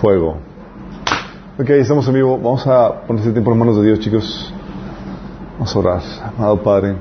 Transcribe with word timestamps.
Fuego. 0.00 0.36
Ok, 1.58 1.70
estamos 1.70 2.06
en 2.06 2.14
vivo. 2.14 2.38
Vamos 2.38 2.64
a 2.68 3.02
poner 3.06 3.20
este 3.20 3.32
tiempo 3.32 3.50
en 3.52 3.58
manos 3.58 3.76
de 3.78 3.82
Dios, 3.82 3.98
chicos. 3.98 4.54
Vamos 5.54 5.74
a 5.74 5.78
orar. 5.80 6.02
Amado 6.38 6.62
Padre, 6.62 6.94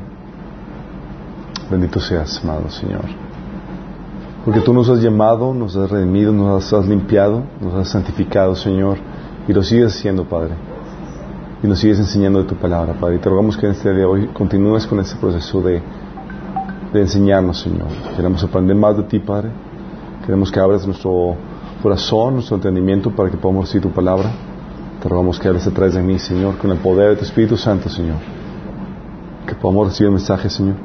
bendito 1.70 2.00
seas, 2.00 2.42
amado 2.44 2.72
Señor. 2.72 3.06
Porque 4.44 4.62
tú 4.62 4.74
nos 4.74 4.90
has 4.90 5.00
llamado, 5.00 5.54
nos 5.54 5.76
has 5.76 5.92
redimido, 5.92 6.34
nos 6.34 6.74
has 6.74 6.88
limpiado, 6.88 7.44
nos 7.62 7.76
has 7.76 7.90
santificado, 7.90 8.56
Señor. 8.56 8.98
Y 9.48 9.54
lo 9.54 9.62
sigues 9.62 9.96
haciendo, 9.96 10.26
Padre. 10.26 10.56
Y 11.64 11.68
nos 11.68 11.80
sigues 11.80 12.00
enseñando 12.00 12.44
de 12.44 12.50
tu 12.50 12.56
palabra, 12.56 12.94
Padre. 12.94 13.16
Y 13.16 13.20
te 13.20 13.30
rogamos 13.30 13.58
que 13.58 13.66
en 13.66 13.72
este 13.72 13.90
día 13.90 14.00
de 14.00 14.06
hoy 14.06 14.28
continúes 14.28 14.86
con 14.86 15.00
este 15.00 15.16
proceso 15.16 15.62
de, 15.62 15.82
de 16.94 17.02
enseñarnos, 17.02 17.62
Señor. 17.62 17.88
Queremos 18.16 18.44
aprender 18.44 18.76
más 18.76 18.98
de 18.98 19.04
ti, 19.04 19.20
Padre. 19.20 19.50
Queremos 20.26 20.52
que 20.52 20.60
abras 20.60 20.86
nuestro 20.86 21.36
corazón, 21.82 22.36
nuestro 22.36 22.56
entendimiento 22.58 23.12
para 23.12 23.30
que 23.30 23.38
podamos 23.38 23.66
recibir 23.66 23.84
tu 23.84 23.92
palabra. 23.92 24.32
Te 25.02 25.10
rogamos 25.10 25.40
que 25.40 25.48
hables 25.48 25.68
a 25.68 25.72
través 25.72 25.94
de 25.94 26.02
mí, 26.02 26.18
Señor, 26.20 26.58
con 26.58 26.72
el 26.72 26.80
poder 26.80 27.12
de 27.12 27.16
tu 27.18 27.26
Espíritu 27.26 27.58
Santo, 27.58 27.90
Señor. 27.90 28.18
Que 29.46 29.56
podamos 29.56 29.88
recibir 29.88 30.08
el 30.08 30.16
mensaje, 30.16 30.50
Señor, 30.50 30.76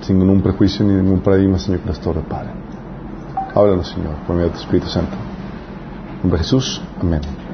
sin 0.00 0.18
ningún 0.18 0.40
prejuicio 0.40 0.84
ni 0.84 0.94
ningún 0.94 1.20
paradigma, 1.20 1.58
Señor, 1.58 1.80
que 1.80 1.88
nos 1.88 1.98
Padre. 1.98 2.50
Háblanos, 3.54 3.88
Señor, 3.88 4.14
por 4.26 4.36
medio 4.36 4.48
de 4.48 4.54
tu 4.54 4.60
Espíritu 4.60 4.88
Santo. 4.88 5.12
En 5.12 6.22
nombre 6.22 6.38
de 6.38 6.44
Jesús, 6.44 6.82
amén. 7.00 7.49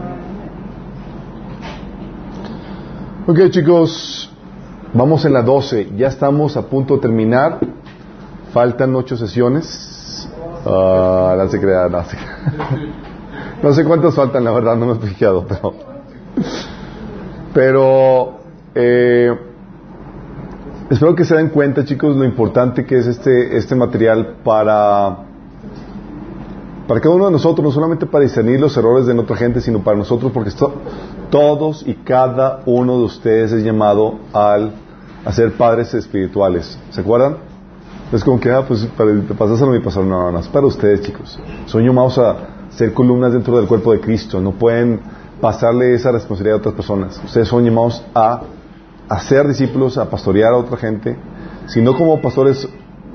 Ok, 3.29 3.51
chicos, 3.51 4.30
vamos 4.95 5.25
en 5.25 5.33
la 5.33 5.43
12. 5.43 5.95
Ya 5.97 6.07
estamos 6.07 6.57
a 6.57 6.62
punto 6.62 6.95
de 6.95 7.01
terminar. 7.01 7.59
Faltan 8.52 8.95
ocho 8.95 9.16
sesiones. 9.16 10.29
Ah, 10.65 11.35
no 13.65 13.73
sé 13.73 13.85
cuántas 13.85 14.15
faltan, 14.15 14.45
la 14.45 14.52
verdad, 14.52 14.77
no 14.77 14.87
me 14.87 14.93
he 14.93 15.09
fijado, 15.09 15.45
pero. 15.45 15.74
Pero. 17.52 18.38
Eh, 18.77 19.37
espero 20.88 21.16
que 21.16 21.24
se 21.24 21.35
den 21.35 21.49
cuenta, 21.49 21.85
chicos, 21.85 22.15
lo 22.15 22.24
importante 22.24 22.87
que 22.87 22.96
es 22.96 23.09
este, 23.09 23.57
este 23.57 23.74
material 23.74 24.37
para. 24.45 25.24
Para 26.87 27.01
cada 27.01 27.16
uno 27.16 27.27
de 27.27 27.33
nosotros, 27.33 27.65
no 27.65 27.73
solamente 27.73 28.07
para 28.07 28.23
discernir 28.23 28.61
los 28.61 28.77
errores 28.77 29.07
de 29.07 29.18
otra 29.18 29.35
gente, 29.35 29.61
sino 29.61 29.80
para 29.83 29.96
nosotros, 29.96 30.30
porque 30.30 30.51
esto, 30.51 30.73
todos 31.30 31.85
y 31.87 31.95
cada 31.95 32.60
uno 32.66 32.99
de 32.99 33.05
ustedes 33.05 33.52
es 33.52 33.65
llamado 33.65 34.19
al, 34.32 34.73
a 35.24 35.33
ser 35.33 35.52
padres 35.52 35.93
espirituales. 35.95 36.79
¿Se 36.91 37.01
acuerdan? 37.01 37.37
Es 38.13 38.23
como 38.23 38.38
que, 38.38 38.51
ah, 38.51 38.65
pues, 38.66 38.87
para, 38.96 39.10
pasáselo 39.37 39.71
a 39.71 39.74
mi 39.74 39.80
pastor. 39.80 40.05
No, 40.05 40.30
no, 40.30 40.41
para 40.41 40.66
ustedes, 40.66 41.02
chicos. 41.02 41.38
Son 41.66 41.85
llamados 41.85 42.18
a 42.18 42.37
ser 42.71 42.93
columnas 42.93 43.33
dentro 43.33 43.57
del 43.57 43.66
cuerpo 43.66 43.93
de 43.93 44.01
Cristo. 44.01 44.41
No 44.41 44.52
pueden 44.52 45.01
pasarle 45.41 45.95
esa 45.95 46.13
responsabilidad 46.13 46.57
a 46.57 46.60
otras 46.60 46.74
personas. 46.74 47.21
Ustedes 47.24 47.49
son 47.49 47.65
llamados 47.65 48.02
a, 48.15 48.43
a 49.09 49.21
ser 49.21 49.49
discípulos, 49.49 49.99
a 49.99 50.09
pastorear 50.09 50.52
a 50.52 50.57
otra 50.57 50.77
gente, 50.77 51.16
sino 51.66 51.96
como 51.96 52.21
pastores 52.21 52.68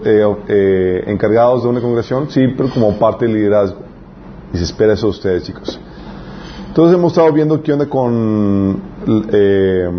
eh, 0.03 0.35
eh, 0.47 1.03
encargados 1.07 1.63
de 1.63 1.69
una 1.69 1.79
congregación, 1.79 2.29
sí, 2.29 2.41
pero 2.57 2.69
como 2.69 2.97
parte 2.97 3.25
del 3.25 3.35
liderazgo. 3.35 3.79
Y 4.53 4.57
se 4.57 4.65
espera 4.65 4.93
eso 4.93 5.07
de 5.07 5.11
ustedes, 5.11 5.43
chicos. 5.43 5.79
Entonces 6.71 6.97
hemos 6.97 7.11
estado 7.11 7.33
viendo 7.33 7.61
qué 7.61 7.73
onda 7.73 7.85
con, 7.89 8.81
eh, 9.33 9.89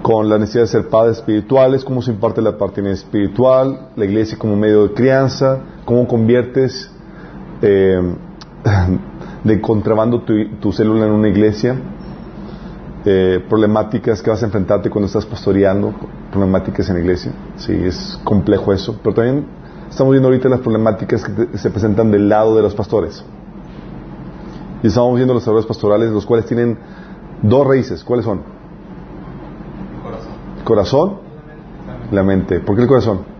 con 0.00 0.26
la 0.26 0.38
necesidad 0.38 0.62
de 0.62 0.68
ser 0.68 0.88
padres 0.88 1.18
espirituales, 1.18 1.84
cómo 1.84 2.00
se 2.00 2.12
imparte 2.12 2.40
la 2.40 2.56
parte 2.56 2.80
espiritual, 2.90 3.90
la 3.94 4.06
iglesia 4.06 4.38
como 4.38 4.56
medio 4.56 4.88
de 4.88 4.94
crianza, 4.94 5.58
cómo 5.84 6.08
conviertes 6.08 6.90
eh, 7.60 8.00
de 9.44 9.60
contrabando 9.60 10.22
tu, 10.22 10.32
tu, 10.58 10.72
célula 10.72 11.04
en 11.04 11.12
una 11.12 11.28
iglesia, 11.28 11.76
eh, 13.04 13.44
problemáticas 13.50 14.22
que 14.22 14.30
vas 14.30 14.42
a 14.42 14.46
enfrentarte 14.46 14.88
cuando 14.88 15.08
estás 15.08 15.26
pastoreando, 15.26 15.92
problemáticas 16.30 16.88
en 16.88 16.94
la 16.94 17.00
iglesia, 17.02 17.32
sí, 17.56 17.74
es 17.74 18.18
complejo 18.24 18.72
eso, 18.72 18.98
pero 19.02 19.14
también 19.14 19.44
estamos 19.90 20.12
viendo 20.12 20.28
ahorita 20.28 20.48
las 20.48 20.60
problemáticas 20.60 21.22
que 21.22 21.58
se 21.58 21.68
presentan 21.68 22.10
del 22.10 22.30
lado 22.30 22.56
de 22.56 22.62
los 22.62 22.74
pastores. 22.74 23.22
Y 24.82 24.88
estamos 24.88 25.16
viendo 25.16 25.34
los 25.34 25.46
errores 25.46 25.66
pastorales, 25.66 26.10
los 26.10 26.24
cuales 26.24 26.46
tienen 26.46 26.78
dos 27.42 27.66
raíces. 27.66 28.04
¿Cuáles 28.04 28.24
son? 28.24 28.42
Corazón. 30.02 30.32
Corazón, 30.64 31.14
la 32.12 32.22
mente. 32.22 32.60
¿Por 32.60 32.76
qué 32.76 32.82
el 32.82 32.88
corazón? 32.88 33.38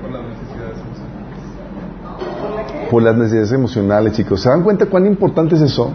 por 0.00 0.12
las 0.12 0.22
necesidades 0.24 0.78
emocionales. 0.78 1.44
Por 2.90 3.02
las 3.02 3.16
necesidades 3.16 3.52
emocionales, 3.52 4.12
chicos. 4.14 4.40
¿Se 4.40 4.48
dan 4.48 4.62
cuenta 4.62 4.86
cuán 4.86 5.06
importante 5.06 5.56
es 5.56 5.62
eso? 5.62 5.90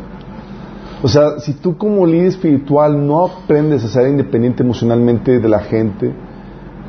O 1.01 1.07
sea, 1.07 1.39
si 1.39 1.53
tú 1.53 1.77
como 1.77 2.05
líder 2.05 2.27
espiritual 2.27 3.05
no 3.05 3.25
aprendes 3.25 3.83
a 3.83 3.89
ser 3.89 4.07
independiente 4.07 4.63
emocionalmente 4.63 5.39
de 5.39 5.49
la 5.49 5.59
gente 5.59 6.13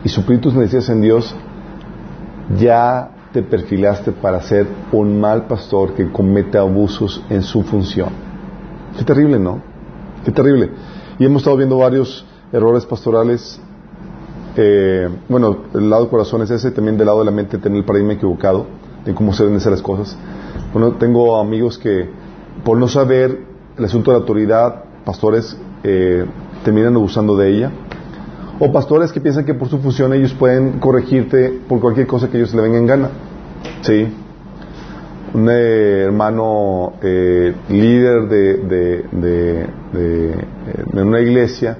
y 0.05 0.09
suplir 0.09 0.41
tus 0.41 0.55
necesidades 0.55 0.89
en 0.91 1.01
Dios, 1.01 1.35
ya 2.57 3.11
te 3.35 3.43
perfilaste 3.43 4.13
para 4.13 4.41
ser 4.43 4.65
un 4.93 5.21
mal 5.21 5.49
pastor 5.49 5.95
que 5.95 6.09
comete 6.13 6.57
abusos 6.57 7.21
en 7.29 7.43
su 7.43 7.65
función. 7.65 8.11
Qué 8.97 9.03
terrible, 9.03 9.41
¿no? 9.41 9.61
Qué 10.25 10.31
terrible. 10.31 10.71
Y 11.19 11.25
hemos 11.25 11.43
estado 11.43 11.57
viendo 11.57 11.77
varios 11.77 12.25
errores 12.53 12.87
pastorales. 12.87 13.61
Eh, 14.57 15.09
bueno, 15.29 15.65
el 15.75 15.91
lado 15.91 16.03
del 16.03 16.11
corazón 16.13 16.43
es 16.43 16.51
ese, 16.53 16.71
también 16.71 16.97
del 16.97 17.07
lado 17.07 17.19
de 17.19 17.25
la 17.25 17.33
mente 17.33 17.59
tener 17.59 17.79
el 17.79 17.85
paradigma 17.85 18.13
equivocado 18.13 18.67
de 19.05 19.13
cómo 19.13 19.33
se 19.33 19.43
deben 19.43 19.57
hacer 19.57 19.73
las 19.73 19.83
cosas. 19.83 20.17
Bueno, 20.73 20.93
tengo 20.93 21.41
amigos 21.41 21.77
que 21.77 22.09
por 22.65 22.79
no 22.79 22.87
saber 22.87 23.47
el 23.77 23.85
asunto 23.85 24.13
de 24.13 24.17
la 24.17 24.21
autoridad, 24.21 24.85
pastores 25.05 25.59
eh, 25.83 26.25
terminan 26.63 26.95
abusando 26.95 27.37
de 27.37 27.51
ella. 27.51 27.73
O 28.61 28.71
pastores 28.71 29.13
que 29.13 29.21
piensan 29.21 29.45
que 29.45 29.55
por 29.55 29.69
su 29.69 29.79
función 29.79 30.13
ellos 30.15 30.33
pueden 30.35 30.79
corregirte 30.79 31.61
por 31.69 31.81
cualquier 31.81 32.07
cosa 32.07 32.31
que 32.31 32.37
ellos 32.37 32.55
le 32.55 32.63
vengan 32.63 32.81
en 32.81 32.87
gana. 32.87 33.11
Sí. 33.81 34.07
Un 35.35 35.49
eh, 35.51 36.03
hermano 36.05 36.93
eh, 37.03 37.53
líder 37.69 38.29
de, 38.29 38.57
de, 38.59 39.05
de, 39.11 39.67
de, 40.93 41.03
una 41.03 41.21
iglesia, 41.21 41.77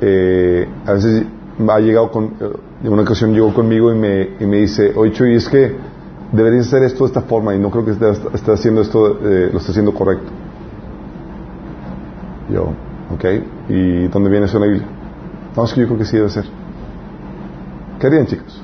eh, 0.00 0.66
a 0.84 0.94
veces 0.94 1.24
ha 1.68 1.78
llegado 1.78 2.10
con, 2.10 2.34
en 2.82 2.92
una 2.92 3.02
ocasión 3.02 3.32
llegó 3.32 3.54
conmigo 3.54 3.92
y 3.92 3.96
me, 3.96 4.30
y 4.40 4.46
me 4.46 4.56
dice, 4.56 4.92
oye 4.96 5.12
Chuy, 5.12 5.36
es 5.36 5.48
que 5.48 5.76
deberías 6.32 6.66
hacer 6.66 6.82
esto 6.82 7.04
de 7.04 7.08
esta 7.08 7.20
forma 7.20 7.54
y 7.54 7.60
no 7.60 7.70
creo 7.70 7.84
que 7.84 7.92
esté, 7.92 8.52
haciendo 8.52 8.80
esto, 8.80 9.20
lo 9.20 9.58
esté 9.58 9.70
haciendo 9.70 9.94
correcto. 9.94 10.32
Yo, 12.52 12.72
ok, 13.14 13.24
¿y 13.68 14.08
dónde 14.08 14.28
viene 14.28 14.46
eso 14.46 14.56
en 14.56 14.60
la 14.60 14.66
Biblia? 14.66 15.01
No, 15.56 15.64
es 15.64 15.72
que 15.72 15.80
yo 15.80 15.86
creo 15.86 15.98
que 15.98 16.04
sí 16.04 16.16
debe 16.16 16.30
ser. 16.30 16.44
¿Qué 18.00 18.06
harían, 18.06 18.26
chicos? 18.26 18.62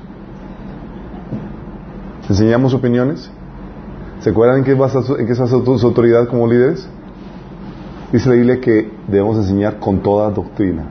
¿Enseñamos 2.28 2.74
opiniones? 2.74 3.30
¿Se 4.20 4.30
acuerdan 4.30 4.58
en 4.58 4.64
qué, 4.64 4.74
basa, 4.74 5.00
en 5.18 5.26
qué 5.26 5.32
basa 5.34 5.46
su 5.46 5.86
autoridad 5.86 6.28
como 6.28 6.46
líderes? 6.46 6.88
Dice 8.12 8.28
la 8.28 8.34
Biblia 8.34 8.60
que 8.60 8.90
debemos 9.06 9.36
enseñar 9.36 9.78
con 9.78 10.02
toda 10.02 10.30
doctrina. 10.30 10.84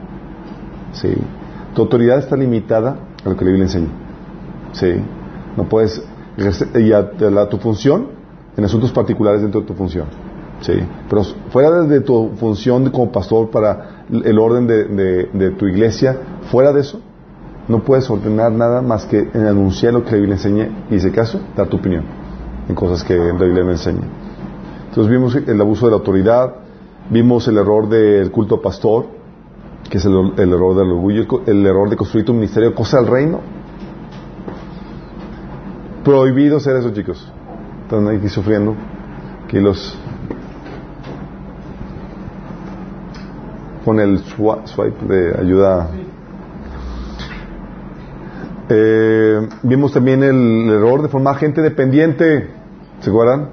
¿Sí? 0.92 1.12
Tu 1.74 1.82
autoridad 1.82 2.18
está 2.18 2.36
limitada 2.36 2.96
a 3.24 3.28
lo 3.28 3.36
que 3.36 3.44
la 3.44 3.50
Biblia 3.50 3.64
enseña. 3.64 3.88
¿Sí? 4.72 4.94
No 5.56 5.68
puedes... 5.68 6.02
Y 6.76 6.92
a, 6.92 6.98
a 6.98 7.48
tu 7.48 7.58
función 7.58 8.06
en 8.56 8.64
asuntos 8.64 8.92
particulares 8.92 9.42
dentro 9.42 9.60
de 9.60 9.66
tu 9.66 9.74
función. 9.74 10.06
¿Sí? 10.60 10.74
Pero 11.08 11.24
fuera 11.50 11.82
de 11.82 12.00
tu 12.00 12.30
función 12.36 12.88
como 12.90 13.10
pastor 13.12 13.50
para 13.50 13.97
el 14.10 14.38
orden 14.38 14.66
de, 14.66 15.28
de, 15.32 15.50
tu 15.50 15.66
iglesia, 15.66 16.16
fuera 16.50 16.72
de 16.72 16.80
eso, 16.80 17.00
no 17.68 17.84
puedes 17.84 18.08
ordenar 18.08 18.50
nada 18.52 18.80
más 18.80 19.04
que 19.04 19.28
en 19.34 19.46
anunciar 19.46 19.92
lo 19.92 20.04
que 20.04 20.12
la 20.12 20.16
Biblia 20.16 20.34
enseña 20.36 20.68
y, 20.88 20.94
en 20.94 20.98
ese 20.98 21.12
caso, 21.12 21.40
dar 21.56 21.68
tu 21.68 21.76
opinión 21.76 22.04
en 22.68 22.74
cosas 22.74 23.04
que 23.04 23.16
la 23.16 23.32
Biblia 23.32 23.64
no 23.64 23.70
enseña. 23.70 24.06
Entonces 24.88 25.10
vimos 25.10 25.34
el 25.34 25.60
abuso 25.60 25.86
de 25.86 25.92
la 25.92 25.98
autoridad, 25.98 26.54
vimos 27.10 27.46
el 27.48 27.58
error 27.58 27.88
del 27.88 28.30
culto 28.30 28.60
pastor, 28.60 29.06
que 29.88 29.98
es 29.98 30.04
el, 30.04 30.12
error 30.12 30.76
del 30.76 30.90
orgullo, 30.90 31.26
el 31.46 31.66
error 31.66 31.88
de 31.88 31.96
construir 31.96 32.24
tu 32.24 32.34
ministerio, 32.34 32.74
cosa 32.74 32.98
del 32.98 33.06
reino. 33.06 33.40
Prohibido 36.04 36.60
ser 36.60 36.76
eso, 36.76 36.90
chicos. 36.90 37.30
Están 37.84 38.08
aquí 38.08 38.28
sufriendo. 38.28 38.74
Aquí 39.44 39.60
los 39.60 39.96
con 43.88 44.00
el 44.00 44.18
swipe 44.18 45.06
de 45.06 45.40
ayuda. 45.40 45.88
Eh, 48.68 49.48
vimos 49.62 49.94
también 49.94 50.22
el 50.22 50.68
error 50.68 51.00
de 51.00 51.08
formar 51.08 51.36
gente 51.36 51.62
dependiente, 51.62 52.50
¿se 53.00 53.08
acuerdan? 53.08 53.48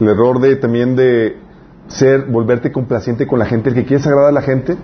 El 0.00 0.08
error 0.08 0.40
de 0.40 0.56
también 0.56 0.96
de 0.96 1.38
ser, 1.86 2.24
volverte 2.24 2.72
complaciente 2.72 3.28
con 3.28 3.38
la 3.38 3.44
gente, 3.44 3.68
el 3.68 3.76
que 3.76 3.84
quieres 3.84 4.04
agradar 4.08 4.30
a 4.30 4.32
la 4.32 4.42
gente. 4.42 4.76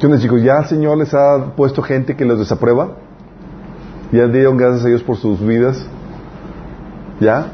¿Qué 0.00 0.18
chicos? 0.18 0.42
¿Ya 0.42 0.60
el 0.60 0.64
Señor 0.64 0.96
les 0.96 1.12
ha 1.12 1.52
puesto 1.56 1.82
gente 1.82 2.16
que 2.16 2.24
los 2.24 2.38
desaprueba? 2.38 2.92
¿Ya 4.12 4.28
dieron 4.28 4.56
gracias 4.56 4.86
a 4.86 4.88
Dios 4.88 5.02
por 5.02 5.18
sus 5.18 5.46
vidas? 5.46 5.86
¿Ya? 7.20 7.48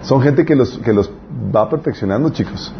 Son 0.00 0.22
gente 0.22 0.46
que 0.46 0.56
los, 0.56 0.78
que 0.78 0.94
los 0.94 1.10
va 1.54 1.68
perfeccionando, 1.68 2.30
chicos. 2.30 2.72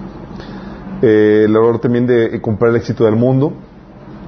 Eh, 1.00 1.44
el 1.44 1.54
error 1.54 1.78
también 1.78 2.06
de 2.06 2.40
comprar 2.40 2.70
el 2.70 2.76
éxito 2.76 3.04
del 3.04 3.16
mundo. 3.16 3.52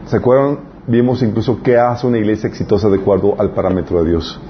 ¿Se 0.06 0.16
acuerdan? 0.16 0.60
Vimos 0.86 1.22
incluso 1.22 1.62
qué 1.62 1.76
hace 1.76 2.06
una 2.06 2.18
iglesia 2.18 2.48
exitosa 2.48 2.88
de 2.88 2.98
acuerdo 2.98 3.34
al 3.38 3.52
parámetro 3.52 4.02
de 4.02 4.10
Dios. 4.10 4.40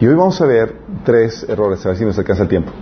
Y 0.00 0.06
hoy 0.06 0.14
vamos 0.14 0.40
a 0.40 0.46
ver 0.46 0.76
tres 1.04 1.46
errores, 1.48 1.84
a 1.84 1.90
ver 1.90 1.98
si 1.98 2.04
nos 2.04 2.18
alcanza 2.18 2.42
el 2.42 2.48
tiempo. 2.48 2.72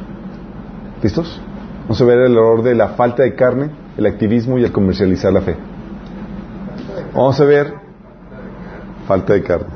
¿Listos? 1.03 1.41
Vamos 1.83 2.01
a 2.01 2.05
ver 2.05 2.19
el 2.19 2.33
error 2.33 2.63
de 2.63 2.75
la 2.75 2.89
falta 2.91 3.23
de 3.23 3.35
carne, 3.35 3.71
el 3.97 4.07
activismo 4.07 4.59
y 4.59 4.65
el 4.65 4.73
comercializar 4.73 5.33
la 5.33 5.43
fe. 5.43 5.57
Vamos 7.13 7.41
a 7.41 7.45
ver 7.45 7.75
falta 9.07 9.35
de 9.35 9.43
carne. 9.43 9.67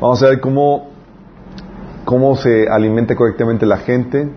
Vamos 0.00 0.22
a 0.22 0.28
ver 0.28 0.40
cómo, 0.40 0.90
cómo 2.04 2.36
se 2.36 2.68
alimenta 2.68 3.16
correctamente 3.16 3.66
la 3.66 3.78
gente, 3.78 4.30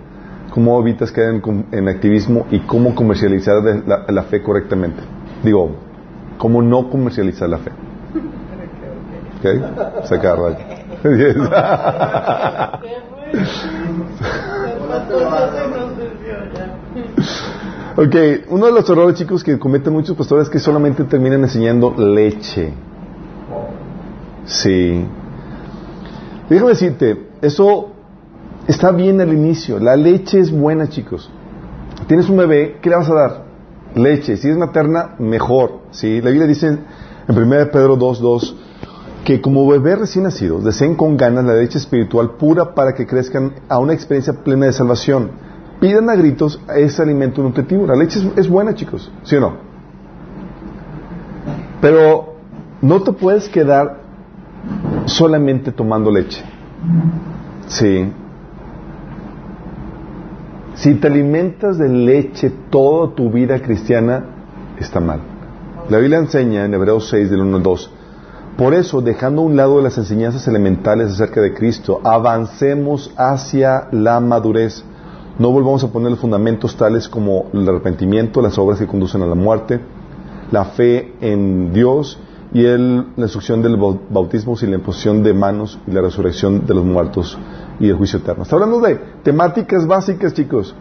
cómo 0.51 0.79
evitas 0.79 1.11
caer 1.11 1.35
en, 1.35 1.65
en 1.71 1.87
activismo 1.87 2.45
y 2.51 2.59
cómo 2.61 2.95
comercializar 2.95 3.57
la, 4.07 4.23
fe 4.23 4.41
correctamente. 4.41 5.01
Digo, 5.43 5.71
cómo 6.37 6.61
no 6.61 6.89
comercializar 6.89 7.49
la 7.49 7.57
fe. 7.59 7.71
¿Ok? 9.39 9.45
Se 10.05 10.15
acaba. 10.15 10.49
ok, 17.97 18.15
uno 18.49 18.65
de 18.65 18.71
los 18.71 18.89
errores, 18.89 19.15
chicos, 19.15 19.43
que 19.43 19.59
cometen 19.59 19.93
muchos 19.93 20.17
pastores 20.17 20.45
es 20.47 20.49
que 20.51 20.59
solamente 20.59 21.03
terminan 21.03 21.43
enseñando 21.43 21.93
leche. 21.97 22.73
Sí. 24.45 25.05
Déjame 26.49 26.69
decirte, 26.69 27.27
eso 27.41 27.96
está 28.67 28.91
bien 28.91 29.21
al 29.21 29.33
inicio. 29.33 29.79
La 29.79 29.95
leche 29.95 30.39
es 30.39 30.51
buena, 30.51 30.89
chicos. 30.89 31.29
Tienes 32.07 32.29
un 32.29 32.37
bebé, 32.37 32.77
¿qué 32.81 32.89
le 32.89 32.95
vas 32.95 33.09
a 33.09 33.13
dar? 33.13 33.43
Leche. 33.95 34.37
Si 34.37 34.49
es 34.49 34.57
materna, 34.57 35.15
mejor. 35.19 35.79
¿sí? 35.91 36.21
La 36.21 36.29
Biblia 36.29 36.47
dice 36.47 36.67
en 36.67 36.85
1 37.27 37.49
Pedro 37.71 37.97
2.2 37.97 38.55
que 39.25 39.41
como 39.41 39.67
bebés 39.67 39.99
recién 39.99 40.23
nacidos 40.23 40.63
deseen 40.63 40.95
con 40.95 41.17
ganas 41.17 41.43
la 41.43 41.55
leche 41.55 41.77
espiritual 41.77 42.35
pura 42.37 42.73
para 42.73 42.95
que 42.95 43.05
crezcan 43.05 43.55
a 43.67 43.77
una 43.77 43.93
experiencia 43.93 44.33
plena 44.33 44.67
de 44.67 44.73
salvación. 44.73 45.31
Pidan 45.81 46.09
a 46.09 46.15
gritos 46.15 46.61
ese 46.75 47.01
alimento 47.01 47.43
nutritivo. 47.43 47.85
La 47.85 47.95
leche 47.95 48.19
es, 48.19 48.25
es 48.37 48.49
buena, 48.49 48.73
chicos. 48.73 49.11
¿Sí 49.23 49.35
o 49.35 49.41
no? 49.41 49.57
Pero 51.81 52.35
no 52.81 53.01
te 53.01 53.11
puedes 53.11 53.49
quedar 53.49 53.99
solamente 55.05 55.71
tomando 55.71 56.11
leche. 56.11 56.43
Sí. 57.67 58.11
Si 60.77 60.93
te 60.93 61.07
alimentas 61.07 61.79
de 61.79 61.89
leche 61.89 62.51
toda 62.69 63.15
tu 63.15 63.31
vida 63.31 63.59
cristiana, 63.59 64.23
está 64.79 64.99
mal. 64.99 65.21
La 65.89 65.97
Biblia 65.97 66.19
enseña 66.19 66.65
en 66.65 66.73
Hebreos 66.75 67.09
6, 67.09 67.31
del 67.31 67.41
1 67.41 67.57
al 67.57 67.63
2, 67.63 67.91
por 68.59 68.75
eso, 68.75 69.01
dejando 69.01 69.41
a 69.41 69.45
un 69.45 69.55
lado 69.55 69.81
las 69.81 69.97
enseñanzas 69.97 70.47
elementales 70.47 71.11
acerca 71.11 71.41
de 71.41 71.55
Cristo, 71.55 71.99
avancemos 72.03 73.11
hacia 73.17 73.87
la 73.91 74.19
madurez. 74.19 74.83
No 75.39 75.51
volvamos 75.51 75.83
a 75.83 75.87
poner 75.87 76.11
los 76.11 76.19
fundamentos 76.19 76.75
tales 76.75 77.09
como 77.09 77.45
el 77.53 77.67
arrepentimiento, 77.67 78.39
las 78.43 78.59
obras 78.59 78.77
que 78.77 78.85
conducen 78.85 79.23
a 79.23 79.25
la 79.25 79.35
muerte, 79.35 79.79
la 80.51 80.65
fe 80.65 81.13
en 81.21 81.73
Dios 81.73 82.19
y 82.53 82.65
el, 82.65 82.97
la 83.15 83.23
instrucción 83.23 83.63
del 83.63 83.77
bautismo 83.77 84.55
y 84.61 84.67
la 84.67 84.75
imposición 84.75 85.23
de 85.23 85.33
manos 85.33 85.79
y 85.87 85.91
la 85.91 86.01
resurrección 86.01 86.67
de 86.67 86.73
los 86.75 86.85
muertos 86.85 87.35
y 87.79 87.89
el 87.89 87.95
juicio 87.95 88.19
eterno. 88.19 88.43
Está 88.43 88.55
hablando 88.55 88.79
de 88.79 88.95
temáticas 89.23 89.85
básicas, 89.85 90.33
chicos. 90.33 90.75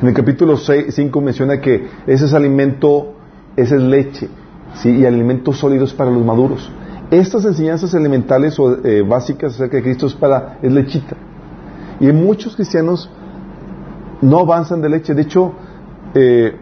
En 0.00 0.08
el 0.08 0.14
capítulo 0.14 0.56
5 0.56 1.20
menciona 1.20 1.60
que 1.60 1.88
ese 2.06 2.26
es 2.26 2.34
alimento, 2.34 3.14
esa 3.56 3.76
es 3.76 3.82
leche, 3.82 4.28
¿sí? 4.74 4.90
y 4.90 5.06
alimentos 5.06 5.58
sólidos 5.58 5.94
para 5.94 6.10
los 6.10 6.24
maduros. 6.24 6.70
Estas 7.10 7.44
enseñanzas 7.44 7.94
elementales 7.94 8.58
o 8.58 8.84
eh, 8.84 9.02
básicas 9.02 9.54
acerca 9.54 9.76
de 9.78 9.82
Cristo 9.84 10.06
es 10.06 10.14
para, 10.14 10.58
es 10.60 10.72
lechita. 10.72 11.16
Y 12.00 12.12
muchos 12.12 12.56
cristianos 12.56 13.10
no 14.20 14.40
avanzan 14.40 14.82
de 14.82 14.88
leche. 14.88 15.14
De 15.14 15.22
hecho, 15.22 15.52
eh, 16.14 16.56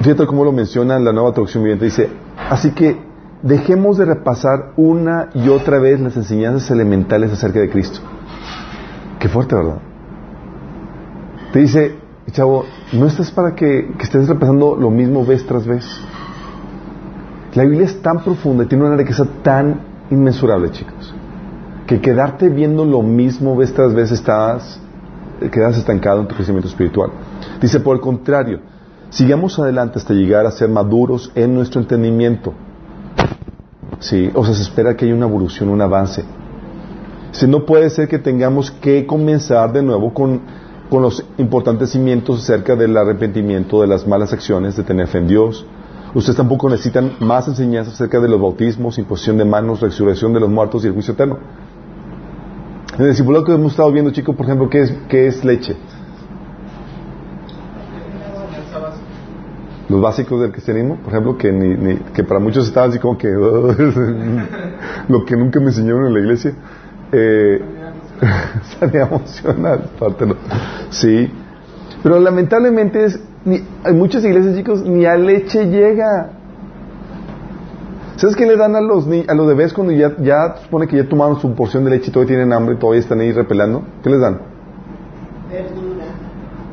fíjate 0.00 0.26
cómo 0.26 0.44
lo 0.44 0.52
menciona 0.52 0.98
la 0.98 1.12
nueva 1.12 1.32
traducción 1.32 1.62
viviente. 1.62 1.86
Dice, 1.86 2.10
así 2.50 2.72
que 2.72 2.98
dejemos 3.42 3.96
de 3.98 4.04
repasar 4.04 4.72
una 4.76 5.30
y 5.32 5.48
otra 5.48 5.78
vez 5.78 6.00
las 6.00 6.16
enseñanzas 6.16 6.70
elementales 6.70 7.32
acerca 7.32 7.60
de 7.60 7.70
Cristo. 7.70 8.00
Qué 9.18 9.28
fuerte, 9.28 9.54
¿verdad? 9.54 9.78
Te 11.52 11.60
dice, 11.60 11.96
chavo, 12.32 12.64
no 12.92 13.06
estás 13.06 13.30
para 13.30 13.54
que, 13.54 13.92
que 13.96 14.04
estés 14.04 14.28
repasando 14.28 14.76
lo 14.76 14.90
mismo 14.90 15.24
vez 15.24 15.46
tras 15.46 15.66
vez. 15.66 15.86
La 17.54 17.62
Biblia 17.64 17.86
es 17.86 18.02
tan 18.02 18.22
profunda 18.22 18.64
y 18.64 18.66
tiene 18.66 18.84
una 18.84 18.96
riqueza 18.96 19.24
tan 19.42 19.80
inmensurable, 20.10 20.70
chicos, 20.70 21.14
que 21.86 22.00
quedarte 22.00 22.48
viendo 22.48 22.84
lo 22.84 23.02
mismo 23.02 23.56
vez 23.56 23.72
tras 23.72 23.94
vez 23.94 24.12
estás, 24.12 24.78
quedas 25.50 25.78
estancado 25.78 26.20
en 26.20 26.28
tu 26.28 26.34
crecimiento 26.34 26.68
espiritual. 26.68 27.10
Dice, 27.60 27.80
por 27.80 27.96
el 27.96 28.02
contrario, 28.02 28.60
sigamos 29.08 29.58
adelante 29.58 29.98
hasta 29.98 30.12
llegar 30.12 30.44
a 30.46 30.50
ser 30.50 30.68
maduros 30.68 31.32
en 31.34 31.54
nuestro 31.54 31.80
entendimiento. 31.80 32.52
Sí, 34.00 34.30
o 34.34 34.44
sea, 34.44 34.54
se 34.54 34.62
espera 34.62 34.94
que 34.94 35.06
haya 35.06 35.14
una 35.14 35.26
evolución, 35.26 35.70
un 35.70 35.80
avance. 35.80 36.22
Si 37.36 37.46
no 37.46 37.66
puede 37.66 37.90
ser 37.90 38.08
que 38.08 38.18
tengamos 38.18 38.70
que 38.70 39.06
comenzar 39.06 39.70
de 39.70 39.82
nuevo 39.82 40.14
con, 40.14 40.40
con 40.88 41.02
los 41.02 41.22
importantes 41.36 41.90
cimientos 41.90 42.42
acerca 42.42 42.76
del 42.76 42.96
arrepentimiento, 42.96 43.82
de 43.82 43.86
las 43.86 44.06
malas 44.06 44.32
acciones, 44.32 44.74
de 44.74 44.84
tener 44.84 45.06
fe 45.06 45.18
en 45.18 45.28
Dios, 45.28 45.66
Ustedes 46.14 46.38
tampoco 46.38 46.70
necesitan 46.70 47.12
más 47.20 47.46
enseñanzas 47.46 47.92
acerca 47.92 48.18
de 48.20 48.28
los 48.28 48.40
bautismos, 48.40 48.96
imposición 48.96 49.36
de 49.36 49.44
manos, 49.44 49.82
resurrección 49.82 50.32
de 50.32 50.40
los 50.40 50.48
muertos 50.48 50.82
y 50.82 50.86
el 50.86 50.94
juicio 50.94 51.12
eterno. 51.12 51.36
En 52.94 53.02
el 53.02 53.10
discipulado 53.10 53.44
que 53.44 53.52
hemos 53.52 53.72
estado 53.72 53.92
viendo, 53.92 54.10
chicos, 54.12 54.34
por 54.34 54.46
ejemplo, 54.46 54.70
¿qué 54.70 54.80
es, 54.80 54.94
qué 55.10 55.26
es 55.26 55.44
leche? 55.44 55.76
Los 59.90 60.00
básicos 60.00 60.40
del 60.40 60.52
cristianismo, 60.52 60.96
por 60.96 61.12
ejemplo, 61.12 61.36
que, 61.36 61.52
ni, 61.52 61.96
que 62.14 62.24
para 62.24 62.40
muchos 62.40 62.66
estaban 62.66 62.88
así 62.88 62.98
como 62.98 63.18
que 63.18 63.28
lo 65.08 65.24
que 65.26 65.36
nunca 65.36 65.60
me 65.60 65.66
enseñaron 65.66 66.06
en 66.06 66.14
la 66.14 66.20
iglesia. 66.20 66.54
Eh, 67.18 67.62
sanidad 68.78 69.08
emocional, 69.10 69.90
parte 69.98 70.26
Sí. 70.90 71.32
Pero 72.02 72.20
lamentablemente 72.20 73.04
es, 73.04 73.20
ni, 73.46 73.62
hay 73.84 73.94
muchas 73.94 74.22
iglesias, 74.22 74.54
chicos, 74.54 74.82
ni 74.84 75.06
a 75.06 75.16
leche 75.16 75.64
llega. 75.66 76.30
¿Sabes 78.16 78.36
qué 78.36 78.46
le 78.46 78.56
dan 78.56 78.76
a 78.76 78.82
los, 78.82 79.06
a 79.28 79.34
los 79.34 79.46
bebés 79.46 79.72
cuando 79.72 79.94
ya, 79.94 80.14
ya 80.18 80.56
supone 80.62 80.86
que 80.86 80.96
ya 80.96 81.08
tomaron 81.08 81.40
su 81.40 81.54
porción 81.54 81.84
de 81.84 81.90
leche 81.90 82.10
y 82.10 82.12
todavía 82.12 82.36
tienen 82.36 82.52
hambre 82.52 82.74
y 82.74 82.78
todavía 82.78 83.00
están 83.00 83.20
ahí 83.20 83.32
repelando? 83.32 83.82
¿Qué 84.02 84.10
les 84.10 84.20
dan? 84.20 84.40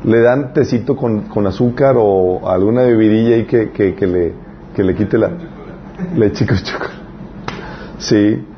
Le 0.04 0.20
dan 0.20 0.52
tecito 0.52 0.94
con, 0.94 1.22
con 1.22 1.46
azúcar 1.46 1.96
o 1.98 2.46
alguna 2.50 2.82
bebidilla 2.82 3.36
ahí 3.36 3.44
que, 3.46 3.70
que, 3.70 3.94
que, 3.94 4.06
le, 4.06 4.32
que 4.74 4.84
le 4.84 4.94
quite 4.94 5.16
la 5.16 5.30
leche 6.14 6.46
con 6.46 6.58
chocolate. 6.58 6.94
Sí. 7.98 8.53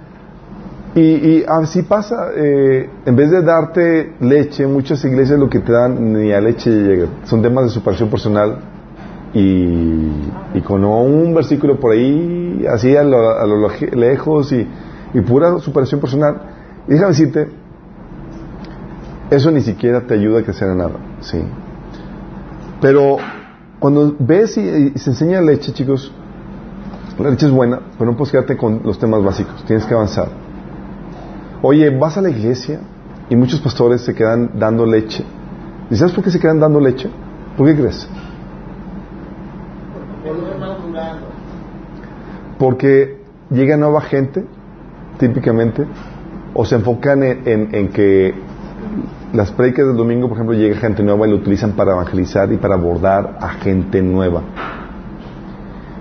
Y, 0.96 1.00
y 1.00 1.44
así 1.46 1.82
pasa, 1.82 2.30
eh, 2.34 2.88
en 3.04 3.16
vez 3.16 3.30
de 3.30 3.42
darte 3.42 4.14
leche, 4.18 4.66
muchas 4.66 5.04
iglesias 5.04 5.38
lo 5.38 5.50
que 5.50 5.58
te 5.58 5.70
dan 5.70 6.14
ni 6.14 6.32
a 6.32 6.40
leche 6.40 6.70
llega. 6.70 7.06
Son 7.24 7.42
temas 7.42 7.64
de 7.64 7.70
superación 7.70 8.08
personal 8.08 8.56
y, 9.34 10.08
y 10.54 10.60
con 10.64 10.82
un 10.86 11.34
versículo 11.34 11.78
por 11.78 11.92
ahí, 11.92 12.64
así 12.70 12.96
a 12.96 13.04
lo, 13.04 13.28
a 13.28 13.46
lo 13.46 13.68
lejos 13.94 14.52
y, 14.52 14.66
pura 15.20 15.58
superación 15.58 16.00
personal. 16.00 16.40
Y 16.88 16.92
déjame 16.92 17.10
decirte, 17.10 17.48
eso 19.30 19.50
ni 19.50 19.60
siquiera 19.60 20.00
te 20.06 20.14
ayuda 20.14 20.40
a 20.40 20.42
crecer 20.44 20.70
en 20.70 20.78
nada, 20.78 20.96
sí. 21.20 21.42
Pero 22.80 23.18
cuando 23.78 24.16
ves 24.18 24.56
y, 24.56 24.92
y 24.94 24.98
se 24.98 25.10
enseña 25.10 25.42
leche, 25.42 25.74
chicos, 25.74 26.10
la 27.18 27.28
leche 27.28 27.44
es 27.44 27.52
buena, 27.52 27.80
pero 27.98 28.10
no 28.10 28.16
puedes 28.16 28.32
quedarte 28.32 28.56
con 28.56 28.80
los 28.82 28.98
temas 28.98 29.22
básicos, 29.22 29.62
tienes 29.66 29.84
que 29.84 29.92
avanzar. 29.92 30.45
Oye, 31.68 31.90
vas 31.90 32.16
a 32.16 32.22
la 32.22 32.30
iglesia 32.30 32.78
y 33.28 33.34
muchos 33.34 33.60
pastores 33.60 34.00
se 34.02 34.14
quedan 34.14 34.50
dando 34.54 34.86
leche. 34.86 35.24
¿Y 35.90 35.96
sabes 35.96 36.14
por 36.14 36.22
qué 36.22 36.30
se 36.30 36.38
quedan 36.38 36.60
dando 36.60 36.78
leche? 36.78 37.10
¿Por 37.56 37.66
qué 37.66 37.74
crees? 37.74 38.08
Porque 42.56 43.20
llega 43.50 43.76
nueva 43.76 44.00
gente, 44.02 44.44
típicamente, 45.18 45.84
o 46.54 46.64
se 46.64 46.76
enfocan 46.76 47.24
en, 47.24 47.74
en, 47.74 47.88
que 47.88 48.32
las 49.32 49.50
predicas 49.50 49.88
del 49.88 49.96
domingo, 49.96 50.28
por 50.28 50.36
ejemplo, 50.36 50.56
llega 50.56 50.76
gente 50.76 51.02
nueva 51.02 51.26
y 51.26 51.30
lo 51.30 51.36
utilizan 51.38 51.72
para 51.72 51.94
evangelizar 51.94 52.52
y 52.52 52.58
para 52.58 52.74
abordar 52.74 53.38
a 53.40 53.48
gente 53.54 54.02
nueva. 54.02 54.42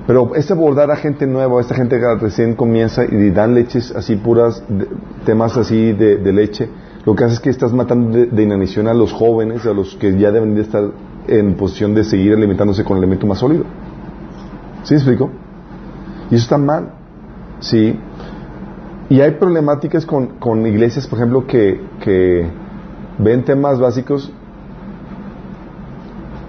Pero 0.08 0.36
este 0.36 0.54
abordar 0.54 0.92
a 0.92 0.96
gente 0.96 1.26
nueva, 1.26 1.60
esta 1.62 1.74
gente 1.74 2.00
que 2.00 2.16
recién 2.16 2.56
comienza 2.56 3.04
y 3.06 3.32
dan 3.32 3.56
leches 3.56 3.92
así 3.96 4.16
puras, 4.16 4.64
de- 4.70 4.88
temas 5.26 5.58
así 5.58 5.94
de, 5.94 6.18
de 6.18 6.32
leche, 6.34 6.70
lo 7.06 7.16
que 7.16 7.24
hace 7.24 7.34
es 7.36 7.40
que 7.40 7.50
estás 7.50 7.74
matando 7.74 8.18
de, 8.26 8.44
inanición 8.44 8.88
a 8.88 8.94
los 8.94 9.12
jóvenes, 9.12 9.66
a 9.66 9.74
los 9.74 9.96
que 9.96 10.18
ya 10.18 10.32
deben 10.32 10.54
de 10.56 10.62
estar 10.62 10.84
en 11.28 11.56
posición 11.56 11.96
de 11.96 12.04
seguir 12.04 12.34
alimentándose 12.34 12.84
con 12.84 12.98
el 12.98 13.04
alimento 13.04 13.26
más 13.26 13.40
sólido. 13.40 13.64
¿Sí 14.84 14.94
me 14.94 15.00
explico? 15.00 15.32
Y 16.30 16.36
eso 16.36 16.44
está 16.44 16.58
mal. 16.60 16.92
Sí. 17.60 18.00
Y 19.10 19.22
hay 19.22 19.32
problemáticas 19.32 20.06
con, 20.06 20.38
con 20.40 20.66
iglesias, 20.68 21.08
por 21.08 21.18
ejemplo, 21.20 21.48
que, 21.48 21.80
que 22.00 22.48
ven 23.20 23.44
temas 23.44 23.80
básicos 23.80 24.32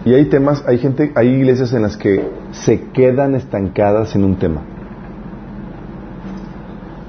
y 0.05 0.15
hay 0.15 0.27
temas, 0.27 0.65
hay 0.67 0.79
gente, 0.79 1.13
hay 1.15 1.29
iglesias 1.29 1.73
en 1.73 1.83
las 1.83 1.97
que 1.97 2.23
se 2.65 2.89
quedan 2.93 3.35
estancadas 3.35 4.15
en 4.15 4.25
un 4.25 4.37
tema. 4.37 4.63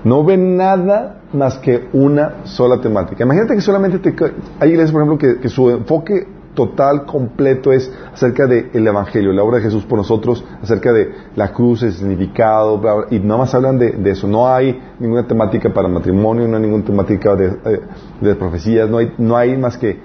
No 0.04 0.24
ven 0.24 0.58
nada 0.58 1.22
más 1.34 1.58
que 1.58 1.90
una 1.94 2.46
sola 2.46 2.80
temática. 2.80 3.24
Imagínate 3.24 3.56
que 3.56 3.62
solamente 3.62 4.00
te, 4.00 4.16
hay 4.60 4.70
iglesias, 4.70 4.92
por 4.92 5.04
ejemplo, 5.04 5.40
que, 5.42 5.50
su 5.50 5.70
enfoque 5.70 6.28
total, 6.54 7.06
completo 7.06 7.72
es 7.72 7.92
acerca 8.14 8.48
del 8.48 8.88
Evangelio, 8.88 9.32
la 9.32 9.44
obra 9.44 9.58
de 9.58 9.64
Jesús 9.64 9.84
por 9.84 9.98
nosotros, 9.98 10.44
acerca 10.62 10.92
de 10.92 11.12
la 11.36 11.52
cruz, 11.52 11.84
el 11.84 11.92
significado, 11.92 12.80
bla, 12.80 12.94
bla, 12.94 13.06
y 13.12 13.20
nada 13.20 13.42
más 13.42 13.54
hablan 13.54 13.78
de, 13.78 13.92
de 13.92 14.12
eso. 14.12 14.28
No 14.28 14.48
hay 14.48 14.80
ninguna 15.00 15.28
temática 15.28 15.72
para 15.72 15.88
matrimonio, 15.88 16.48
no 16.48 16.56
hay 16.56 16.64
ninguna 16.64 16.84
temática 16.84 17.36
de, 17.36 17.48
eh, 17.66 17.82
de 18.22 18.36
profecías, 18.36 18.90
no 18.90 18.98
hay, 18.98 19.14
no 19.18 19.36
hay 19.36 19.58
más 19.58 19.78
que 19.78 20.00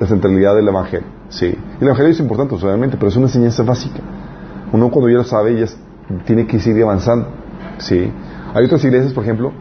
la 0.00 0.06
centralidad 0.06 0.54
del 0.54 0.68
Evangelio. 0.68 1.06
Sí. 1.28 1.54
El 1.80 1.86
Evangelio 1.86 2.12
es 2.12 2.20
importante, 2.20 2.54
obviamente, 2.54 2.96
pero 2.96 3.08
es 3.08 3.16
una 3.16 3.26
enseñanza 3.26 3.62
básica. 3.62 4.00
Uno 4.72 4.90
cuando 4.90 5.08
ya 5.10 5.18
lo 5.18 5.24
sabe, 5.24 5.58
ya 5.58 5.66
tiene 6.24 6.46
que 6.46 6.58
seguir 6.60 6.82
avanzando. 6.84 7.28
Sí. 7.78 8.10
Hay 8.54 8.64
otras 8.64 8.84
iglesias, 8.84 9.12
por 9.12 9.24
ejemplo, 9.24 9.52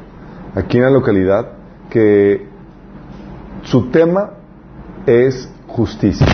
aquí 0.56 0.78
en 0.78 0.84
la 0.84 0.90
localidad, 0.90 1.50
que 1.90 2.48
su 3.64 3.90
tema 3.90 4.32
es 5.06 5.50
justicia. 5.68 6.28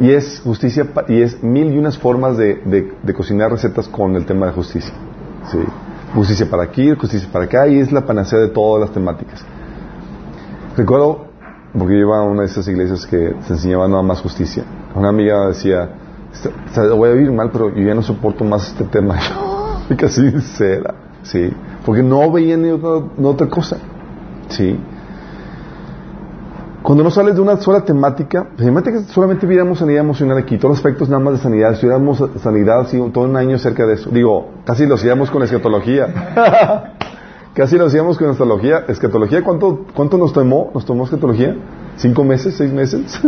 Y 0.00 0.10
es 0.12 0.40
justicia 0.44 0.86
y 1.08 1.22
es 1.22 1.42
mil 1.42 1.72
y 1.74 1.78
unas 1.78 1.98
formas 1.98 2.36
de, 2.36 2.54
de- 2.64 2.92
de 3.02 3.14
cocinar 3.14 3.50
recetas 3.50 3.88
con 3.88 4.14
el 4.14 4.24
tema 4.26 4.46
de 4.46 4.52
justicia. 4.52 4.94
Sí. 5.50 5.58
Justicia 6.14 6.48
para 6.48 6.62
aquí, 6.62 6.94
justicia 6.94 7.28
para 7.32 7.44
acá, 7.46 7.66
y 7.68 7.80
es 7.80 7.90
la 7.92 8.06
panacea 8.06 8.38
de 8.38 8.48
todas 8.48 8.80
las 8.80 8.92
temáticas. 8.92 9.44
Recuerdo, 10.76 11.26
porque 11.76 11.94
yo 11.94 12.00
iba 12.00 12.18
a 12.18 12.22
una 12.22 12.42
de 12.42 12.46
esas 12.46 12.66
iglesias 12.68 13.04
que 13.06 13.34
se 13.42 13.52
enseñaba 13.52 13.88
nada 13.88 14.02
más 14.02 14.20
justicia. 14.22 14.62
Una 14.94 15.08
amiga 15.08 15.48
decía, 15.48 15.90
"Está- 16.44 16.50
está- 16.66 16.94
voy 16.94 17.10
a 17.10 17.12
vivir 17.12 17.32
mal, 17.32 17.50
pero 17.52 17.74
yo 17.74 17.82
ya 17.82 17.94
no 17.94 18.02
soporto 18.02 18.44
más 18.44 18.68
este 18.68 18.84
tema. 18.84 19.18
Y 19.90 19.94
casi 19.96 20.30
sincera, 20.30 20.94
sí. 21.22 21.50
Porque 21.84 22.02
no 22.02 22.30
veía 22.30 22.56
ni 22.56 22.70
otra, 22.70 23.06
ni 23.16 23.26
otra 23.26 23.48
cosa, 23.48 23.78
sí. 24.48 24.78
Cuando 26.82 27.02
no 27.04 27.10
sales 27.10 27.34
de 27.34 27.40
una 27.40 27.56
sola 27.58 27.84
temática, 27.84 28.48
pues 28.56 28.66
imagínate 28.68 28.92
que 28.92 29.12
solamente 29.12 29.46
viéramos 29.46 29.78
sanidad 29.78 30.00
emocional 30.02 30.38
aquí, 30.38 30.56
todos 30.56 30.70
los 30.70 30.78
aspectos 30.78 31.08
nada 31.08 31.22
más 31.22 31.34
de 31.34 31.40
sanidad, 31.40 31.72
estudiáramos 31.72 32.22
sanidad 32.42 32.80
así, 32.80 32.98
todo 33.12 33.24
un 33.24 33.36
año 33.36 33.58
cerca 33.58 33.84
de 33.86 33.94
eso. 33.94 34.10
Digo, 34.10 34.48
casi 34.64 34.86
lo 34.86 34.94
hacíamos 34.94 35.30
con 35.30 35.42
escatología. 35.42 36.06
casi 37.54 37.76
lo 37.76 37.86
hacíamos 37.86 38.16
con 38.16 38.30
escatología. 38.30 38.84
Escatología, 38.88 39.42
¿cuánto, 39.42 39.86
¿cuánto 39.94 40.16
nos 40.18 40.32
tomó? 40.32 40.70
¿Nos 40.72 40.84
tomó 40.86 41.04
escatología? 41.04 41.56
¿Cinco 41.96 42.24
meses? 42.24 42.54
¿Seis 42.56 42.72
meses? 42.72 43.20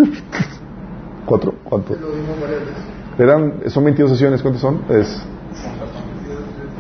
¿Cuatro? 1.26 1.54
¿Cuánto? 1.64 1.94
Lo 1.94 2.12
vimos 2.12 2.40
varias 2.40 2.60
veces. 2.60 2.89
Eran, 3.20 3.52
son 3.66 3.84
22 3.84 4.12
sesiones, 4.12 4.40
¿cuántas 4.40 4.62
son? 4.62 4.80
Es 4.88 5.22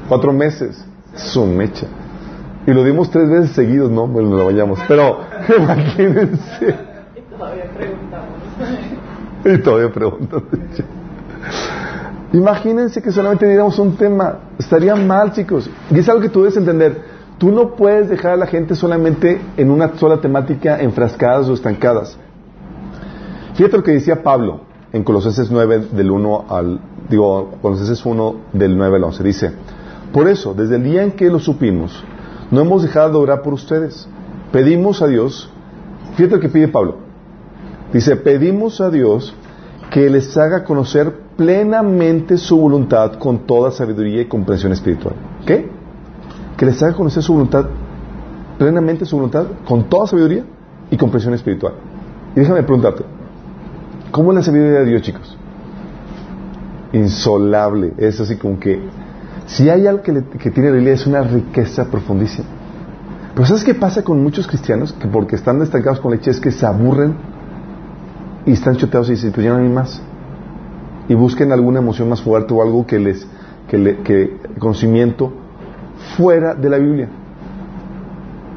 cuatro 0.08 0.32
meses. 0.32 0.82
Su 1.14 1.44
mecha. 1.44 1.86
Y 2.66 2.72
lo 2.72 2.82
dimos 2.82 3.10
tres 3.10 3.28
veces 3.28 3.50
seguidos, 3.50 3.90
¿no? 3.90 4.06
Bueno, 4.06 4.34
lo 4.34 4.46
vayamos. 4.46 4.78
Pero, 4.88 5.18
imagínense. 5.58 6.74
Y 7.14 7.20
todavía 7.30 7.64
preguntamos. 7.76 8.38
Y 9.44 9.58
todavía 9.58 9.92
preguntan. 9.92 10.44
Imagínense 12.32 13.02
que 13.02 13.12
solamente 13.12 13.46
diéramos 13.46 13.78
un 13.78 13.96
tema. 13.96 14.38
Estaría 14.58 14.96
mal, 14.96 15.32
chicos. 15.32 15.68
Y 15.90 15.98
es 15.98 16.08
algo 16.08 16.22
que 16.22 16.30
tú 16.30 16.40
debes 16.40 16.56
entender. 16.56 17.02
Tú 17.36 17.50
no 17.50 17.76
puedes 17.76 18.08
dejar 18.08 18.32
a 18.32 18.36
la 18.36 18.46
gente 18.46 18.74
solamente 18.74 19.38
en 19.58 19.70
una 19.70 19.94
sola 19.98 20.22
temática, 20.22 20.80
enfrascadas 20.80 21.50
o 21.50 21.52
estancadas. 21.52 22.16
Fíjate 23.56 23.76
lo 23.76 23.82
que 23.82 23.92
decía 23.92 24.22
Pablo 24.22 24.69
en 24.92 25.04
Colosenses 25.04 25.50
9 25.50 25.88
del 25.92 26.10
1 26.10 26.44
al 26.48 26.80
digo 27.08 27.52
Colosenses 27.62 28.04
1 28.04 28.34
del 28.52 28.76
9 28.76 28.96
al 28.96 29.04
11 29.04 29.22
dice, 29.24 29.52
"Por 30.12 30.28
eso, 30.28 30.54
desde 30.54 30.76
el 30.76 30.84
día 30.84 31.02
en 31.02 31.12
que 31.12 31.28
lo 31.28 31.38
supimos, 31.38 32.04
no 32.50 32.60
hemos 32.62 32.82
dejado 32.82 33.12
de 33.12 33.18
orar 33.18 33.42
por 33.42 33.54
ustedes. 33.54 34.08
Pedimos 34.52 35.02
a 35.02 35.06
Dios, 35.06 35.50
fíjate 36.16 36.36
lo 36.36 36.40
que 36.40 36.48
pide 36.48 36.68
Pablo. 36.68 36.96
Dice, 37.92 38.16
"Pedimos 38.16 38.80
a 38.80 38.90
Dios 38.90 39.34
que 39.90 40.10
les 40.10 40.36
haga 40.36 40.64
conocer 40.64 41.12
plenamente 41.36 42.36
su 42.36 42.56
voluntad 42.56 43.14
con 43.18 43.46
toda 43.46 43.70
sabiduría 43.70 44.22
y 44.22 44.26
comprensión 44.26 44.72
espiritual." 44.72 45.14
¿Qué? 45.46 45.68
Que 46.56 46.66
les 46.66 46.82
haga 46.82 46.94
conocer 46.94 47.22
su 47.22 47.32
voluntad 47.32 47.66
plenamente 48.60 49.06
su 49.06 49.16
voluntad 49.16 49.46
con 49.66 49.84
toda 49.84 50.06
sabiduría 50.06 50.44
y 50.90 50.96
comprensión 50.98 51.32
espiritual. 51.32 51.72
Y 52.36 52.40
déjame 52.40 52.62
preguntarte, 52.62 53.04
¿Cómo 54.10 54.32
es 54.32 54.36
la 54.36 54.42
sabiduría 54.42 54.80
de 54.80 54.86
Dios, 54.86 55.02
chicos? 55.02 55.36
Insolable. 56.92 57.92
Es 57.98 58.20
así 58.20 58.36
como 58.36 58.58
que, 58.58 58.80
si 59.46 59.68
hay 59.70 59.86
algo 59.86 60.02
que, 60.02 60.12
le- 60.12 60.24
que 60.24 60.50
tiene 60.50 60.70
la 60.70 60.76
Biblia, 60.76 60.94
es 60.94 61.06
una 61.06 61.22
riqueza 61.22 61.86
profundísima. 61.90 62.48
Pero 63.34 63.46
¿sabes 63.46 63.62
qué 63.64 63.74
pasa 63.74 64.02
con 64.02 64.22
muchos 64.22 64.46
cristianos? 64.48 64.92
Que 64.92 65.06
porque 65.06 65.36
están 65.36 65.62
estancados 65.62 66.00
con 66.00 66.10
leche 66.10 66.30
es 66.32 66.40
que 66.40 66.50
se 66.50 66.66
aburren 66.66 67.14
y 68.44 68.52
están 68.52 68.76
choteados 68.76 69.08
y 69.08 69.12
dicen, 69.12 69.32
pues 69.32 69.44
ya 69.44 69.52
no 69.52 69.58
hay 69.60 69.68
más. 69.68 70.02
Y 71.08 71.14
busquen 71.14 71.52
alguna 71.52 71.78
emoción 71.78 72.08
más 72.08 72.20
fuerte 72.22 72.52
o 72.54 72.62
algo 72.62 72.86
que 72.86 72.98
les, 72.98 73.26
que, 73.68 73.98
que 74.02 74.36
conocimiento 74.58 75.32
fuera 76.16 76.54
de 76.54 76.68
la 76.70 76.78
Biblia. 76.78 77.08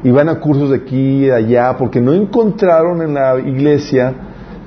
Y 0.02 0.10
van 0.10 0.28
a 0.28 0.40
cursos 0.40 0.70
de 0.70 0.76
aquí 0.76 0.96
y 1.24 1.26
de 1.26 1.34
allá 1.34 1.76
porque 1.78 2.00
no 2.00 2.12
encontraron 2.12 3.00
en 3.00 3.14
la 3.14 3.38
iglesia 3.38 4.12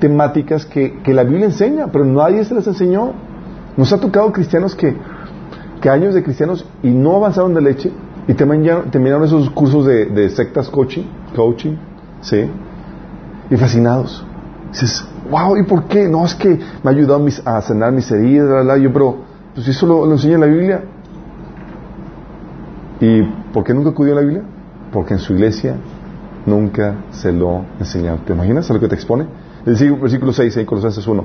temáticas 0.00 0.64
que, 0.66 0.98
que 1.02 1.12
la 1.14 1.24
Biblia 1.24 1.46
enseña, 1.46 1.88
pero 1.88 2.04
nadie 2.04 2.44
se 2.44 2.54
las 2.54 2.66
enseñó. 2.66 3.12
Nos 3.76 3.92
ha 3.92 4.00
tocado 4.00 4.32
cristianos 4.32 4.74
que, 4.74 4.96
que 5.80 5.88
años 5.88 6.14
de 6.14 6.22
cristianos 6.22 6.64
y 6.82 6.90
no 6.90 7.16
avanzaron 7.16 7.54
de 7.54 7.60
leche 7.60 7.92
y 8.26 8.34
terminaron, 8.34 9.24
esos 9.24 9.48
cursos 9.50 9.86
de, 9.86 10.28
sectas 10.30 10.68
coaching, 10.68 11.04
coaching, 11.34 11.76
¿sí? 12.20 12.44
Y 13.50 13.56
fascinados. 13.56 14.24
Dices, 14.70 15.06
wow, 15.30 15.56
¿y 15.56 15.62
por 15.62 15.84
qué? 15.84 16.08
No, 16.08 16.26
es 16.26 16.34
que 16.34 16.48
me 16.48 16.90
ha 16.90 16.90
ayudado 16.90 17.20
mis- 17.20 17.40
a 17.46 17.60
sanar 17.62 17.92
mis 17.92 18.10
heridas, 18.10 18.48
bla, 18.48 18.62
bla. 18.62 18.76
yo, 18.76 18.92
pero, 18.92 19.16
pues 19.54 19.66
eso 19.68 19.86
lo, 19.86 20.10
enseña 20.12 20.34
en 20.34 20.40
la 20.40 20.46
Biblia. 20.46 20.82
¿Y 23.00 23.22
por 23.52 23.64
qué 23.64 23.72
nunca 23.72 23.90
acudió 23.90 24.12
a 24.12 24.16
la 24.16 24.22
Biblia? 24.22 24.42
Porque 24.92 25.14
en 25.14 25.20
su 25.20 25.32
iglesia 25.32 25.76
nunca 26.44 26.96
se 27.12 27.32
lo 27.32 27.62
enseñaron. 27.78 28.20
¿Te 28.26 28.32
imaginas 28.32 28.70
a 28.70 28.74
lo 28.74 28.80
que 28.80 28.88
te 28.88 28.94
expone? 28.94 29.26
Versículo 29.68 30.32
6, 30.32 30.56
en 30.56 30.66
Colosenses 30.66 31.06
1. 31.06 31.24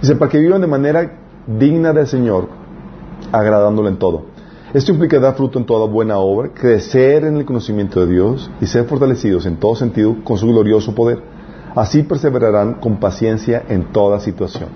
Dice, 0.00 0.14
para 0.16 0.30
que 0.30 0.38
vivan 0.38 0.60
de 0.60 0.66
manera 0.66 1.18
digna 1.46 1.92
del 1.92 2.06
Señor, 2.06 2.48
agradándole 3.32 3.88
en 3.88 3.96
todo. 3.96 4.26
Esto 4.72 4.92
implica 4.92 5.18
dar 5.18 5.34
fruto 5.34 5.58
en 5.58 5.66
toda 5.66 5.86
buena 5.86 6.18
obra, 6.18 6.50
crecer 6.52 7.24
en 7.24 7.36
el 7.36 7.44
conocimiento 7.44 8.00
de 8.04 8.12
Dios 8.12 8.50
y 8.60 8.66
ser 8.66 8.84
fortalecidos 8.84 9.46
en 9.46 9.56
todo 9.56 9.74
sentido 9.74 10.16
con 10.22 10.38
su 10.38 10.46
glorioso 10.46 10.94
poder. 10.94 11.20
Así 11.74 12.02
perseverarán 12.02 12.74
con 12.74 12.98
paciencia 12.98 13.64
en 13.68 13.92
toda 13.92 14.20
situación. 14.20 14.68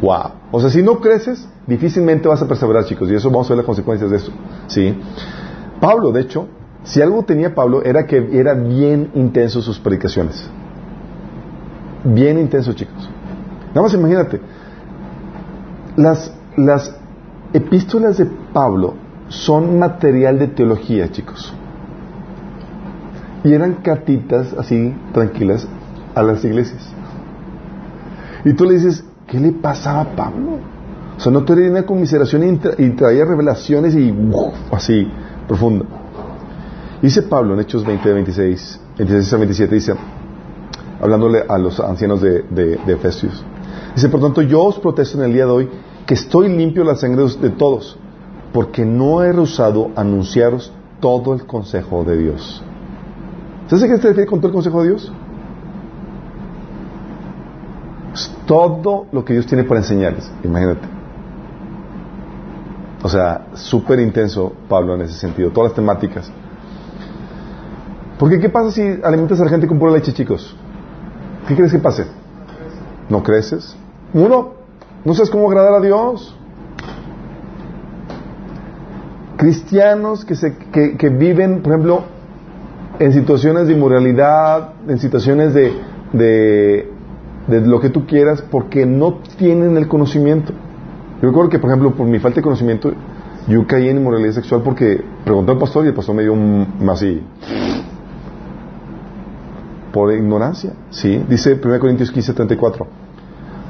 Wow. 0.00 0.32
O 0.52 0.60
sea, 0.60 0.70
si 0.70 0.82
no 0.82 1.00
creces, 1.00 1.48
difícilmente 1.66 2.28
vas 2.28 2.42
a 2.42 2.48
perseverar, 2.48 2.84
chicos, 2.84 3.10
y 3.10 3.14
eso 3.14 3.30
vamos 3.30 3.46
a 3.46 3.50
ver 3.50 3.58
las 3.58 3.66
consecuencias 3.66 4.10
de 4.10 4.16
eso. 4.16 4.32
¿Sí? 4.68 4.94
Pablo, 5.80 6.12
de 6.12 6.20
hecho, 6.20 6.46
si 6.84 7.02
algo 7.02 7.24
tenía 7.24 7.54
Pablo 7.54 7.82
era 7.82 8.06
que 8.06 8.28
era 8.32 8.54
bien 8.54 9.10
intenso 9.14 9.60
sus 9.60 9.78
predicaciones. 9.78 10.48
Bien 12.14 12.38
intenso, 12.38 12.72
chicos. 12.72 13.08
Nada 13.68 13.82
más 13.82 13.94
imagínate. 13.94 14.40
Las, 15.96 16.32
las 16.56 16.94
epístolas 17.52 18.18
de 18.18 18.26
Pablo 18.52 18.94
son 19.28 19.78
material 19.78 20.38
de 20.38 20.48
teología, 20.48 21.10
chicos. 21.10 21.52
Y 23.44 23.52
eran 23.52 23.74
cartitas 23.82 24.54
así, 24.58 24.94
tranquilas, 25.12 25.66
a 26.14 26.22
las 26.22 26.44
iglesias. 26.44 26.88
Y 28.44 28.52
tú 28.54 28.64
le 28.64 28.74
dices, 28.74 29.04
¿qué 29.26 29.38
le 29.38 29.52
pasaba 29.52 30.00
a 30.00 30.16
Pablo? 30.16 30.58
O 31.16 31.20
sea, 31.20 31.32
no 31.32 31.44
tenía 31.44 31.70
una 31.70 31.84
conmiseración 31.84 32.42
y, 32.44 32.58
tra- 32.58 32.74
y 32.78 32.90
traía 32.90 33.24
revelaciones 33.24 33.94
y 33.94 34.10
¡uf! 34.12 34.54
así, 34.72 35.08
profunda. 35.46 35.84
Dice 37.02 37.22
Pablo 37.22 37.54
en 37.54 37.60
Hechos 37.60 37.84
20, 37.84 38.12
26, 38.12 38.80
26 38.98 39.32
a 39.32 39.36
27, 39.36 39.74
dice, 39.74 39.94
hablándole 41.00 41.44
a 41.48 41.58
los 41.58 41.78
ancianos 41.80 42.20
de, 42.20 42.42
de, 42.42 42.92
Efesios, 42.92 43.44
dice, 43.94 44.08
por 44.08 44.20
tanto, 44.20 44.42
yo 44.42 44.64
os 44.64 44.78
protesto 44.78 45.18
en 45.18 45.24
el 45.24 45.32
día 45.32 45.46
de 45.46 45.52
hoy 45.52 45.68
que 46.06 46.14
estoy 46.14 46.48
limpio 46.48 46.84
de 46.84 46.90
la 46.90 46.96
sangre 46.96 47.24
de 47.40 47.50
todos, 47.50 47.98
porque 48.52 48.84
no 48.84 49.22
he 49.22 49.32
rehusado 49.32 49.90
anunciaros 49.94 50.72
todo 51.00 51.34
el 51.34 51.46
consejo 51.46 52.04
de 52.04 52.16
Dios. 52.16 52.62
¿Sabes 53.68 53.84
a 53.84 53.88
qué 53.88 53.96
se 53.98 54.08
refiere 54.08 54.26
con 54.26 54.40
todo 54.40 54.48
el 54.48 54.54
consejo 54.54 54.82
de 54.82 54.88
Dios? 54.88 55.12
Todo 58.46 59.06
lo 59.12 59.24
que 59.24 59.34
Dios 59.34 59.46
tiene 59.46 59.64
para 59.64 59.80
enseñarles, 59.80 60.30
imagínate. 60.42 60.88
O 63.02 63.08
sea, 63.08 63.48
súper 63.54 64.00
intenso 64.00 64.52
Pablo 64.68 64.94
en 64.94 65.02
ese 65.02 65.14
sentido, 65.14 65.50
todas 65.50 65.70
las 65.70 65.76
temáticas. 65.76 66.32
Porque 68.18 68.40
¿qué 68.40 68.48
pasa 68.48 68.72
si 68.72 68.82
alimentas 69.04 69.40
a 69.40 69.44
la 69.44 69.50
gente 69.50 69.68
con 69.68 69.78
pura 69.78 69.92
leche, 69.92 70.12
chicos? 70.12 70.56
¿Qué 71.48 71.56
crees 71.56 71.72
que 71.72 71.78
pase? 71.78 72.04
¿No 73.08 73.22
creces? 73.22 73.74
Uno, 74.12 74.50
no 75.02 75.14
sabes 75.14 75.30
cómo 75.30 75.48
agradar 75.48 75.72
a 75.72 75.80
Dios. 75.80 76.36
Cristianos 79.38 80.26
que, 80.26 80.34
se, 80.34 80.56
que, 80.56 80.98
que 80.98 81.08
viven, 81.08 81.62
por 81.62 81.72
ejemplo, 81.72 82.02
en 82.98 83.14
situaciones 83.14 83.66
de 83.66 83.72
inmoralidad, 83.72 84.74
en 84.88 84.98
situaciones 84.98 85.54
de, 85.54 85.72
de, 86.12 86.86
lo 87.48 87.80
que 87.80 87.88
tú 87.88 88.06
quieras, 88.06 88.42
porque 88.42 88.84
no 88.84 89.20
tienen 89.38 89.78
el 89.78 89.88
conocimiento. 89.88 90.52
Yo 91.22 91.28
recuerdo 91.28 91.48
que, 91.48 91.58
por 91.58 91.70
ejemplo, 91.70 91.94
por 91.94 92.06
mi 92.06 92.18
falta 92.18 92.36
de 92.36 92.42
conocimiento, 92.42 92.92
yo 93.46 93.66
caí 93.66 93.88
en 93.88 93.96
inmoralidad 93.96 94.32
sexual 94.32 94.60
porque 94.62 95.02
pregunté 95.24 95.52
al 95.52 95.58
pastor 95.58 95.86
y 95.86 95.88
el 95.88 95.94
pastor 95.94 96.14
me 96.14 96.24
dio 96.24 96.34
un 96.34 96.86
así. 96.90 97.22
Por 99.92 100.12
ignorancia, 100.12 100.72
¿sí? 100.90 101.24
Dice 101.28 101.58
1 101.62 101.80
Corintios 101.80 102.10
15, 102.10 102.32
34. 102.34 102.86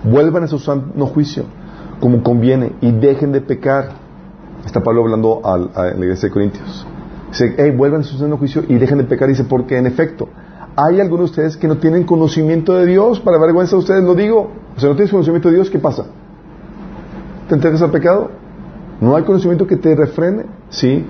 Vuelvan 0.05 0.45
a 0.45 0.47
su 0.49 0.59
sano 0.59 1.07
juicio, 1.07 1.45
como 2.01 2.23
conviene, 2.23 2.73
y 2.81 2.93
dejen 2.93 3.33
de 3.33 3.41
pecar. 3.41 3.91
Está 4.65 4.83
Pablo 4.83 5.03
hablando 5.03 5.41
a, 5.45 5.59
la 5.59 6.05
iglesia 6.05 6.29
de 6.29 6.33
Corintios. 6.33 6.87
Dice, 7.31 7.55
hey, 7.57 7.71
vuelvan 7.71 8.01
a 8.01 8.05
su 8.05 8.19
sano 8.19 8.37
juicio 8.37 8.65
y 8.69 8.75
dejen 8.75 8.99
de 8.99 9.05
pecar. 9.05 9.29
Dice, 9.29 9.45
porque 9.45 9.79
en 9.79 9.87
efecto, 9.87 10.29
hay 10.77 11.01
algunos 11.01 11.27
de 11.27 11.31
ustedes 11.31 11.57
que 11.57 11.69
no 11.69 11.79
tienen 11.79 12.05
conocimiento 12.05 12.75
de 12.75 12.87
Dios. 12.87 13.21
Para 13.21 13.39
vergüenza 13.39 13.77
de 13.77 13.81
ustedes 13.81 14.05
lo 14.05 14.15
digo. 14.15 14.51
O 14.77 14.81
sea, 14.81 14.89
no 14.89 14.95
tienes 14.95 15.11
conocimiento 15.11 15.49
de 15.49 15.57
Dios, 15.57 15.71
¿qué 15.71 15.79
pasa? 15.79 16.07
¿Te 17.49 17.55
entregas 17.55 17.83
al 17.83 17.91
pecado? 17.91 18.31
¿No 19.01 19.17
hay 19.17 19.25
conocimiento 19.25 19.67
que 19.67 19.77
te 19.77 19.95
refrene? 19.95 20.47
Sí. 20.71 21.05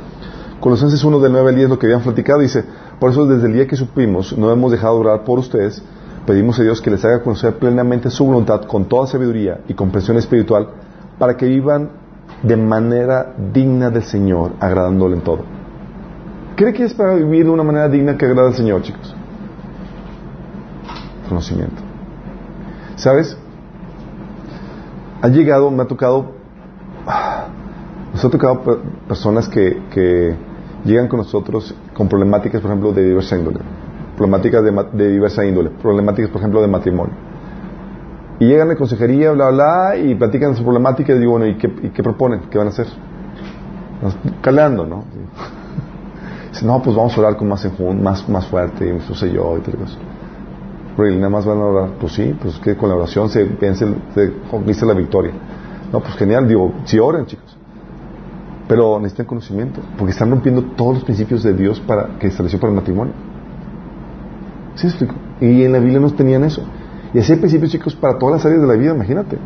Colosenses 0.60 1.04
1 1.04 1.20
del 1.20 1.32
9 1.32 1.50
al 1.50 1.56
10 1.56 1.68
lo 1.70 1.78
que 1.78 1.86
habían 1.86 2.02
platicado 2.02 2.40
dice, 2.40 2.64
por 2.98 3.10
eso 3.12 3.26
desde 3.26 3.46
el 3.46 3.52
día 3.52 3.66
que 3.66 3.76
supimos 3.76 4.36
no 4.36 4.50
hemos 4.50 4.72
dejado 4.72 4.94
de 4.94 5.00
orar 5.08 5.24
por 5.24 5.38
ustedes, 5.38 5.82
pedimos 6.26 6.58
a 6.58 6.62
Dios 6.64 6.80
que 6.80 6.90
les 6.90 7.04
haga 7.04 7.22
conocer 7.22 7.54
plenamente 7.58 8.10
su 8.10 8.24
voluntad 8.26 8.62
con 8.62 8.86
toda 8.86 9.06
sabiduría 9.06 9.60
y 9.68 9.74
comprensión 9.74 10.16
espiritual 10.16 10.68
para 11.18 11.36
que 11.36 11.46
vivan 11.46 11.90
de 12.42 12.56
manera 12.56 13.34
digna 13.52 13.90
del 13.90 14.02
Señor, 14.02 14.52
agradándole 14.60 15.16
en 15.16 15.22
todo. 15.22 15.44
¿Cree 16.56 16.72
que 16.72 16.84
es 16.84 16.94
para 16.94 17.14
vivir 17.14 17.44
de 17.44 17.50
una 17.50 17.62
manera 17.62 17.88
digna 17.88 18.16
que 18.16 18.26
agrada 18.26 18.48
al 18.48 18.54
Señor, 18.54 18.82
chicos? 18.82 19.14
Conocimiento. 21.28 21.82
¿Sabes? 22.96 23.36
Ha 25.22 25.28
llegado, 25.28 25.70
me 25.70 25.82
ha 25.82 25.86
tocado, 25.86 26.32
nos 28.12 28.24
ha 28.24 28.30
tocado 28.30 28.60
per- 28.62 28.78
personas 29.06 29.48
que, 29.48 29.82
que 29.90 30.36
llegan 30.84 31.08
con 31.08 31.18
nosotros 31.18 31.74
con 31.94 32.08
problemáticas, 32.08 32.60
por 32.60 32.70
ejemplo, 32.70 32.92
de 32.92 33.04
diversa 33.04 33.36
índole, 33.36 33.58
problemáticas 34.16 34.62
de, 34.62 34.86
de 34.92 35.12
diversa 35.12 35.44
índole, 35.44 35.70
problemáticas, 35.70 36.30
por 36.30 36.40
ejemplo, 36.40 36.60
de 36.60 36.68
matrimonio. 36.68 37.14
Y 38.40 38.46
llegan 38.46 38.70
a 38.70 38.76
consejería, 38.76 39.32
bla, 39.32 39.50
bla, 39.50 39.96
y 39.96 40.14
platican 40.14 40.54
su 40.54 40.62
problemática 40.62 41.12
y 41.12 41.18
digo, 41.18 41.32
bueno, 41.32 41.46
¿y 41.46 41.56
qué, 41.56 41.90
qué 41.92 42.02
proponen? 42.02 42.42
¿Qué 42.50 42.58
van 42.58 42.68
a 42.68 42.70
hacer? 42.70 42.86
Calando, 44.40 44.86
¿no? 44.86 45.04
Dice, 46.52 46.64
no, 46.64 46.80
pues 46.80 46.96
vamos 46.96 47.16
a 47.16 47.20
orar 47.20 47.36
con 47.36 47.48
más 47.48 47.64
enjun, 47.64 48.02
más, 48.02 48.28
más 48.28 48.46
fuerte, 48.46 48.86
y 48.86 48.96
eso 48.96 49.14
sé 49.14 49.32
yo, 49.32 49.56
y 49.58 49.60
tal 49.60 49.74
cosa. 49.74 49.98
Really, 50.96 51.16
nada 51.16 51.30
más 51.30 51.44
van 51.44 51.58
a 51.58 51.64
orar. 51.64 51.90
Pues 52.00 52.12
sí, 52.12 52.34
pues 52.40 52.58
que 52.58 52.76
con 52.76 52.88
la 52.88 52.94
oración 52.96 53.28
se, 53.28 53.44
vence 53.44 53.86
se 54.14 54.32
conquista 54.50 54.86
la 54.86 54.94
victoria. 54.94 55.32
No, 55.92 56.00
pues 56.00 56.14
genial, 56.14 56.46
digo, 56.46 56.72
sí 56.84 56.98
oren, 56.98 57.26
chicos. 57.26 57.57
Pero 58.68 58.98
necesitan 58.98 59.26
conocimiento, 59.26 59.80
porque 59.96 60.12
están 60.12 60.30
rompiendo 60.30 60.62
todos 60.76 60.94
los 60.94 61.04
principios 61.04 61.42
de 61.42 61.54
Dios 61.54 61.80
para 61.80 62.18
que 62.18 62.26
estableció 62.26 62.60
para 62.60 62.70
el 62.70 62.76
matrimonio. 62.76 63.14
¿Sí? 64.74 64.88
Y 65.40 65.64
en 65.64 65.72
la 65.72 65.78
Biblia 65.78 65.98
no 65.98 66.10
tenían 66.10 66.44
eso. 66.44 66.62
Y 67.14 67.18
así 67.18 67.32
hay 67.32 67.38
principios, 67.38 67.72
chicos, 67.72 67.96
para 67.96 68.18
todas 68.18 68.36
las 68.36 68.46
áreas 68.46 68.60
de 68.60 68.68
la 68.68 68.74
vida, 68.74 68.94
imagínate. 68.94 69.38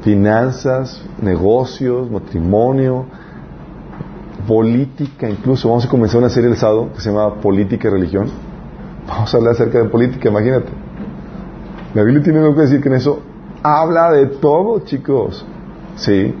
Finanzas, 0.00 1.04
negocios, 1.20 2.10
matrimonio, 2.10 3.04
política, 4.48 5.28
incluso. 5.28 5.68
Vamos 5.68 5.84
a 5.84 5.88
comenzar 5.88 6.18
una 6.18 6.30
serie 6.30 6.50
el 6.50 6.56
sábado 6.56 6.90
que 6.94 7.00
se 7.00 7.10
llama 7.10 7.34
Política 7.34 7.88
y 7.88 7.90
Religión. 7.90 8.28
Vamos 9.06 9.32
a 9.32 9.36
hablar 9.36 9.52
acerca 9.52 9.78
de 9.78 9.88
política, 9.88 10.28
imagínate. 10.28 10.70
La 11.94 12.02
Biblia 12.02 12.22
tiene 12.22 12.38
algo 12.38 12.54
que 12.54 12.62
decir 12.62 12.80
que 12.80 12.88
en 12.88 12.94
eso 12.94 13.20
habla 13.62 14.10
de 14.12 14.26
todo, 14.26 14.80
chicos. 14.80 15.44
Sí. 15.96 16.34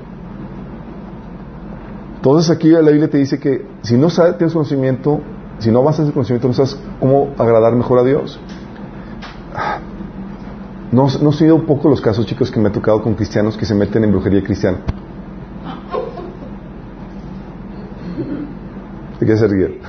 Entonces 2.22 2.50
aquí 2.54 2.68
la 2.68 2.82
Biblia 2.82 3.10
te 3.10 3.18
dice 3.18 3.40
que 3.40 3.66
si 3.82 3.96
no 3.96 4.08
sabes, 4.08 4.38
tienes 4.38 4.52
conocimiento, 4.52 5.20
si 5.58 5.72
no 5.72 5.80
avanzas 5.80 6.06
en 6.06 6.12
conocimiento, 6.12 6.46
no 6.46 6.54
sabes 6.54 6.78
cómo 7.00 7.30
agradar 7.36 7.74
mejor 7.74 7.98
a 7.98 8.04
Dios. 8.04 8.38
No, 10.92 11.08
no 11.20 11.30
han 11.30 11.32
sido 11.32 11.66
pocos 11.66 11.90
los 11.90 12.00
casos, 12.00 12.24
chicos, 12.26 12.52
que 12.52 12.60
me 12.60 12.68
ha 12.68 12.72
tocado 12.72 13.02
con 13.02 13.14
cristianos 13.14 13.56
que 13.56 13.66
se 13.66 13.74
meten 13.74 14.04
en 14.04 14.12
brujería 14.12 14.40
cristiana. 14.44 14.78
¿De 19.18 19.26
qué 19.26 19.36
se 19.36 19.48
ríe? 19.48 19.80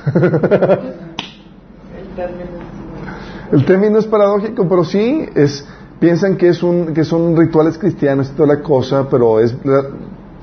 El 3.52 3.64
término 3.64 3.98
es 3.98 4.06
paradójico, 4.06 4.68
pero 4.68 4.84
sí, 4.84 5.28
es, 5.36 5.64
piensan 6.00 6.36
que, 6.36 6.48
es 6.48 6.64
un, 6.64 6.94
que 6.94 7.04
son 7.04 7.36
rituales 7.36 7.78
cristianos 7.78 8.30
y 8.30 8.36
toda 8.36 8.56
la 8.56 8.60
cosa, 8.60 9.08
pero 9.08 9.38
es 9.38 9.54
la- 9.64 9.84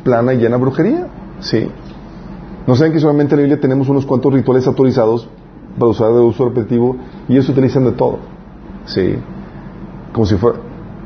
plana 0.06 0.34
y 0.34 0.38
llena 0.38 0.58
brujería. 0.58 1.08
Sí. 1.42 1.70
No 2.68 2.76
saben 2.76 2.94
que 2.94 3.00
solamente 3.00 3.34
en 3.34 3.42
la 3.42 3.44
Biblia 3.44 3.60
tenemos 3.60 3.90
unos 3.90 4.06
cuantos 4.06 4.34
rituales 4.34 4.68
autorizados 4.68 5.28
para 5.78 5.92
usar 5.92 6.14
de 6.14 6.20
uso 6.20 6.46
repetitivo 6.46 6.98
y 7.28 7.34
ellos 7.34 7.50
utilizan 7.50 7.86
de 7.86 7.92
todo. 7.94 8.20
Sí. 8.86 9.16
Como 10.14 10.26
si 10.26 10.36
fuera, 10.36 10.60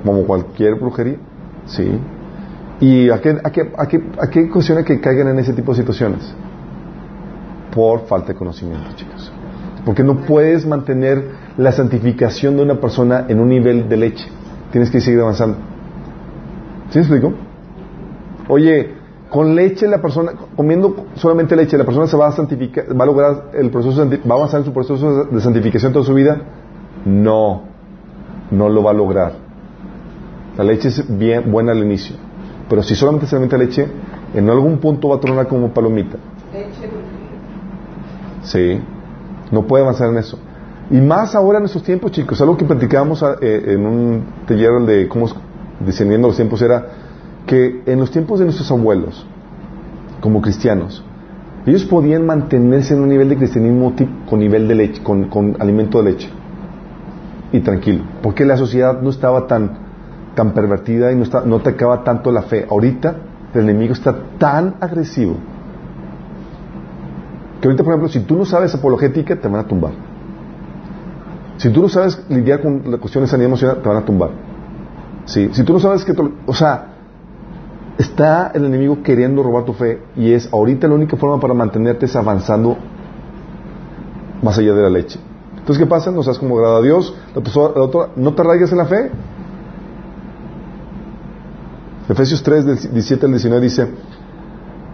como 0.04 0.24
cualquier 0.24 0.76
brujería. 0.76 1.18
Sí. 1.66 2.00
¿Y 2.80 3.10
a 3.10 3.22
qué, 3.22 3.38
a 3.44 3.50
qué, 3.52 3.72
a 3.78 3.88
qué, 3.88 4.04
a 4.22 4.28
qué 4.28 4.50
ocasiona 4.50 4.84
que 4.84 5.00
caigan 5.00 5.30
en 5.30 5.40
ese 5.40 5.54
tipo 5.54 5.72
de 5.72 5.78
situaciones? 5.78 6.34
Por 7.74 8.06
falta 8.08 8.30
de 8.30 8.36
conocimiento, 8.36 8.90
chicos. 8.96 9.32
Porque 9.86 10.04
no 10.04 10.18
puedes 10.22 10.66
mantener 10.66 11.24
la 11.58 11.72
santificación 11.72 12.58
de 12.58 12.64
una 12.64 12.82
persona 12.82 13.26
en 13.30 13.40
un 13.40 13.50
nivel 13.50 13.88
de 13.88 13.98
leche. 13.98 14.26
Tienes 14.72 14.90
que 14.90 15.00
seguir 15.00 15.22
avanzando. 15.22 15.58
¿Sí 16.90 17.00
me 17.00 17.02
explico? 17.02 17.34
Oye, 18.48 18.94
con 19.36 19.54
leche 19.54 19.86
la 19.86 20.02
persona, 20.02 20.32
comiendo 20.56 21.08
solamente 21.16 21.58
leche, 21.58 21.78
la 21.78 21.84
persona 21.84 22.08
se 22.08 22.16
va 22.16 22.28
a 22.28 22.32
santificar, 22.32 22.86
va 22.98 23.04
a 23.04 23.06
lograr 23.06 23.44
el 23.54 23.70
proceso, 23.70 24.08
va 24.08 24.36
a 24.36 24.38
avanzar 24.38 24.62
en 24.62 24.66
su 24.66 24.72
proceso 24.72 25.26
de 25.26 25.42
santificación 25.42 25.92
toda 25.92 26.06
su 26.06 26.14
vida. 26.14 26.42
No, 27.04 27.64
no 28.50 28.70
lo 28.70 28.82
va 28.82 28.92
a 28.92 28.94
lograr. 28.94 29.34
La 30.56 30.64
leche 30.64 30.88
es 30.88 31.18
bien 31.18 31.52
buena 31.52 31.74
al 31.74 31.80
inicio, 31.80 32.16
pero 32.70 32.82
si 32.82 32.96
solamente 32.96 33.28
se 33.28 33.36
alimenta 33.36 33.58
leche, 33.58 33.86
en 34.34 34.50
algún 34.50 34.78
punto 34.78 35.10
va 35.10 35.18
a 35.18 35.20
tronar 35.20 35.50
como 35.50 35.74
palomita. 35.74 36.16
Sí, 38.42 38.80
no 39.52 39.68
puede 39.68 39.84
avanzar 39.84 40.12
en 40.12 40.18
eso. 40.18 40.40
Y 40.90 41.02
más 41.02 41.36
ahora 41.36 41.60
en 41.60 41.66
estos 41.66 41.84
tiempos, 41.84 42.14
chicos, 42.14 42.40
algo 42.40 42.56
que 42.56 42.64
platicábamos 42.64 43.22
eh, 43.42 43.64
en 43.74 43.86
un 43.86 44.26
taller 44.48 44.80
de 44.86 45.10
cómo 45.10 45.28
discerniendo 45.82 46.30
los 46.30 46.38
tiempos 46.38 46.62
era 46.62 47.05
que 47.46 47.84
en 47.86 48.00
los 48.00 48.12
tiempos 48.12 48.40
de 48.40 48.46
nuestros 48.46 48.72
abuelos, 48.72 49.26
como 50.22 50.42
cristianos, 50.42 51.04
ellos 51.66 51.84
podían 51.86 52.26
mantenerse 52.26 52.94
en 52.94 53.02
un 53.02 53.10
nivel 53.10 53.30
de 53.30 53.38
cristianismo 53.38 53.94
con 54.30 54.40
nivel 54.40 54.68
de 54.68 54.76
leche, 54.76 55.04
con, 55.04 55.56
alimento 55.60 56.02
de 56.02 56.12
leche. 56.12 56.30
Y 57.52 57.60
tranquilo, 57.62 58.04
porque 58.22 58.46
la 58.46 58.58
sociedad 58.58 59.02
no 59.02 59.10
estaba 59.10 59.48
tan, 59.48 59.72
tan 60.36 60.54
pervertida 60.54 61.12
y 61.12 61.16
no, 61.16 61.24
está, 61.24 61.42
no 61.46 61.58
atacaba 61.58 62.04
tanto 62.04 62.32
la 62.32 62.44
fe. 62.44 62.66
Ahorita 62.70 63.16
el 63.54 63.62
enemigo 63.62 63.94
está 63.94 64.16
tan 64.38 64.76
agresivo 64.82 65.36
que 67.62 67.68
ahorita, 67.68 67.84
por 67.84 67.94
ejemplo, 67.94 68.10
si 68.10 68.20
tú 68.20 68.38
no 68.38 68.46
sabes 68.46 68.76
apologética, 68.76 69.36
te 69.36 69.48
van 69.48 69.62
a 69.62 69.68
tumbar. 69.68 69.94
Si 71.58 71.70
tú 71.70 71.82
no 71.82 71.90
sabes 71.90 72.24
lidiar 72.30 72.62
con 72.62 72.92
la 72.92 72.98
cuestión 72.98 73.24
de 73.24 73.28
sanidad 73.30 73.48
emocional, 73.48 73.82
te 73.82 73.90
van 73.90 73.98
a 73.98 74.06
tumbar. 74.06 74.30
Sí. 75.26 75.50
Si 75.54 75.64
tú 75.64 75.74
no 75.74 75.80
sabes 75.80 76.04
que... 76.04 76.14
o 76.46 76.54
sea, 76.54 76.95
está 77.98 78.52
el 78.54 78.66
enemigo 78.66 79.02
queriendo 79.04 79.42
robar 79.44 79.66
tu 79.66 79.74
fe 79.74 80.02
y 80.16 80.32
es 80.34 80.52
ahorita 80.52 80.88
la 80.88 80.96
única 80.96 81.18
forma 81.18 81.40
para 81.40 81.54
mantenerte 81.54 82.06
es 82.06 82.16
avanzando 82.16 82.78
más 84.42 84.58
allá 84.58 84.74
de 84.74 84.82
la 84.82 84.90
leche. 84.90 85.20
Entonces, 85.58 85.84
¿qué 85.84 85.90
pasa? 85.90 86.12
No 86.12 86.22
seas 86.22 86.38
como 86.38 86.58
agrada 86.58 86.78
a 86.78 86.82
Dios. 86.82 87.16
La 87.34 87.42
persona- 87.42 87.72
la 87.76 87.82
otra, 87.82 88.10
no 88.16 88.34
te 88.34 88.42
arraigas 88.42 88.72
en 88.72 88.78
la 88.78 88.86
fe. 88.86 89.12
Efesios 92.08 92.44
3, 92.44 92.66
del 92.66 92.76
17 92.78 93.26
al 93.26 93.32
19 93.32 93.64
dice, 93.64 93.88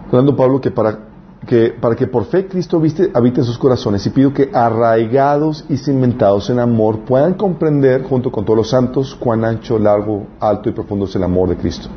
hablando 0.06 0.34
Pablo, 0.34 0.60
que 0.60 0.70
para 0.70 0.98
que, 1.46 1.74
para 1.78 1.96
que 1.96 2.06
por 2.06 2.24
fe 2.24 2.46
Cristo 2.46 2.80
viste, 2.80 3.10
habite 3.12 3.40
en 3.40 3.44
sus 3.44 3.58
corazones 3.58 4.06
y 4.06 4.10
pido 4.10 4.32
que 4.32 4.48
arraigados 4.52 5.66
y 5.68 5.76
cimentados 5.76 6.48
en 6.50 6.60
amor 6.60 7.00
puedan 7.00 7.34
comprender 7.34 8.04
junto 8.04 8.30
con 8.30 8.44
todos 8.44 8.56
los 8.56 8.70
santos 8.70 9.16
cuán 9.18 9.44
ancho, 9.44 9.78
largo, 9.78 10.28
alto 10.38 10.68
y 10.70 10.72
profundo 10.72 11.04
es 11.04 11.16
el 11.16 11.24
amor 11.24 11.48
de 11.48 11.56
Cristo 11.56 11.90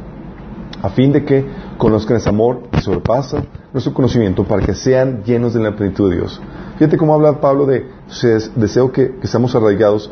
a 0.86 0.90
fin 0.90 1.12
de 1.12 1.26
que 1.26 1.46
conozcan 1.78 2.18
ese 2.18 2.30
amor 2.30 2.64
que 2.72 2.80
sobrepasa 2.82 3.44
nuestro 3.74 3.94
conocimiento 3.94 4.44
para 4.44 4.66
que 4.66 4.74
sean 4.76 5.24
llenos 5.24 5.54
de 5.54 5.60
la 5.62 5.76
plenitud 5.76 6.10
de 6.10 6.18
Dios. 6.18 6.42
Fíjate 6.78 6.98
cómo 6.98 7.14
habla 7.16 7.40
Pablo 7.42 7.66
de 7.66 7.88
se- 8.08 8.50
deseo 8.56 8.92
que, 8.92 9.16
que 9.20 9.28
seamos 9.28 9.56
arraigados 9.56 10.12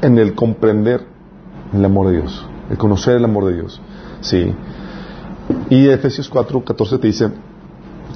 en 0.00 0.18
el 0.18 0.34
comprender 0.34 1.06
el 1.72 1.84
amor 1.84 2.06
de 2.08 2.12
Dios, 2.20 2.46
el 2.70 2.78
conocer 2.78 3.16
el 3.16 3.24
amor 3.24 3.44
de 3.46 3.54
Dios. 3.54 3.80
Sí. 4.20 4.54
Y 5.68 5.88
Efesios 5.88 6.28
4, 6.30 6.64
14 6.64 6.98
te 6.98 7.06
dice 7.06 7.28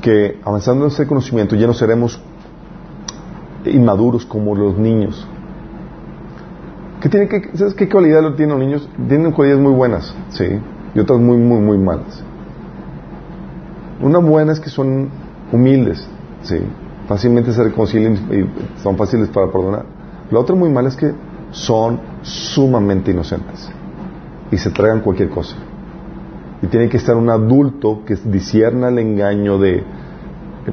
que 0.00 0.40
avanzando 0.44 0.84
en 0.86 0.90
ese 0.90 1.06
conocimiento 1.06 1.54
ya 1.56 1.66
no 1.66 1.74
seremos 1.74 2.18
inmaduros 3.66 4.24
como 4.24 4.54
los 4.54 4.78
niños. 4.78 5.26
¿Qué 7.00 7.08
tiene 7.08 7.28
¿Sabes 7.54 7.74
qué 7.74 7.88
cualidad 7.88 8.22
tienen 8.34 8.58
los 8.58 8.66
niños? 8.66 8.88
Tienen 9.08 9.32
cualidades 9.32 9.62
muy 9.62 9.72
buenas, 9.72 10.14
sí, 10.30 10.46
y 10.94 11.00
otras 11.00 11.18
muy, 11.20 11.36
muy, 11.36 11.60
muy 11.60 11.78
malas. 11.78 12.22
Una 14.00 14.18
buena 14.18 14.52
es 14.52 14.60
que 14.60 14.70
son 14.70 15.08
humildes, 15.52 16.06
sí, 16.42 16.56
fácilmente 17.08 17.52
se 17.52 17.64
reconcilian 17.64 18.14
y 18.30 18.80
son 18.82 18.96
fáciles 18.96 19.28
para 19.28 19.46
perdonar. 19.46 19.86
La 20.30 20.38
otra 20.38 20.54
muy 20.54 20.70
mala 20.70 20.88
es 20.88 20.96
que 20.96 21.12
son 21.50 22.00
sumamente 22.22 23.10
inocentes 23.10 23.70
y 24.50 24.56
se 24.58 24.70
tragan 24.70 25.00
cualquier 25.00 25.30
cosa. 25.30 25.56
Y 26.62 26.66
tiene 26.66 26.88
que 26.88 26.96
estar 26.96 27.16
un 27.16 27.30
adulto 27.30 28.02
que 28.04 28.16
discierna 28.16 28.88
el 28.88 28.98
engaño 28.98 29.58
de, 29.58 29.84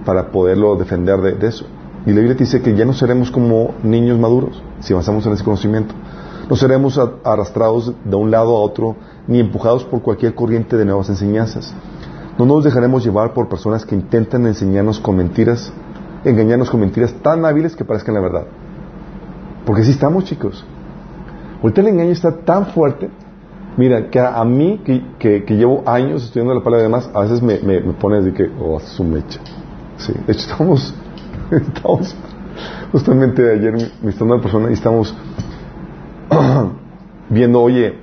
para 0.04 0.32
poderlo 0.32 0.75
defender 0.75 1.19
de, 1.21 1.47
eso. 1.47 1.65
Y 2.06 2.10
la 2.10 2.17
Biblia 2.17 2.36
dice 2.36 2.62
que 2.62 2.75
ya 2.75 2.86
no 2.86 2.93
seremos 2.93 3.32
como 3.32 3.73
niños 3.84 4.19
maduros 4.19 4.62
si 4.80 4.93
avanzamos 4.93 5.25
en 5.25 5.34
ese 5.34 5.43
conocimiento. 5.43 5.95
No 6.49 6.55
seremos 6.55 6.99
arrastrados 7.23 7.93
de 8.03 8.15
un 8.15 8.29
lado 8.29 8.55
a 8.55 8.60
otro 8.62 8.95
ni 9.27 9.39
empujados 9.39 9.84
por 9.84 10.01
cualquier 10.01 10.36
corriente 10.36 10.77
de 10.77 10.86
nuevas 10.86 11.10
enseñanzas. 11.10 11.73
No 12.38 12.45
nos 12.45 12.63
dejaremos 12.63 13.03
llevar 13.03 13.34
por 13.34 13.49
personas 13.49 13.86
que 13.86 13.95
intentan 13.95 14.45
enseñarnos 14.45 14.99
con 14.99 15.15
mentiras, 15.15 15.71
engañarnos 16.23 16.69
con 16.69 16.81
mentiras 16.81 17.13
tan 17.23 17.45
hábiles 17.45 17.75
que 17.75 17.86
parezcan 17.86 18.13
la 18.15 18.21
verdad. 18.21 18.43
Porque 19.65 19.81
así 19.81 19.91
estamos, 19.91 20.25
chicos. 20.25 20.63
Ahorita 21.63 21.81
el 21.81 21.88
engaño 21.88 22.12
está 22.12 22.31
tan 22.38 22.67
fuerte. 22.67 23.10
Mira, 23.77 24.10
que 24.10 24.19
a, 24.19 24.43
mí, 24.45 24.81
que, 24.86 25.43
que- 25.43 25.55
llevo 25.55 25.84
años 25.86 26.23
estudiando 26.25 26.53
la 26.53 26.63
palabra 26.63 26.84
de 26.84 26.88
demás, 26.89 27.10
a 27.13 27.21
veces 27.21 27.41
me, 27.41 27.60
me, 27.60 27.81
me 27.81 27.93
pone 27.93 28.21
de 28.21 28.34
que, 28.34 28.49
oh, 28.62 28.79
su 28.79 29.03
mecha. 29.03 29.39
Sí, 29.97 30.13
de 30.27 30.31
hecho 30.34 30.41
estamos, 30.51 30.93
estamos 31.51 32.15
justamente 32.91 33.51
ayer 33.51 33.73
visitando 34.01 34.36
a 34.36 34.38
una 34.38 34.43
persona 34.43 34.69
y 34.69 34.73
estamos 34.73 35.13
viendo, 37.29 37.61
oye, 37.61 37.95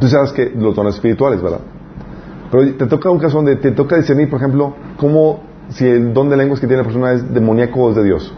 tú 0.00 0.08
sabes 0.08 0.32
que 0.32 0.52
los 0.56 0.74
dones 0.74 0.94
espirituales, 0.94 1.42
¿verdad? 1.42 1.60
Pero 2.50 2.74
te 2.74 2.86
toca 2.86 3.10
un 3.10 3.18
caso 3.18 3.36
donde 3.36 3.56
te 3.56 3.70
toca 3.70 3.96
discernir, 3.96 4.28
por 4.28 4.40
ejemplo, 4.40 4.74
cómo 4.96 5.40
si 5.68 5.86
el 5.86 6.12
don 6.12 6.28
de 6.28 6.36
lenguas 6.36 6.58
que 6.58 6.66
tiene 6.66 6.82
la 6.82 6.86
persona 6.86 7.12
es 7.12 7.32
demoníaco 7.32 7.80
o 7.80 7.90
es 7.90 7.96
de 7.96 8.04
Dios. 8.04 8.34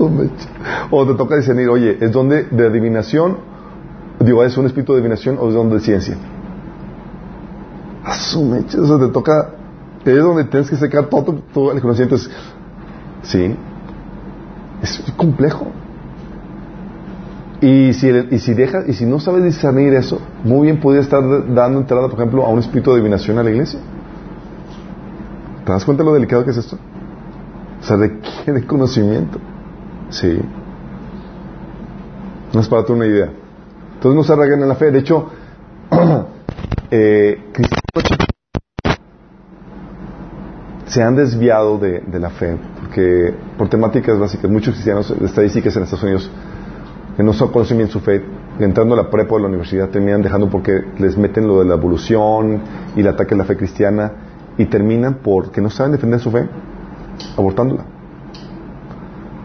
o 0.90 1.06
te 1.06 1.14
toca 1.14 1.36
discernir, 1.36 1.68
oye, 1.68 1.98
¿es 2.00 2.10
don 2.10 2.28
de, 2.28 2.46
adivinación? 2.66 3.38
Digo, 4.18 4.42
¿es 4.44 4.56
un 4.58 4.66
espíritu 4.66 4.92
de 4.92 4.98
adivinación 4.98 5.38
o 5.38 5.48
es 5.48 5.54
don 5.54 5.70
de 5.70 5.80
ciencia? 5.80 6.16
A 8.04 8.14
su 8.14 8.42
mecha, 8.42 8.80
o 8.80 8.86
sea, 8.86 8.98
te 8.98 9.08
toca, 9.12 9.50
es 10.04 10.18
donde 10.18 10.44
tienes 10.44 10.68
que 10.70 10.76
sacar 10.76 11.06
todo, 11.06 11.42
todo 11.54 11.72
el 11.72 11.80
conocimiento. 11.80 12.16
Sí, 13.22 13.56
es 14.82 15.12
complejo. 15.16 15.66
Y 17.60 17.92
si, 17.92 18.08
y 18.08 18.38
si 18.38 18.54
dejas, 18.54 18.88
y 18.88 18.94
si 18.94 19.04
no 19.04 19.20
sabes 19.20 19.44
discernir 19.44 19.92
eso, 19.92 20.18
muy 20.44 20.66
bien 20.66 20.80
podría 20.80 21.02
estar 21.02 21.22
dando 21.54 21.80
entrada, 21.80 22.08
por 22.08 22.18
ejemplo, 22.18 22.46
a 22.46 22.48
un 22.48 22.58
espíritu 22.58 22.90
de 22.90 22.96
adivinación 22.96 23.38
a 23.38 23.42
la 23.42 23.50
iglesia. 23.50 23.78
¿Te 25.66 25.72
das 25.72 25.84
cuenta 25.84 26.02
de 26.02 26.08
lo 26.08 26.14
delicado 26.14 26.44
que 26.44 26.52
es 26.52 26.56
esto? 26.56 26.78
O 27.80 27.84
sea, 27.84 27.96
requiere 27.96 28.66
conocimiento. 28.66 29.38
Sí. 30.08 30.40
No 32.54 32.60
es 32.60 32.68
para 32.68 32.82
darte 32.82 32.92
una 32.94 33.06
idea. 33.06 33.30
Entonces 33.94 34.16
no 34.16 34.24
se 34.24 34.32
arraigan 34.32 34.62
en 34.62 34.68
la 34.68 34.74
fe. 34.74 34.90
De 34.90 34.98
hecho, 35.00 35.28
eh, 36.90 37.44
cristianos 37.52 37.80
se 40.86 41.02
han 41.02 41.14
desviado 41.14 41.78
de, 41.78 42.00
de 42.00 42.18
la 42.18 42.30
fe 42.30 42.56
porque 42.90 43.32
por 43.56 43.68
temáticas 43.68 44.18
básicas, 44.18 44.50
muchos 44.50 44.74
cristianos, 44.74 45.14
estadísticas 45.22 45.76
en 45.76 45.84
Estados 45.84 46.02
Unidos, 46.02 46.30
que 47.16 47.22
no 47.22 47.32
son- 47.32 47.52
conocen 47.52 47.76
bien 47.76 47.88
su 47.88 48.00
fe, 48.00 48.20
entrando 48.58 48.94
a 48.94 48.96
la 48.96 49.10
prepa 49.10 49.34
o 49.34 49.38
a 49.38 49.40
la 49.42 49.46
universidad, 49.46 49.88
terminan 49.90 50.22
dejando 50.22 50.48
porque 50.50 50.82
les 50.98 51.16
meten 51.16 51.46
lo 51.46 51.60
de 51.60 51.66
la 51.66 51.74
evolución 51.74 52.60
y 52.96 53.00
el 53.00 53.06
ataque 53.08 53.34
a 53.34 53.38
la 53.38 53.44
fe 53.44 53.56
cristiana 53.56 54.10
y 54.58 54.64
terminan 54.66 55.18
porque 55.22 55.60
no 55.60 55.70
saben 55.70 55.92
defender 55.92 56.18
su 56.18 56.32
fe, 56.32 56.48
abortándola. 57.38 57.84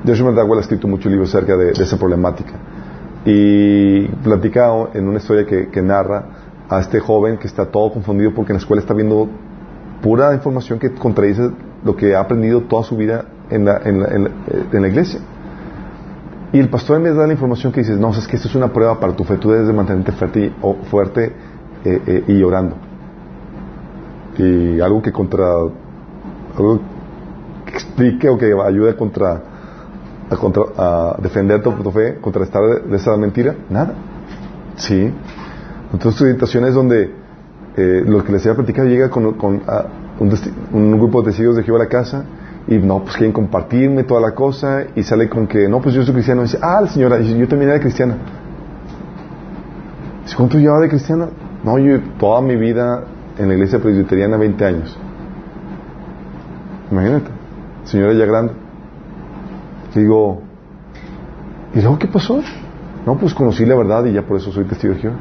Joshua 0.07 0.31
McDowell 0.31 0.57
ha 0.57 0.61
escrito 0.61 0.87
muchos 0.87 1.11
libros 1.11 1.29
acerca 1.29 1.55
de, 1.55 1.65
de 1.73 1.83
esa 1.83 1.97
problemática 1.97 2.53
y 3.25 4.07
platica 4.23 4.71
en 4.95 5.07
una 5.07 5.17
historia 5.19 5.45
que, 5.45 5.69
que 5.69 5.81
narra 5.83 6.25
a 6.67 6.79
este 6.79 6.99
joven 6.99 7.37
que 7.37 7.45
está 7.47 7.67
todo 7.67 7.91
confundido 7.93 8.33
porque 8.33 8.53
en 8.53 8.55
la 8.55 8.59
escuela 8.61 8.81
está 8.81 8.93
viendo 8.95 9.27
pura 10.01 10.33
información 10.33 10.79
que 10.79 10.91
contradice 10.93 11.51
lo 11.83 11.95
que 11.95 12.15
ha 12.15 12.19
aprendido 12.21 12.61
toda 12.61 12.83
su 12.83 12.95
vida 12.97 13.25
en 13.55 13.65
la, 13.65 13.77
en 13.83 13.99
la- 14.01 14.07
en 14.07 14.23
la- 14.25 14.31
en 14.73 14.81
la 14.81 14.87
iglesia. 14.87 15.19
Y 16.53 16.59
el 16.59 16.69
pastor 16.69 17.01
de 17.01 17.13
dar 17.13 17.27
la 17.27 17.33
información 17.33 17.73
que 17.73 17.81
dices, 17.81 17.99
no, 17.99 18.11
es 18.11 18.27
que 18.27 18.35
esto 18.37 18.47
es 18.47 18.55
una 18.55 18.71
prueba 18.71 18.99
para 18.99 19.13
tu 19.15 19.23
fe, 19.23 19.37
tú 19.37 19.51
debes 19.51 19.67
de 19.67 19.73
mantenerte 19.73 20.11
fuerte 20.13 20.39
y, 20.39 20.55
o- 20.61 20.75
fuerte, 20.89 21.33
eh, 21.83 22.01
eh, 22.07 22.23
y 22.27 22.43
orando. 22.43 22.75
Y 24.37 24.79
algo 24.79 25.01
que 25.01 25.11
contra, 25.11 25.45
algo 26.57 26.79
que 27.65 27.71
explique 27.73 28.29
o 28.29 28.37
que 28.37 28.53
ayude 28.65 28.95
contra, 28.95 29.41
a, 30.29 30.35
contra, 30.37 30.63
a 30.77 31.17
defender 31.21 31.61
tu, 31.61 31.71
tu 31.71 31.91
fe, 31.91 32.17
contrastar 32.21 32.61
de, 32.89 32.95
esa 32.95 33.15
mentira, 33.17 33.55
nada. 33.69 33.93
Sí. 34.77 35.11
Entonces 35.93 36.19
tu 36.19 36.25
situación 36.25 36.65
es 36.65 36.73
donde 36.73 37.11
eh, 37.77 38.03
que 38.25 38.31
les 38.31 38.45
había 38.45 38.55
platicado 38.55 38.87
llega 38.87 39.09
con, 39.09 39.25
un, 39.25 40.31
un 40.73 40.97
grupo 40.97 41.21
de 41.21 41.27
testigos 41.27 41.55
de 41.57 41.63
Jehová 41.63 41.79
a 41.79 41.83
la 41.83 41.89
casa 41.89 42.25
y 42.67 42.77
no, 42.77 43.03
pues 43.03 43.15
quieren 43.15 43.31
compartirme 43.31 44.03
toda 44.03 44.21
la 44.21 44.33
cosa 44.33 44.85
y 44.95 45.03
sale 45.03 45.29
con 45.29 45.47
que, 45.47 45.67
no, 45.67 45.81
pues 45.81 45.93
yo 45.93 46.03
soy 46.03 46.13
cristiano. 46.13 46.41
Y 46.41 46.45
dice, 46.45 46.57
ah, 46.61 46.81
la 46.81 46.87
señora, 46.87 47.19
yo 47.19 47.47
también 47.47 47.71
era 47.71 47.79
cristiana. 47.79 48.17
Dice, 50.23 50.35
¿cuánto 50.35 50.57
llevaba 50.57 50.81
de 50.81 50.89
cristiana? 50.89 51.27
No, 51.63 51.77
yo 51.77 51.99
toda 52.19 52.41
mi 52.41 52.55
vida 52.55 53.03
en 53.37 53.47
la 53.47 53.53
iglesia 53.53 53.79
presbiteriana 53.79 54.37
20 54.37 54.65
años. 54.65 54.97
Imagínate, 56.91 57.29
señora 57.83 58.13
ya 58.13 58.25
grande. 58.25 58.53
Digo, 59.93 60.41
¿y 61.73 61.81
luego 61.81 61.99
qué 61.99 62.07
pasó? 62.07 62.41
No, 63.05 63.17
pues 63.17 63.33
conocí 63.35 63.65
la 63.65 63.75
verdad 63.75 64.05
y 64.05 64.13
ya 64.13 64.23
por 64.23 64.37
eso 64.37 64.51
soy 64.51 64.65
testigo 64.65 64.95
de 64.95 64.99
Jehová. 65.01 65.15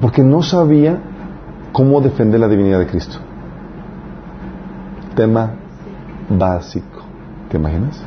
Porque 0.00 0.22
no 0.22 0.42
sabía 0.42 0.98
cómo 1.72 2.00
defender 2.00 2.40
la 2.40 2.48
divinidad 2.48 2.78
de 2.78 2.86
Cristo. 2.86 3.18
Tema 5.14 5.54
básico. 6.30 7.02
¿Te 7.50 7.56
imaginas? 7.56 8.02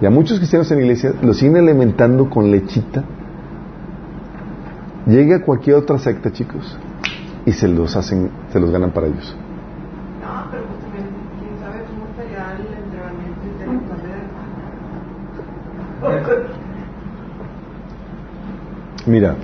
Y 0.00 0.06
a 0.06 0.10
muchos 0.10 0.38
cristianos 0.38 0.70
en 0.70 0.78
la 0.78 0.84
iglesia 0.84 1.12
los 1.22 1.36
siguen 1.36 1.56
alimentando 1.56 2.28
con 2.30 2.50
lechita. 2.50 3.04
Llega 5.06 5.42
cualquier 5.42 5.76
otra 5.76 5.98
secta, 5.98 6.32
chicos, 6.32 6.78
y 7.44 7.52
se 7.52 7.68
los 7.68 7.94
hacen, 7.94 8.30
se 8.50 8.58
los 8.58 8.70
ganan 8.70 8.90
para 8.90 9.06
ellos. 9.06 9.36
No, 10.22 10.50
pero 10.50 10.64
pues 10.64 10.80
también, 10.80 11.04
quién 11.38 11.58
sabe 11.60 11.84
cómo 11.84 12.06
estaría 12.10 12.52
el 12.56 12.66
entrenamiento 12.84 13.44
intelectual 13.46 14.00
de 19.06 19.10
Mira, 19.10 19.36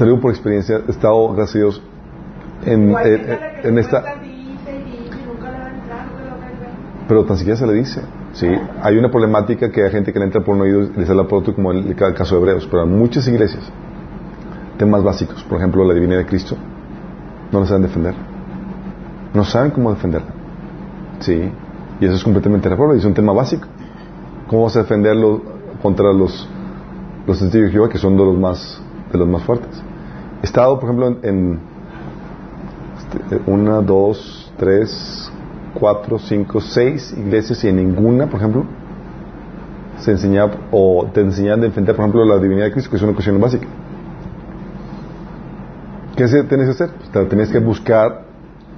te 0.00 0.06
digo 0.06 0.18
por 0.18 0.30
experiencia, 0.30 0.80
he 0.88 0.90
estado, 0.90 1.34
gracias 1.34 1.56
a 1.56 1.58
Dios, 1.58 1.82
en, 2.64 2.90
eh, 2.90 2.96
eh, 3.04 3.60
en 3.64 3.78
esta... 3.78 4.02
Pero 7.06 7.26
tan 7.26 7.36
siquiera 7.36 7.58
se 7.58 7.66
le 7.66 7.74
dice. 7.74 8.00
Sí, 8.32 8.46
hay 8.82 8.96
una 8.96 9.10
problemática 9.10 9.70
que 9.70 9.84
hay 9.84 9.90
gente 9.90 10.10
que 10.10 10.18
le 10.18 10.24
entra 10.24 10.40
por 10.40 10.54
un 10.54 10.62
oído 10.62 10.84
y 10.84 11.00
le 11.00 11.04
sale 11.04 11.22
por 11.24 11.40
otro, 11.40 11.54
como 11.54 11.72
el, 11.72 11.88
el 11.88 12.14
caso 12.14 12.36
de 12.36 12.40
Hebreos, 12.40 12.66
pero 12.70 12.84
en 12.84 12.98
muchas 12.98 13.28
iglesias 13.28 13.70
temas 14.78 15.02
básicos, 15.02 15.42
por 15.42 15.58
ejemplo, 15.58 15.84
la 15.84 15.92
divinidad 15.92 16.20
de 16.20 16.26
Cristo, 16.26 16.56
no 17.52 17.60
la 17.60 17.66
saben 17.66 17.82
defender. 17.82 18.14
No 19.34 19.44
saben 19.44 19.70
cómo 19.70 19.92
defenderla. 19.92 20.30
Sí, 21.18 21.52
y 22.00 22.04
eso 22.06 22.14
es 22.14 22.24
completamente 22.24 22.70
error, 22.70 22.96
es 22.96 23.04
un 23.04 23.12
tema 23.12 23.34
básico. 23.34 23.68
¿Cómo 24.48 24.62
vas 24.62 24.76
a 24.76 24.80
defenderlo 24.80 25.42
contra 25.82 26.10
los, 26.10 26.48
los 27.26 27.38
testigos 27.38 27.66
de 27.66 27.72
Jehová, 27.72 27.90
que 27.90 27.98
son 27.98 28.16
de 28.16 28.24
los 28.24 28.38
más, 28.38 28.80
de 29.12 29.18
los 29.18 29.28
más 29.28 29.42
fuertes? 29.42 29.89
He 30.42 30.46
estado, 30.46 30.78
por 30.78 30.84
ejemplo, 30.88 31.08
en, 31.08 31.18
en 31.22 31.60
este, 32.98 33.50
una, 33.50 33.80
dos, 33.80 34.52
tres, 34.56 35.30
cuatro, 35.74 36.18
cinco, 36.18 36.60
seis 36.60 37.14
iglesias 37.16 37.62
y 37.64 37.68
en 37.68 37.76
ninguna, 37.76 38.26
por 38.26 38.40
ejemplo, 38.40 38.64
se 39.98 40.12
enseñaba 40.12 40.52
o 40.70 41.06
te 41.12 41.20
enseñan 41.20 41.60
a 41.60 41.62
defender, 41.62 41.94
por 41.94 42.04
ejemplo, 42.04 42.24
la 42.24 42.38
divinidad 42.38 42.66
de 42.66 42.72
Cristo, 42.72 42.90
que 42.90 42.96
es 42.96 43.02
una 43.02 43.12
cuestión 43.12 43.40
básica. 43.40 43.66
¿Qué 46.16 46.26
tienes 46.26 46.66
que 46.66 46.70
hacer? 46.72 46.90
Pues, 47.12 47.48
que 47.50 47.58
buscar 47.60 48.24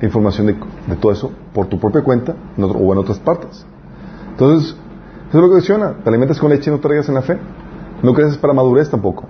información 0.01 0.49
de, 0.49 0.55
de 0.55 0.97
todo 0.97 1.13
eso 1.13 1.33
por 1.53 1.67
tu 1.67 1.79
propia 1.79 2.03
cuenta 2.03 2.35
en 2.57 2.65
o 2.65 2.93
en 2.93 2.99
otras 2.99 3.19
partes. 3.19 3.65
Entonces, 4.31 4.77
eso 5.29 5.39
es 5.39 5.43
lo 5.43 5.49
que 5.49 5.55
menciona. 5.55 5.95
Te 6.03 6.09
alimentas 6.09 6.39
con 6.39 6.51
leche 6.51 6.71
y 6.71 6.73
no 6.73 6.79
te 6.79 6.83
traigas 6.83 7.09
en 7.09 7.15
la 7.15 7.23
fe. 7.23 7.39
No 8.03 8.13
creces 8.15 8.37
para 8.37 8.53
madurez 8.53 8.91
tampoco. 8.91 9.27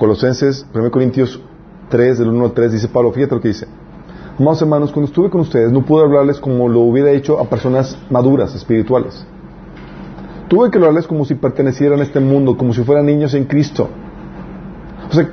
Colosenses, 0.00 0.66
1 0.74 0.90
Corintios 0.90 1.38
3, 1.90 2.18
del 2.20 2.30
1 2.30 2.44
al 2.46 2.52
3, 2.52 2.72
dice 2.72 2.88
Pablo, 2.88 3.12
fíjate 3.12 3.34
lo 3.34 3.40
que 3.42 3.48
dice. 3.48 3.66
Amados 4.38 4.62
hermanos, 4.62 4.92
cuando 4.92 5.08
estuve 5.08 5.28
con 5.28 5.42
ustedes 5.42 5.70
no 5.70 5.84
pude 5.84 6.02
hablarles 6.02 6.40
como 6.40 6.70
lo 6.70 6.80
hubiera 6.80 7.10
hecho 7.10 7.38
a 7.38 7.44
personas 7.44 7.98
maduras, 8.08 8.54
espirituales. 8.54 9.26
Tuve 10.48 10.70
que 10.70 10.78
hablarles 10.78 11.06
como 11.06 11.26
si 11.26 11.34
pertenecieran 11.34 12.00
a 12.00 12.04
este 12.04 12.18
mundo, 12.18 12.56
como 12.56 12.72
si 12.72 12.82
fueran 12.82 13.04
niños 13.04 13.34
en 13.34 13.44
Cristo. 13.44 13.90
O 15.10 15.12
sea, 15.12 15.30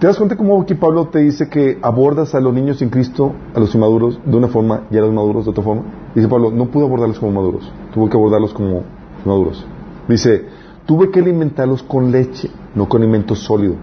¿te 0.00 0.06
das 0.06 0.16
cuenta 0.16 0.36
cómo 0.36 0.62
aquí 0.62 0.72
Pablo 0.72 1.08
te 1.08 1.18
dice 1.18 1.50
que 1.50 1.78
abordas 1.82 2.34
a 2.34 2.40
los 2.40 2.54
niños 2.54 2.80
en 2.80 2.88
Cristo, 2.88 3.34
a 3.54 3.60
los 3.60 3.74
inmaduros, 3.74 4.18
de 4.24 4.38
una 4.38 4.48
forma 4.48 4.84
y 4.90 4.96
a 4.96 5.02
los 5.02 5.12
maduros 5.12 5.44
de 5.44 5.50
otra 5.50 5.62
forma? 5.62 5.82
Dice 6.14 6.28
Pablo, 6.28 6.50
no 6.50 6.70
pude 6.70 6.86
abordarlos 6.86 7.18
como 7.18 7.32
maduros, 7.32 7.70
tuve 7.92 8.08
que 8.08 8.16
abordarlos 8.16 8.54
como 8.54 8.84
maduros. 9.26 9.66
Dice, 10.08 10.46
tuve 10.86 11.10
que 11.10 11.20
alimentarlos 11.20 11.82
con 11.82 12.10
leche, 12.10 12.50
no 12.74 12.88
con 12.88 13.02
alimento 13.02 13.34
sólido, 13.34 13.74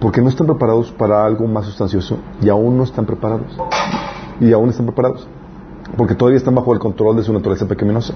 porque 0.00 0.20
no 0.20 0.28
están 0.28 0.46
preparados 0.46 0.92
para 0.92 1.24
algo 1.24 1.46
más 1.46 1.64
sustancioso 1.64 2.18
y 2.42 2.48
aún 2.48 2.76
no 2.76 2.84
están 2.84 3.06
preparados. 3.06 3.58
Y 4.40 4.52
aún 4.52 4.68
están 4.68 4.86
preparados, 4.86 5.26
porque 5.96 6.14
todavía 6.14 6.38
están 6.38 6.54
bajo 6.54 6.72
el 6.72 6.78
control 6.78 7.16
de 7.16 7.22
su 7.22 7.32
naturaleza 7.32 7.66
pecaminosa. 7.66 8.14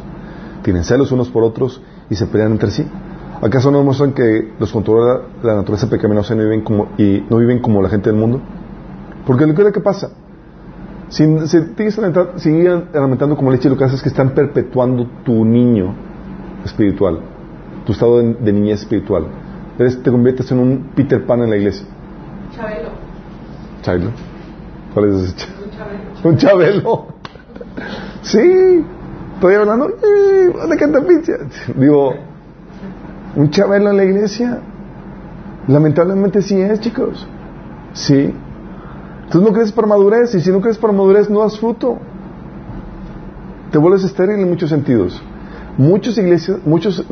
Tienen 0.62 0.84
celos 0.84 1.10
unos 1.12 1.28
por 1.30 1.42
otros 1.44 1.80
y 2.10 2.16
se 2.16 2.26
pelean 2.26 2.52
entre 2.52 2.70
sí. 2.70 2.86
¿Acaso 3.40 3.70
no 3.70 3.82
muestran 3.84 4.12
que 4.12 4.52
los 4.58 4.72
controla 4.72 5.22
la 5.42 5.54
naturaleza 5.54 5.88
pecaminosa 5.88 6.34
y 6.34 6.36
no 6.36 6.42
viven 6.42 6.62
como, 6.62 6.88
y 6.98 7.24
no 7.30 7.36
viven 7.36 7.60
como 7.60 7.80
la 7.80 7.88
gente 7.88 8.10
del 8.10 8.18
mundo? 8.18 8.40
Porque 9.24 9.46
lo 9.46 9.54
que 9.54 9.62
es 9.62 9.72
que 9.72 9.80
pasa, 9.80 10.10
si, 11.08 11.24
siguen 12.36 12.84
alimentando 12.92 13.36
como 13.36 13.50
leche, 13.52 13.68
lo 13.70 13.76
que 13.76 13.84
hace 13.84 13.94
es 13.94 14.02
que 14.02 14.08
están 14.08 14.30
perpetuando 14.30 15.06
tu 15.24 15.44
niño 15.44 15.94
espiritual, 16.64 17.20
tu 17.88 17.92
estado 17.92 18.18
de, 18.18 18.34
de 18.34 18.52
niñez 18.52 18.80
espiritual. 18.80 19.24
Eres- 19.78 20.02
te 20.02 20.10
conviertes 20.10 20.52
en 20.52 20.58
un 20.58 20.90
Peter 20.94 21.24
Pan 21.24 21.40
en 21.42 21.48
la 21.48 21.56
iglesia. 21.56 21.86
Chabelo. 22.54 22.90
Chabelo. 23.80 24.10
¿Cuál 24.92 25.08
es 25.08 25.14
ese? 25.14 25.46
Un 25.64 25.70
chabelo. 25.70 26.28
Un 26.28 26.36
Chabelo. 26.36 27.06
Sí. 28.20 28.84
Estoy 29.36 29.54
hablando. 29.54 29.88
eh, 29.88 30.52
¿Dónde 30.54 30.76
canta 30.76 31.00
pizza? 31.00 31.32
Digo, 31.76 32.12
un 33.36 33.48
Chabelo 33.50 33.90
en 33.90 33.96
la 33.96 34.04
iglesia. 34.04 34.60
Lamentablemente 35.66 36.42
sí 36.42 36.60
es, 36.60 36.80
chicos. 36.80 37.26
Sí. 37.94 38.34
Entonces 39.24 39.48
no 39.48 39.54
crees 39.54 39.72
para 39.72 39.86
madurez. 39.88 40.34
Y 40.34 40.40
si 40.42 40.50
no 40.50 40.60
crees 40.60 40.76
para 40.76 40.92
madurez, 40.92 41.30
no 41.30 41.40
das 41.40 41.58
fruto. 41.58 41.96
Te 43.70 43.78
vuelves 43.78 44.04
estéril 44.04 44.40
en 44.40 44.48
muchos 44.50 44.68
sentidos. 44.68 45.22
Muchas 45.78 46.18
iglesias, 46.18 46.58
muchos 46.64 47.04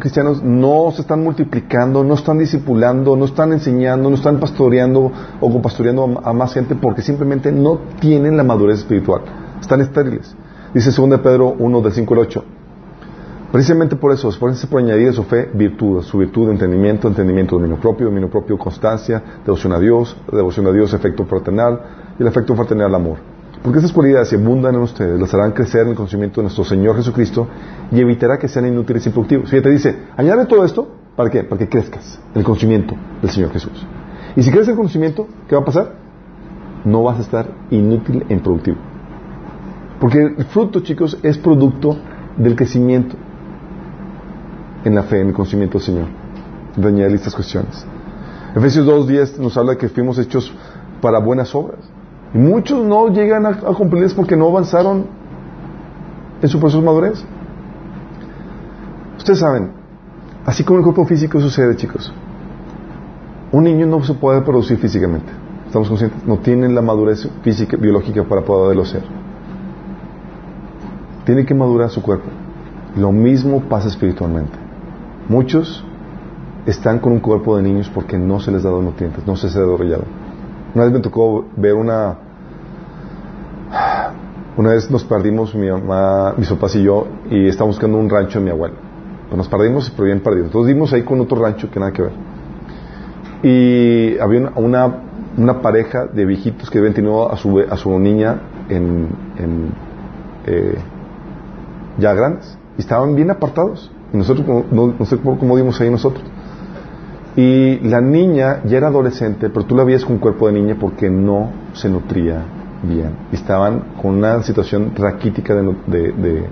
cristianos 0.00 0.42
no 0.42 0.90
se 0.90 1.02
están 1.02 1.22
multiplicando, 1.22 2.02
no 2.02 2.14
están 2.14 2.36
discipulando, 2.36 3.14
no 3.14 3.26
están 3.26 3.52
enseñando, 3.52 4.10
no 4.10 4.16
están 4.16 4.40
pastoreando 4.40 5.12
o 5.40 5.62
pastoreando 5.62 6.20
a, 6.24 6.32
más 6.32 6.52
gente 6.52 6.74
porque 6.74 7.00
simplemente 7.00 7.52
no 7.52 7.78
tienen 8.00 8.36
la 8.36 8.42
madurez 8.42 8.80
espiritual. 8.80 9.22
Están 9.60 9.82
estériles. 9.82 10.34
Dice 10.74 10.90
2 10.90 11.20
Pedro 11.20 11.54
1 11.56 11.80
del 11.80 11.92
5 11.92 12.14
al 12.14 12.20
8. 12.20 12.44
Precisamente 13.52 13.94
por 13.94 14.10
eso, 14.10 14.30
esfuércense 14.30 14.66
por 14.66 14.80
añadir 14.80 15.10
a 15.10 15.12
su 15.12 15.22
fe 15.22 15.48
virtud, 15.54 16.02
su 16.02 16.18
virtud 16.18 16.50
entendimiento, 16.50 17.06
entendimiento 17.06 17.54
dominio 17.54 17.78
propio, 17.78 18.06
dominio 18.06 18.28
propio 18.28 18.58
constancia, 18.58 19.22
devoción 19.44 19.74
a 19.74 19.78
Dios, 19.78 20.16
devoción 20.32 20.66
a 20.66 20.72
Dios 20.72 20.92
efecto 20.92 21.24
fraternal 21.24 21.80
y 22.18 22.22
el 22.22 22.26
efecto 22.26 22.56
fraternal 22.56 22.92
amor. 22.96 23.31
Porque 23.62 23.78
esas 23.78 23.92
cualidades, 23.92 24.28
si 24.28 24.36
abundan 24.36 24.74
en 24.74 24.80
ustedes, 24.80 25.20
las 25.20 25.32
harán 25.34 25.52
crecer 25.52 25.82
en 25.82 25.90
el 25.90 25.94
conocimiento 25.94 26.40
de 26.40 26.44
nuestro 26.44 26.64
Señor 26.64 26.96
Jesucristo 26.96 27.46
y 27.92 28.00
evitará 28.00 28.38
que 28.38 28.48
sean 28.48 28.66
inútiles 28.66 29.06
y 29.06 29.08
improductivos. 29.08 29.50
Fíjate, 29.50 29.70
dice, 29.70 29.96
añade 30.16 30.46
todo 30.46 30.64
esto, 30.64 30.88
¿para 31.14 31.30
qué? 31.30 31.44
Para 31.44 31.60
que 31.60 31.68
crezcas 31.68 32.20
en 32.34 32.40
el 32.40 32.44
conocimiento 32.44 32.96
del 33.20 33.30
Señor 33.30 33.52
Jesús. 33.52 33.86
Y 34.34 34.42
si 34.42 34.50
creces 34.50 34.68
en 34.68 34.72
el 34.72 34.76
conocimiento, 34.78 35.28
¿qué 35.48 35.54
va 35.54 35.62
a 35.62 35.64
pasar? 35.64 35.94
No 36.84 37.04
vas 37.04 37.18
a 37.18 37.22
estar 37.22 37.46
inútil 37.70 38.24
e 38.28 38.32
improductivo. 38.32 38.78
Porque 40.00 40.20
el 40.20 40.44
fruto, 40.46 40.80
chicos, 40.80 41.16
es 41.22 41.38
producto 41.38 41.96
del 42.36 42.56
crecimiento 42.56 43.14
en 44.84 44.94
la 44.96 45.04
fe, 45.04 45.20
en 45.20 45.28
el 45.28 45.34
conocimiento 45.34 45.78
del 45.78 45.86
Señor. 45.86 46.22
De 46.76 47.14
estas 47.14 47.34
cuestiones. 47.34 47.86
Efesios 48.56 48.86
2.10 48.86 49.38
nos 49.38 49.56
habla 49.58 49.72
de 49.72 49.78
que 49.78 49.88
fuimos 49.88 50.18
hechos 50.18 50.52
para 51.02 51.18
buenas 51.18 51.54
obras. 51.54 51.80
Y 52.34 52.38
muchos 52.38 52.84
no 52.84 53.08
llegan 53.08 53.46
a, 53.46 53.50
a 53.50 53.74
cumplirlas 53.74 54.14
porque 54.14 54.36
no 54.36 54.48
avanzaron 54.48 55.06
en 56.40 56.48
su 56.48 56.58
proceso 56.58 56.80
de 56.80 56.86
madurez. 56.86 57.24
Ustedes 59.18 59.38
saben, 59.38 59.72
así 60.44 60.64
como 60.64 60.78
el 60.78 60.84
cuerpo 60.84 61.04
físico 61.04 61.40
sucede, 61.40 61.76
chicos. 61.76 62.12
Un 63.52 63.64
niño 63.64 63.86
no 63.86 64.02
se 64.02 64.14
puede 64.14 64.40
producir 64.40 64.78
físicamente. 64.78 65.30
¿Estamos 65.66 65.88
conscientes? 65.88 66.26
No 66.26 66.38
tienen 66.38 66.74
la 66.74 66.82
madurez 66.82 67.28
física, 67.42 67.76
biológica 67.76 68.24
para 68.24 68.42
poderlo 68.42 68.84
ser. 68.84 69.02
Tiene 71.24 71.46
que 71.46 71.54
madurar 71.54 71.90
su 71.90 72.02
cuerpo. 72.02 72.26
Lo 72.96 73.12
mismo 73.12 73.60
pasa 73.60 73.88
espiritualmente. 73.88 74.52
Muchos 75.28 75.84
están 76.66 76.98
con 76.98 77.12
un 77.12 77.20
cuerpo 77.20 77.56
de 77.56 77.62
niños 77.62 77.90
porque 77.94 78.18
no 78.18 78.40
se 78.40 78.50
les 78.50 78.64
ha 78.64 78.68
dado 78.68 78.82
nutrientes, 78.82 79.26
no 79.26 79.36
se 79.36 79.46
les 79.46 79.56
ha 79.56 79.60
desarrollado. 79.60 80.04
Una 80.74 80.84
vez 80.84 80.92
me 80.92 81.00
tocó 81.00 81.44
ver 81.56 81.74
una... 81.74 82.16
Una 84.56 84.70
vez 84.70 84.90
nos 84.90 85.04
perdimos, 85.04 85.54
mi 85.54 85.70
mamá, 85.70 86.34
mis 86.36 86.48
papás 86.48 86.76
y 86.76 86.82
yo, 86.82 87.06
y 87.30 87.48
estábamos 87.48 87.76
buscando 87.76 87.96
un 87.96 88.10
rancho 88.10 88.38
de 88.38 88.44
mi 88.44 88.50
abuelo. 88.50 88.74
Pues 89.28 89.38
nos 89.38 89.48
perdimos, 89.48 89.90
pero 89.90 90.04
bien 90.04 90.20
perdidos. 90.20 90.48
Entonces 90.48 90.74
dimos 90.74 90.92
ahí 90.92 91.02
con 91.02 91.20
otro 91.20 91.42
rancho 91.42 91.70
que 91.70 91.80
nada 91.80 91.92
que 91.92 92.02
ver. 92.02 92.12
Y 93.42 94.18
había 94.18 94.52
una, 94.56 94.94
una, 95.38 95.62
pareja 95.62 96.04
de 96.04 96.26
viejitos 96.26 96.68
que 96.68 96.78
habían 96.78 96.92
tenido 96.92 97.32
a 97.32 97.36
su, 97.38 97.60
a 97.60 97.76
su 97.78 97.98
niña 97.98 98.40
en, 98.68 99.08
en, 99.38 99.70
eh, 100.46 100.76
ya 101.98 102.12
grandes. 102.12 102.58
Y 102.76 102.82
estaban 102.82 103.14
bien 103.14 103.30
apartados. 103.30 103.90
Y 104.12 104.18
nosotros, 104.18 104.46
no, 104.70 104.94
no 104.98 105.06
sé 105.06 105.18
cómo 105.18 105.56
dimos 105.56 105.80
ahí 105.80 105.90
nosotros. 105.90 106.24
Y 107.36 107.78
la 107.88 108.00
niña 108.00 108.62
ya 108.64 108.76
era 108.76 108.88
adolescente, 108.88 109.48
pero 109.48 109.64
tú 109.64 109.74
la 109.74 109.84
veías 109.84 110.04
con 110.04 110.18
cuerpo 110.18 110.48
de 110.48 110.52
niña 110.54 110.76
porque 110.78 111.08
no 111.08 111.50
se 111.72 111.88
nutría 111.88 112.42
bien. 112.82 113.10
Estaban 113.32 113.84
con 114.00 114.16
una 114.16 114.42
situación 114.42 114.92
raquítica 114.94 115.54
de, 115.54 115.62
de, 115.86 116.12
de- 116.12 116.46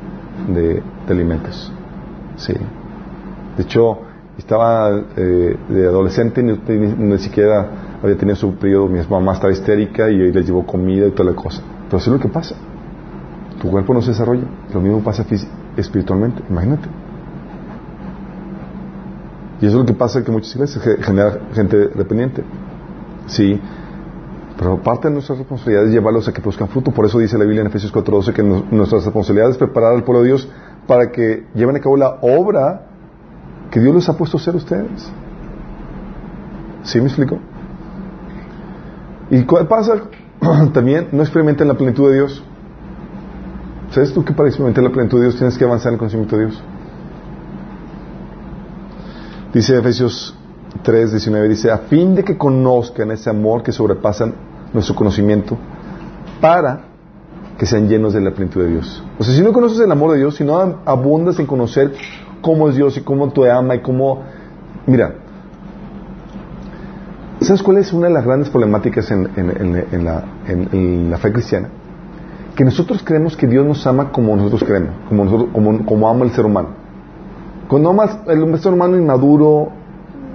de- 0.54 0.82
de 1.06 1.12
alimentos. 1.12 1.70
Sí. 2.36 2.54
De 3.56 3.62
hecho, 3.62 3.98
estaba 4.38 4.90
eh, 5.16 5.56
de 5.68 5.86
adolescente 5.86 6.42
ni, 6.42 6.52
ni- 6.52 6.94
ni 6.94 7.18
siquiera 7.18 7.68
había 8.02 8.16
tenido 8.16 8.36
su 8.36 8.54
periodo. 8.54 8.88
Mi 8.88 9.00
mamá 9.06 9.34
estaba 9.34 9.52
histérica 9.52 10.08
y 10.08 10.32
les 10.32 10.46
llevó 10.46 10.64
comida 10.64 11.06
y 11.06 11.10
toda 11.10 11.30
la 11.30 11.36
cosa. 11.36 11.60
Pero 11.88 11.98
eso 11.98 12.10
es 12.10 12.16
lo 12.16 12.22
que 12.22 12.28
pasa. 12.32 12.54
Tu 13.60 13.70
cuerpo 13.70 13.92
no 13.92 14.00
se 14.00 14.12
desarrolla. 14.12 14.44
Lo 14.72 14.80
mismo 14.80 15.02
pasa 15.02 15.26
espiritualmente. 15.76 16.42
Imagínate. 16.48 16.88
Y 19.60 19.66
eso 19.66 19.74
es 19.76 19.80
lo 19.80 19.86
que 19.86 19.92
pasa 19.94 20.22
que 20.24 20.30
muchas 20.32 20.54
iglesias 20.54 20.82
ge- 20.82 21.02
genera 21.02 21.38
gente 21.54 21.76
dependiente. 21.88 22.42
Sí. 23.26 23.60
Pero 24.58 24.78
parte 24.82 25.08
de 25.08 25.14
nuestras 25.14 25.38
responsabilidades 25.38 25.88
es 25.88 25.94
llevarlos 25.94 26.28
a 26.28 26.32
que 26.32 26.40
produzcan 26.40 26.68
fruto. 26.68 26.90
Por 26.90 27.06
eso 27.06 27.18
dice 27.18 27.36
la 27.38 27.44
Biblia 27.44 27.60
en 27.62 27.66
Efesios 27.68 27.92
4.12 27.92 28.32
que 28.32 28.42
nu- 28.42 28.64
nuestra 28.70 28.98
responsabilidad 28.98 29.50
es 29.50 29.56
preparar 29.58 29.94
al 29.94 30.02
pueblo 30.04 30.22
de 30.22 30.28
Dios 30.28 30.48
para 30.86 31.10
que 31.10 31.46
lleven 31.54 31.76
a 31.76 31.80
cabo 31.80 31.96
la 31.96 32.18
obra 32.22 32.86
que 33.70 33.80
Dios 33.80 33.94
les 33.94 34.08
ha 34.08 34.16
puesto 34.16 34.36
a 34.36 34.40
hacer 34.40 34.54
a 34.54 34.56
ustedes. 34.58 35.10
¿Sí 36.82 36.98
me 37.00 37.06
explico? 37.06 37.38
¿Y 39.30 39.42
cuál 39.44 39.66
pasa? 39.68 39.94
También 40.72 41.08
no 41.12 41.22
experimenten 41.22 41.68
la 41.68 41.74
plenitud 41.74 42.08
de 42.08 42.14
Dios. 42.14 42.42
¿Sabes 43.90 44.12
tú 44.12 44.24
que 44.24 44.32
para 44.32 44.48
experimentar 44.48 44.82
la 44.84 44.90
plenitud 44.90 45.18
de 45.18 45.24
Dios 45.24 45.36
tienes 45.36 45.56
que 45.58 45.64
avanzar 45.64 45.88
en 45.88 45.94
el 45.94 45.98
conocimiento 45.98 46.36
de 46.36 46.46
Dios? 46.46 46.62
Dice 49.52 49.76
Efesios 49.76 50.36
3.19 50.84 51.48
dice, 51.48 51.70
a 51.70 51.78
fin 51.78 52.14
de 52.14 52.22
que 52.22 52.38
conozcan 52.38 53.10
ese 53.10 53.30
amor 53.30 53.62
que 53.62 53.72
sobrepasa 53.72 54.30
nuestro 54.72 54.94
conocimiento, 54.94 55.58
para 56.40 56.82
que 57.58 57.66
sean 57.66 57.88
llenos 57.88 58.14
de 58.14 58.20
la 58.20 58.30
plenitud 58.30 58.62
de 58.62 58.68
Dios. 58.68 59.02
O 59.18 59.24
sea, 59.24 59.34
si 59.34 59.42
no 59.42 59.52
conoces 59.52 59.80
el 59.80 59.90
amor 59.90 60.12
de 60.12 60.18
Dios, 60.18 60.36
si 60.36 60.44
no 60.44 60.78
abundas 60.84 61.38
en 61.40 61.46
conocer 61.46 61.92
cómo 62.40 62.68
es 62.68 62.76
Dios 62.76 62.96
y 62.96 63.00
cómo 63.00 63.30
te 63.32 63.50
ama 63.50 63.74
y 63.74 63.80
cómo... 63.80 64.22
Mira, 64.86 65.16
¿sabes 67.40 67.62
cuál 67.62 67.78
es 67.78 67.92
una 67.92 68.06
de 68.06 68.14
las 68.14 68.24
grandes 68.24 68.48
problemáticas 68.48 69.10
en, 69.10 70.04
la, 70.04 70.24
la 70.46 71.18
fe 71.18 71.32
cristiana? 71.32 71.68
Que 72.54 72.64
nosotros 72.64 73.02
creemos 73.04 73.36
que 73.36 73.46
Dios 73.46 73.66
nos 73.66 73.86
ama 73.86 74.12
como 74.12 74.36
nosotros 74.36 74.64
creemos, 74.64 74.90
como, 75.08 75.24
nosotros, 75.24 75.48
como, 75.52 75.84
como 75.84 76.08
ama 76.08 76.24
el 76.24 76.30
ser 76.30 76.46
humano. 76.46 76.79
Cuando 77.70 77.90
amas 77.90 78.18
el 78.26 78.58
ser 78.58 78.72
humano 78.72 78.98
inmaduro, 78.98 79.68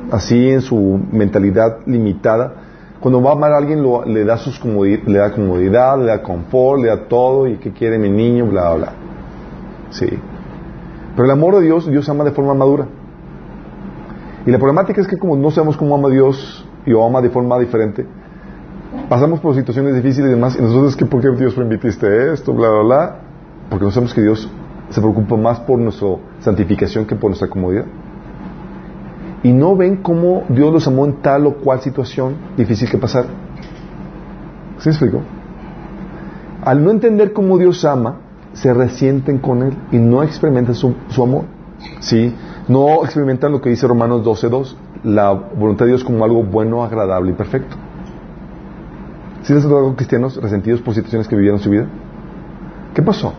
así 0.09 0.51
en 0.51 0.61
su 0.61 1.01
mentalidad 1.11 1.79
limitada, 1.85 2.53
cuando 3.01 3.21
va 3.21 3.31
a 3.31 3.33
amar 3.33 3.51
a 3.51 3.57
alguien 3.57 3.83
le, 4.05 4.23
da 4.23 4.37
sus 4.37 4.63
le 4.63 5.17
da 5.17 5.33
comodidad, 5.33 5.99
le 5.99 6.05
da 6.05 6.23
confort, 6.23 6.81
le 6.81 6.87
da 6.87 7.09
todo, 7.09 7.45
y 7.45 7.57
qué 7.57 7.73
quiere 7.73 7.99
mi 7.99 8.09
niño, 8.09 8.45
bla, 8.45 8.69
bla, 8.69 8.75
bla. 8.75 8.93
Sí. 9.89 10.07
Pero 11.13 11.25
el 11.25 11.31
amor 11.31 11.55
de 11.55 11.63
Dios, 11.63 11.85
Dios 11.91 12.07
ama 12.07 12.23
de 12.23 12.31
forma 12.31 12.53
madura. 12.53 12.87
Y 14.45 14.49
la 14.49 14.57
problemática 14.57 15.01
es 15.01 15.07
que 15.07 15.17
como 15.17 15.35
no 15.35 15.51
sabemos 15.51 15.75
cómo 15.75 15.93
ama 15.93 16.07
Dios 16.07 16.65
y 16.85 16.93
o 16.93 17.05
ama 17.05 17.21
de 17.21 17.31
forma 17.31 17.59
diferente, 17.59 18.05
pasamos 19.09 19.41
por 19.41 19.55
situaciones 19.55 19.93
difíciles 19.93 20.29
y 20.29 20.33
demás, 20.35 20.55
y 20.57 20.61
nosotros, 20.61 20.95
¿por 21.09 21.19
qué 21.19 21.31
Dios 21.31 21.53
permitiste 21.53 22.31
esto? 22.31 22.53
Bla, 22.53 22.69
bla, 22.69 22.81
bla. 22.81 23.15
Porque 23.69 23.83
no 23.83 23.91
sabemos 23.91 24.13
que 24.13 24.21
Dios 24.21 24.49
se 24.89 25.01
preocupa 25.01 25.35
más 25.35 25.59
por 25.59 25.79
nuestra 25.79 26.07
santificación 26.39 27.05
que 27.05 27.15
por 27.15 27.29
nuestra 27.29 27.47
comodidad. 27.47 27.85
Y 29.43 29.51
no 29.51 29.75
ven 29.75 29.97
cómo 29.97 30.43
Dios 30.49 30.73
los 30.73 30.87
amó 30.87 31.05
en 31.05 31.21
tal 31.21 31.45
o 31.45 31.55
cual 31.55 31.79
situación 31.81 32.35
difícil 32.57 32.89
que 32.89 32.97
pasar. 32.97 33.25
¿Sí 34.79 34.89
me 34.89 34.91
explico? 34.91 35.21
Al 36.63 36.83
no 36.83 36.91
entender 36.91 37.31
cómo 37.33 37.57
Dios 37.57 37.85
ama, 37.85 38.15
se 38.53 38.73
resienten 38.73 39.37
con 39.37 39.61
Él 39.61 39.73
y 39.91 39.97
no 39.97 40.23
experimentan 40.23 40.73
su, 40.73 40.95
amor. 41.21 41.43
¿Sí? 41.99 42.33
No 42.67 43.03
experimentan 43.03 43.51
lo 43.51 43.61
que 43.61 43.69
dice 43.69 43.87
Romanos 43.87 44.23
12.2, 44.23 44.75
la 45.03 45.31
voluntad 45.31 45.85
de 45.85 45.91
Dios 45.91 46.03
como 46.03 46.23
algo 46.23 46.43
bueno, 46.43 46.83
agradable 46.83 47.31
y 47.31 47.33
perfecto. 47.33 47.75
¿Sí 49.43 49.53
les 49.53 49.63
dado 49.63 49.95
cristianos 49.95 50.41
resentidos 50.41 50.81
por 50.81 50.95
situaciones 50.95 51.27
que 51.27 51.35
vivieron 51.35 51.59
su 51.59 51.69
vida? 51.69 51.85
¿Qué 52.95 53.03
pasó? 53.03 53.33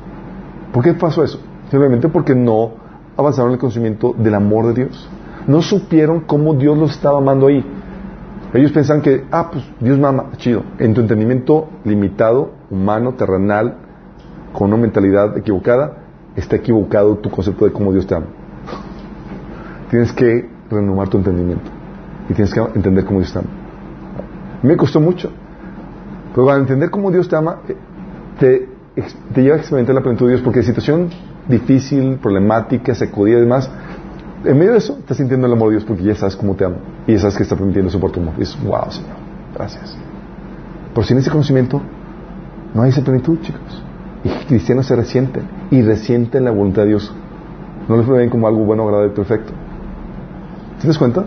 ¿Por 0.77 0.85
qué 0.85 0.93
pasó 0.93 1.25
eso? 1.25 1.41
Simplemente 1.71 2.11
porque 2.11 2.35
no 2.35 2.73
avanzaron 3.17 3.49
en 3.49 3.55
el 3.55 3.59
conocimiento 3.59 4.15
del 4.15 4.35
amor 4.35 4.67
de 4.67 4.85
Dios. 4.85 5.09
No 5.47 5.63
supieron 5.63 6.21
cómo 6.21 6.53
Dios 6.53 6.77
los 6.77 6.91
estaba 6.91 7.17
amando 7.17 7.47
ahí. 7.47 7.65
Ellos 8.53 8.73
pensaban 8.73 9.01
que, 9.01 9.25
ah, 9.31 9.49
pues 9.51 9.65
Dios 9.81 9.99
me 9.99 10.07
ama, 10.07 10.33
chido. 10.37 10.65
En 10.79 10.93
tu 10.93 11.01
entendimiento 11.01 11.71
limitado, 11.85 12.51
humano, 12.71 13.15
terrenal, 13.15 13.79
con 14.53 14.69
una 14.71 14.77
mentalidad 14.77 15.39
equivocada, 15.39 15.97
está 16.37 16.57
equivocado 16.57 17.17
tu 17.17 17.31
concepto 17.31 17.65
de 17.65 17.73
cómo 17.73 17.91
Dios 17.91 18.07
te 18.07 18.15
ama. 18.15 18.27
tienes 19.89 20.13
que 20.13 20.47
renovar 20.69 21.09
tu 21.09 21.17
entendimiento 21.17 21.71
y 22.29 22.35
tienes 22.35 22.53
que 22.53 22.61
entender 22.61 23.03
cómo 23.07 23.21
Dios 23.21 23.33
te 23.33 23.39
ama. 23.39 23.49
Me 24.63 24.77
costó 24.77 25.01
mucho. 25.01 25.31
Pero 26.35 26.47
para 26.47 26.59
entender 26.59 26.91
cómo 26.91 27.11
Dios 27.11 27.31
te 27.31 27.35
ama, 27.37 27.61
eh, 27.67 27.77
te 28.39 28.76
te 29.35 29.43
lleva 29.43 29.57
a 29.57 29.59
experimentar 29.59 29.95
la 29.95 30.01
plenitud 30.01 30.27
de 30.27 30.33
Dios 30.33 30.43
porque 30.43 30.63
situación 30.63 31.11
difícil, 31.49 32.17
problemática, 32.17 32.95
sacudida 32.95 33.39
y 33.39 33.41
demás, 33.43 33.71
en 34.45 34.59
medio 34.59 34.73
de 34.73 34.79
eso 34.79 34.97
estás 34.99 35.17
sintiendo 35.17 35.47
el 35.47 35.53
amor 35.53 35.69
de 35.69 35.77
Dios 35.77 35.85
porque 35.85 36.03
ya 36.03 36.15
sabes 36.15 36.37
cómo 36.37 36.55
te 36.55 36.65
amo 36.65 36.77
y 37.07 37.13
ya 37.13 37.19
sabes 37.19 37.37
que 37.37 37.43
está 37.43 37.57
permitiendo 37.57 37.91
eso 37.91 37.99
tu 37.99 38.21
amor. 38.21 38.35
Y 38.39 38.43
es, 38.43 38.57
wow, 38.63 38.91
Señor, 38.91 39.17
gracias. 39.55 39.97
Pero 40.95 41.07
sin 41.07 41.19
ese 41.19 41.31
conocimiento 41.31 41.83
no 42.75 42.83
hay 42.83 42.91
esa 42.91 43.03
plenitud, 43.03 43.39
chicos. 43.41 43.83
Y 44.25 44.29
cristianos 44.47 44.87
se 44.87 44.97
resienten 44.97 45.45
y 45.71 45.83
resienten 45.83 46.45
la 46.45 46.51
voluntad 46.51 46.83
de 46.83 46.89
Dios. 46.89 47.13
No 47.89 47.97
les 47.97 48.07
ven 48.07 48.31
como 48.31 48.49
algo 48.49 48.65
bueno, 48.65 48.85
agradable 48.85 49.13
y 49.13 49.15
perfecto. 49.15 49.53
¿Te 50.81 50.87
das 50.87 50.99
cuenta? 50.99 51.25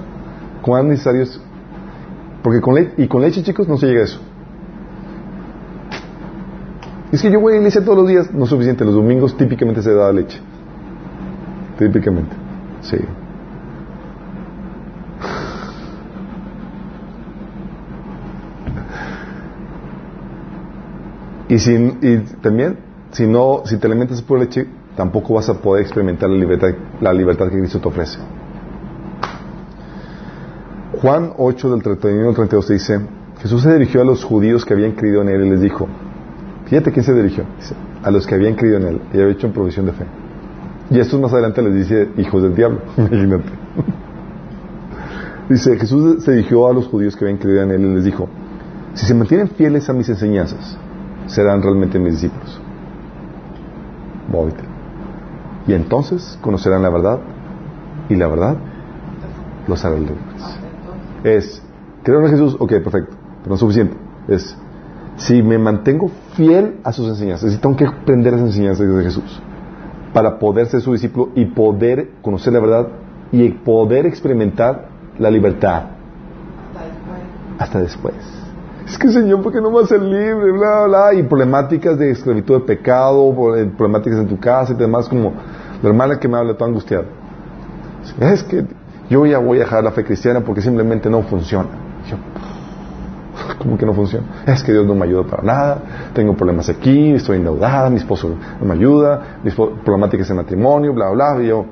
Cuán 0.62 0.90
necesario 0.90 1.22
es. 1.22 1.40
Porque 2.44 2.62
con 2.62 2.76
y 2.98 3.08
con 3.08 3.22
leche, 3.22 3.44
chicos, 3.44 3.68
no 3.68 3.78
se 3.78 3.88
llega 3.88 4.02
a 4.02 4.04
eso. 4.06 4.20
Es 7.12 7.22
que 7.22 7.32
yo 7.32 7.40
voy 7.40 7.54
a 7.54 7.58
iglesia 7.58 7.84
todos 7.84 7.98
los 7.98 8.08
días, 8.08 8.32
no 8.32 8.44
es 8.44 8.50
suficiente. 8.50 8.86
Los 8.86 8.94
domingos 8.94 9.36
típicamente 9.36 9.82
se 9.82 9.94
da 9.94 10.12
leche. 10.12 10.40
Típicamente. 11.78 12.36
Sí. 12.82 12.98
Y, 21.48 21.58
si, 21.58 21.74
y 21.74 22.18
también, 22.42 22.78
si 23.12 23.26
no, 23.26 23.64
si 23.66 23.78
te 23.78 23.88
alimentas 23.88 24.22
por 24.22 24.38
leche, 24.38 24.68
tampoco 24.96 25.34
vas 25.34 25.50
a 25.50 25.56
poder 25.56 25.82
experimentar 25.82 26.30
la 26.30 26.38
libertad, 26.38 26.70
la 27.02 27.12
libertad 27.12 27.48
que 27.50 27.58
Cristo 27.58 27.80
te 27.80 27.88
ofrece. 27.88 28.20
Juan 31.02 31.34
8 31.38 31.72
del 31.72 31.82
31 31.82 32.30
al 32.30 32.36
32 32.36 32.68
dice, 32.68 33.00
Jesús 33.42 33.64
se 33.64 33.74
dirigió 33.74 34.02
a 34.02 34.04
los 34.04 34.24
judíos 34.24 34.64
que 34.64 34.74
habían 34.74 34.92
creído 34.92 35.24
en 35.24 35.30
él 35.30 35.46
y 35.46 35.50
les 35.50 35.62
dijo, 35.62 35.88
Fíjate 36.70 36.92
quién 36.92 37.04
se 37.04 37.14
dirigió. 37.14 37.46
a 38.04 38.12
los 38.12 38.26
que 38.26 38.36
habían 38.36 38.56
creído 38.56 38.78
en 38.78 38.84
él 38.84 39.02
y 39.14 39.20
había 39.20 39.34
hecho 39.34 39.48
en 39.48 39.54
provisión 39.54 39.86
de 39.86 39.92
fe. 39.92 40.06
Y 40.92 41.00
estos 41.00 41.20
más 41.20 41.34
adelante 41.34 41.62
les 41.62 41.74
dice 41.74 42.10
hijos 42.18 42.42
del 42.42 42.56
diablo. 42.56 42.80
Imagínate. 42.98 43.50
dice, 45.50 45.78
Jesús 45.78 46.24
se 46.24 46.32
dirigió 46.32 46.68
a 46.68 46.74
los 46.74 46.88
judíos 46.88 47.16
que 47.16 47.26
habían 47.26 47.38
creído 47.38 47.64
en 47.64 47.72
él 47.72 47.82
y 47.82 47.96
les 47.96 48.04
dijo, 48.06 48.30
si 48.94 49.06
se 49.06 49.14
mantienen 49.14 49.50
fieles 49.50 49.90
a 49.90 49.94
mis 49.94 50.08
enseñanzas, 50.10 50.78
serán 51.28 51.62
realmente 51.62 52.00
mis 52.00 52.14
discípulos. 52.14 52.62
Y 55.68 55.74
entonces 55.74 56.38
conocerán 56.42 56.82
la 56.84 56.90
verdad 56.90 57.20
y 58.10 58.16
la 58.16 58.28
verdad 58.28 58.58
los 59.68 59.84
hará 59.86 59.96
libres. 59.96 60.18
Es, 61.24 61.62
creo 62.04 62.22
en 62.22 62.32
Jesús, 62.32 62.56
ok, 62.60 62.70
perfecto, 62.70 63.16
pero 63.40 63.50
no 63.50 63.54
es 63.56 63.60
suficiente. 63.60 63.98
Es, 64.28 64.56
si 65.18 65.44
me 65.44 65.58
mantengo 65.58 66.12
fiel 66.40 66.78
a 66.86 66.94
sus 66.94 67.10
enseñanzas, 67.10 67.54
y 67.54 67.58
tengo 67.58 67.76
que 67.76 67.86
aprender 67.86 68.32
las 68.32 68.44
enseñanzas 68.44 68.88
de 68.88 69.04
Jesús 69.04 69.42
para 70.14 70.40
poder 70.40 70.68
ser 70.68 70.80
su 70.80 70.94
discípulo 70.94 71.32
y 71.36 71.44
poder 71.44 72.12
conocer 72.22 72.54
la 72.54 72.62
verdad 72.62 72.88
y 73.34 73.50
poder 73.50 74.06
experimentar 74.06 74.88
la 75.20 75.30
libertad. 75.30 75.84
Hasta 77.58 77.82
después. 77.82 78.16
Es 78.88 78.98
que 78.98 79.10
Señor, 79.10 79.44
¿por 79.44 79.52
qué 79.52 79.60
no 79.60 79.70
va 79.70 79.82
a 79.82 79.86
ser 79.86 80.02
libre? 80.02 80.54
Bla, 80.54 80.86
bla, 80.88 81.14
y 81.14 81.24
problemáticas 81.24 82.00
de 82.00 82.12
esclavitud 82.12 82.62
de 82.62 82.62
pecado, 82.62 83.36
problemáticas 83.78 84.20
en 84.20 84.28
tu 84.30 84.40
casa 84.40 84.72
y 84.72 84.78
demás, 84.78 85.10
como 85.10 85.34
la 85.84 85.90
hermana 85.90 86.18
que 86.20 86.30
me 86.30 86.38
habla 86.38 86.54
todo 86.54 86.70
angustiada. 86.70 87.04
Es 88.22 88.44
que 88.44 88.66
yo 89.10 89.26
ya 89.26 89.40
voy 89.40 89.58
a 89.58 89.62
dejar 89.66 89.84
la 89.84 89.92
fe 89.92 90.06
cristiana 90.06 90.40
porque 90.40 90.62
simplemente 90.62 91.10
no 91.10 91.22
funciona. 91.24 91.68
¿Cómo 93.58 93.78
que 93.78 93.86
no 93.86 93.94
funciona? 93.94 94.26
Es 94.46 94.64
que 94.64 94.72
Dios 94.72 94.86
no 94.86 94.96
me 94.96 95.06
ayuda 95.06 95.24
para 95.24 95.44
nada, 95.44 95.82
tengo 96.14 96.36
problemas 96.36 96.70
aquí, 96.70 97.12
estoy 97.12 97.38
endeudada, 97.38 97.90
mi 97.90 97.98
esposo 97.98 98.30
no 98.60 98.66
me 98.66 98.74
ayuda, 98.74 99.40
mis 99.44 99.54
problemáticas 99.54 100.30
en 100.30 100.38
matrimonio, 100.38 100.94
bla, 100.94 101.10
bla, 101.10 101.42
y 101.42 101.48
yo... 101.48 101.66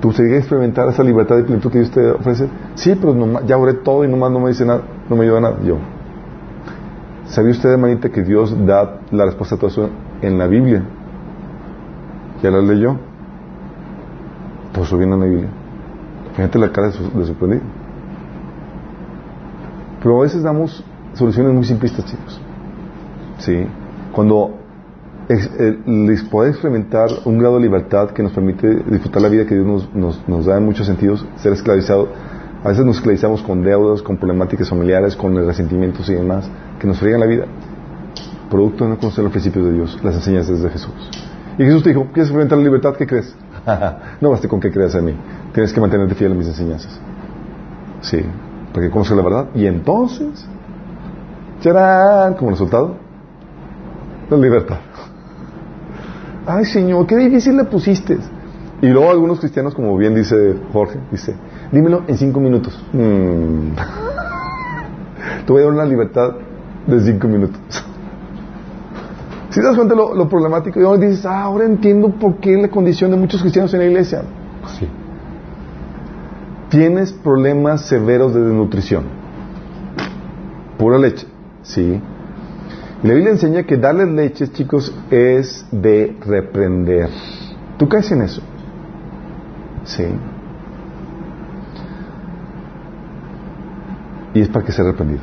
¿Tú 0.00 0.12
sigues 0.12 0.32
a 0.32 0.36
experimentar 0.36 0.86
esa 0.88 1.02
libertad 1.02 1.36
de 1.36 1.44
plenitud 1.44 1.70
que 1.72 1.78
Dios 1.78 1.90
te 1.90 2.10
ofrece? 2.10 2.46
Sí, 2.74 2.94
pero 3.00 3.42
ya 3.46 3.56
oré 3.56 3.72
todo 3.72 4.04
y 4.04 4.08
nomás 4.08 4.30
no 4.32 4.40
me 4.40 4.50
dice 4.50 4.66
nada, 4.66 4.82
no 5.08 5.16
me 5.16 5.24
ayuda 5.24 5.40
nada. 5.40 5.56
Yo, 5.64 5.78
¿sabía 7.24 7.52
usted, 7.52 7.70
hermanita, 7.70 8.10
que 8.10 8.22
Dios 8.22 8.54
da 8.66 8.98
la 9.10 9.24
respuesta 9.24 9.54
a 9.54 9.58
todo 9.58 9.68
eso 9.68 9.88
en 10.20 10.36
la 10.36 10.46
Biblia? 10.46 10.82
¿Ya 12.42 12.50
la 12.50 12.60
leyó? 12.60 12.98
Todo 14.74 14.84
eso 14.84 14.98
viene 14.98 15.14
en 15.14 15.20
la 15.20 15.26
Biblia. 15.26 15.48
Fíjate 16.36 16.58
la 16.58 16.70
cara 16.70 16.90
de, 16.90 17.20
de 17.20 17.26
sorprendido. 17.26 17.62
Pero 20.04 20.18
a 20.18 20.22
veces 20.24 20.42
damos 20.42 20.84
soluciones 21.14 21.54
muy 21.54 21.64
simplistas, 21.64 22.04
chicos. 22.04 22.38
¿Sí? 23.38 23.66
Cuando 24.12 24.54
eh, 25.30 25.78
les 25.86 26.22
puede 26.24 26.50
experimentar 26.50 27.08
un 27.24 27.38
grado 27.38 27.56
de 27.56 27.62
libertad 27.62 28.10
que 28.10 28.22
nos 28.22 28.32
permite 28.32 28.68
disfrutar 28.84 29.22
la 29.22 29.30
vida 29.30 29.46
que 29.46 29.54
Dios 29.54 29.88
nos, 29.94 30.44
da 30.44 30.58
en 30.58 30.66
muchos 30.66 30.86
sentidos, 30.86 31.24
ser 31.36 31.54
esclavizado. 31.54 32.10
A 32.62 32.68
veces 32.68 32.84
nos 32.84 32.96
esclavizamos 32.96 33.42
con 33.42 33.62
deudas, 33.62 34.02
con 34.02 34.18
problemáticas 34.18 34.68
familiares, 34.68 35.16
con 35.16 35.34
resentimientos 35.34 36.06
y 36.10 36.14
demás, 36.14 36.50
que 36.78 36.86
nos 36.86 36.98
friegan 36.98 37.20
la 37.20 37.26
vida. 37.26 37.46
Producto 38.50 38.84
de 38.84 38.90
no 38.90 38.98
conocer 38.98 39.24
los 39.24 39.32
principios 39.32 39.64
de 39.64 39.72
Dios, 39.72 39.98
las 40.04 40.16
enseñanzas 40.16 40.60
de 40.60 40.68
Jesús. 40.68 40.92
Y 41.56 41.64
Jesús 41.64 41.82
te 41.82 41.88
dijo, 41.88 42.02
¿quieres 42.12 42.24
experimentar 42.24 42.58
la 42.58 42.64
libertad? 42.64 42.94
¿Qué 42.94 43.06
crees? 43.06 43.34
no 44.20 44.28
baste 44.28 44.48
con 44.48 44.60
que 44.60 44.70
creas 44.70 44.94
en 44.96 45.06
mí. 45.06 45.14
Tienes 45.54 45.72
que 45.72 45.80
mantenerte 45.80 46.14
fiel 46.14 46.32
a 46.32 46.34
mis 46.34 46.48
enseñanzas. 46.48 47.00
Sí 48.02 48.22
para 48.74 48.86
que 48.86 48.92
conozca 48.92 49.14
la 49.14 49.22
verdad. 49.22 49.46
Y 49.54 49.66
entonces, 49.66 50.46
¡charán! 51.60 52.34
Como 52.34 52.50
resultado, 52.50 52.96
la 54.28 54.36
libertad. 54.36 54.78
Ay, 56.44 56.64
Señor, 56.64 57.06
qué 57.06 57.16
difícil 57.16 57.56
le 57.56 57.64
pusiste. 57.64 58.18
Y 58.82 58.88
luego 58.88 59.10
algunos 59.10 59.38
cristianos, 59.38 59.74
como 59.74 59.96
bien 59.96 60.14
dice 60.14 60.56
Jorge, 60.72 60.98
dice, 61.10 61.34
Dímelo 61.70 62.02
en 62.08 62.18
cinco 62.18 62.40
minutos. 62.40 62.84
Mm. 62.92 63.76
Te 65.46 65.52
voy 65.52 65.62
a 65.62 65.64
dar 65.64 65.72
una 65.72 65.84
libertad 65.84 66.34
de 66.86 67.00
cinco 67.00 67.28
minutos. 67.28 67.60
Si 69.50 69.60
te 69.60 69.66
das 69.68 69.76
cuenta 69.76 69.94
lo, 69.94 70.12
lo 70.16 70.28
problemático, 70.28 70.80
y 70.80 70.82
ahora 70.82 70.98
dices, 71.06 71.24
ah, 71.24 71.42
ahora 71.42 71.64
entiendo 71.64 72.08
por 72.08 72.38
qué 72.38 72.56
la 72.56 72.66
condición 72.66 73.12
de 73.12 73.16
muchos 73.16 73.40
cristianos 73.40 73.72
en 73.72 73.78
la 73.78 73.86
iglesia. 73.86 74.22
Sí. 74.76 74.88
Tienes 76.74 77.12
problemas 77.12 77.82
severos 77.82 78.34
de 78.34 78.40
desnutrición. 78.40 79.04
Pura 80.76 80.98
leche. 80.98 81.24
Sí. 81.62 82.00
Y 83.00 83.06
la 83.06 83.14
Biblia 83.14 83.30
enseña 83.30 83.62
que 83.62 83.76
darles 83.76 84.08
leche, 84.08 84.48
chicos, 84.50 84.92
es 85.08 85.64
de 85.70 86.16
reprender. 86.26 87.10
¿Tú 87.78 87.88
caes 87.88 88.10
en 88.10 88.22
eso? 88.22 88.42
Sí. 89.84 90.04
Y 94.34 94.40
es 94.40 94.48
para 94.48 94.66
que 94.66 94.72
sea 94.72 94.84
reprendido. 94.84 95.22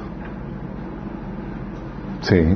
Sí. 2.21 2.55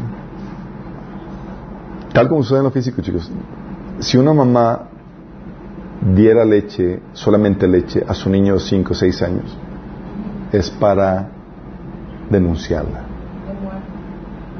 Tal 2.13 2.29
como 2.29 2.43
sucede 2.43 2.59
en 2.59 2.63
lo 2.63 2.71
físico, 2.71 3.01
chicos. 3.01 3.29
Si 3.99 4.17
una 4.17 4.31
mamá 4.31 4.87
diera 6.13 6.45
leche, 6.45 7.01
solamente 7.13 7.67
leche, 7.67 8.03
a 8.07 8.13
su 8.13 8.29
niño 8.29 8.53
de 8.55 8.59
5 8.59 8.91
o 8.91 8.95
6 8.95 9.21
años, 9.23 9.57
es 10.51 10.69
para 10.69 11.29
denunciarla. 12.29 13.01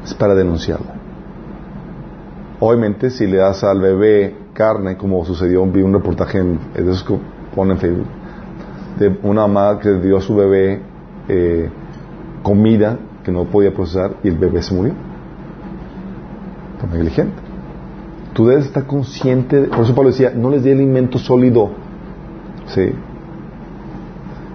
Es 0.04 0.14
para 0.14 0.34
denunciarla. 0.34 0.93
Obviamente, 2.60 3.10
si 3.10 3.28
le 3.28 3.38
das 3.38 3.64
al 3.64 3.80
bebé 3.80 4.36
carne, 4.54 4.98
como 4.98 5.24
sucedió, 5.26 5.66
vi 5.66 5.82
un 5.82 5.93
reportaje 5.93 6.39
en, 6.39 6.60
esos 6.74 7.04
que 7.04 7.18
ponen 7.54 7.74
en 7.74 7.78
Facebook, 7.78 8.08
de 8.98 9.20
una 9.24 9.48
mamá 9.48 9.80
que 9.80 9.93
dio 10.00 10.18
a 10.18 10.22
su 10.22 10.36
bebé 10.36 10.82
eh, 11.28 11.70
comida 12.41 12.98
que 13.24 13.32
no 13.32 13.43
podía 13.46 13.74
procesar 13.74 14.16
y 14.24 14.30
el 14.30 14.38
bebé 14.38 14.62
se 14.62 14.74
murió. 14.74 14.93
Negligente. 16.91 17.45
Tú 18.36 18.45
debes 18.47 18.65
estar 18.65 18.86
consciente, 18.86 19.61
por 19.61 19.86
eso 19.86 19.95
Pablo 19.95 20.09
decía, 20.09 20.33
no 20.36 20.49
les 20.49 20.61
dé 20.61 20.73
alimento 20.73 21.17
sólido. 21.17 21.69
Sí. 22.67 22.91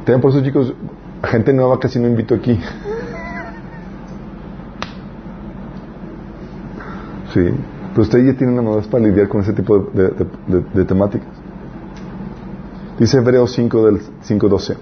También 0.04 0.20
por 0.20 0.32
eso, 0.32 0.42
chicos, 0.42 0.74
gente 1.24 1.54
nueva 1.54 1.80
casi 1.80 1.98
no 1.98 2.06
invito 2.06 2.34
aquí. 2.34 2.60
Sí. 7.32 7.40
Pero 7.92 8.02
ustedes 8.02 8.26
ya 8.26 8.36
tienen 8.36 8.56
la 8.56 8.60
madurez 8.60 8.86
para 8.86 9.02
lidiar 9.02 9.28
con 9.28 9.40
ese 9.40 9.54
tipo 9.54 9.78
de, 9.78 10.08
de, 10.08 10.26
de, 10.46 10.64
de 10.74 10.84
temáticas. 10.84 11.28
Dice 12.98 13.16
Hebreos 13.16 13.50
5 13.52 13.86
del 13.86 14.00
5.12. 14.28 14.76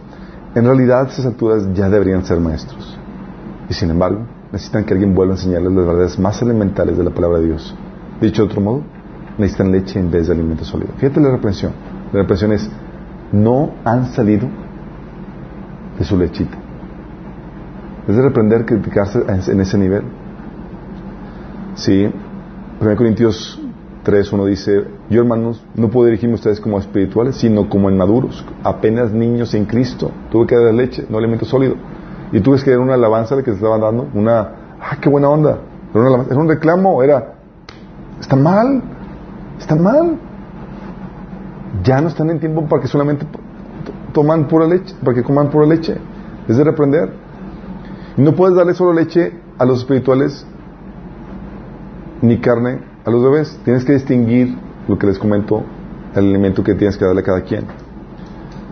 En 0.56 0.64
realidad, 0.64 1.06
esas 1.08 1.24
alturas 1.24 1.72
ya 1.72 1.88
deberían 1.88 2.24
ser 2.24 2.40
maestros. 2.40 2.98
Y 3.70 3.74
sin 3.74 3.90
embargo, 3.90 4.22
necesitan 4.50 4.84
que 4.84 4.94
alguien 4.94 5.14
vuelva 5.14 5.34
a 5.34 5.36
enseñarles 5.36 5.70
las 5.70 5.86
verdades 5.86 6.18
más 6.18 6.42
elementales 6.42 6.98
de 6.98 7.04
la 7.04 7.10
palabra 7.10 7.38
de 7.38 7.46
Dios. 7.46 7.76
Dicho 8.20 8.42
de 8.42 8.48
otro 8.48 8.60
modo, 8.60 8.82
necesitan 9.38 9.70
leche 9.70 9.98
en 9.98 10.10
vez 10.10 10.26
de 10.26 10.34
alimento 10.34 10.64
sólido. 10.64 10.92
Fíjate 10.96 11.20
la 11.20 11.30
reprensión. 11.30 11.72
La 12.12 12.20
reprensión 12.20 12.52
es, 12.52 12.68
no 13.32 13.70
han 13.84 14.06
salido 14.06 14.48
de 15.98 16.04
su 16.04 16.16
lechita. 16.16 16.56
Es 18.08 18.16
de 18.16 18.22
reprender, 18.22 18.64
criticarse 18.64 19.20
en 19.26 19.60
ese 19.60 19.78
nivel. 19.78 20.02
Sí. 21.74 22.10
1 22.80 22.96
Corintios 22.96 23.60
3, 24.04 24.32
1 24.32 24.44
dice, 24.46 24.84
yo 25.10 25.20
hermanos, 25.20 25.62
no 25.74 25.90
puedo 25.90 26.06
dirigirme 26.06 26.34
a 26.34 26.36
ustedes 26.36 26.60
como 26.60 26.78
espirituales, 26.78 27.36
sino 27.36 27.68
como 27.68 27.90
inmaduros, 27.90 28.44
apenas 28.62 29.12
niños 29.12 29.52
en 29.54 29.66
Cristo. 29.66 30.10
Tuve 30.30 30.46
que 30.46 30.56
dar 30.56 30.72
leche, 30.72 31.04
no 31.10 31.18
alimento 31.18 31.44
sólido. 31.44 31.74
Y 32.32 32.40
tuve 32.40 32.62
que 32.62 32.70
dar 32.70 32.80
una 32.80 32.94
alabanza 32.94 33.36
de 33.36 33.42
que 33.42 33.50
se 33.50 33.56
estaban 33.56 33.80
dando, 33.80 34.08
una, 34.14 34.40
ah, 34.80 34.96
qué 35.00 35.08
buena 35.08 35.28
onda. 35.28 35.58
Era, 35.94 36.10
una, 36.10 36.24
era 36.24 36.36
un 36.36 36.48
reclamo, 36.48 37.02
era, 37.02 37.34
está 38.20 38.36
mal, 38.36 38.82
está 39.58 39.76
mal. 39.76 40.16
Ya 41.84 42.00
no 42.00 42.08
están 42.08 42.30
en 42.30 42.40
tiempo 42.40 42.66
para 42.66 42.82
que 42.82 42.88
solamente 42.88 43.26
toman 44.12 44.48
pura 44.48 44.66
leche, 44.66 44.94
para 45.02 45.14
que 45.14 45.22
coman 45.22 45.50
pura 45.50 45.66
leche. 45.66 45.96
Es 46.48 46.56
de 46.56 46.64
reprender. 46.64 47.12
No 48.16 48.34
puedes 48.34 48.56
darle 48.56 48.74
solo 48.74 48.92
leche 48.92 49.32
a 49.58 49.64
los 49.64 49.80
espirituales 49.80 50.46
ni 52.22 52.38
carne 52.38 52.80
a 53.04 53.10
los 53.10 53.22
bebés. 53.22 53.60
Tienes 53.64 53.84
que 53.84 53.92
distinguir 53.92 54.56
lo 54.88 54.98
que 54.98 55.06
les 55.06 55.18
comento, 55.18 55.62
el 56.14 56.30
alimento 56.30 56.64
que 56.64 56.74
tienes 56.74 56.96
que 56.96 57.04
darle 57.04 57.20
a 57.20 57.24
cada 57.24 57.42
quien. 57.42 57.64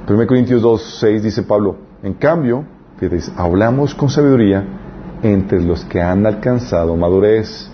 1 0.08 0.26
Corintios 0.26 0.62
2, 0.62 0.98
6 1.00 1.22
dice 1.22 1.42
Pablo, 1.42 1.76
en 2.02 2.14
cambio, 2.14 2.64
dice, 3.00 3.32
hablamos 3.36 3.94
con 3.94 4.08
sabiduría 4.08 4.64
entre 5.22 5.60
los 5.60 5.84
que 5.84 6.00
han 6.00 6.26
alcanzado 6.26 6.96
madurez. 6.96 7.70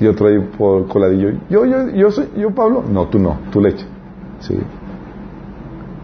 Y 0.00 0.06
otro 0.06 0.28
ahí 0.28 0.38
por 0.56 0.88
coladillo, 0.88 1.30
yo, 1.50 1.66
yo, 1.66 1.90
yo 1.90 2.10
soy, 2.10 2.30
yo 2.36 2.50
Pablo, 2.54 2.82
no, 2.90 3.08
tú 3.08 3.18
no, 3.18 3.38
tú 3.52 3.60
leche. 3.60 3.84
Sí. 4.40 4.58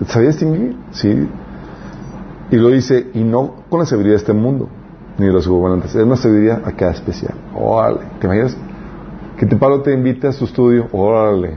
¿Sabías 0.07 0.38
distinguir? 0.38 0.76
Sí. 0.90 1.28
Y 2.51 2.57
lo 2.57 2.68
dice, 2.68 3.11
y 3.14 3.24
no 3.24 3.64
con 3.70 3.80
la 3.80 3.86
sabiduría 3.86 4.12
de 4.12 4.18
este 4.18 4.34
mundo, 4.34 4.68
ni 5.18 5.26
de 5.26 5.32
los 5.32 5.49
gobernantes. 5.49 5.94
Es 5.94 6.05
una 6.05 6.16
sabiduría 6.16 6.61
acá 6.64 6.90
especial. 6.90 7.34
Órale. 7.55 8.01
¿Te 8.20 8.26
imaginas? 8.26 8.57
Que 9.38 9.47
te 9.47 9.57
Pablo 9.57 9.80
te 9.80 9.92
invita 9.94 10.28
a 10.28 10.32
su 10.32 10.44
estudio. 10.44 10.88
Órale. 10.92 11.57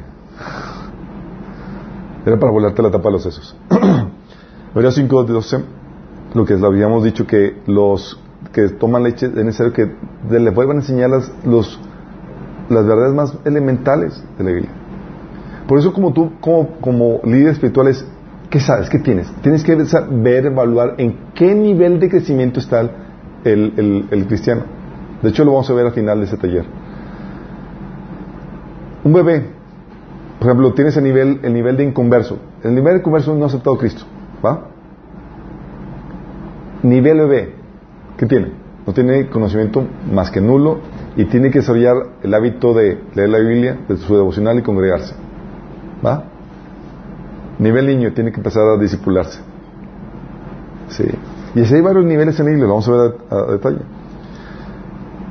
Era 2.26 2.40
para 2.40 2.52
volarte 2.52 2.82
la 2.82 2.92
tapa 2.92 3.10
de 3.10 3.12
los 3.12 3.24
sesos. 3.24 3.56
Hebreos 4.76 4.96
5, 4.96 5.24
12. 5.26 5.64
Lo 6.34 6.46
que 6.46 6.54
habíamos 6.54 7.04
dicho 7.04 7.28
que 7.28 7.62
los 7.68 8.20
que 8.54 8.70
toman 8.70 9.04
leche 9.04 9.26
es 9.26 9.34
necesario 9.34 9.74
que 9.74 9.92
les 10.30 10.54
vuelvan 10.54 10.78
a 10.78 10.80
enseñar 10.82 11.10
las, 11.10 11.32
los, 11.46 11.80
las 12.70 12.86
verdades 12.86 13.14
más 13.14 13.38
elementales 13.46 14.24
de 14.38 14.44
la 14.44 14.52
Biblia. 14.52 14.72
Por 15.68 15.80
eso 15.80 15.94
como 15.94 16.14
tú, 16.14 16.32
como, 16.40 16.78
como 16.82 17.20
líder 17.24 17.50
espiritual, 17.50 17.88
es, 17.88 18.06
¿qué 18.50 18.60
sabes? 18.60 18.90
¿Qué 18.90 19.00
tienes? 19.00 19.32
Tienes 19.42 19.64
que 19.64 19.76
ver, 19.76 20.46
evaluar 20.46 20.96
en 20.98 21.16
qué 21.36 21.54
nivel 21.54 22.00
de 22.00 22.10
crecimiento 22.10 22.60
está 22.60 22.82
el, 23.44 24.08
el, 24.12 24.28
cristiano. 24.28 24.64
De 25.22 25.30
hecho, 25.30 25.44
lo 25.44 25.52
vamos 25.52 25.70
a 25.70 25.74
ver 25.74 25.86
al 25.86 25.92
final 25.92 26.20
de 26.20 26.26
ese 26.26 26.38
taller. 26.38 26.66
Un 29.04 29.14
bebé, 29.14 29.46
por 30.40 30.48
ejemplo, 30.48 30.74
tienes 30.74 30.98
el 30.98 31.04
nivel, 31.04 31.40
el 31.44 31.54
nivel 31.54 31.78
de 31.78 31.84
inconverso. 31.84 32.40
El 32.64 32.74
nivel 32.74 32.94
de 32.94 33.00
inconverso 33.00 33.36
no 33.36 33.44
ha 33.44 33.48
aceptado 33.48 33.76
a 33.76 33.80
Cristo. 33.80 34.06
¿Va? 34.44 34.70
Nivel 36.82 37.18
bebé, 37.18 37.54
¿qué 38.18 38.26
tiene? 38.26 38.54
No 38.88 38.94
tiene 38.94 39.30
conocimiento 39.30 39.86
más 40.12 40.32
que 40.32 40.42
nulo 40.42 40.80
y 41.20 41.26
tiene 41.26 41.52
que 41.52 41.60
desarrollar 41.60 41.98
el 42.24 42.34
hábito 42.34 42.74
de 42.74 42.98
leer 43.14 43.28
la 43.28 43.40
Biblia, 43.40 43.78
de 43.90 43.98
su 43.98 44.16
devocional 44.16 44.58
y 44.58 44.62
congregarse. 44.62 45.14
¿Va? 46.04 46.24
Nivel 47.60 47.88
niño 47.88 48.14
tiene 48.14 48.32
que 48.32 48.38
empezar 48.38 48.64
a 48.64 48.78
discipularse. 48.78 49.42
Sí. 50.88 51.04
Y 51.56 51.62
así 51.62 51.76
hay 51.76 51.82
varios 51.82 52.06
niveles 52.06 52.40
en 52.40 52.46
la 52.46 52.52
Biblia, 52.52 52.68
lo 52.68 52.74
vamos 52.76 52.88
a 52.88 52.92
ver 52.92 53.16
a, 53.32 53.52
detalle. 53.52 53.82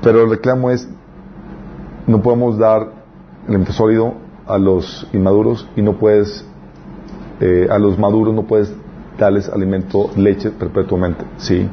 Pero 0.02 0.24
el 0.24 0.28
reclamo 0.28 0.70
es, 0.70 0.86
no 2.06 2.20
podemos 2.20 2.58
dar 2.58 2.88
alimento 3.46 3.72
sólido 3.72 4.12
a 4.46 4.58
los 4.58 5.08
inmaduros 5.14 5.66
y 5.74 5.80
no 5.80 5.94
puedes, 5.94 6.44
eh, 7.40 7.66
a 7.70 7.78
los 7.78 7.98
maduros 7.98 8.34
no 8.34 8.42
puedes 8.42 8.74
darles 9.18 9.48
alimento, 9.48 10.10
leche 10.16 10.50
perpetuamente. 10.50 11.24
¿sí? 11.38 11.66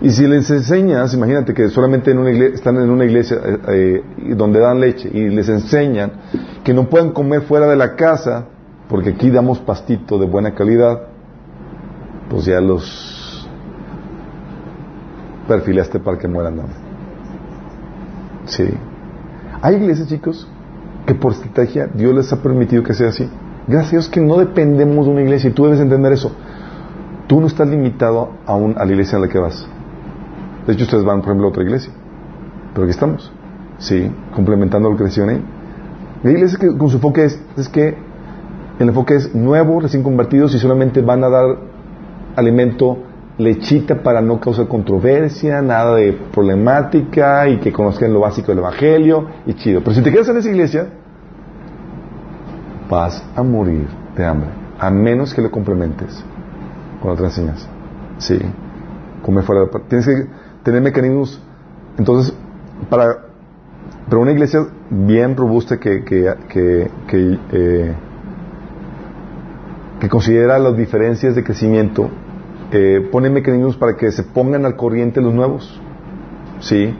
Y 0.00 0.10
si 0.10 0.26
les 0.28 0.48
enseñas, 0.50 1.12
imagínate 1.14 1.52
que 1.54 1.68
solamente 1.70 2.12
en 2.12 2.18
una 2.18 2.30
iglesia, 2.30 2.54
están 2.54 2.76
en 2.76 2.90
una 2.90 3.04
iglesia 3.04 3.38
eh, 3.44 4.02
eh, 4.18 4.34
donde 4.36 4.60
dan 4.60 4.78
leche 4.78 5.10
y 5.12 5.28
les 5.28 5.48
enseñan 5.48 6.12
que 6.62 6.72
no 6.72 6.88
pueden 6.88 7.10
comer 7.10 7.42
fuera 7.42 7.66
de 7.66 7.74
la 7.74 7.96
casa 7.96 8.46
porque 8.88 9.10
aquí 9.10 9.30
damos 9.30 9.58
pastito 9.58 10.18
de 10.18 10.26
buena 10.26 10.54
calidad, 10.54 11.02
pues 12.30 12.44
ya 12.44 12.60
los 12.60 13.48
perfilaste 15.48 15.98
para 15.98 16.16
que 16.16 16.28
mueran 16.28 16.60
hambre. 16.60 16.76
Sí. 18.46 18.68
Hay 19.60 19.76
iglesias, 19.76 20.08
chicos, 20.08 20.46
que 21.06 21.14
por 21.14 21.32
estrategia 21.32 21.88
Dios 21.92 22.14
les 22.14 22.32
ha 22.32 22.40
permitido 22.40 22.82
que 22.82 22.94
sea 22.94 23.08
así. 23.08 23.28
Gracias 23.66 23.88
a 23.88 23.96
Dios 23.96 24.08
que 24.08 24.20
no 24.20 24.38
dependemos 24.38 25.06
de 25.06 25.12
una 25.12 25.22
iglesia 25.22 25.50
y 25.50 25.52
tú 25.52 25.64
debes 25.64 25.80
entender 25.80 26.12
eso. 26.12 26.32
Tú 27.26 27.40
no 27.40 27.46
estás 27.46 27.68
limitado 27.68 28.30
a, 28.46 28.54
un, 28.54 28.78
a 28.78 28.84
la 28.84 28.92
iglesia 28.92 29.18
a 29.18 29.20
la 29.20 29.28
que 29.28 29.38
vas. 29.38 29.66
De 30.68 30.74
hecho, 30.74 30.84
ustedes 30.84 31.02
van, 31.02 31.20
por 31.20 31.30
ejemplo, 31.30 31.46
a 31.46 31.50
otra 31.50 31.62
iglesia. 31.62 31.90
Pero 32.74 32.84
aquí 32.84 32.90
estamos. 32.90 33.32
Sí, 33.78 34.12
complementando 34.34 34.90
lo 34.90 34.98
que 34.98 35.04
decían 35.04 35.30
ahí. 35.30 35.42
La 36.22 36.30
iglesia 36.30 36.58
que 36.58 36.76
con 36.76 36.90
su 36.90 36.96
enfoque 36.96 37.24
es, 37.24 37.42
es 37.56 37.70
que 37.70 37.96
el 38.78 38.88
enfoque 38.88 39.14
es 39.14 39.34
nuevo, 39.34 39.80
recién 39.80 40.02
convertidos 40.02 40.54
y 40.54 40.58
solamente 40.58 41.00
van 41.00 41.24
a 41.24 41.30
dar 41.30 41.56
alimento 42.36 42.98
lechita 43.38 44.02
para 44.02 44.20
no 44.20 44.40
causar 44.40 44.68
controversia, 44.68 45.62
nada 45.62 45.94
de 45.94 46.12
problemática 46.12 47.48
y 47.48 47.60
que 47.60 47.72
conozcan 47.72 48.12
lo 48.12 48.20
básico 48.20 48.48
del 48.48 48.58
Evangelio 48.58 49.26
y 49.46 49.54
chido. 49.54 49.80
Pero 49.80 49.94
si 49.94 50.02
te 50.02 50.12
quedas 50.12 50.28
en 50.28 50.36
esa 50.36 50.50
iglesia, 50.50 50.86
vas 52.90 53.24
a 53.34 53.42
morir 53.42 53.88
de 54.14 54.26
hambre. 54.26 54.50
a 54.78 54.90
menos 54.90 55.32
que 55.32 55.40
lo 55.40 55.50
complementes 55.50 56.22
con 57.00 57.12
otra 57.12 57.26
enseñanza. 57.26 57.66
Sí, 58.18 58.38
come 59.22 59.40
fuera 59.42 59.62
de... 59.62 59.68
Tienes 59.88 60.06
que 60.06 60.47
tener 60.68 60.82
mecanismos, 60.82 61.40
entonces, 61.96 62.34
para, 62.90 63.24
para 64.06 64.20
una 64.20 64.32
iglesia 64.32 64.66
bien 64.90 65.34
robusta 65.34 65.80
que, 65.80 66.04
que, 66.04 66.34
que, 66.50 66.90
que, 67.06 67.38
eh, 67.52 67.94
considera 70.10 70.58
las 70.58 70.76
diferencias 70.76 71.34
de 71.34 71.42
crecimiento, 71.42 72.10
eh, 72.70 73.08
pone 73.10 73.30
mecanismos 73.30 73.78
para 73.78 73.96
que 73.96 74.12
se 74.12 74.24
pongan 74.24 74.66
al 74.66 74.76
corriente 74.76 75.22
los 75.22 75.32
nuevos, 75.32 75.80
sí, 76.60 76.94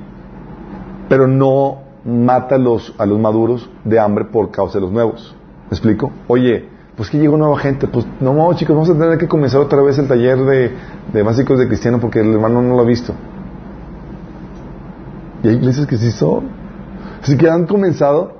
pero 1.11 1.27
no 1.27 1.83
mata 2.07 2.55
a 2.55 2.59
los, 2.59 2.95
a 2.97 3.05
los 3.05 3.19
maduros 3.19 3.69
de 3.85 4.01
hambre 4.01 4.25
por 4.25 4.51
causa 4.51 4.79
de 4.79 4.81
los 4.87 4.93
nuevos. 4.93 5.37
¿Me 5.71 5.77
explico? 5.77 6.11
Oye, 6.27 6.71
pues 6.97 7.11
que 7.11 7.19
llegó 7.19 7.37
nueva 7.37 7.59
gente, 7.59 7.87
pues 7.87 8.07
no, 8.19 8.33
chicos, 8.55 8.75
vamos 8.75 8.89
a 8.89 8.99
tener 8.99 9.19
que 9.19 9.29
comenzar 9.29 9.61
otra 9.61 9.83
vez 9.83 9.99
el 9.99 10.09
taller 10.09 10.39
de, 10.39 10.73
de 11.13 11.23
básicos 11.23 11.59
de 11.59 11.69
cristiano 11.69 12.01
porque 12.01 12.21
el 12.21 12.33
hermano 12.33 12.63
no 12.63 12.75
lo 12.75 12.81
ha 12.81 12.87
visto. 12.87 13.13
Y 15.43 15.49
hay 15.49 15.55
iglesias 15.55 15.87
que 15.87 15.97
sí 15.97 16.11
son. 16.11 16.49
Así 17.23 17.37
que 17.37 17.49
han 17.49 17.67
comenzado, 17.67 18.33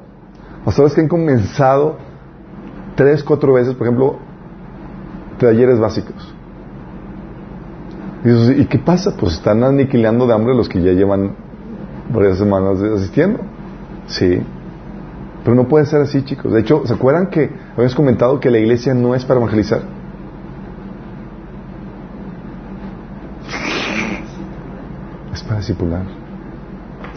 pastores 0.65 0.95
que 0.95 1.01
han 1.01 1.09
comenzado 1.09 1.97
tres, 2.97 3.23
cuatro 3.23 3.55
veces, 3.55 3.75
por 3.75 3.87
ejemplo, 3.87 4.17
talleres 5.39 5.79
básicos. 5.79 6.35
Y, 8.25 8.29
dices, 8.29 8.59
¿y 8.59 8.67
qué 8.67 8.79
pasa? 8.79 9.17
Pues 9.17 9.35
están 9.35 9.63
aniquilando 9.63 10.27
de 10.27 10.35
hambre 10.35 10.55
los 10.55 10.69
que 10.69 10.83
ya 10.83 10.93
llevan 10.93 11.37
varias 12.13 12.39
semanas 12.39 12.81
asistiendo. 12.81 13.41
Sí. 14.07 14.41
Pero 15.45 15.55
no 15.55 15.69
puede 15.69 15.87
ser 15.87 16.01
así, 16.01 16.23
chicos. 16.25 16.53
De 16.53 16.61
hecho, 16.61 16.83
¿se 16.85 16.95
acuerdan 16.95 17.29
que 17.29 17.51
habíamos 17.73 17.95
comentado 17.95 18.41
que 18.41 18.51
la 18.51 18.59
iglesia 18.59 18.95
no 18.95 19.15
es 19.15 19.25
para 19.25 19.39
evangelizar? 19.39 19.83
Es 25.33 25.43
para 25.45 25.59
discipular. 25.59 26.18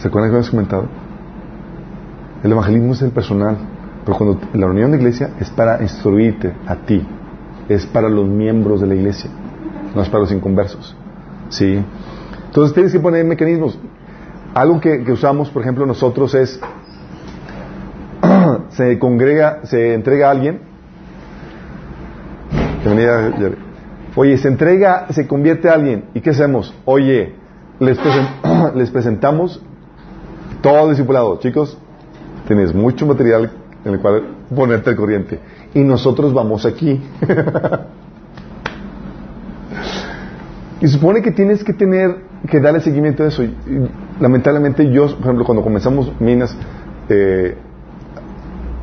¿Se 0.02 0.08
acuerdan 0.08 0.30
que 0.30 0.34
habíamos 0.34 0.50
comentado? 0.50 0.88
El 2.42 2.50
evangelismo 2.50 2.92
es 2.92 3.02
el 3.02 3.12
personal, 3.12 3.56
pero 4.04 4.18
cuando 4.18 4.40
la 4.52 4.66
reunión 4.66 4.90
de 4.90 4.96
iglesia 4.96 5.30
es 5.38 5.48
para 5.50 5.80
instruirte 5.80 6.52
a 6.66 6.74
ti, 6.74 7.06
es 7.68 7.86
para 7.86 8.08
los 8.08 8.26
miembros 8.26 8.80
de 8.80 8.88
la 8.88 8.96
iglesia, 8.96 9.30
no 9.94 10.02
es 10.02 10.08
para 10.08 10.22
los 10.22 10.32
inconversos. 10.32 10.96
¿Sí? 11.50 11.80
Entonces 12.46 12.74
tienes 12.74 12.92
que 12.92 12.98
poner 12.98 13.24
mecanismos. 13.24 13.78
Algo 14.54 14.80
que, 14.80 15.04
que 15.04 15.12
usamos, 15.12 15.50
por 15.50 15.62
ejemplo, 15.62 15.86
nosotros 15.86 16.34
es 16.34 16.58
se 18.70 18.98
congrega, 18.98 19.60
se 19.62 19.94
entrega 19.94 20.26
a 20.26 20.30
alguien. 20.32 20.62
Oye, 24.16 24.36
se 24.36 24.48
entrega, 24.48 25.06
se 25.10 25.28
convierte 25.28 25.68
a 25.68 25.74
alguien. 25.74 26.06
¿Y 26.12 26.20
qué 26.22 26.30
hacemos? 26.30 26.74
Oye, 26.86 27.36
les 27.78 28.90
presentamos 28.90 29.62
todo 30.62 30.88
discipulado. 30.88 31.38
Chicos, 31.40 31.76
tienes 32.46 32.74
mucho 32.74 33.06
material 33.06 33.50
en 33.84 33.92
el 33.92 34.00
cual 34.00 34.22
ponerte 34.54 34.90
al 34.90 34.96
corriente. 34.96 35.40
Y 35.74 35.80
nosotros 35.80 36.32
vamos 36.32 36.64
aquí. 36.64 37.02
y 40.80 40.88
supone 40.88 41.22
que 41.22 41.32
tienes 41.32 41.64
que 41.64 41.72
tener, 41.72 42.16
que 42.48 42.60
darle 42.60 42.80
seguimiento 42.80 43.24
a 43.24 43.28
eso. 43.28 43.42
Lamentablemente 44.20 44.90
yo, 44.90 45.08
por 45.08 45.24
ejemplo, 45.24 45.44
cuando 45.44 45.62
comenzamos 45.62 46.12
Minas, 46.20 46.56
eh, 47.08 47.56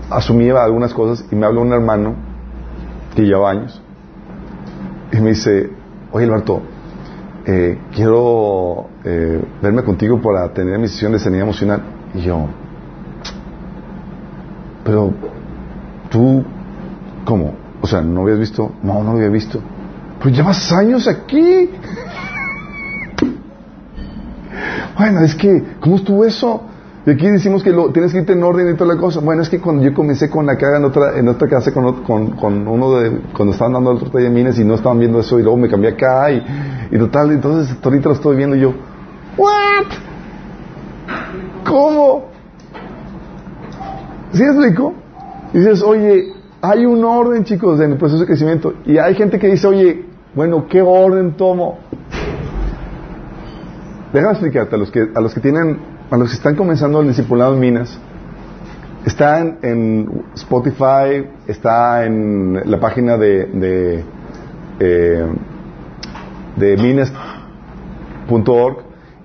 asumía 0.09 0.63
algunas 0.63 0.93
cosas 0.93 1.25
y 1.32 1.36
me 1.36 1.45
habló 1.45 1.61
un 1.61 1.73
hermano 1.73 2.15
que 3.15 3.23
lleva 3.23 3.51
años 3.51 3.82
y 5.11 5.21
me 5.21 5.30
dice, 5.30 5.69
oye 6.11 6.25
Alberto, 6.25 6.61
eh, 7.45 7.80
quiero 7.95 8.89
eh, 9.04 9.41
verme 9.62 9.84
contigo 9.84 10.22
para 10.22 10.52
tener 10.54 10.78
mi 10.80 10.88
sesión 10.88 11.12
de 11.12 11.20
sanidad 11.20 11.43
emocional. 11.43 11.82
Y 12.14 12.22
yo, 12.22 12.47
pero 14.84 15.14
tú, 16.10 16.43
¿cómo? 17.24 17.54
O 17.82 17.88
sea, 17.88 18.02
¿no 18.02 18.22
habías 18.22 18.39
visto? 18.39 18.72
No, 18.82 19.04
no 19.04 19.12
había 19.12 19.30
visto. 19.30 19.62
Pero 20.18 20.30
llevas 20.32 20.72
años 20.72 21.08
aquí. 21.08 21.70
bueno, 24.97 25.22
es 25.22 25.36
que, 25.36 25.64
¿cómo 25.80 25.97
estuvo 25.97 26.26
eso? 26.26 26.64
Y 27.10 27.14
aquí 27.14 27.28
decimos 27.28 27.64
que 27.64 27.74
tienes 27.91 28.12
que 28.12 28.20
irte 28.20 28.34
en 28.34 28.43
orden 28.43 28.70
y 28.70 28.78
toda 28.78 28.93
la 28.93 29.01
cosa. 29.01 29.20
Bueno, 29.20 29.41
es 29.41 29.49
que 29.49 29.60
cuando 29.60 29.82
yo 29.82 29.95
comencé 29.95 30.30
con 30.30 30.47
acá 30.47 30.78
en 30.78 30.86
otra, 30.86 31.18
en 31.18 31.28
otra 31.28 31.47
casa 31.47 31.74
con, 31.74 32.03
con, 32.03 32.36
con 32.36 32.68
uno 32.68 32.99
de, 32.99 33.22
cuando 33.36 33.53
estaban 33.53 33.74
dando 33.74 33.93
el 33.93 34.12
taller 34.12 34.30
de 34.30 34.30
minas 34.30 34.60
y 34.60 34.64
no 34.64 34.76
estaban 34.76 34.99
viendo 34.99 35.20
eso 35.20 35.39
y 35.39 35.41
luego 35.41 35.57
me 35.57 35.68
cambié 35.68 35.89
acá 35.89 36.30
y, 36.30 36.45
y 36.91 36.99
total, 36.99 37.32
entonces 37.32 37.76
ahorita 37.84 38.10
lo 38.10 38.14
estoy 38.14 38.38
viendo 38.38 38.55
y 38.55 38.60
yo, 38.60 38.76
¿what? 39.38 39.88
¿Cómo? 41.68 42.26
¿Sí 44.32 44.43
explico? 44.43 44.93
Y 45.55 45.57
dices, 45.57 45.82
oye, 45.82 46.32
hay 46.62 46.86
un 46.86 47.03
orden, 47.03 47.43
chicos, 47.43 47.82
en 47.82 47.93
el 47.93 47.97
proceso 47.97 48.20
de 48.20 48.28
crecimiento. 48.28 48.76
Y 48.86 48.99
hay 48.99 49.16
gente 49.16 49.39
que 49.39 49.47
dice, 49.47 49.66
oye, 49.66 50.05
bueno, 50.36 50.68
¿qué 50.70 50.84
orden 50.84 51.36
tomo? 51.36 51.80
Déjame 54.14 54.34
explicarte 54.34 54.76
a 54.76 54.78
los 54.78 54.91
que, 54.91 55.10
a 55.16 55.22
los 55.22 55.34
que 55.34 55.39
tienen 55.39 55.97
a 56.12 56.18
los 56.18 56.30
que 56.30 56.36
están 56.36 56.55
comenzando 56.55 57.01
el 57.01 57.07
discipulado 57.07 57.53
en 57.53 57.60
Minas, 57.60 57.99
está 59.05 59.41
en, 59.41 60.24
Spotify, 60.36 61.28
está 61.47 62.05
en 62.05 62.62
la 62.70 62.80
página 62.80 63.18
de, 63.18 63.45
de, 63.45 64.03
eh, 64.80 65.28
minas.org 66.78 68.78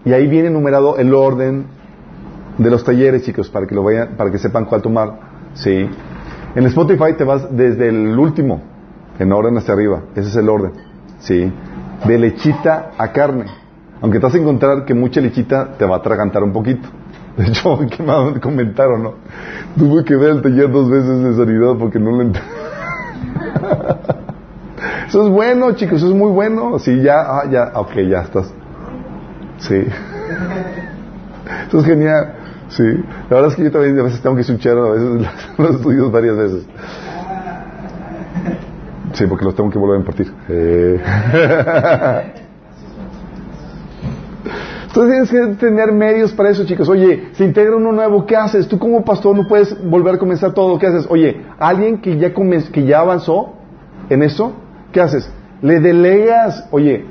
y 0.04 0.12
ahí 0.12 0.28
viene 0.28 0.48
enumerado 0.48 0.98
el 0.98 1.14
orden 1.14 1.64
de 2.58 2.70
los 2.70 2.84
talleres, 2.84 3.24
chicos, 3.24 3.48
para 3.48 3.66
que 3.66 3.74
lo 3.74 3.82
vayan, 3.82 4.10
para 4.16 4.30
que 4.30 4.38
sepan 4.38 4.66
cuál 4.66 4.82
tomar. 4.82 5.18
Sí. 5.54 5.88
En 6.54 6.66
Spotify 6.66 7.14
te 7.16 7.24
vas 7.24 7.56
desde 7.56 7.88
el 7.88 8.18
último, 8.18 8.60
en 9.18 9.32
orden 9.32 9.56
hacia 9.56 9.72
arriba. 9.74 10.02
Ese 10.14 10.28
es 10.28 10.36
el 10.36 10.48
orden. 10.48 10.72
Sí. 11.18 11.52
De 12.06 12.18
lechita 12.18 12.92
a 12.98 13.12
carne. 13.12 13.46
Aunque 14.04 14.18
te 14.18 14.26
vas 14.26 14.34
a 14.34 14.38
encontrar 14.38 14.84
que 14.84 14.92
mucha 14.92 15.18
lechita 15.18 15.78
te 15.78 15.86
va 15.86 15.96
a 15.96 15.98
atragantar 16.00 16.42
un 16.42 16.52
poquito. 16.52 16.86
De 17.38 17.46
hecho, 17.46 17.78
que 17.78 18.02
me 18.02 18.38
comentaron, 18.38 19.02
¿no? 19.02 19.14
Tuve 19.78 20.04
que 20.04 20.14
ver 20.14 20.28
el 20.28 20.42
taller 20.42 20.70
dos 20.70 20.90
veces 20.90 21.24
de 21.24 21.34
sanidad 21.34 21.74
porque 21.78 21.98
no 21.98 22.10
lo 22.10 22.20
entendí. 22.20 22.46
Eso 25.08 25.24
es 25.24 25.30
bueno, 25.30 25.72
chicos, 25.72 25.98
eso 25.98 26.08
es 26.08 26.14
muy 26.14 26.30
bueno. 26.32 26.78
Sí, 26.78 27.00
ya, 27.00 27.20
ah, 27.20 27.44
ya, 27.50 27.72
ok, 27.76 27.94
ya 28.06 28.20
estás. 28.20 28.52
Sí. 29.58 29.76
Eso 31.68 31.78
es 31.78 31.86
genial. 31.86 32.34
Sí. 32.68 32.84
La 33.30 33.36
verdad 33.36 33.52
es 33.52 33.56
que 33.56 33.64
yo 33.64 33.72
también 33.72 33.98
a 34.00 34.02
veces 34.02 34.20
tengo 34.20 34.36
que 34.36 34.42
escuchar 34.42 34.76
a 34.76 34.90
veces 34.90 35.26
los 35.56 35.76
estudios 35.76 36.12
varias 36.12 36.36
veces. 36.36 36.66
Sí, 39.14 39.24
porque 39.26 39.46
los 39.46 39.54
tengo 39.54 39.70
que 39.70 39.78
volver 39.78 39.96
a 39.96 40.00
impartir. 40.00 40.30
Eh. 40.48 42.42
Entonces 44.94 45.28
tienes 45.28 45.48
que 45.48 45.56
tener 45.56 45.90
medios 45.90 46.32
para 46.32 46.50
eso, 46.50 46.64
chicos. 46.64 46.88
Oye, 46.88 47.30
se 47.32 47.44
integra 47.44 47.74
uno 47.74 47.90
nuevo, 47.90 48.24
¿qué 48.26 48.36
haces? 48.36 48.68
Tú 48.68 48.78
como 48.78 49.04
pastor 49.04 49.34
no 49.34 49.48
puedes 49.48 49.76
volver 49.84 50.14
a 50.14 50.18
comenzar 50.18 50.54
todo, 50.54 50.78
¿qué 50.78 50.86
haces? 50.86 51.04
Oye, 51.10 51.42
alguien 51.58 52.00
que 52.00 52.16
ya, 52.16 52.32
que 52.32 52.84
ya 52.84 53.00
avanzó 53.00 53.54
en 54.08 54.22
eso, 54.22 54.52
¿qué 54.92 55.00
haces? 55.00 55.28
Le 55.62 55.80
delegas, 55.80 56.68
oye, 56.70 57.06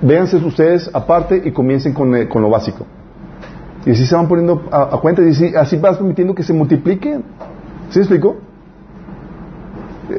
véanse 0.00 0.38
ustedes 0.38 0.90
aparte 0.94 1.42
y 1.44 1.52
comiencen 1.52 1.92
con, 1.92 2.16
eh, 2.16 2.30
con 2.30 2.40
lo 2.40 2.48
básico. 2.48 2.86
Y 3.84 3.90
así 3.90 4.06
se 4.06 4.16
van 4.16 4.26
poniendo 4.26 4.62
a, 4.72 4.98
cuenta 4.98 5.20
y 5.20 5.28
así, 5.28 5.54
así, 5.54 5.76
vas 5.76 5.98
permitiendo 5.98 6.34
que 6.34 6.44
se 6.44 6.54
multipliquen. 6.54 7.24
¿Sí 7.90 7.98
explico? 7.98 8.36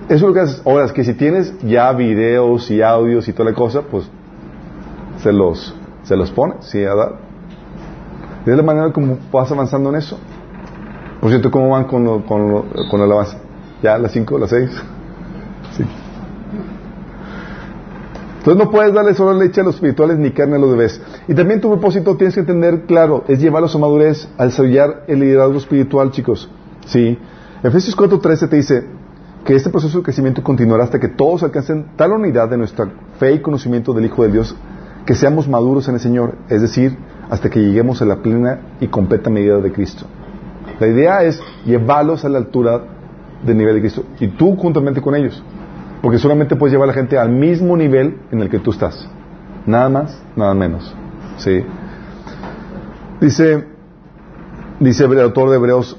Eso 0.10 0.14
es 0.14 0.22
lo 0.22 0.32
que 0.32 0.42
haces. 0.42 0.62
Ahora, 0.64 0.86
es 0.86 0.92
que 0.92 1.04
si 1.04 1.16
tienes 1.16 1.58
ya 1.62 1.92
videos 1.94 2.70
y 2.70 2.84
audios 2.84 3.28
y 3.28 3.34
toda 3.34 3.50
la 3.50 3.56
cosa, 3.56 3.82
pues 3.82 4.08
se 5.24 5.34
los 5.34 5.76
se 6.08 6.16
los 6.16 6.32
pone, 6.32 6.56
sí, 6.62 6.84
a 6.84 6.96
dar. 6.96 7.16
Y 8.46 8.50
la 8.50 8.64
manera 8.64 8.94
como 8.94 9.18
vas 9.30 9.52
avanzando 9.52 9.90
en 9.90 9.98
eso. 9.98 10.18
Por 11.20 11.30
cierto, 11.30 11.52
¿cómo 11.52 11.70
van 11.70 11.84
con, 11.84 12.06
lo, 12.06 12.26
con, 12.26 12.50
lo, 12.50 12.66
con 12.90 13.00
la 13.00 13.06
alabanza? 13.06 13.40
¿Ya 13.84 13.98
las 13.98 14.12
5, 14.14 14.40
las 14.40 14.50
6? 14.50 14.72
Sí. 15.76 15.84
Entonces 18.38 18.66
no 18.66 18.72
puedes 18.72 18.94
darle 18.94 19.14
solo 19.14 19.38
leche 19.38 19.60
a 19.60 19.64
los 19.66 19.76
espirituales 19.76 20.18
ni 20.18 20.32
carne 20.32 20.56
a 20.56 20.60
los 20.60 20.72
bebés. 20.72 21.02
Y 21.28 21.36
también 21.36 21.60
tu 21.60 21.70
propósito 21.70 22.16
tienes 22.16 22.34
que 22.34 22.40
entender, 22.40 22.86
claro, 22.86 23.26
es 23.28 23.40
llevarlos 23.42 23.76
a 23.76 23.78
madurez 23.78 24.30
al 24.38 24.48
desarrollar 24.48 25.04
el 25.08 25.20
liderazgo 25.20 25.58
espiritual, 25.58 26.12
chicos. 26.12 26.50
Sí. 26.86 27.20
Efesios 27.62 27.98
4.13 27.98 28.50
te 28.50 28.56
dice 28.56 28.88
que 29.44 29.56
este 29.56 29.70
proceso 29.70 29.98
de 29.98 30.04
crecimiento 30.06 30.42
continuará 30.42 30.86
hasta 30.86 31.00
que 31.00 31.10
todos 31.10 31.44
alcancen 31.44 31.88
tal 31.98 32.14
unidad 32.14 32.50
de 32.50 32.58
nuestra 32.58 32.88
fe 33.20 33.34
y 33.34 33.42
conocimiento 33.42 33.94
del 33.94 34.06
Hijo 34.06 34.24
de 34.24 34.32
Dios 34.32 34.56
que 35.08 35.16
seamos 35.16 35.48
maduros 35.48 35.88
en 35.88 35.94
el 35.94 36.02
Señor, 36.02 36.36
es 36.50 36.62
decir, 36.62 36.98
hasta 37.30 37.50
que 37.50 37.62
lleguemos 37.62 38.02
a 38.02 38.06
la 38.06 38.18
plena 38.18 38.60
y 38.82 38.88
completa 38.88 39.30
medida 39.30 39.58
de 39.58 39.72
Cristo. 39.72 40.06
La 40.82 40.88
idea 40.88 41.24
es 41.24 41.42
llevarlos 41.66 42.26
a 42.26 42.30
la 42.30 42.40
altura 42.40 42.82
del 43.42 43.58
nivel 43.58 43.76
de 43.76 43.80
Cristo 43.80 44.04
y 44.20 44.28
tú 44.28 44.58
juntamente 44.58 45.02
con 45.02 45.16
ellos. 45.16 45.42
Porque 46.02 46.20
solamente 46.20 46.58
puedes 46.58 46.74
llevar 46.74 46.90
a 46.90 46.92
la 46.92 46.94
gente 46.94 47.18
al 47.18 47.30
mismo 47.30 47.78
nivel 47.78 48.18
en 48.32 48.42
el 48.42 48.50
que 48.50 48.60
tú 48.60 48.72
estás. 48.72 49.10
Nada 49.66 49.88
más, 49.88 50.22
nada 50.36 50.54
menos. 50.54 50.94
¿Sí? 51.38 51.64
Dice, 53.22 53.64
dice 54.82 55.06
el 55.06 55.22
autor 55.22 55.50
de 55.52 55.56
Hebreos 55.56 55.98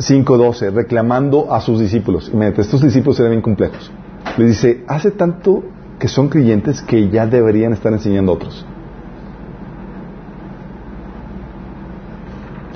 5.12, 0.00 0.72
reclamando 0.72 1.54
a 1.54 1.60
sus 1.60 1.78
discípulos. 1.78 2.28
Imagínate, 2.34 2.62
estos 2.62 2.82
discípulos 2.82 3.20
eran 3.20 3.30
bien 3.30 3.42
complejos. 3.42 3.90
Les 4.36 4.48
dice, 4.48 4.84
hace 4.88 5.12
tanto 5.12 5.62
que 5.98 6.08
son 6.08 6.28
creyentes 6.28 6.82
que 6.82 7.08
ya 7.10 7.26
deberían 7.26 7.72
estar 7.72 7.92
enseñando 7.92 8.32
a 8.32 8.34
otros. 8.36 8.66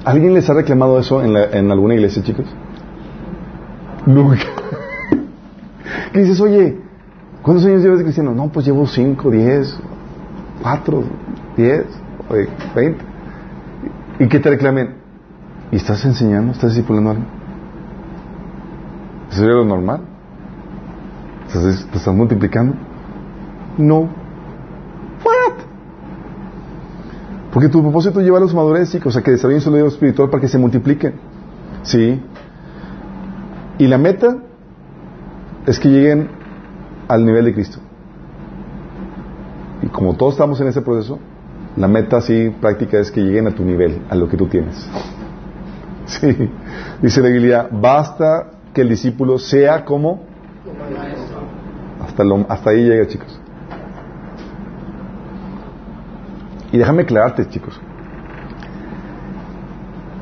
¿Alguien 0.04 0.34
les 0.34 0.48
ha 0.50 0.54
reclamado 0.54 0.98
eso 0.98 1.22
en, 1.22 1.32
la- 1.32 1.44
en 1.50 1.70
alguna 1.70 1.94
iglesia, 1.94 2.22
chicos? 2.22 2.46
Nunca. 4.06 4.42
¿Qué 6.12 6.20
dices, 6.20 6.40
oye, 6.40 6.76
¿cuántos 7.42 7.64
años 7.66 7.82
llevas 7.82 7.98
de 7.98 8.04
cristiano? 8.04 8.34
No, 8.34 8.48
pues 8.48 8.66
llevo 8.66 8.86
5, 8.86 9.30
10, 9.30 9.78
4, 10.62 11.04
10, 11.56 11.84
20. 12.74 13.04
Y 14.18 14.26
que 14.28 14.40
te 14.40 14.50
reclamen, 14.50 14.94
¿y 15.70 15.76
estás 15.76 16.04
enseñando? 16.04 16.52
¿Estás 16.52 16.74
discipulando 16.74 17.10
a 17.10 17.12
alguien? 17.12 17.28
¿Eso 19.30 19.38
sería 19.40 19.54
lo 19.54 19.64
normal? 19.64 20.00
¿Estás- 21.46 21.86
¿Te 21.90 21.98
estás 21.98 22.14
multiplicando? 22.14 22.74
No. 23.78 24.00
What? 25.24 25.54
Porque 27.52 27.68
tu 27.68 27.82
propósito 27.82 28.20
es 28.20 28.24
llevarlos 28.24 28.52
a 28.52 28.56
madurez, 28.56 28.94
o 29.04 29.10
sea, 29.10 29.22
que 29.22 29.30
desarrollen 29.32 29.60
su 29.60 29.70
lado 29.70 29.86
espiritual 29.88 30.30
para 30.30 30.40
que 30.40 30.48
se 30.48 30.58
multipliquen. 30.58 31.14
¿Sí? 31.82 32.20
Y 33.78 33.86
la 33.88 33.98
meta 33.98 34.36
es 35.66 35.78
que 35.78 35.88
lleguen 35.88 36.28
al 37.08 37.24
nivel 37.26 37.44
de 37.46 37.54
Cristo. 37.54 37.78
Y 39.82 39.86
como 39.88 40.14
todos 40.14 40.34
estamos 40.34 40.60
en 40.60 40.68
ese 40.68 40.80
proceso, 40.82 41.18
la 41.76 41.88
meta 41.88 42.18
así 42.18 42.50
práctica 42.60 42.98
es 42.98 43.10
que 43.10 43.20
lleguen 43.22 43.46
a 43.48 43.50
tu 43.54 43.64
nivel, 43.64 44.02
a 44.08 44.14
lo 44.14 44.28
que 44.28 44.36
tú 44.36 44.46
tienes. 44.46 44.88
Sí. 46.04 46.50
Dice 47.00 47.22
la 47.22 47.28
Biblia, 47.28 47.68
basta 47.70 48.50
que 48.74 48.80
el 48.82 48.88
discípulo 48.88 49.38
sea 49.38 49.84
como... 49.84 50.24
Hasta, 52.04 52.24
lo- 52.24 52.44
hasta 52.48 52.70
ahí 52.70 52.82
llega, 52.84 53.06
chicos. 53.06 53.40
Y 56.72 56.78
déjame 56.78 57.02
aclararte, 57.02 57.46
chicos. 57.48 57.78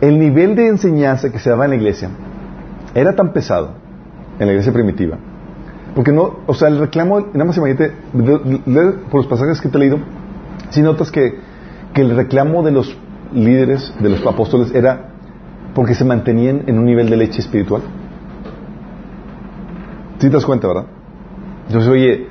El 0.00 0.18
nivel 0.18 0.56
de 0.56 0.68
enseñanza 0.68 1.30
que 1.30 1.38
se 1.38 1.50
daba 1.50 1.64
en 1.64 1.70
la 1.70 1.76
iglesia 1.76 2.10
era 2.94 3.14
tan 3.14 3.32
pesado 3.32 3.74
en 4.38 4.46
la 4.46 4.52
iglesia 4.52 4.72
primitiva. 4.72 5.18
Porque 5.94 6.12
no, 6.12 6.40
o 6.46 6.54
sea, 6.54 6.68
el 6.68 6.78
reclamo, 6.78 7.20
nada 7.32 7.44
más 7.44 7.56
imagínate, 7.56 7.92
por 8.12 9.20
los 9.20 9.26
pasajes 9.26 9.60
que 9.60 9.68
te 9.68 9.76
he 9.76 9.80
leído, 9.80 9.98
si 10.70 10.82
notas 10.82 11.10
que, 11.10 11.38
que 11.92 12.00
el 12.00 12.16
reclamo 12.16 12.62
de 12.62 12.70
los 12.70 12.96
líderes, 13.32 13.94
de 14.00 14.08
los 14.08 14.26
apóstoles, 14.26 14.74
era 14.74 15.10
porque 15.74 15.94
se 15.94 16.04
mantenían 16.04 16.64
en 16.66 16.78
un 16.78 16.84
nivel 16.84 17.10
de 17.10 17.16
leche 17.16 17.40
espiritual. 17.40 17.82
¿Sí 20.18 20.28
te 20.28 20.34
das 20.34 20.44
cuenta, 20.44 20.68
verdad? 20.68 20.86
Entonces, 21.66 21.90
oye, 21.90 22.28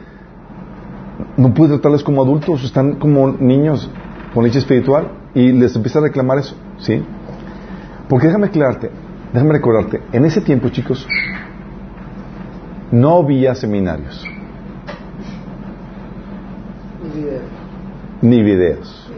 no 1.37 1.53
puedes 1.53 1.73
tratarles 1.73 2.03
como 2.03 2.21
adultos, 2.21 2.63
están 2.63 2.95
como 2.95 3.29
niños 3.29 3.89
con 4.33 4.43
leche 4.43 4.59
espiritual 4.59 5.11
y 5.33 5.51
les 5.51 5.75
empieza 5.75 5.99
a 5.99 6.03
reclamar 6.03 6.39
eso, 6.39 6.55
¿sí? 6.77 7.03
Porque 8.07 8.27
déjame 8.27 8.47
aclararte, 8.47 8.89
déjame 9.33 9.53
recordarte, 9.53 10.01
en 10.11 10.25
ese 10.25 10.41
tiempo, 10.41 10.69
chicos, 10.69 11.07
no 12.91 13.17
había 13.17 13.53
seminarios, 13.55 14.25
ni 18.21 18.43
videos. 18.43 19.11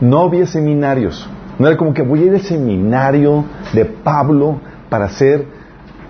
No 0.00 0.22
había 0.22 0.46
seminarios. 0.46 1.28
No 1.58 1.68
era 1.68 1.76
como 1.76 1.94
que 1.94 2.02
voy 2.02 2.22
a 2.22 2.24
ir 2.24 2.34
al 2.34 2.40
seminario 2.40 3.44
de 3.72 3.84
Pablo 3.84 4.60
para 4.90 5.08
ser 5.08 5.46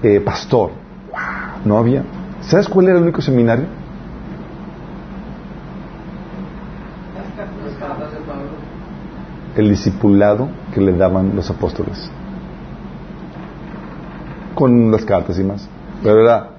eh, 0.02 0.20
pastor. 0.20 0.70
No 1.64 1.76
había. 1.76 2.02
¿Sabes 2.40 2.68
cuál 2.68 2.88
era 2.88 2.96
el 2.96 3.02
único 3.02 3.20
seminario? 3.20 3.66
Las 7.14 7.74
cartas 7.78 8.12
de 8.12 8.18
Pablo. 8.20 8.48
El 9.56 9.68
discipulado 9.68 10.48
que 10.72 10.80
le 10.80 10.92
daban 10.92 11.36
los 11.36 11.50
apóstoles. 11.50 12.10
Con 14.54 14.90
las 14.90 15.04
cartas 15.04 15.38
y 15.38 15.44
más. 15.44 15.68
Pero 16.02 16.20
era, 16.20 16.50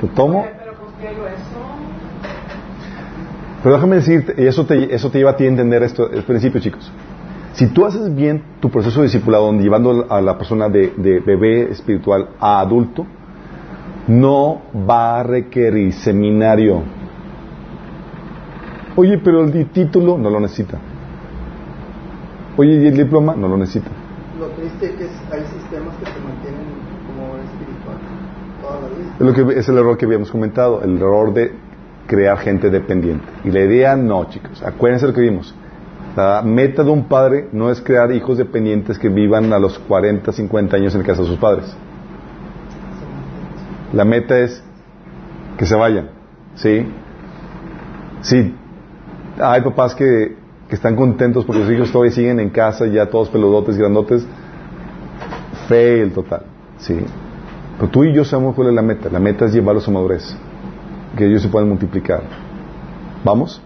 te 0.00 0.06
tomo, 0.08 0.44
Pero 3.62 3.76
déjame 3.76 3.96
decirte, 3.96 4.34
y 4.42 4.46
eso 4.46 4.66
te, 4.66 4.94
eso 4.94 5.10
te 5.10 5.18
lleva 5.18 5.32
a 5.32 5.36
ti 5.36 5.44
a 5.44 5.48
entender 5.48 5.82
esto, 5.82 6.10
el 6.10 6.24
principio, 6.24 6.60
chicos. 6.60 6.90
Si 7.52 7.68
tú 7.68 7.84
haces 7.84 8.14
bien 8.14 8.42
tu 8.60 8.70
proceso 8.70 9.00
de 9.00 9.06
discipulado, 9.06 9.46
donde 9.46 9.62
llevando 9.62 10.06
a 10.08 10.20
la 10.20 10.36
persona 10.36 10.68
de, 10.68 10.92
de 10.96 11.20
bebé 11.20 11.70
espiritual 11.70 12.30
a 12.40 12.60
adulto, 12.60 13.06
no 14.08 14.62
va 14.88 15.20
a 15.20 15.22
requerir 15.22 15.92
seminario. 15.92 16.82
Oye, 18.96 19.18
pero 19.18 19.44
el 19.44 19.68
título 19.68 20.18
no 20.18 20.28
lo 20.28 20.40
necesita. 20.40 20.78
Oye, 22.56 22.72
¿y 22.74 22.86
el 22.86 22.96
diploma? 22.96 23.34
No 23.34 23.48
lo 23.48 23.56
necesita. 23.56 23.90
Lo 24.38 24.48
triste 24.48 24.86
es 24.86 24.92
que 24.92 25.04
hay 25.34 25.44
sistemas 25.46 25.96
que 25.96 26.06
se 26.06 26.20
mantienen 26.20 26.66
como 27.06 27.36
espiritual 27.36 27.96
toda 28.60 28.80
la 28.80 28.88
vida. 28.88 29.14
Es, 29.18 29.20
lo 29.20 29.32
que, 29.32 29.58
es 29.58 29.68
el 29.68 29.78
error 29.78 29.96
que 29.96 30.06
habíamos 30.06 30.30
comentado, 30.30 30.82
el 30.82 30.96
error 30.96 31.32
de 31.32 31.52
crear 32.06 32.38
gente 32.38 32.70
dependiente. 32.70 33.24
Y 33.44 33.50
la 33.50 33.60
idea 33.60 33.96
no, 33.96 34.28
chicos. 34.28 34.62
Acuérdense 34.62 35.06
lo 35.06 35.14
que 35.14 35.20
vimos. 35.20 35.54
La 36.16 36.42
meta 36.42 36.84
de 36.84 36.90
un 36.90 37.04
padre 37.04 37.48
no 37.52 37.70
es 37.70 37.80
crear 37.80 38.12
hijos 38.12 38.36
dependientes 38.36 38.98
que 38.98 39.08
vivan 39.08 39.52
a 39.52 39.58
los 39.58 39.78
40, 39.78 40.30
50 40.30 40.76
años 40.76 40.94
en 40.94 41.02
casa 41.02 41.22
de 41.22 41.28
sus 41.28 41.38
padres. 41.38 41.74
La 43.94 44.04
meta 44.04 44.38
es 44.38 44.62
que 45.56 45.64
se 45.64 45.74
vayan. 45.74 46.10
¿Sí? 46.56 46.86
Sí. 48.20 48.54
Hay 49.40 49.62
papás 49.62 49.94
que, 49.94 50.36
que 50.72 50.76
están 50.76 50.96
contentos 50.96 51.44
porque 51.44 51.60
sus 51.64 51.70
hijos 51.70 51.92
todavía 51.92 52.12
siguen 52.12 52.40
en 52.40 52.48
casa, 52.48 52.86
ya 52.86 53.04
todos 53.04 53.28
peludotes, 53.28 53.76
grandotes. 53.76 54.26
Fail 55.68 56.12
total. 56.14 56.44
¿Sí? 56.78 56.96
Pero 57.76 57.90
tú 57.90 58.04
y 58.04 58.14
yo 58.14 58.24
sabemos 58.24 58.54
cuál 58.54 58.68
es 58.68 58.74
la 58.74 58.80
meta. 58.80 59.10
La 59.12 59.18
meta 59.18 59.44
es 59.44 59.52
llevarlos 59.52 59.86
a 59.86 59.90
madurez. 59.90 60.34
Que 61.14 61.26
ellos 61.26 61.42
se 61.42 61.50
puedan 61.50 61.68
multiplicar. 61.68 62.22
¿Vamos? 63.22 63.60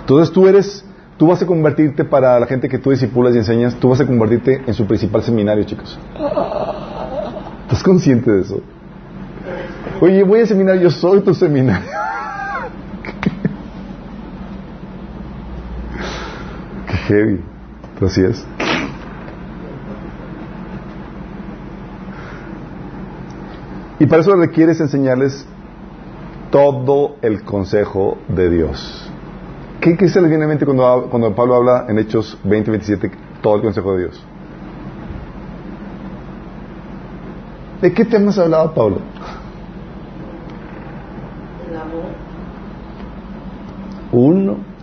Entonces 0.00 0.32
tú 0.32 0.48
eres, 0.48 0.86
tú 1.18 1.26
vas 1.26 1.42
a 1.42 1.46
convertirte 1.46 2.02
para 2.02 2.40
la 2.40 2.46
gente 2.46 2.66
que 2.66 2.78
tú 2.78 2.88
discipulas 2.88 3.34
y 3.34 3.38
enseñas, 3.40 3.74
tú 3.74 3.90
vas 3.90 4.00
a 4.00 4.06
convertirte 4.06 4.62
en 4.66 4.72
su 4.72 4.86
principal 4.86 5.22
seminario, 5.22 5.64
chicos. 5.64 5.98
¿Estás 7.64 7.82
consciente 7.82 8.30
de 8.30 8.40
eso? 8.40 8.62
Oye, 10.00 10.22
voy 10.22 10.40
a 10.40 10.46
seminario, 10.46 10.80
yo 10.80 10.90
soy 10.90 11.20
tu 11.20 11.34
seminario. 11.34 11.90
Heavy. 17.06 17.40
Pero 17.94 18.06
así 18.06 18.22
es. 18.22 18.46
Y 24.00 24.06
para 24.06 24.22
eso 24.22 24.34
requieres 24.36 24.80
enseñarles 24.80 25.46
todo 26.50 27.16
el 27.22 27.42
consejo 27.42 28.18
de 28.28 28.50
Dios. 28.50 29.10
¿Qué, 29.80 29.96
qué 29.96 30.08
se 30.08 30.20
les 30.20 30.30
viene 30.30 30.44
a 30.44 30.48
mente 30.48 30.64
cuando, 30.64 31.08
cuando 31.10 31.34
Pablo 31.34 31.54
habla 31.56 31.86
en 31.88 31.98
Hechos 31.98 32.38
20, 32.44 32.70
27, 32.70 33.10
todo 33.42 33.56
el 33.56 33.62
consejo 33.62 33.94
de 33.94 34.04
Dios? 34.04 34.24
¿De 37.80 37.92
qué 37.92 38.04
temas 38.04 38.38
hablaba 38.38 38.72
Pablo? 38.72 38.98
El 41.68 41.76
amor. 41.76 42.04
Uno. 44.12 44.73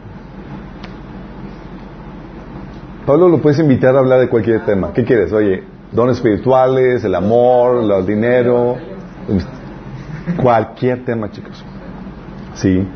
Pablo 3.11 3.27
lo 3.27 3.41
puedes 3.41 3.59
invitar 3.59 3.93
a 3.93 3.99
hablar 3.99 4.21
de 4.21 4.29
cualquier 4.29 4.63
tema. 4.63 4.93
¿Qué 4.93 5.03
quieres? 5.03 5.33
Oye, 5.33 5.65
dones 5.91 6.15
espirituales, 6.15 7.03
el 7.03 7.13
amor, 7.13 7.83
el 7.83 8.05
dinero, 8.05 8.77
cualquier 10.41 11.03
tema, 11.03 11.29
chicos. 11.29 11.61
Sí. 12.53 12.87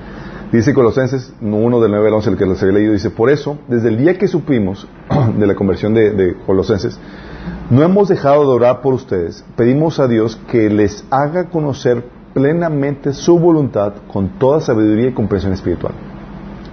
Dice 0.53 0.74
Colosenses 0.74 1.34
1 1.41 1.82
del 1.82 1.91
9 1.91 2.07
al 2.07 2.13
11, 2.13 2.30
el 2.30 2.38
que 2.38 2.45
les 2.45 2.63
había 2.63 2.76
leído, 2.76 2.93
dice, 2.93 3.09
por 3.09 3.30
eso, 3.30 3.57
desde 3.68 3.89
el 3.89 3.97
día 3.97 4.18
que 4.18 4.30
supimos 4.30 4.88
de 5.38 5.47
la 5.47 5.53
conversión 5.53 5.93
de, 5.93 6.11
de 6.11 6.34
Colosenses, 6.45 6.97
no 7.70 7.84
hemos 7.84 8.07
dejado 8.07 8.43
de 8.43 8.55
orar 8.55 8.80
por 8.80 8.93
ustedes. 8.93 9.43
Pedimos 9.57 9.99
a 9.99 10.07
Dios 10.07 10.39
que 10.49 10.70
les 10.70 11.03
haga 11.11 11.49
conocer 11.49 12.05
plenamente 12.34 13.11
su 13.11 13.38
voluntad 13.38 13.95
con 14.07 14.39
toda 14.39 14.61
sabiduría 14.61 15.09
y 15.09 15.13
comprensión 15.13 15.51
espiritual. 15.51 15.93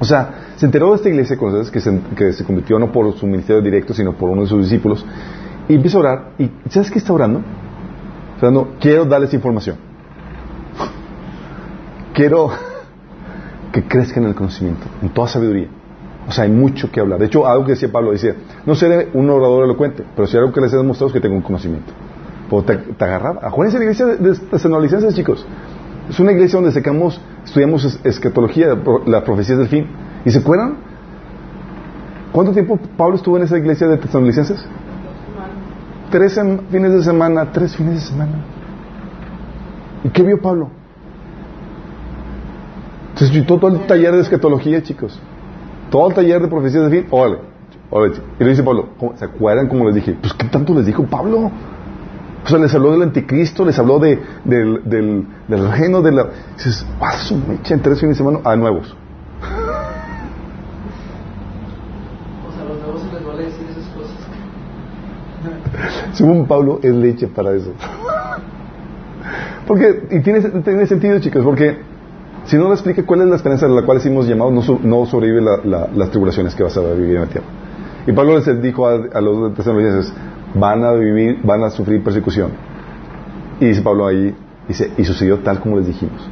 O 0.03 0.05
sea, 0.05 0.55
se 0.57 0.67
enteró 0.67 0.91
de 0.91 0.97
esta 0.97 1.09
iglesia 1.09 1.37
ustedes 1.41 1.71
que 1.71 1.81
se, 1.81 1.97
que 2.17 2.33
se 2.33 2.43
convirtió 2.43 2.77
no 2.77 2.91
por 2.91 3.17
su 3.17 3.25
ministerio 3.25 3.63
directo, 3.63 3.95
sino 3.95 4.15
por 4.15 4.31
uno 4.31 4.43
de 4.43 4.49
sus 4.49 4.65
discípulos. 4.65 5.07
Y 5.69 5.77
empieza 5.77 5.97
a 5.97 6.01
orar. 6.01 6.31
¿Y 6.41 6.51
sabes 6.71 6.91
qué 6.91 6.99
está 6.99 7.13
orando? 7.13 7.41
Orando, 8.41 8.73
quiero 8.81 9.05
darles 9.05 9.33
información. 9.33 9.77
quiero 12.13 12.51
que 13.73 13.85
crezca 13.85 14.19
en 14.19 14.27
el 14.27 14.35
conocimiento, 14.35 14.85
en 15.03 15.11
toda 15.11 15.29
sabiduría. 15.29 15.69
O 16.27 16.33
sea, 16.33 16.43
hay 16.45 16.51
mucho 16.51 16.91
que 16.91 16.99
hablar. 16.99 17.21
De 17.21 17.27
hecho, 17.27 17.47
algo 17.47 17.65
que 17.65 17.73
decía 17.73 17.93
Pablo, 17.93 18.11
decía, 18.11 18.35
no 18.67 18.75
seré 18.75 19.09
un 19.15 19.31
orador 19.31 19.63
elocuente, 19.63 20.03
pero 20.17 20.27
si 20.27 20.37
algo 20.37 20.53
que 20.53 20.61
les 20.63 20.73
he 20.73 20.79
demostrado 20.79 21.11
es 21.11 21.13
que 21.13 21.21
tengo 21.21 21.37
un 21.37 21.43
conocimiento. 21.43 21.93
Pues 22.51 22.67
te, 22.67 22.77
te 22.77 23.05
agarraba. 23.05 23.47
Acuérdense 23.47 23.79
la 23.79 23.85
iglesia 23.85 24.07
de, 24.07 24.17
de 24.17 24.37
Tesalonicenses, 24.37 25.15
chicos. 25.15 25.47
Es 26.11 26.19
una 26.21 26.33
iglesia 26.33 26.57
donde 26.59 26.73
secamos, 26.73 27.21
estudiamos 27.45 27.85
es- 27.85 28.01
escatología, 28.05 28.77
las 29.07 29.23
profecías 29.23 29.59
del 29.59 29.69
fin. 29.69 29.87
¿Y 30.25 30.31
se 30.31 30.39
acuerdan? 30.39 30.75
¿Cuánto 32.33 32.53
tiempo 32.53 32.79
Pablo 32.97 33.17
estuvo 33.17 33.37
en 33.37 33.45
esa 33.45 33.59
iglesia 33.59 33.87
de 33.89 33.99
Tesalonicenses? 33.99 34.65
Tres 36.11 36.39
fines 36.71 36.93
de 36.93 37.03
semana, 37.03 37.53
tres 37.53 37.77
fines 37.77 37.95
de 37.95 38.01
semana. 38.01 38.33
¿Y 40.05 40.09
qué 40.11 40.23
vio 40.23 40.41
Pablo? 40.41 40.69
Se 43.15 43.27
escuchó 43.27 43.59
todo 43.59 43.69
el 43.77 43.81
taller 43.87 44.13
de 44.15 44.21
escatología, 44.21 44.83
chicos. 44.83 45.19
Todo 45.91 46.09
el 46.09 46.15
taller 46.15 46.41
de 46.43 46.49
profecías 46.49 46.83
del 46.91 47.03
fin. 47.03 47.07
Órale, 47.11 47.39
órale. 47.91 48.15
Y 48.41 48.45
le 48.45 48.51
dice 48.51 48.63
Pablo, 48.63 48.89
¿cómo- 48.99 49.17
¿se 49.17 49.25
acuerdan 49.25 49.69
cómo 49.69 49.85
les 49.87 49.95
dije? 49.95 50.17
Pues, 50.21 50.33
¿qué 50.35 50.47
tanto 50.49 50.75
les 50.75 50.87
dijo 50.87 51.05
Pablo? 51.05 51.51
O 52.45 52.49
sea, 52.49 52.59
les 52.59 52.75
habló 52.75 52.91
del 52.93 53.03
anticristo, 53.03 53.65
les 53.65 53.79
habló 53.79 53.99
de, 54.01 54.21
del, 54.45 54.83
del, 54.85 55.27
del 55.47 55.71
reino 55.71 56.03
de 56.03 56.13
la... 56.13 56.27
Dices, 56.57 56.85
¡ah, 57.01 57.13
su 57.19 57.37
mecha! 57.37 57.75
En 57.75 57.81
tres 57.83 58.01
fines 58.01 58.19
de 58.19 58.25
semana 58.25 58.41
a 58.45 58.57
nuevos. 58.57 58.97
O 62.49 62.53
sea, 62.53 62.63
a 62.63 62.65
los 62.69 62.79
nuevos 62.83 63.01
se 63.03 63.13
les 63.15 63.25
vale 63.27 63.45
decir 63.45 63.67
esas 63.71 63.87
cosas. 63.95 64.13
Según 66.13 66.47
Pablo, 66.47 66.81
es 66.83 66.93
leche 66.95 67.29
para 67.29 67.53
eso. 67.53 67.73
Porque, 69.67 70.07
y 70.11 70.21
tiene, 70.21 70.41
tiene 70.41 70.87
sentido, 70.87 71.19
chicos, 71.21 71.45
porque 71.45 71.79
si 72.45 72.57
no 72.57 72.65
le 72.69 72.73
explica 72.75 73.05
cuál 73.07 73.21
es 73.23 73.29
la 73.29 73.37
esperanza 73.37 73.69
de 73.69 73.75
la 73.75 73.83
cual 73.83 74.01
hemos 74.05 74.27
llamado, 74.27 74.51
no, 74.51 74.63
no 74.83 75.07
sobrevive 75.07 75.41
la- 75.41 75.59
la- 75.65 75.89
las 75.95 76.11
tribulaciones 76.11 76.55
que 76.57 76.65
vas 76.65 76.77
a 76.77 76.81
vivir 76.81 77.15
en 77.17 77.23
la 77.23 77.29
tierra. 77.29 77.47
Y 78.07 78.13
Pablo 78.13 78.37
les 78.37 78.61
dijo 78.61 78.89
a, 78.89 78.95
a 79.15 79.21
los 79.21 79.55
tesalonicenses, 79.55 80.13
van 80.55 80.85
a 80.85 80.93
vivir, 80.93 81.41
van 81.43 81.63
a 81.65 81.71
sufrir 81.71 82.03
persecución. 82.03 82.51
Y 83.61 83.67
dice 83.67 83.83
Pablo 83.83 84.07
ahí, 84.07 84.35
dice, 84.69 84.93
y 84.97 85.05
sucedió 85.05 85.39
tal 85.39 85.61
como 85.61 85.77
les 85.77 85.87
dijimos. 85.87 86.29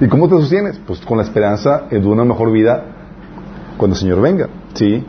¿Y 0.00 0.08
cómo 0.08 0.28
te 0.28 0.34
sostienes? 0.34 0.78
Pues 0.86 1.00
con 1.00 1.18
la 1.18 1.24
esperanza 1.24 1.84
de 1.90 2.06
una 2.06 2.24
mejor 2.24 2.50
vida 2.50 2.84
cuando 3.76 3.94
el 3.94 4.00
Señor 4.00 4.20
venga. 4.20 4.48
¿Sí? 4.74 5.04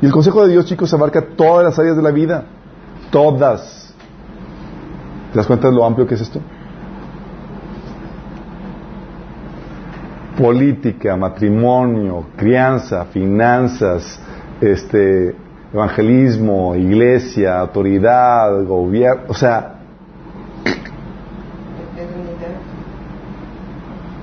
Y 0.00 0.06
el 0.06 0.12
consejo 0.12 0.44
de 0.44 0.52
Dios, 0.52 0.66
chicos, 0.66 0.92
abarca 0.94 1.22
todas 1.36 1.64
las 1.64 1.78
áreas 1.78 1.96
de 1.96 2.02
la 2.02 2.10
vida. 2.10 2.44
Todas. 3.10 3.94
¿Te 5.32 5.38
das 5.38 5.46
cuenta 5.46 5.68
de 5.68 5.74
lo 5.74 5.84
amplio 5.84 6.06
que 6.06 6.14
es 6.14 6.20
esto? 6.20 6.40
Política, 10.38 11.16
matrimonio, 11.16 12.26
crianza, 12.36 13.04
finanzas, 13.06 14.20
este, 14.60 15.34
evangelismo, 15.74 16.76
iglesia, 16.76 17.58
autoridad, 17.58 18.64
gobierno, 18.64 19.24
o 19.28 19.34
sea, 19.34 19.74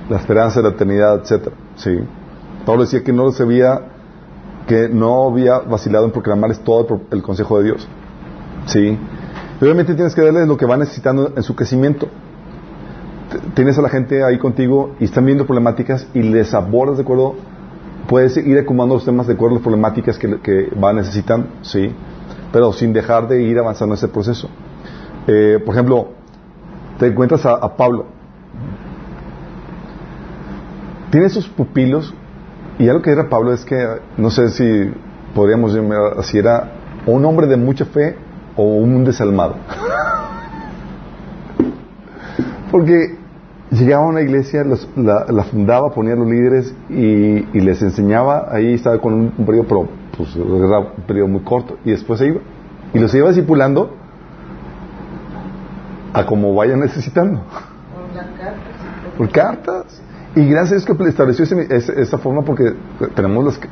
la 0.08 0.16
esperanza 0.16 0.60
de 0.60 0.68
la 0.68 0.74
eternidad, 0.74 1.20
etcétera. 1.20 1.54
Sí. 1.76 1.98
Pablo 2.64 2.82
decía 2.82 3.04
que 3.04 3.12
no 3.12 3.30
veía, 3.30 3.82
que 4.66 4.88
no 4.88 5.28
había 5.28 5.58
vacilado 5.58 6.06
en 6.06 6.12
proclamarles 6.12 6.60
todo 6.60 7.02
el 7.10 7.22
consejo 7.22 7.58
de 7.58 7.64
Dios. 7.64 7.88
Sí. 8.66 8.98
Obviamente 9.60 9.94
tienes 9.94 10.14
que 10.14 10.22
darles 10.22 10.48
lo 10.48 10.56
que 10.56 10.64
van 10.64 10.80
necesitando 10.80 11.32
en 11.36 11.42
su 11.42 11.54
crecimiento. 11.54 12.08
Tienes 13.54 13.78
a 13.78 13.82
la 13.82 13.90
gente 13.90 14.24
ahí 14.24 14.38
contigo 14.38 14.94
y 15.00 15.04
están 15.04 15.26
viendo 15.26 15.44
problemáticas 15.44 16.06
y 16.14 16.22
les 16.22 16.54
abordas 16.54 16.96
de 16.96 17.02
acuerdo, 17.02 17.34
puedes 18.08 18.36
ir 18.36 18.58
acumulando 18.58 18.96
los 18.96 19.04
temas 19.04 19.26
de 19.26 19.34
acuerdo 19.34 19.56
a 19.56 19.58
las 19.58 19.62
problemáticas 19.62 20.18
que, 20.18 20.40
que 20.40 20.68
van 20.76 20.96
necesitando, 20.96 21.48
sí, 21.62 21.92
pero 22.52 22.72
sin 22.72 22.92
dejar 22.92 23.28
de 23.28 23.42
ir 23.42 23.58
avanzando 23.58 23.94
en 23.94 23.98
ese 23.98 24.08
proceso. 24.08 24.48
Eh, 25.26 25.60
por 25.64 25.74
ejemplo, 25.74 26.08
te 26.98 27.06
encuentras 27.06 27.46
a, 27.46 27.76
Pablo, 27.76 28.06
tiene 31.10 31.28
sus 31.28 31.48
pupilos 31.48 32.14
y 32.78 32.88
algo 32.88 33.02
que 33.02 33.10
era 33.10 33.28
Pablo 33.28 33.52
es 33.52 33.64
que 33.64 33.86
no 34.16 34.30
sé 34.30 34.48
si 34.50 34.92
podríamos 35.34 35.74
llamar 35.74 36.18
así 36.18 36.38
era 36.38 36.72
un 37.06 37.24
hombre 37.24 37.46
de 37.46 37.56
mucha 37.56 37.84
fe 37.84 38.16
o 38.56 38.62
un 38.62 39.04
desalmado 39.04 39.56
porque 42.70 43.18
llegaba 43.72 44.04
a 44.04 44.08
una 44.08 44.20
iglesia 44.20 44.64
los- 44.64 44.88
la, 44.96 45.24
fundaba 45.44 45.90
ponía 45.90 46.12
a 46.12 46.16
los 46.16 46.28
líderes 46.28 46.74
y, 46.90 47.44
les 47.60 47.80
enseñaba 47.82 48.48
ahí 48.50 48.74
estaba 48.74 48.98
con 48.98 49.14
un, 49.14 49.30
periodo 49.46 49.66
pero 49.68 49.88
pues 50.16 50.36
un 50.36 51.04
periodo 51.06 51.28
muy 51.28 51.40
corto 51.42 51.76
y 51.84 51.90
después 51.90 52.18
se 52.20 52.26
iba 52.28 52.40
y 52.92 52.98
los 52.98 53.14
iba 53.14 53.28
discipulando 53.28 53.94
a 56.12 56.26
como 56.26 56.54
vayan 56.54 56.80
necesitando 56.80 57.40
por 59.16 59.28
cartas. 59.30 60.02
Y 60.34 60.46
gracias 60.48 60.72
a 60.84 60.86
Dios 60.86 60.98
que 60.98 61.08
estableció 61.08 61.44
ese- 61.44 61.74
ese- 61.74 62.00
esa 62.00 62.18
forma 62.18 62.42
porque 62.42 62.72
tenemos 63.14 63.44
las 63.44 63.58
ca- 63.58 63.68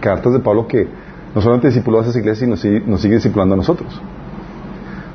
cartas 0.00 0.32
de 0.32 0.40
Pablo 0.40 0.66
que 0.66 0.86
no 1.34 1.40
solamente 1.40 1.68
discipuló 1.68 1.98
a 1.98 2.02
esas 2.02 2.16
iglesias, 2.16 2.38
sino 2.44 2.56
sigue- 2.56 2.82
nos 2.86 3.00
sigue 3.00 3.14
discipulando 3.16 3.54
a 3.54 3.56
nosotros. 3.58 4.00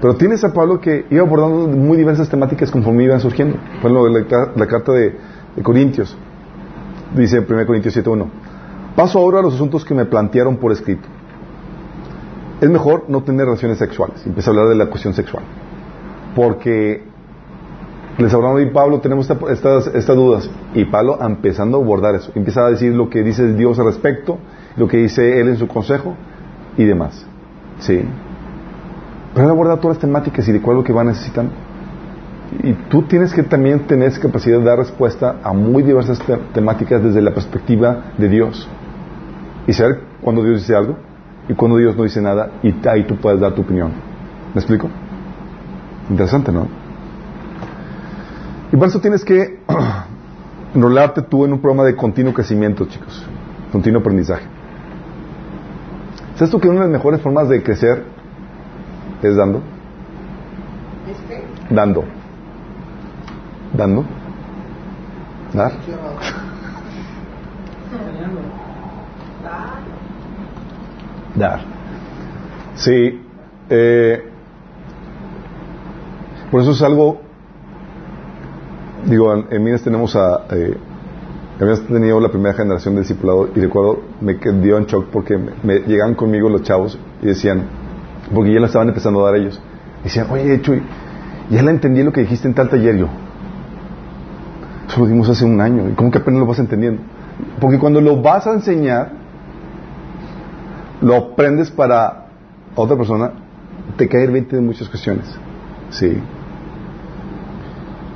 Pero 0.04 0.16
tienes 0.16 0.44
a 0.44 0.52
Pablo 0.52 0.82
que 0.82 1.06
iba 1.10 1.22
abordando 1.22 1.66
muy 1.66 1.96
diversas 1.96 2.28
temáticas 2.28 2.70
conforme 2.70 3.06
iban 3.06 3.22
surgiendo. 3.22 3.56
Por 3.82 3.90
ejemplo, 3.90 4.10
la, 4.10 4.52
la 4.54 4.68
carta 4.68 4.92
de, 4.92 5.16
Corintios, 5.64 6.18
dice 7.16 7.38
en 7.38 7.46
1 7.50 7.66
Corintios 7.66 7.96
7.1, 7.96 8.26
paso 8.98 9.20
ahora 9.20 9.40
a 9.40 9.42
los 9.42 9.54
asuntos 9.54 9.86
que 9.86 9.94
me 9.94 10.04
plantearon 10.04 10.58
por 10.58 10.74
escrito. 10.74 11.08
Es 12.60 12.70
mejor 12.70 13.06
no 13.08 13.24
tener 13.24 13.46
relaciones 13.46 13.78
sexuales. 13.78 14.22
Empieza 14.28 14.50
a 14.50 14.52
hablar 14.52 14.68
de 14.68 14.76
la 14.76 14.88
cuestión 14.88 15.14
sexual. 15.14 15.46
Porque 16.36 17.06
les 18.18 18.34
hablamos 18.34 18.62
y 18.62 18.66
Pablo, 18.66 19.00
tenemos 19.00 19.30
esta- 19.30 19.50
estas, 19.54 19.88
estas 19.88 20.16
dudas. 20.18 20.50
Y 20.74 20.84
Pablo 20.84 21.18
empezando 21.22 21.78
a 21.78 21.82
abordar 21.82 22.14
eso. 22.16 22.30
Empieza 22.36 22.66
a 22.66 22.70
decir 22.72 22.94
lo 22.94 23.10
que 23.10 23.24
dice 23.24 23.54
Dios 23.54 23.80
al 23.80 23.86
respecto, 23.86 24.38
lo 24.76 24.86
que 24.86 24.98
dice 24.98 25.40
él 25.40 25.48
en 25.48 25.56
su 25.56 25.70
consejo 25.70 26.14
y 26.78 26.84
demás. 26.84 27.26
¿Sí? 27.80 28.04
Pero 29.34 29.46
él 29.46 29.52
aborda 29.52 29.78
todas 29.78 29.98
las 29.98 30.02
temáticas 30.02 30.48
y 30.48 30.52
de 30.52 30.62
cuál 30.62 30.78
es 30.78 30.82
lo 30.82 30.84
que 30.86 30.94
va 30.94 31.04
necesitando. 31.04 31.52
Y 32.62 32.74
tú 32.90 33.04
tienes 33.04 33.34
que 33.34 33.42
también 33.44 33.88
tener 33.88 34.10
esa 34.10 34.22
capacidad 34.22 34.60
de 34.60 34.64
dar 34.64 34.78
respuesta 34.78 35.38
a 35.44 35.54
muy 35.54 35.82
diversas 35.82 36.20
te- 36.20 36.38
temáticas 36.54 37.02
desde 37.04 37.22
la 37.22 37.34
perspectiva 37.34 38.12
de 38.18 38.30
Dios. 38.30 38.68
Y 39.66 39.74
saber 39.74 40.02
cuando 40.22 40.44
Dios 40.44 40.60
dice 40.62 40.76
algo 40.76 40.98
y 41.50 41.54
cuando 41.54 41.78
Dios 41.78 41.96
no 41.96 42.04
dice 42.04 42.22
nada 42.22 42.52
y 42.62 42.76
ahí 42.88 43.06
tú 43.06 43.16
puedes 43.16 43.40
dar 43.40 43.54
tu 43.54 43.62
opinión. 43.64 43.92
¿Me 44.54 44.60
explico? 44.60 44.88
Interesante, 46.10 46.52
¿no? 46.52 46.68
Y 48.72 48.76
por 48.78 48.88
eso 48.88 49.00
tienes 49.00 49.24
que 49.26 49.60
enrolarte 50.76 51.24
tú 51.24 51.46
en 51.46 51.54
un 51.54 51.60
programa 51.60 51.86
de 51.86 51.96
continuo 51.96 52.34
crecimiento, 52.34 52.86
chicos. 52.86 53.26
Continuo 53.72 54.02
aprendizaje. 54.02 54.46
¿Sabes 56.36 56.52
tú 56.52 56.60
que 56.60 56.68
una 56.68 56.82
de 56.82 56.86
las 56.86 56.92
mejores 56.92 57.22
formas 57.22 57.50
de 57.50 57.64
crecer 57.64 58.04
es 59.30 59.36
dando? 59.36 59.62
¿Es 61.10 61.18
que? 61.28 61.74
Dando. 61.74 62.04
Dando. 63.74 64.06
Dar. 65.54 65.72
Dar. 71.36 71.62
Sí. 72.76 73.22
eh, 73.70 74.30
por 76.52 76.62
eso 76.62 76.72
es 76.72 76.82
algo. 76.82 77.22
Digo, 79.06 79.34
en, 79.34 79.48
en 79.50 79.64
Minas 79.64 79.82
tenemos 79.84 80.16
a. 80.16 80.46
Eh, 80.52 80.78
habíamos 81.60 81.86
tenido 81.88 82.20
la 82.20 82.30
primera 82.30 82.54
generación 82.56 82.96
de 82.96 83.02
discipulado 83.02 83.50
y 83.56 83.60
recuerdo, 83.60 84.02
me 84.22 84.38
quedé 84.38 84.76
en 84.76 84.86
shock 84.86 85.08
porque 85.12 85.38
me, 85.38 85.52
me 85.64 85.80
llegaban 85.80 86.16
conmigo 86.16 86.50
los 86.50 86.64
chavos 86.64 86.98
y 87.22 87.28
decían, 87.28 87.68
porque 88.34 88.54
ya 88.54 88.60
lo 88.60 88.66
estaban 88.66 88.88
empezando 88.90 89.26
a 89.26 89.32
dar 89.32 89.40
ellos, 89.40 89.62
decían, 90.04 90.28
oye, 90.32 90.62
Chuy, 90.62 90.82
ya 91.50 91.62
la 91.64 91.72
entendí 91.72 92.04
lo 92.04 92.12
que 92.12 92.22
dijiste 92.22 92.48
en 92.48 92.54
tal 92.54 92.70
taller 92.70 92.96
yo. 92.98 93.08
Eso 94.88 95.00
lo 95.02 95.08
dimos 95.08 95.30
hace 95.30 95.46
un 95.46 95.60
año. 95.62 95.90
¿Y 95.90 95.94
cómo 95.94 96.12
que 96.12 96.18
apenas 96.20 96.40
lo 96.40 96.46
vas 96.46 96.60
entendiendo? 96.60 97.02
Porque 97.60 97.80
cuando 97.80 98.00
lo 98.02 98.22
vas 98.22 98.46
a 98.48 98.54
enseñar, 98.54 99.12
lo 101.02 101.16
aprendes 101.16 101.72
para 101.72 102.28
otra 102.76 102.96
persona, 102.96 103.32
te 103.98 104.08
cae 104.08 104.24
el 104.26 104.32
20 104.32 104.56
de 104.56 104.62
muchas 104.62 104.88
cuestiones. 104.90 105.26
Sí. 105.90 106.18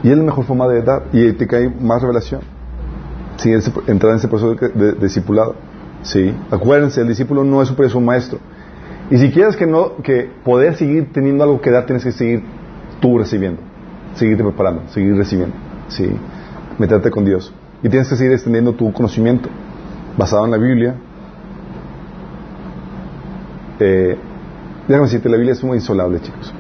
Y 0.04 0.12
es 0.12 0.18
la 0.18 0.24
mejor 0.24 0.46
forma 0.46 0.68
de 0.68 0.82
dar. 0.84 1.04
Y 1.14 1.32
te 1.34 1.48
cae 1.48 1.70
más 1.70 2.02
revelación. 2.02 2.42
Ese- 3.44 3.72
entrar 3.88 4.12
en 4.12 4.18
ese 4.18 4.28
proceso 4.28 4.56
de, 4.56 4.70
de- 4.70 4.92
de 4.94 5.00
discipulado. 5.00 5.56
Sí. 6.04 6.34
Acuérdense, 6.52 7.02
el 7.02 7.08
discípulo 7.08 7.44
no 7.44 7.62
es 7.62 7.68
superior 7.68 7.90
a 7.90 7.94
su 7.94 8.02
maestro. 8.02 8.40
Y 9.10 9.18
si 9.18 9.32
quieres 9.32 9.56
que 9.56 9.66
no, 9.66 9.98
que 9.98 10.30
poder 10.44 10.76
seguir 10.76 11.12
teniendo 11.14 11.44
algo 11.44 11.62
que 11.62 11.72
dar, 11.72 11.86
tienes 11.86 12.04
que 12.04 12.12
seguir 12.12 12.44
tú 13.00 13.18
recibiendo. 13.18 13.62
Seguirte 14.16 14.44
preparando, 14.44 14.84
seguir 14.90 15.16
recibiendo. 15.16 15.56
¿sí? 15.88 16.10
Meterte 16.78 17.10
con 17.10 17.24
Dios. 17.24 17.54
Y 17.84 17.90
tienes 17.90 18.10
que 18.10 18.16
seguir 18.16 18.34
extendiendo 18.34 18.74
tu 18.74 18.92
conocimiento 18.92 19.50
basado 20.18 20.46
en 20.46 20.52
la 20.52 20.58
Biblia. 20.58 20.96
Eh, 23.80 24.18
déjame 24.88 25.06
decirte, 25.06 25.30
la 25.30 25.38
Biblia 25.38 25.54
es 25.54 25.64
muy 25.64 25.78
insolable, 25.78 26.20
chicos. 26.20 26.54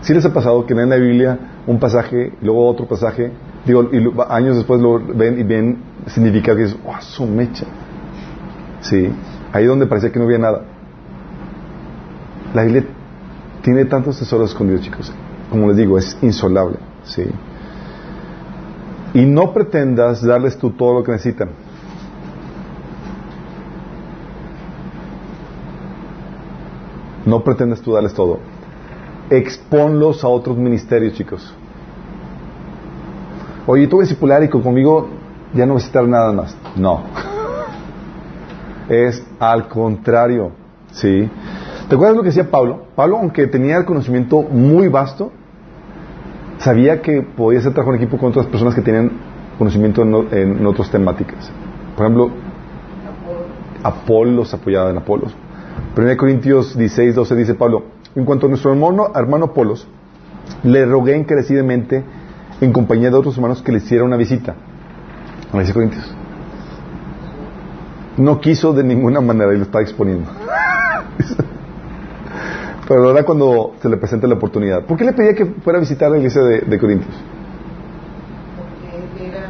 Si 0.00 0.14
les 0.14 0.24
ha 0.24 0.32
pasado 0.32 0.64
que 0.64 0.74
leen 0.74 0.88
la 0.88 0.96
Biblia 0.96 1.38
un 1.66 1.78
pasaje, 1.78 2.32
luego 2.40 2.66
otro 2.66 2.86
pasaje, 2.86 3.30
digo, 3.66 3.90
y 3.92 4.10
años 4.28 4.56
después 4.56 4.80
lo 4.80 4.98
ven 4.98 5.38
y 5.38 5.42
ven 5.42 5.78
significado 6.06 6.58
y 6.58 6.62
dices, 6.62 6.78
¡oh, 6.86 7.00
su 7.00 7.26
mecha! 7.26 7.66
Sí, 8.80 9.10
ahí 9.52 9.66
donde 9.66 9.86
parecía 9.86 10.10
que 10.10 10.18
no 10.18 10.24
había 10.24 10.38
nada. 10.38 10.62
La 12.54 12.62
Biblia 12.64 12.84
tiene 13.62 13.84
tantos 13.84 14.18
tesoros 14.18 14.50
escondidos, 14.50 14.82
chicos. 14.82 15.12
Como 15.50 15.68
les 15.68 15.76
digo, 15.76 15.98
es 15.98 16.16
insolable. 16.22 16.76
Sí. 17.04 17.24
Y 19.14 19.24
no 19.26 19.52
pretendas 19.52 20.22
darles 20.22 20.56
tú 20.58 20.70
todo 20.70 20.94
lo 20.94 21.04
que 21.04 21.12
necesitan. 21.12 21.50
No 27.26 27.42
pretendas 27.44 27.80
tú 27.80 27.92
darles 27.92 28.14
todo. 28.14 28.38
Exponlos 29.30 30.24
a 30.24 30.28
otros 30.28 30.56
ministerios, 30.56 31.14
chicos. 31.14 31.54
Oye, 33.66 33.86
tú 33.86 34.00
discipular 34.00 34.42
y 34.42 34.48
con- 34.48 34.62
conmigo 34.62 35.08
ya 35.54 35.66
no 35.66 35.74
necesitar 35.74 36.06
nada 36.06 36.32
más. 36.32 36.56
No. 36.76 37.02
Es 38.88 39.24
al 39.38 39.68
contrario. 39.68 40.50
¿Sí? 40.90 41.30
¿Te 41.90 41.96
acuerdas 41.96 42.16
lo 42.16 42.22
que 42.22 42.28
decía 42.28 42.48
Pablo? 42.48 42.84
Pablo, 42.94 43.18
aunque 43.18 43.48
tenía 43.48 43.76
el 43.76 43.84
conocimiento 43.84 44.42
muy 44.42 44.86
vasto, 44.86 45.32
sabía 46.58 47.02
que 47.02 47.20
podía 47.20 47.60
ser 47.60 47.72
trabajo 47.72 47.92
en 47.92 48.00
equipo 48.00 48.16
con 48.16 48.28
otras 48.28 48.46
personas 48.46 48.76
que 48.76 48.80
tenían 48.80 49.10
conocimiento 49.58 50.02
en, 50.02 50.64
otras 50.64 50.88
temáticas. 50.88 51.50
Por 51.96 52.06
ejemplo, 52.06 52.30
Apolos 53.82 54.54
apoyaba 54.54 54.90
en 54.90 54.98
Apolos. 54.98 55.34
1 55.96 56.16
Corintios 56.16 56.78
16, 56.78 57.16
12 57.16 57.34
dice 57.34 57.54
Pablo, 57.56 57.82
en 58.14 58.24
cuanto 58.24 58.46
a 58.46 58.50
nuestro 58.50 58.70
hermano, 58.70 59.08
hermano 59.16 59.46
Apolos, 59.46 59.88
le 60.62 60.86
rogué 60.86 61.16
encarecidamente 61.16 62.04
en 62.60 62.72
compañía 62.72 63.10
de 63.10 63.16
otros 63.16 63.34
hermanos 63.34 63.62
que 63.62 63.72
le 63.72 63.78
hiciera 63.78 64.04
una 64.04 64.16
visita. 64.16 64.54
A 65.52 65.56
1 65.56 65.72
Corintios. 65.74 66.14
No 68.16 68.40
quiso 68.40 68.72
de 68.72 68.84
ninguna 68.84 69.20
manera 69.20 69.52
y 69.52 69.56
lo 69.56 69.64
está 69.64 69.80
exponiendo. 69.80 70.30
Pero 72.90 73.04
ahora 73.06 73.22
cuando 73.22 73.74
se 73.80 73.88
le 73.88 73.96
presenta 73.98 74.26
la 74.26 74.34
oportunidad. 74.34 74.82
¿Por 74.84 74.96
qué 74.98 75.04
le 75.04 75.12
pedía 75.12 75.32
que 75.32 75.46
fuera 75.46 75.76
a 75.78 75.80
visitar 75.80 76.10
la 76.10 76.16
iglesia 76.18 76.42
de, 76.42 76.58
de 76.62 76.76
Corintios? 76.76 77.14
Porque 78.58 79.28
era 79.28 79.46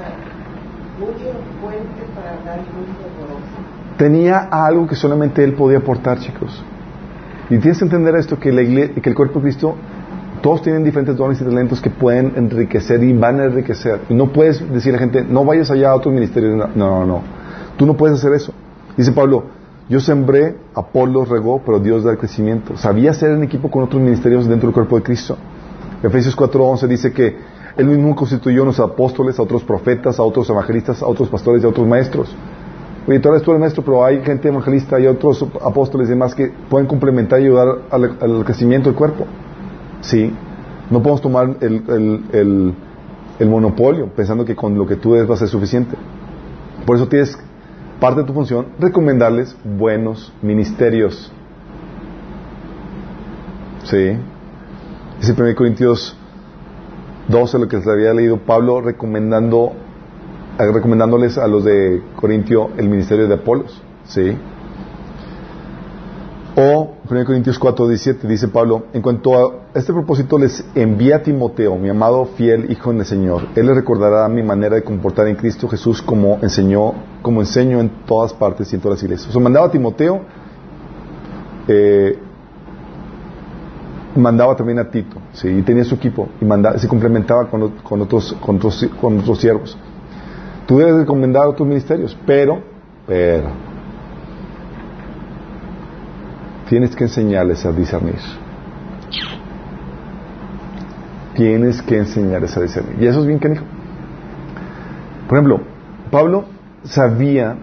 para 2.14 2.57
doloroso. 2.57 3.97
Tenía 3.97 4.41
algo 4.51 4.86
que 4.86 4.95
solamente 4.95 5.43
él 5.43 5.55
podía 5.55 5.78
aportar, 5.78 6.18
chicos. 6.18 6.62
Y 7.49 7.57
tienes 7.57 7.78
que 7.78 7.84
entender 7.84 8.14
esto, 8.16 8.38
que, 8.38 8.53
la 8.53 8.61
igle- 8.61 9.01
que 9.01 9.09
el 9.09 9.16
cuerpo 9.16 9.38
de 9.38 9.45
Cristo, 9.45 9.74
todos 10.43 10.61
tienen 10.61 10.84
diferentes 10.84 11.16
dones 11.16 11.41
y 11.41 11.45
talentos 11.45 11.80
que 11.80 11.88
pueden 11.88 12.34
enriquecer 12.36 13.03
y 13.03 13.14
van 13.14 13.41
a 13.41 13.45
enriquecer. 13.45 14.01
Y 14.11 14.14
no 14.14 14.26
puedes 14.34 14.70
decir 14.70 14.93
a 14.93 14.97
la 14.97 14.99
gente, 15.01 15.24
no 15.24 15.47
vayas 15.47 15.70
allá 15.70 15.93
a 15.93 15.95
otros 15.95 16.12
ministerios. 16.12 16.59
No, 16.59 16.68
no, 16.76 17.07
no. 17.07 17.22
Tú 17.78 17.86
no 17.86 17.97
puedes 17.97 18.18
hacer 18.18 18.34
eso. 18.34 18.53
Dice 18.99 19.12
Pablo, 19.12 19.45
yo 19.91 19.99
sembré, 19.99 20.57
Apolo 20.72 21.24
regó, 21.24 21.62
pero 21.66 21.80
Dios 21.80 22.05
da 22.05 22.12
el 22.12 22.18
crecimiento. 22.18 22.76
Sabía 22.76 23.12
ser 23.12 23.32
en 23.32 23.43
equipo 23.43 23.68
con 23.68 23.82
otros 23.82 24.01
ministerios 24.01 24.47
dentro 24.47 24.68
del 24.68 24.74
cuerpo 24.74 24.95
de 24.97 25.03
Cristo. 25.03 25.36
Efesios 26.01 26.36
4:11 26.36 26.86
dice 26.86 27.12
que 27.12 27.36
él 27.76 27.86
mismo 27.86 28.14
constituyó 28.14 28.61
a 28.61 28.62
unos 28.62 28.78
apóstoles, 28.78 29.36
a 29.41 29.43
otros 29.43 29.64
profetas, 29.64 30.20
a 30.20 30.22
otros 30.22 30.49
evangelistas, 30.49 31.03
a 31.03 31.09
otros 31.09 31.28
pastores 31.28 31.64
y 31.64 31.66
a 31.66 31.70
otros 31.70 31.88
maestros. 31.88 32.32
Oye, 33.09 33.18
tú 33.18 33.30
eres 33.30 33.43
tú 33.43 33.51
el 33.51 33.59
maestro, 33.59 33.82
pero 33.82 34.05
hay 34.05 34.22
gente 34.22 34.47
evangelista 34.47 35.01
y 35.01 35.09
otros 35.09 35.45
apóstoles 35.61 36.07
y 36.07 36.11
demás 36.11 36.36
que 36.36 36.53
pueden 36.68 36.86
complementar 36.86 37.41
y 37.41 37.47
ayudar 37.47 37.66
al, 37.91 38.45
crecimiento 38.45 38.91
del 38.91 38.97
cuerpo. 38.97 39.26
Sí. 40.03 40.32
No 40.88 41.03
podemos 41.03 41.20
tomar 41.20 41.57
el 41.61 42.74
monopolio 43.41 44.07
pensando 44.14 44.45
que 44.45 44.55
con 44.55 44.78
lo 44.78 44.86
que 44.86 44.95
tú 44.95 45.14
des 45.14 45.28
va 45.28 45.34
a 45.34 45.38
ser 45.38 45.49
suficiente. 45.49 45.97
Por 46.86 46.95
eso 46.95 47.09
tienes 47.09 47.36
parte 48.01 48.23
de 48.23 48.27
tu 48.27 48.33
función 48.33 48.67
recomendarles 48.79 49.57
buenos 49.63 50.33
ministerios. 50.43 51.31
Sí. 53.85 54.17
Dice 55.21 55.35
1 55.41 55.55
Corintios 55.55 56.17
12, 57.29 57.59
lo 57.59 57.69
que 57.69 57.81
se 57.81 57.91
había 57.91 58.15
leído 58.15 58.39
Pablo 58.39 58.81
recomendando 58.81 59.73
eh, 60.59 60.73
recomendándoles 60.73 61.39
a 61.39 61.47
los 61.47 61.65
de 61.65 62.03
Corintio 62.17 62.71
el 62.77 62.89
ministerio 62.89 63.29
de 63.29 63.35
Apolos. 63.35 63.83
¿sí? 64.05 64.37
O 66.63 66.91
1 67.09 67.25
Corintios 67.25 67.59
4, 67.59 67.89
17 67.89 68.29
dice 68.29 68.49
Pablo, 68.49 68.83
en 68.93 69.01
cuanto 69.01 69.35
a 69.35 69.79
este 69.79 69.95
propósito 69.95 70.39
les 70.39 70.63
envía 70.75 71.17
a 71.17 71.23
Timoteo, 71.23 71.77
mi 71.77 71.89
amado 71.89 72.27
fiel 72.27 72.71
hijo 72.71 72.91
en 72.91 72.99
el 72.99 73.07
Señor. 73.07 73.47
Él 73.57 73.65
les 73.65 73.75
recordará 73.75 74.29
mi 74.29 74.43
manera 74.43 74.77
de 74.77 74.83
comportar 74.83 75.27
en 75.29 75.37
Cristo 75.37 75.69
Jesús 75.69 76.03
como 76.03 76.39
enseñó, 76.43 76.93
como 77.23 77.41
enseño 77.41 77.81
en 77.81 77.89
todas 78.05 78.35
partes 78.35 78.71
y 78.71 78.77
en 78.77 78.83
todas 78.83 78.99
las 78.99 79.05
iglesias. 79.05 79.31
O 79.31 79.33
sea, 79.33 79.41
mandaba 79.41 79.69
a 79.69 79.71
Timoteo, 79.71 80.21
eh, 81.67 82.19
mandaba 84.17 84.55
también 84.55 84.81
a 84.81 84.91
Tito, 84.91 85.17
¿sí? 85.33 85.49
y 85.49 85.63
tenía 85.63 85.85
su 85.85 85.95
equipo, 85.95 86.29
y 86.43 86.45
mandaba, 86.45 86.77
se 86.77 86.89
complementaba 86.89 87.49
con, 87.49 87.71
con 87.71 88.03
otros, 88.03 88.37
con, 88.39 88.57
otros, 88.57 88.87
con 89.01 89.19
otros 89.21 89.41
siervos. 89.41 89.79
Tú 90.67 90.77
debes 90.77 90.95
recomendar 90.97 91.47
otros 91.47 91.67
ministerios, 91.67 92.15
pero, 92.27 92.61
pero, 93.07 93.70
tienes 96.71 96.95
que 96.95 97.03
enseñarles 97.03 97.66
a 97.66 97.73
discernir. 97.73 98.14
Tienes 101.35 101.83
que 101.83 101.99
enseñarles 101.99 102.57
a 102.57 102.61
discernir. 102.61 103.03
Y 103.03 103.07
eso 103.09 103.23
es 103.23 103.27
bien 103.27 103.41
canijo. 103.41 103.64
Por 105.29 105.37
ejemplo, 105.37 105.62
Pablo 106.12 106.45
sabía 106.85 107.57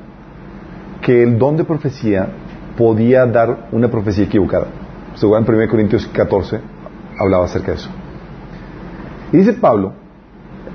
que 1.02 1.24
el 1.24 1.40
don 1.40 1.56
de 1.56 1.64
profecía 1.64 2.28
podía 2.78 3.26
dar 3.26 3.70
una 3.72 3.90
profecía 3.90 4.26
equivocada. 4.26 4.68
Según 5.16 5.38
en 5.38 5.56
1 5.56 5.70
Corintios 5.70 6.06
14 6.08 6.60
hablaba 7.18 7.46
acerca 7.46 7.72
de 7.72 7.78
eso. 7.78 7.90
Y 9.32 9.38
dice 9.38 9.54
Pablo, 9.54 9.94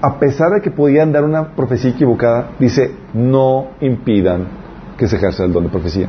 a 0.01 0.19
pesar 0.19 0.53
de 0.53 0.63
que 0.63 0.71
podían 0.71 1.13
dar 1.13 1.25
una 1.25 1.55
profecía 1.55 1.91
equivocada, 1.91 2.53
dice, 2.59 2.95
no 3.13 3.73
impidan 3.83 4.47
que 4.97 5.07
se 5.07 5.17
ejerza 5.17 5.45
el 5.45 5.53
don 5.53 5.65
de 5.65 5.69
profecía. 5.69 6.09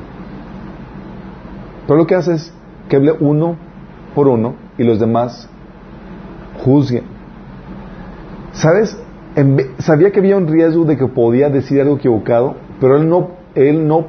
Pero 1.87 1.97
lo 1.97 2.07
que 2.07 2.15
hace 2.15 2.33
es 2.33 2.53
que 2.89 2.95
hable 2.97 3.11
uno 3.19 3.55
por 4.15 4.27
uno 4.27 4.55
y 4.77 4.83
los 4.83 4.99
demás 4.99 5.49
juzguen. 6.63 7.03
¿Sabes? 8.53 8.97
Sabía 9.79 10.11
que 10.11 10.19
había 10.19 10.37
un 10.37 10.47
riesgo 10.47 10.85
de 10.85 10.95
que 10.97 11.07
podía 11.07 11.49
decir 11.49 11.81
algo 11.81 11.95
equivocado, 11.97 12.55
pero 12.79 12.97
él 12.97 13.09
no, 13.09 13.29
él 13.55 13.87
no 13.87 14.05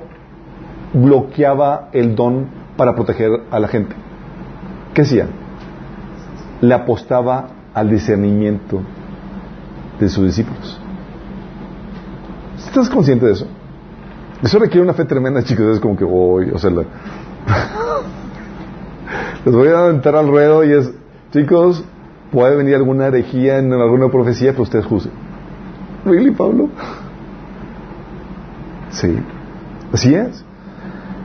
bloqueaba 0.93 1.89
el 1.93 2.15
don 2.15 2.47
para 2.77 2.95
proteger 2.95 3.31
a 3.51 3.59
la 3.59 3.69
gente. 3.69 3.95
¿Qué 4.93 5.03
hacía? 5.03 5.27
Le 6.61 6.75
apostaba 6.75 7.49
al 7.73 7.91
discernimiento 7.91 8.81
de 9.99 10.09
sus 10.09 10.27
discípulos. 10.27 10.79
¿Estás 12.59 12.89
consciente 12.91 13.27
de 13.27 13.33
eso? 13.33 13.47
Eso 14.43 14.59
requiere 14.59 14.83
una 14.83 14.93
fe 14.93 15.05
tremenda, 15.05 15.43
chicos. 15.43 15.67
Es 15.77 15.81
como 15.81 15.97
que, 15.97 16.05
voy, 16.05 16.51
o 16.51 16.59
sea, 16.59 16.71
la- 16.71 16.85
les 19.45 19.55
voy 19.55 19.69
a 19.69 19.79
aventar 19.81 20.17
al 20.17 20.29
ruedo 20.29 20.65
y 20.65 20.73
es, 20.73 20.91
chicos, 21.33 21.85
puede 22.33 22.57
venir 22.57 22.75
alguna 22.77 23.07
herejía 23.07 23.59
en 23.59 23.73
alguna 23.73 24.09
profecía, 24.09 24.53
pero 24.53 24.63
ustedes 24.63 24.87
juzguen. 24.87 25.13
¿Really, 26.05 26.31
Pablo? 26.31 26.69
Sí, 28.91 29.17
así 29.93 30.15
es. 30.15 30.45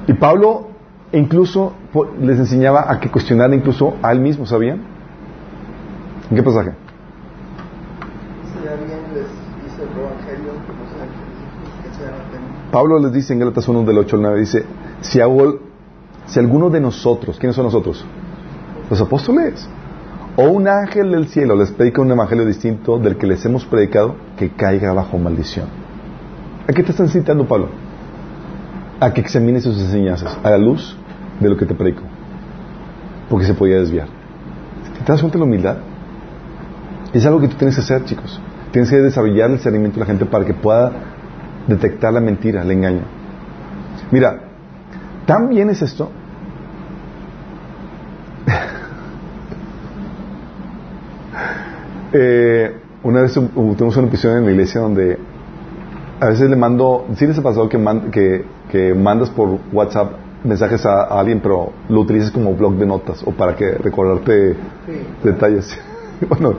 Y 0.07 0.13
Pablo 0.13 0.69
incluso 1.11 1.73
les 2.21 2.37
enseñaba 2.39 2.91
a 2.91 2.99
que 2.99 3.09
cuestionaran 3.09 3.53
incluso 3.53 3.95
a 4.01 4.11
él 4.11 4.19
mismo, 4.19 4.45
¿sabían? 4.45 4.81
¿En 6.29 6.35
qué 6.35 6.43
pasaje? 6.43 6.71
Pablo 12.71 12.99
les 12.99 13.11
dice 13.13 13.33
en 13.33 13.39
Gálatas 13.39 13.67
1 13.67 13.83
del 13.83 13.97
8 13.97 14.15
al 14.17 14.21
9, 14.21 14.39
dice, 14.39 14.65
si, 15.01 15.19
hago- 15.19 15.59
si 16.29 16.39
alguno 16.39 16.69
de 16.69 16.79
nosotros, 16.79 17.37
¿quiénes 17.39 17.55
son 17.55 17.65
nosotros? 17.65 18.05
Los 18.89 19.01
apóstoles. 19.01 19.67
O 20.35 20.43
un 20.43 20.67
ángel 20.67 21.11
del 21.11 21.27
cielo 21.27 21.55
les 21.55 21.71
predica 21.71 22.01
un 22.01 22.11
evangelio 22.11 22.45
distinto 22.45 22.99
del 22.99 23.17
que 23.17 23.27
les 23.27 23.43
hemos 23.45 23.65
predicado, 23.65 24.15
que 24.37 24.51
caiga 24.51 24.93
bajo 24.93 25.17
maldición. 25.17 25.67
¿A 26.67 26.71
qué 26.71 26.83
te 26.83 26.91
están 26.91 27.09
citando, 27.09 27.47
Pablo? 27.47 27.69
A 28.99 29.11
que 29.11 29.21
examines 29.21 29.63
sus 29.63 29.79
enseñanzas 29.79 30.37
a 30.43 30.51
la 30.51 30.57
luz 30.57 30.95
de 31.39 31.49
lo 31.49 31.57
que 31.57 31.65
te 31.65 31.73
predico. 31.73 32.03
Porque 33.27 33.45
se 33.45 33.55
podía 33.55 33.79
desviar. 33.79 34.07
¿Te 35.03 35.11
das 35.11 35.21
cuenta 35.21 35.37
de 35.37 35.39
la 35.39 35.45
humildad? 35.45 35.77
Es 37.11 37.25
algo 37.25 37.39
que 37.39 37.47
tú 37.47 37.55
tienes 37.55 37.75
que 37.75 37.81
hacer, 37.81 38.05
chicos. 38.05 38.39
Tienes 38.71 38.89
que 38.91 38.97
desarrollar 38.97 39.49
el 39.49 39.57
discernimiento 39.57 39.95
de 39.95 40.01
la 40.01 40.05
gente 40.05 40.25
para 40.25 40.45
que 40.45 40.53
pueda 40.53 40.91
detectar 41.67 42.13
la 42.13 42.21
mentira, 42.21 42.61
el 42.61 42.69
engaño. 42.69 43.01
Mira, 44.11 44.48
tan 45.29 45.47
bien 45.47 45.69
es 45.69 45.81
esto. 45.81 46.09
Eh, 52.11 52.75
una 53.03 53.21
vez 53.21 53.35
tuvimos 53.35 53.95
un 53.95 54.05
episodio 54.05 54.37
en 54.37 54.45
la 54.45 54.51
iglesia 54.51 54.81
donde 54.81 55.19
a 56.19 56.25
veces 56.25 56.49
le 56.49 56.55
mando, 56.55 57.05
sí 57.15 57.27
les 57.27 57.37
ha 57.37 57.43
pasado 57.43 57.69
que, 57.69 57.77
que, 58.11 58.45
que 58.71 58.95
mandas 58.95 59.29
por 59.29 59.59
WhatsApp 59.71 60.13
mensajes 60.43 60.87
a, 60.87 61.03
alguien, 61.03 61.39
pero 61.39 61.71
lo 61.87 62.01
utilizas 62.01 62.31
como 62.31 62.55
blog 62.55 62.77
de 62.77 62.87
notas 62.87 63.21
o 63.27 63.31
para 63.31 63.55
que 63.55 63.73
recordarte 63.73 64.55
detalles. 65.23 65.79
bueno, 66.29 66.55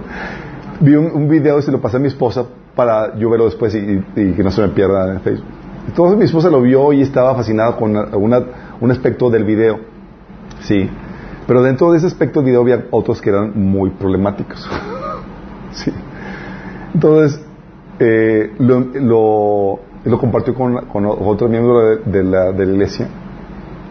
vi 0.79 0.95
un, 0.95 1.29
video 1.29 1.59
y 1.59 1.62
se 1.62 1.73
lo 1.73 1.81
pasé 1.81 1.97
a 1.97 2.01
mi 2.01 2.07
esposa 2.07 2.45
para 2.77 3.18
yo 3.18 3.29
verlo 3.29 3.47
después 3.47 3.75
y, 3.75 4.05
que 4.14 4.45
no 4.45 4.53
se 4.53 4.62
me 4.62 4.68
pierda 4.68 5.12
en 5.12 5.21
Facebook. 5.21 5.60
Entonces 5.87 6.18
mi 6.18 6.24
esposa 6.24 6.51
lo 6.51 6.62
vio 6.62 6.93
y 6.93 7.03
estaba 7.03 7.35
fascinada 7.35 7.76
con 7.76 7.97
un 7.97 8.91
aspecto 8.91 9.31
del 9.31 9.45
video. 9.45 9.81
Sí. 10.61 10.89
Pero 11.47 11.62
dentro 11.62 11.91
de 11.93 11.99
ese 11.99 12.07
aspecto 12.07 12.41
del 12.41 12.47
video 12.47 12.61
había 12.61 12.87
otros 12.91 13.20
que 13.20 13.31
eran 13.31 13.53
muy 13.55 13.91
problemáticos. 13.91 14.68
sí. 15.72 15.93
Entonces, 16.95 17.45
eh, 17.99 18.53
lo, 18.59 19.81
compartió 20.18 20.55
con, 20.55 20.76
otro 21.07 21.49
miembro 21.49 21.97
de, 21.99 22.24
la, 22.24 22.53
de 22.53 22.66
la 22.66 22.72
iglesia 22.72 23.09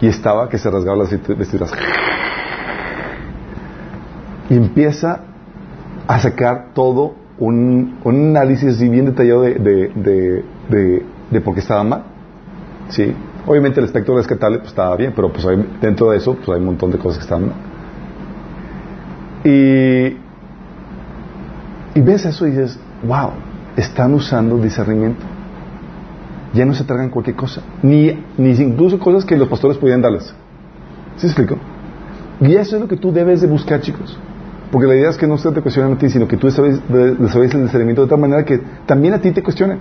y 0.02 0.08
estaba 0.08 0.50
que 0.50 0.58
se 0.58 0.70
rasgaba 0.70 0.98
las 0.98 1.12
vestiduras. 1.12 1.72
Y 4.50 4.56
empieza 4.56 5.22
a 6.08 6.20
sacar 6.20 6.74
todo 6.74 7.14
un, 7.38 8.00
análisis 8.06 8.80
bien 8.80 9.06
detallado 9.06 9.42
de, 9.42 10.44
de, 10.70 11.06
de, 11.30 11.42
por 11.42 11.54
qué 11.54 11.62
estaba 11.62 11.84
mal. 11.84 12.04
¿Sí? 12.90 13.14
Obviamente 13.46 13.80
el 13.80 13.86
espectro 13.86 14.16
rescatable 14.16 14.60
pues, 14.60 14.70
estaba 14.70 14.96
bien, 14.96 15.14
pero 15.16 15.32
pues 15.32 15.46
dentro 15.82 16.12
de 16.12 16.18
eso 16.18 16.36
pues, 16.36 16.50
hay 16.50 16.56
un 16.56 16.66
montón 16.66 16.92
de 16.92 16.98
cosas 16.98 17.18
que 17.18 17.24
estaban 17.24 17.48
mal. 17.48 17.56
Y, 19.44 20.18
y 21.96 22.02
ves 22.02 22.26
eso 22.26 22.46
y 22.48 22.52
dices, 22.52 22.80
wow, 23.04 23.32
están 23.76 24.14
usando 24.14 24.58
discernimiento 24.58 25.26
ya 26.54 26.66
no 26.66 26.74
se 26.74 26.84
tragan 26.84 27.10
cualquier 27.10 27.36
cosa, 27.36 27.62
ni, 27.84 28.12
ni 28.38 28.52
incluso 28.52 29.00
cosas 29.00 29.26
que 29.26 29.38
los 29.38 29.48
pastores 29.48 29.78
podían 29.78 30.02
darles. 30.02 30.34
¿Sí 31.18 31.28
explico? 31.28 31.58
Y 32.42 32.56
eso 32.56 32.76
es 32.76 32.82
lo 32.82 32.88
que 32.88 32.98
tú 32.98 33.12
debes 33.12 33.42
de 33.42 33.48
buscar, 33.48 33.82
chicos. 33.82 34.18
Porque 34.72 34.88
la 34.88 34.96
idea 34.96 35.10
es 35.10 35.18
que 35.18 35.28
no 35.28 35.38
se 35.38 35.52
te 35.52 35.62
cuestionen 35.62 35.94
a 35.94 35.98
ti, 35.98 36.10
sino 36.10 36.28
que 36.28 36.38
tú 36.38 36.50
sabes, 36.50 36.80
sabes 37.32 37.54
el 37.54 37.64
discernimiento 37.64 38.04
de 38.04 38.08
tal 38.08 38.20
manera 38.20 38.46
que 38.46 38.60
también 38.86 39.14
a 39.14 39.20
ti 39.20 39.32
te 39.32 39.44
cuestionen. 39.44 39.80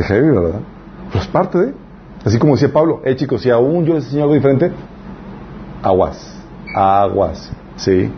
Que 0.00 0.06
heavy, 0.06 0.30
¿verdad? 0.30 0.60
Pues 1.12 1.26
parte 1.26 1.58
de. 1.58 1.74
Así 2.24 2.38
como 2.38 2.54
decía 2.54 2.72
Pablo, 2.72 3.02
eh 3.04 3.16
chicos, 3.16 3.42
si 3.42 3.50
aún 3.50 3.84
yo 3.84 3.92
les 3.92 4.04
enseño 4.04 4.22
algo 4.22 4.34
diferente, 4.34 4.72
aguas, 5.82 6.38
aguas, 6.74 7.50
¿sí? 7.76 8.10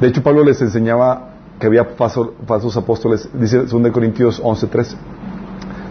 De 0.00 0.06
hecho, 0.06 0.22
Pablo 0.22 0.44
les 0.44 0.62
enseñaba 0.62 1.30
que 1.58 1.66
había 1.66 1.84
falsos, 1.84 2.76
apóstoles, 2.76 3.28
dice 3.34 3.64
2 3.64 3.90
Corintios 3.90 4.40
11:13. 4.40 4.94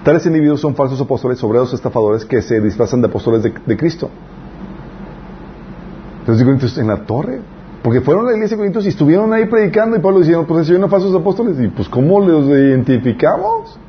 Tales 0.05 0.25
individuos 0.25 0.61
son 0.61 0.73
falsos 0.73 1.01
apóstoles, 1.01 1.43
obreros 1.43 1.73
estafadores 1.73 2.23
que 2.23 2.41
se 2.41 2.61
disfrazan 2.61 3.01
de 3.01 3.07
apóstoles 3.07 3.43
de, 3.43 3.77
Cristo. 3.77 4.09
Entonces 6.19 6.45
Corintios 6.45 6.77
en 6.77 6.87
la 6.87 7.05
torre, 7.05 7.41
porque 7.83 7.99
fueron 7.99 8.25
a 8.25 8.29
la 8.29 8.35
iglesia 8.35 8.55
de 8.55 8.59
Corintios 8.59 8.85
y 8.85 8.89
estuvieron 8.89 9.33
ahí 9.33 9.47
predicando 9.47 9.97
y 9.97 9.99
Pablo 9.99 10.19
diciendo, 10.19 10.47
pues 10.47 10.65
si 10.65 10.73
falsos 10.73 11.13
apóstoles, 11.13 11.59
y 11.59 11.67
pues 11.67 11.89
¿cómo 11.89 12.21
los 12.21 12.45
identificamos? 12.47 13.79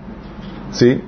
¿Sí? 0.73 1.03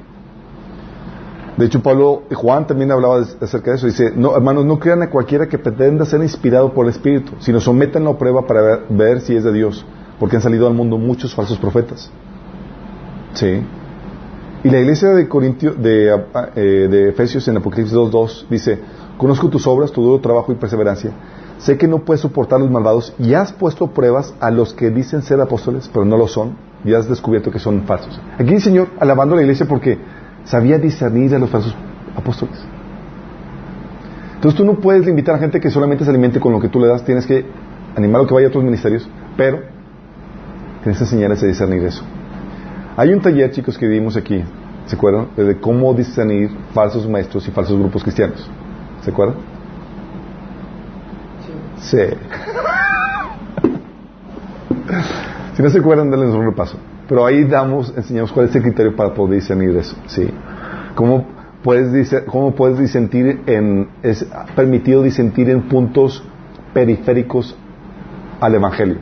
De 1.56 1.66
hecho, 1.66 1.82
Pablo, 1.82 2.22
Juan 2.32 2.66
también 2.66 2.92
hablaba 2.92 3.20
acerca 3.40 3.72
de 3.72 3.76
eso. 3.78 3.86
Dice, 3.86 4.12
no, 4.14 4.36
hermanos, 4.36 4.64
no 4.64 4.78
crean 4.78 5.02
a 5.02 5.10
cualquiera 5.10 5.48
que 5.48 5.58
pretenda 5.58 6.04
ser 6.04 6.22
inspirado 6.22 6.72
por 6.72 6.86
el 6.86 6.92
Espíritu, 6.92 7.32
sino 7.40 7.60
sometanlo 7.60 8.10
a 8.10 8.18
prueba 8.18 8.46
para 8.46 8.80
ver, 8.88 9.20
si 9.20 9.34
es 9.34 9.44
de 9.44 9.52
Dios 9.52 9.84
porque 10.18 10.36
han 10.36 10.42
salido 10.42 10.66
al 10.66 10.74
mundo 10.74 10.98
muchos 10.98 11.34
falsos 11.34 11.58
profetas. 11.58 12.10
Sí. 13.34 13.62
Y 14.64 14.70
la 14.70 14.80
iglesia 14.80 15.10
de, 15.10 15.28
Corintio, 15.28 15.74
de, 15.74 16.12
eh, 16.56 16.60
de 16.90 17.08
Efesios 17.10 17.46
en 17.46 17.56
Apocalipsis 17.58 17.96
2.2 17.96 18.48
dice, 18.48 18.80
conozco 19.16 19.48
tus 19.48 19.66
obras, 19.66 19.92
tu 19.92 20.02
duro 20.02 20.20
trabajo 20.20 20.50
y 20.50 20.56
perseverancia. 20.56 21.12
Sé 21.58 21.78
que 21.78 21.86
no 21.86 22.00
puedes 22.04 22.20
soportar 22.20 22.60
los 22.60 22.70
malvados 22.70 23.14
y 23.18 23.34
has 23.34 23.52
puesto 23.52 23.88
pruebas 23.88 24.34
a 24.40 24.50
los 24.50 24.74
que 24.74 24.90
dicen 24.90 25.22
ser 25.22 25.40
apóstoles, 25.40 25.88
pero 25.92 26.04
no 26.04 26.16
lo 26.16 26.26
son, 26.26 26.56
y 26.84 26.94
has 26.94 27.08
descubierto 27.08 27.50
que 27.50 27.58
son 27.58 27.82
falsos. 27.82 28.20
Aquí 28.38 28.54
el 28.54 28.62
Señor 28.62 28.88
alabando 29.00 29.34
a 29.34 29.36
la 29.36 29.42
iglesia 29.42 29.66
porque 29.66 29.98
sabía 30.44 30.78
discernir 30.78 31.34
a 31.34 31.38
los 31.38 31.50
falsos 31.50 31.74
apóstoles. 32.16 32.58
Entonces 34.34 34.56
tú 34.56 34.64
no 34.64 34.74
puedes 34.74 35.04
limitar 35.04 35.34
a 35.34 35.38
gente 35.38 35.60
que 35.60 35.70
solamente 35.70 36.04
se 36.04 36.10
alimente 36.10 36.38
con 36.38 36.52
lo 36.52 36.60
que 36.60 36.68
tú 36.68 36.78
le 36.78 36.86
das, 36.86 37.04
tienes 37.04 37.26
que 37.26 37.44
animar 37.96 38.22
a 38.22 38.26
que 38.26 38.34
vaya 38.34 38.46
a 38.46 38.50
otros 38.50 38.62
ministerios, 38.62 39.08
pero 39.36 39.78
Tienes 40.82 40.98
que 40.98 41.04
enseñarles 41.04 41.42
a 41.42 41.46
discernir 41.46 41.82
eso. 41.84 42.04
Hay 42.96 43.12
un 43.12 43.20
taller, 43.20 43.50
chicos, 43.50 43.76
que 43.76 43.88
dimos 43.88 44.16
aquí, 44.16 44.42
¿se 44.86 44.96
acuerdan? 44.96 45.28
De 45.36 45.60
cómo 45.60 45.92
discernir 45.92 46.50
falsos 46.72 47.08
maestros 47.08 47.46
y 47.48 47.50
falsos 47.50 47.78
grupos 47.78 48.02
cristianos. 48.02 48.48
¿Se 49.02 49.10
acuerdan? 49.10 49.36
Sí. 51.78 51.98
si 55.58 55.62
no 55.64 55.70
se 55.70 55.80
acuerdan, 55.80 56.08
denles 56.08 56.30
un 56.30 56.44
repaso. 56.44 56.78
Pero 57.08 57.26
ahí 57.26 57.42
damos, 57.42 57.92
enseñamos 57.96 58.30
cuál 58.30 58.46
es 58.46 58.54
el 58.54 58.62
criterio 58.62 58.94
para 58.94 59.12
poder 59.12 59.40
discernir 59.40 59.76
eso. 59.76 59.96
¿sí? 60.06 60.30
¿Cómo 60.94 61.26
puedes, 61.64 62.14
cómo 62.26 62.54
puedes 62.54 62.78
disentir 62.78 63.40
en, 63.44 63.88
es 64.04 64.24
permitido 64.54 65.02
disentir 65.02 65.50
en 65.50 65.62
puntos 65.62 66.22
periféricos 66.72 67.56
al 68.40 68.54
Evangelio? 68.54 68.98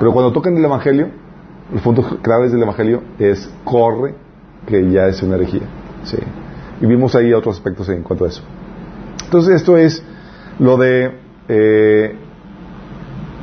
Pero 0.00 0.12
cuando 0.12 0.32
tocan 0.32 0.56
el 0.56 0.64
Evangelio, 0.64 1.08
los 1.72 1.82
puntos 1.82 2.18
claves 2.20 2.50
del 2.50 2.62
Evangelio 2.62 3.04
es 3.20 3.48
corre, 3.62 4.16
que 4.66 4.90
ya 4.90 5.06
es 5.06 5.22
una 5.22 5.36
herejía. 5.36 5.68
Sí. 6.02 6.18
Y 6.80 6.86
vimos 6.86 7.14
ahí 7.14 7.32
otros 7.32 7.58
aspectos 7.58 7.88
en 7.90 8.02
cuanto 8.02 8.24
a 8.24 8.28
eso. 8.28 8.42
Entonces 9.22 9.54
esto 9.54 9.76
es 9.76 10.02
lo 10.58 10.78
de 10.78 11.12
eh, 11.48 12.18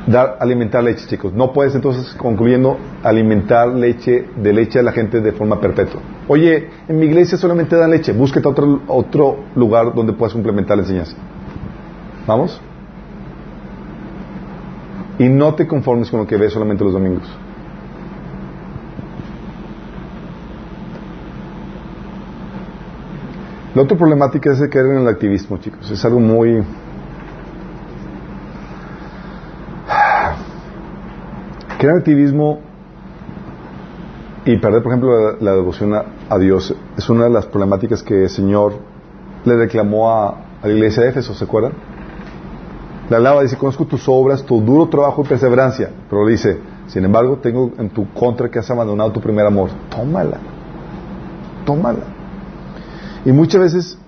dar, 0.06 0.36
alimentar 0.40 0.82
leche, 0.82 1.06
chicos. 1.06 1.32
No 1.32 1.52
puedes 1.52 1.74
entonces, 1.74 2.14
concluyendo, 2.14 2.76
alimentar 3.02 3.68
leche 3.68 4.28
de 4.36 4.52
leche 4.52 4.78
a 4.78 4.82
la 4.82 4.92
gente 4.92 5.20
de 5.20 5.32
forma 5.32 5.60
perpetua. 5.60 6.00
Oye, 6.28 6.68
en 6.88 6.98
mi 6.98 7.06
iglesia 7.06 7.38
solamente 7.38 7.76
dan 7.76 7.90
leche. 7.90 8.12
Búsquete 8.12 8.48
otro, 8.48 8.82
otro 8.86 9.36
lugar 9.54 9.94
donde 9.94 10.12
puedas 10.12 10.32
complementar 10.32 10.76
la 10.76 10.82
enseñanza. 10.82 11.16
¿Vamos? 12.26 12.60
Y 15.18 15.28
no 15.28 15.54
te 15.54 15.66
conformes 15.66 16.10
con 16.10 16.20
lo 16.20 16.26
que 16.26 16.36
ves 16.36 16.52
solamente 16.52 16.82
los 16.84 16.92
domingos. 16.92 17.24
La 23.74 23.82
otra 23.82 23.98
problemática 23.98 24.52
es 24.52 24.60
de 24.60 24.68
caer 24.68 24.86
en 24.86 24.98
el 24.98 25.08
activismo, 25.08 25.58
chicos. 25.58 25.90
Es 25.90 26.04
algo 26.04 26.20
muy... 26.20 26.62
En 31.84 31.90
activismo 31.90 32.60
y 34.46 34.56
perder, 34.56 34.82
por 34.82 34.92
ejemplo, 34.92 35.36
la, 35.38 35.52
devoción 35.52 35.92
a, 35.94 36.38
Dios 36.38 36.74
es 36.96 37.10
una 37.10 37.24
de 37.24 37.30
las 37.30 37.44
problemáticas 37.44 38.02
que 38.02 38.22
el 38.22 38.30
Señor 38.30 38.72
le 39.44 39.54
reclamó 39.54 40.10
a, 40.10 40.34
la 40.62 40.70
iglesia 40.70 41.02
de 41.02 41.10
Éfeso, 41.10 41.34
¿se 41.34 41.44
acuerdan? 41.44 41.72
Le 43.10 43.16
hablaba, 43.16 43.42
dice, 43.42 43.58
conozco 43.58 43.84
tus 43.84 44.08
obras, 44.08 44.44
tu 44.44 44.62
duro 44.62 44.88
trabajo 44.88 45.24
y 45.26 45.28
perseverancia. 45.28 45.90
Pero 46.08 46.26
dice, 46.26 46.58
sin 46.86 47.04
embargo, 47.04 47.36
tengo 47.42 47.72
en 47.76 47.90
tu 47.90 48.10
contra 48.14 48.50
que 48.50 48.60
has 48.60 48.70
abandonado 48.70 49.12
tu 49.12 49.20
primer 49.20 49.44
amor. 49.44 49.68
Tómala. 49.90 50.38
Tómala. 51.66 52.04
Y 53.26 53.32
muchas 53.32 53.60
veces 53.60 53.98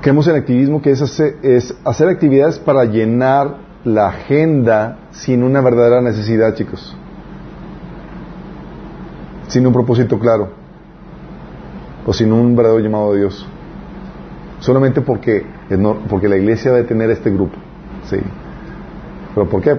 creemos 0.00 0.28
en 0.28 0.36
activismo 0.36 0.80
que 0.80 0.92
es 0.92 1.02
hacer, 1.02 1.38
es 1.42 1.76
hacer 1.84 2.08
actividades 2.08 2.60
para 2.60 2.84
llenar 2.84 3.67
la 3.94 4.08
agenda 4.08 4.98
sin 5.10 5.42
una 5.42 5.60
verdadera 5.60 6.00
necesidad, 6.00 6.54
chicos. 6.54 6.96
Sin 9.48 9.66
un 9.66 9.72
propósito 9.72 10.18
claro. 10.18 10.50
O 12.06 12.12
sin 12.12 12.32
un 12.32 12.54
verdadero 12.54 12.80
llamado 12.80 13.12
de 13.12 13.20
Dios 13.20 13.48
solamente 14.60 15.00
porque, 15.00 15.44
porque 16.08 16.28
la 16.28 16.36
iglesia 16.36 16.72
debe 16.72 16.86
tener 16.86 17.10
este 17.10 17.30
grupo. 17.30 17.56
¿sí? 18.04 18.16
¿Pero 19.34 19.48
por 19.48 19.62
qué? 19.62 19.78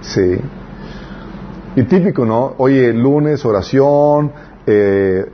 Sí. 0.00 0.38
Y 1.76 1.82
típico, 1.84 2.24
¿no? 2.24 2.54
Oye, 2.58 2.92
lunes, 2.92 3.44
oración, 3.44 4.30
eh, 4.66 5.26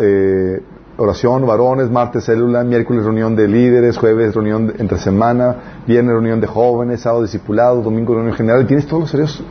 eh, 0.00 0.62
oración, 0.96 1.46
varones, 1.46 1.90
martes 1.90 2.24
célula, 2.24 2.64
miércoles 2.64 3.04
reunión 3.04 3.36
de 3.36 3.48
líderes, 3.48 3.98
jueves 3.98 4.34
reunión 4.34 4.72
entre 4.78 4.98
semana, 4.98 5.82
viernes 5.86 6.12
reunión 6.12 6.40
de 6.40 6.46
jóvenes, 6.46 7.00
sábado 7.00 7.22
discipulado, 7.22 7.82
domingo 7.82 8.14
reunión 8.14 8.34
general. 8.34 8.66
Tienes 8.66 8.86
todos 8.86 9.02
los 9.02 9.14
horarios 9.14 9.44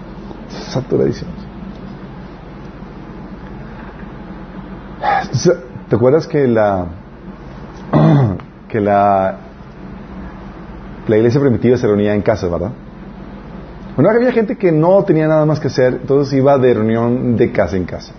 saturadísimos. 0.50 1.34
¿Te 5.90 5.96
acuerdas 5.96 6.28
que 6.28 6.48
la 6.48 6.88
que 8.68 8.80
la 8.82 9.38
la 11.08 11.18
iglesia 11.18 11.40
primitiva 11.40 11.78
se 11.78 11.86
reunía 11.86 12.16
en 12.16 12.22
casa, 12.22 12.48
verdad? 12.48 12.72
Bueno, 13.96 14.10
había 14.10 14.32
gente 14.32 14.58
que 14.58 14.72
no 14.72 15.04
tenía 15.04 15.28
nada 15.28 15.46
más 15.46 15.60
que 15.60 15.68
hacer, 15.68 16.00
entonces 16.02 16.34
iba 16.34 16.58
de 16.58 16.74
reunión 16.74 17.38
de 17.38 17.52
casa 17.52 17.78
en 17.78 17.86
casa. 17.86 18.14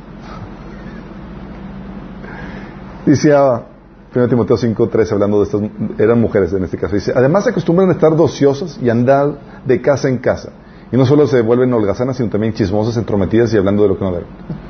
Dice 3.07 3.33
a 3.33 3.63
1 4.15 4.29
Timoteo 4.29 4.57
5.3 4.57 5.13
hablando 5.13 5.39
de 5.39 5.45
estas, 5.45 5.61
eran 5.99 6.21
mujeres 6.21 6.53
en 6.53 6.65
este 6.65 6.77
caso, 6.79 6.95
dice, 6.95 7.13
además 7.15 7.45
se 7.45 7.51
acostumbran 7.51 7.89
a 7.89 7.93
estar 7.93 8.17
dociosas 8.17 8.79
y 8.83 8.89
andar 8.91 9.39
de 9.65 9.81
casa 9.81 10.09
en 10.09 10.19
casa. 10.19 10.51
Y 10.93 10.97
no 10.97 11.05
solo 11.07 11.27
se 11.27 11.41
vuelven 11.43 11.73
holgazanas, 11.73 12.17
sino 12.17 12.29
también 12.31 12.53
chismosas, 12.53 12.97
entrometidas 12.97 13.53
y 13.53 13.57
hablando 13.59 13.83
de 13.83 13.89
lo 13.89 13.99
que 13.99 14.05
no 14.05 14.13
deben. 14.13 14.27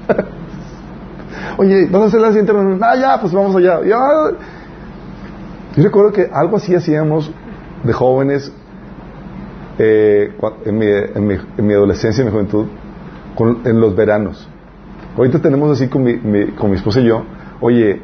Oye, 1.59 1.87
¿vas 1.91 2.03
a 2.03 2.05
hacer 2.07 2.21
la 2.21 2.29
siguiente 2.29 2.53
reunión? 2.53 2.81
Ah, 2.83 2.97
ya, 2.97 3.21
pues 3.21 3.33
vamos 3.33 3.55
allá. 3.57 3.81
Ya. 3.85 3.99
Yo 5.77 5.83
recuerdo 5.83 6.13
que 6.13 6.29
algo 6.33 6.57
así 6.57 6.75
hacíamos 6.75 7.31
de 7.85 7.93
jóvenes 7.93 8.51
eh, 9.79 10.33
en, 10.65 10.79
mi, 10.79 10.87
en, 10.87 11.27
mi, 11.27 11.35
en 11.59 11.67
mi 11.67 11.75
adolescencia, 11.75 12.23
en 12.23 12.29
mi 12.29 12.33
juventud, 12.33 12.67
con- 13.35 13.61
en 13.65 13.81
los 13.81 13.95
veranos. 13.95 14.49
Ahorita 15.17 15.39
tenemos 15.41 15.71
así 15.71 15.89
con 15.89 16.03
mi- 16.03 16.49
con 16.53 16.71
mi 16.71 16.77
esposa 16.77 17.01
y 17.01 17.05
yo, 17.07 17.23
oye, 17.61 18.01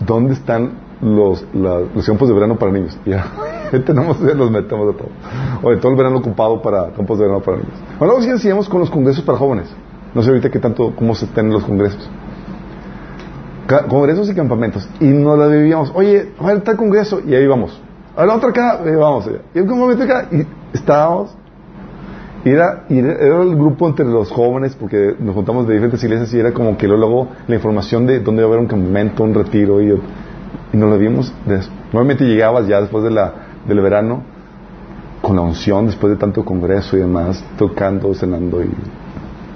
¿dónde 0.00 0.34
están 0.34 0.72
los, 1.00 1.44
la- 1.54 1.80
los 1.94 2.06
campos 2.06 2.28
de 2.28 2.34
verano 2.34 2.56
para 2.56 2.72
niños? 2.72 2.98
Ya, 3.04 3.26
tenemos, 3.86 4.20
los 4.20 4.50
metemos 4.50 4.86
de 4.88 4.92
todo. 4.94 5.08
Oye, 5.62 5.76
todo 5.78 5.92
el 5.92 5.98
verano 5.98 6.18
ocupado 6.18 6.60
para 6.62 6.90
campos 6.92 7.18
de 7.18 7.24
verano 7.24 7.42
para 7.42 7.58
niños. 7.58 7.72
Bueno, 7.98 8.14
luego 8.14 8.22
sí 8.22 8.30
hacíamos 8.30 8.68
con 8.68 8.80
los 8.80 8.90
congresos 8.90 9.24
para 9.24 9.38
jóvenes. 9.38 9.68
No 10.14 10.22
sé 10.22 10.28
ahorita 10.30 10.50
qué 10.50 10.58
tanto, 10.60 10.94
cómo 10.96 11.14
se 11.14 11.24
están 11.24 11.50
los 11.50 11.64
congresos. 11.64 12.08
Ca- 13.66 13.86
congresos 13.86 14.28
y 14.30 14.34
campamentos. 14.34 14.88
Y 15.00 15.06
nos 15.06 15.38
la 15.38 15.46
vivíamos. 15.46 15.90
Oye, 15.94 16.32
a 16.38 16.46
ver, 16.46 16.60
tal 16.60 16.76
congreso. 16.76 17.20
Y 17.26 17.34
ahí 17.34 17.46
vamos. 17.46 17.80
A 18.16 18.24
la 18.26 18.34
otra 18.36 18.50
acá, 18.50 18.80
y 18.86 18.94
vamos 18.94 19.26
allá. 19.26 19.38
Y 19.54 19.58
en 19.58 19.70
un 19.70 19.78
momento 19.78 20.04
acá, 20.04 20.28
y 20.30 20.46
estábamos. 20.72 21.34
Y 22.44 22.50
era, 22.50 22.84
y 22.90 22.98
era 22.98 23.42
el 23.42 23.56
grupo 23.56 23.88
entre 23.88 24.04
los 24.04 24.30
jóvenes, 24.30 24.76
porque 24.78 25.14
nos 25.18 25.34
juntamos 25.34 25.66
de 25.66 25.74
diferentes 25.74 26.04
iglesias 26.04 26.32
y 26.34 26.38
era 26.38 26.52
como 26.52 26.76
que 26.76 26.86
luego 26.86 27.28
la 27.46 27.54
información 27.54 28.06
de 28.06 28.20
dónde 28.20 28.42
iba 28.42 28.48
a 28.48 28.52
haber 28.52 28.60
un 28.60 28.66
campamento, 28.66 29.24
un 29.24 29.32
retiro, 29.32 29.80
y, 29.80 29.88
y 30.72 30.76
nos 30.76 30.90
lo 30.90 30.98
vimos. 30.98 31.32
Normalmente 31.92 32.24
llegabas 32.24 32.66
ya 32.66 32.82
después 32.82 33.02
de 33.02 33.10
la, 33.10 33.32
del 33.66 33.80
verano, 33.80 34.22
con 35.22 35.36
la 35.36 35.42
unción, 35.42 35.86
después 35.86 36.12
de 36.12 36.18
tanto 36.18 36.44
congreso 36.44 36.98
y 36.98 37.00
demás, 37.00 37.42
tocando, 37.56 38.12
cenando 38.12 38.62
y. 38.62 38.70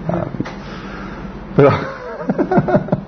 ah, 0.08 0.24
pero. 1.54 1.70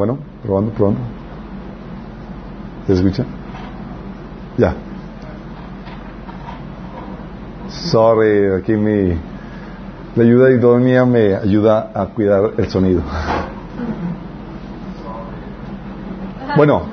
Bueno, 0.00 0.16
probando, 0.42 0.72
probando. 0.72 1.00
¿Se 2.86 2.94
escucha? 2.94 3.22
Ya. 4.56 4.74
Sorry, 7.68 8.50
aquí 8.58 8.72
mi... 8.72 9.10
La 10.16 10.22
ayuda 10.24 10.52
idónea 10.52 11.04
me 11.04 11.34
ayuda 11.36 11.92
a 11.94 12.06
cuidar 12.06 12.52
el 12.56 12.70
sonido. 12.70 13.02
Bueno. 16.56 16.86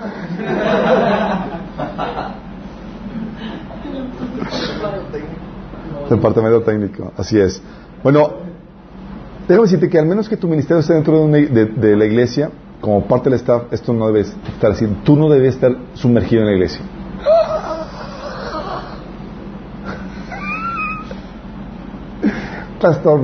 Departamento 6.10 6.62
técnico, 6.62 7.12
así 7.18 7.40
es. 7.40 7.62
Bueno, 8.04 8.30
déjame 9.48 9.64
decirte 9.64 9.90
que 9.90 10.00
al 10.00 10.06
menos 10.06 10.30
que 10.30 10.38
tu 10.38 10.48
ministerio 10.48 10.80
esté 10.80 10.94
dentro 10.94 11.18
de, 11.18 11.22
una- 11.26 11.38
de 11.38 11.96
la 11.98 12.06
iglesia, 12.06 12.50
como 12.82 13.06
parte 13.06 13.30
del 13.30 13.40
staff, 13.40 13.64
esto 13.72 13.94
no 13.94 14.08
debe 14.08 14.22
estar 14.22 14.72
así. 14.72 14.88
Tú 15.04 15.16
no 15.16 15.30
debes 15.30 15.56
estar 15.56 15.76
sumergido 15.94 16.42
en 16.42 16.48
la 16.48 16.54
iglesia. 16.54 16.82
Pastor, 22.80 23.22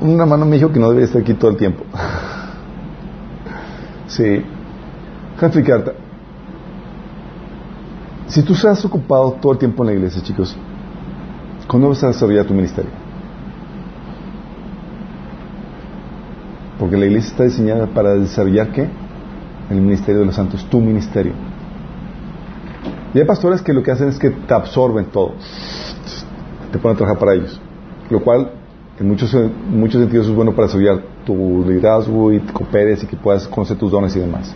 una 0.00 0.26
mano 0.26 0.44
me 0.44 0.56
dijo 0.56 0.72
que 0.72 0.80
no 0.80 0.90
debía 0.90 1.04
estar 1.04 1.22
aquí 1.22 1.34
todo 1.34 1.52
el 1.52 1.56
tiempo. 1.56 1.84
sí. 4.08 4.44
Déjame 5.34 5.48
explicarte. 5.48 5.92
Si 8.26 8.42
tú 8.42 8.54
estás 8.54 8.84
ocupado 8.84 9.32
todo 9.40 9.52
el 9.52 9.58
tiempo 9.58 9.84
en 9.84 9.86
la 9.88 9.92
iglesia, 9.94 10.22
chicos, 10.22 10.56
¿cuándo 11.68 11.88
vas 11.88 12.02
a 12.02 12.08
desarrollar 12.08 12.46
tu 12.46 12.54
ministerio? 12.54 13.03
Porque 16.78 16.96
la 16.96 17.06
iglesia 17.06 17.30
está 17.30 17.44
diseñada 17.44 17.86
para 17.86 18.14
desarrollar 18.14 18.72
qué? 18.72 18.88
El 19.70 19.80
ministerio 19.80 20.20
de 20.20 20.26
los 20.26 20.34
santos, 20.34 20.64
tu 20.68 20.80
ministerio. 20.80 21.32
Y 23.14 23.18
hay 23.18 23.24
pastores 23.24 23.62
que 23.62 23.72
lo 23.72 23.82
que 23.82 23.92
hacen 23.92 24.08
es 24.08 24.18
que 24.18 24.30
te 24.30 24.54
absorben 24.54 25.06
todo. 25.06 25.34
Te 26.72 26.78
ponen 26.78 26.96
a 26.96 26.98
trabajar 26.98 27.18
para 27.18 27.34
ellos. 27.34 27.60
Lo 28.10 28.20
cual, 28.20 28.50
en 28.98 29.08
muchos, 29.08 29.34
muchos 29.70 30.00
sentidos, 30.00 30.26
es 30.26 30.34
bueno 30.34 30.52
para 30.52 30.66
desarrollar 30.66 31.00
tu 31.24 31.64
liderazgo 31.66 32.32
y 32.32 32.40
te 32.40 32.52
cooperes 32.52 33.04
y 33.04 33.06
que 33.06 33.16
puedas 33.16 33.46
conocer 33.46 33.78
tus 33.78 33.90
dones 33.90 34.14
y 34.16 34.20
demás. 34.20 34.54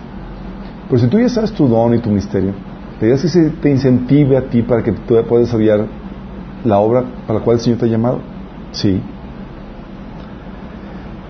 Pero 0.88 1.00
si 1.00 1.06
tú 1.06 1.20
ya 1.20 1.28
sabes 1.28 1.52
tu 1.52 1.68
don 1.68 1.94
y 1.94 1.98
tu 1.98 2.08
ministerio, 2.08 2.52
la 3.00 3.06
idea 3.06 3.16
que 3.16 3.28
se 3.28 3.50
te 3.50 3.70
incentive 3.70 4.36
a 4.36 4.42
ti 4.42 4.62
para 4.62 4.82
que 4.82 4.90
tú 4.92 5.14
puedas 5.28 5.46
desarrollar 5.46 5.86
la 6.64 6.78
obra 6.78 7.04
para 7.26 7.38
la 7.38 7.44
cual 7.44 7.58
el 7.58 7.62
Señor 7.62 7.78
te 7.78 7.86
ha 7.86 7.88
llamado. 7.88 8.18
Sí. 8.72 9.00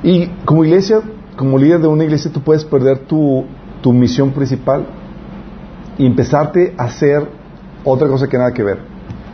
Y 0.03 0.27
como 0.45 0.65
iglesia, 0.65 1.01
como 1.37 1.59
líder 1.59 1.81
de 1.81 1.89
una 1.89 2.05
iglesia, 2.05 2.31
tú 2.33 2.41
puedes 2.41 2.65
perder 2.65 3.01
tu, 3.01 3.45
tu 3.81 3.93
misión 3.93 4.31
principal 4.33 4.87
y 5.97 6.07
empezarte 6.07 6.75
a 6.77 6.85
hacer 6.85 7.27
otra 7.85 8.09
cosa 8.09 8.29
que 8.29 8.39
nada 8.39 8.53
que 8.53 8.63
ver. 8.63 8.79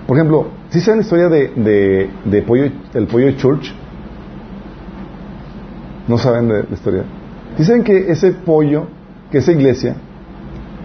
Por 0.06 0.16
ejemplo, 0.16 0.46
si 0.70 0.80
saben 0.80 1.00
la 1.00 1.04
historia 1.04 1.28
de, 1.28 1.48
de, 1.48 2.10
de 2.24 2.42
pollo, 2.42 2.70
del 2.92 3.06
pollo 3.06 3.32
church? 3.32 3.72
¿No 6.06 6.18
saben 6.18 6.48
de 6.48 6.64
la 6.64 6.74
historia? 6.74 7.04
Dicen 7.56 7.82
que 7.82 8.10
ese 8.10 8.32
pollo, 8.32 8.86
que 9.30 9.38
esa 9.38 9.52
iglesia, 9.52 9.96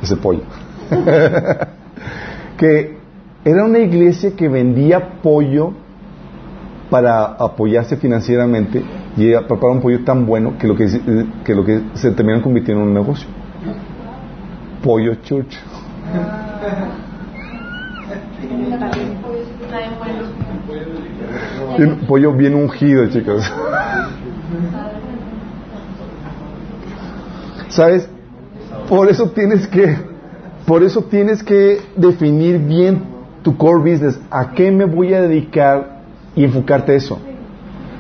ese 0.01 0.15
pollo, 0.15 0.41
que 2.57 2.97
era 3.43 3.65
una 3.65 3.80
iglesia 3.80 4.35
que 4.35 4.47
vendía 4.47 5.22
pollo 5.22 5.73
para 6.89 7.23
apoyarse 7.23 7.97
financieramente 7.97 8.84
y 9.18 9.31
preparar 9.31 9.72
un 9.72 9.81
pollo 9.81 10.03
tan 10.03 10.26
bueno 10.26 10.57
que 10.57 10.68
lo 10.68 10.76
que, 10.76 10.88
que 11.44 11.56
lo 11.56 11.65
que 11.65 11.81
se 11.94 12.11
terminaron 12.11 12.41
convirtiendo 12.41 12.84
en 12.84 12.90
un 12.90 12.94
negocio. 12.94 13.27
Pollo 14.84 15.15
church. 15.15 15.57
Pollo 22.07 22.34
bien 22.34 22.56
ungido, 22.56 23.07
chicos. 23.10 23.52
¿Sabes? 27.69 28.10
Por 28.88 29.10
eso 29.10 29.30
tienes 29.30 29.68
que, 29.68 29.98
por 30.65 30.84
eso 30.84 31.03
tienes 31.03 31.44
que 31.44 31.81
definir 31.95 32.60
bien 32.60 33.03
tu 33.44 33.56
core 33.56 33.91
business. 33.91 34.19
¿A 34.31 34.52
qué 34.52 34.72
me 34.72 34.86
voy 34.86 35.14
a 35.14 35.22
dedicar 35.22 36.02
y 36.36 36.44
enfocarte 36.44 36.95
eso? 36.95 37.19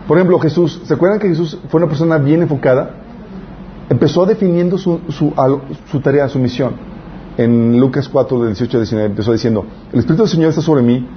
Por 0.09 0.17
ejemplo, 0.17 0.39
Jesús, 0.39 0.81
¿se 0.85 0.95
acuerdan 0.95 1.19
que 1.19 1.27
Jesús 1.27 1.59
fue 1.69 1.77
una 1.77 1.87
persona 1.87 2.17
bien 2.17 2.41
enfocada? 2.41 2.95
Empezó 3.91 4.25
definiendo 4.25 4.79
su, 4.79 5.01
su, 5.09 5.31
su 5.91 5.99
tarea, 5.99 6.27
su 6.27 6.39
misión. 6.39 6.73
en 7.37 7.79
Lucas 7.79 8.09
4, 8.09 8.39
del 8.39 8.47
18 8.47 8.77
al 8.77 8.83
19, 8.85 9.05
empezó 9.11 9.31
diciendo, 9.33 9.67
el 9.93 9.99
Espíritu 9.99 10.23
del 10.23 10.31
Señor 10.31 10.49
está 10.49 10.63
sobre 10.63 10.81
mí, 10.81 11.07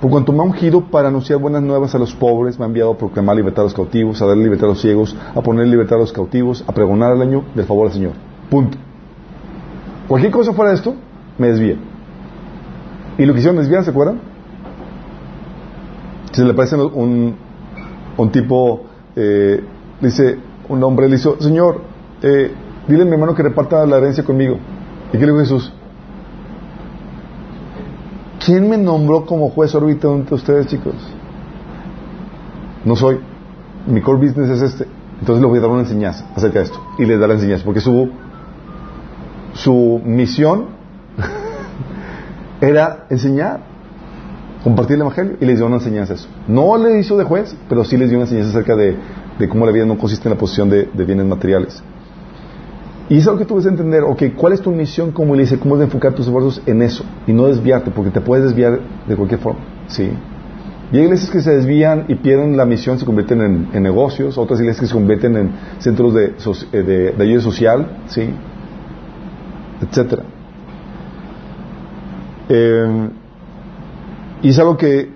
por 0.00 0.10
cuanto 0.10 0.32
me 0.32 0.40
ha 0.40 0.42
ungido 0.42 0.90
para 0.90 1.06
anunciar 1.06 1.38
buenas 1.38 1.62
nuevas 1.62 1.94
a 1.94 2.00
los 2.00 2.16
pobres, 2.16 2.58
me 2.58 2.64
ha 2.64 2.66
enviado 2.66 2.90
a 2.90 2.98
proclamar 2.98 3.36
libertad 3.36 3.60
a 3.60 3.66
los 3.66 3.74
cautivos, 3.74 4.20
a 4.20 4.26
dar 4.26 4.36
libertad 4.36 4.64
a 4.64 4.70
los 4.70 4.80
ciegos, 4.80 5.16
a 5.36 5.40
poner 5.40 5.68
libertad 5.68 5.98
a 5.98 6.00
los 6.00 6.12
cautivos, 6.12 6.64
a 6.66 6.72
pregonar 6.72 7.14
el 7.14 7.22
año 7.22 7.44
del 7.54 7.64
favor 7.64 7.86
del 7.86 7.94
Señor. 7.94 8.12
Punto. 8.50 8.76
Cualquier 10.08 10.32
cosa 10.32 10.52
fuera 10.52 10.72
esto, 10.72 10.96
me 11.38 11.46
desvía. 11.46 11.76
¿Y 13.18 13.24
lo 13.24 13.34
que 13.34 13.38
hicieron 13.38 13.60
desviar, 13.60 13.84
se 13.84 13.90
acuerdan? 13.90 14.20
Se 16.32 16.44
le 16.44 16.54
parece 16.54 16.74
un, 16.74 17.36
un 18.16 18.30
tipo, 18.30 18.82
eh, 19.16 19.62
dice, 20.00 20.38
un 20.68 20.82
hombre 20.82 21.08
le 21.08 21.16
dice, 21.16 21.30
Señor, 21.40 21.80
eh, 22.22 22.52
dile 22.88 23.02
a 23.02 23.04
mi 23.04 23.12
hermano 23.12 23.34
que 23.34 23.42
reparta 23.42 23.84
la 23.86 23.98
herencia 23.98 24.24
conmigo. 24.24 24.58
¿Y 25.12 25.18
qué 25.18 25.26
le 25.26 25.32
dijo 25.32 25.38
Jesús? 25.38 25.72
¿Quién 28.44 28.68
me 28.68 28.76
nombró 28.76 29.24
como 29.24 29.50
juez 29.50 29.74
ahorita 29.74 30.08
entre 30.08 30.34
ustedes, 30.34 30.66
chicos? 30.66 30.94
No 32.84 32.96
soy. 32.96 33.20
Mi 33.86 34.00
core 34.00 34.26
business 34.26 34.50
es 34.50 34.62
este. 34.62 34.86
Entonces 35.20 35.42
les 35.42 35.48
voy 35.48 35.58
a 35.58 35.62
dar 35.62 35.70
una 35.70 35.82
enseñanza 35.82 36.26
acerca 36.34 36.58
de 36.58 36.64
esto. 36.64 36.80
Y 36.98 37.04
les 37.04 37.20
da 37.20 37.28
la 37.28 37.34
enseñanza. 37.34 37.64
Porque 37.64 37.80
su, 37.80 38.10
su 39.54 40.00
misión 40.04 40.66
era 42.60 43.06
enseñar, 43.10 43.60
compartir 44.62 44.96
el 44.96 45.02
Evangelio. 45.02 45.36
Y 45.40 45.44
les 45.44 45.58
dio 45.58 45.66
una 45.66 45.76
enseñanza 45.76 46.14
eso. 46.14 46.28
No 46.48 46.76
le 46.76 46.98
hizo 46.98 47.16
de 47.16 47.24
juez, 47.24 47.54
pero 47.68 47.84
sí 47.84 47.96
les 47.96 48.08
dio 48.08 48.18
una 48.18 48.24
enseñanza 48.24 48.50
acerca 48.50 48.76
de, 48.76 48.96
de 49.38 49.48
cómo 49.48 49.66
la 49.66 49.72
vida 49.72 49.84
no 49.84 49.98
consiste 49.98 50.28
en 50.28 50.34
la 50.34 50.38
posición 50.38 50.70
de, 50.70 50.86
bienes 51.04 51.26
materiales. 51.26 51.82
Y 53.08 53.18
es 53.18 53.26
algo 53.26 53.38
que 53.38 53.44
tú 53.44 53.54
debes 53.54 53.66
entender, 53.66 54.04
ok, 54.04 54.22
¿cuál 54.36 54.52
es 54.52 54.60
tu 54.60 54.70
misión 54.70 55.10
como 55.10 55.34
iglesia? 55.34 55.58
¿Cómo 55.58 55.76
debes 55.76 55.88
enfocar 55.88 56.14
tus 56.14 56.26
esfuerzos 56.26 56.62
en 56.66 56.80
eso? 56.82 57.04
Y 57.26 57.32
no 57.32 57.46
desviarte, 57.46 57.90
porque 57.90 58.10
te 58.10 58.20
puedes 58.20 58.44
desviar 58.44 58.80
de 59.06 59.16
cualquier 59.16 59.40
forma, 59.40 59.60
¿sí? 59.88 60.10
Y 60.92 60.96
hay 60.96 61.04
iglesias 61.04 61.30
que 61.30 61.40
se 61.40 61.50
desvían 61.50 62.04
y 62.08 62.14
pierden 62.16 62.56
la 62.56 62.64
misión, 62.64 62.98
se 62.98 63.04
convierten 63.04 63.40
en, 63.40 63.68
en 63.72 63.82
negocios, 63.82 64.38
otras 64.38 64.60
iglesias 64.60 64.80
que 64.80 64.86
se 64.86 64.94
convierten 64.94 65.36
en 65.36 65.50
centros 65.78 66.14
de, 66.14 66.34
eh, 66.72 66.82
de, 66.82 67.12
de 67.12 67.24
ayuda 67.24 67.40
social, 67.40 68.02
¿sí? 68.06 68.28
Etcétera. 69.80 70.22
Eh, 72.48 73.08
y 74.42 74.50
es 74.50 74.58
algo 74.58 74.76
que 74.76 75.10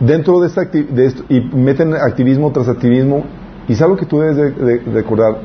dentro 0.00 0.40
de, 0.40 0.46
esta 0.46 0.64
de 0.64 1.06
esto, 1.06 1.24
y 1.28 1.40
meten 1.40 1.94
activismo 1.94 2.52
tras 2.52 2.68
activismo, 2.68 3.24
y 3.68 3.72
es 3.72 3.82
algo 3.82 3.96
que 3.96 4.06
tú 4.06 4.20
debes 4.20 4.36
de, 4.36 4.78
de 4.78 4.92
recordar, 4.92 5.36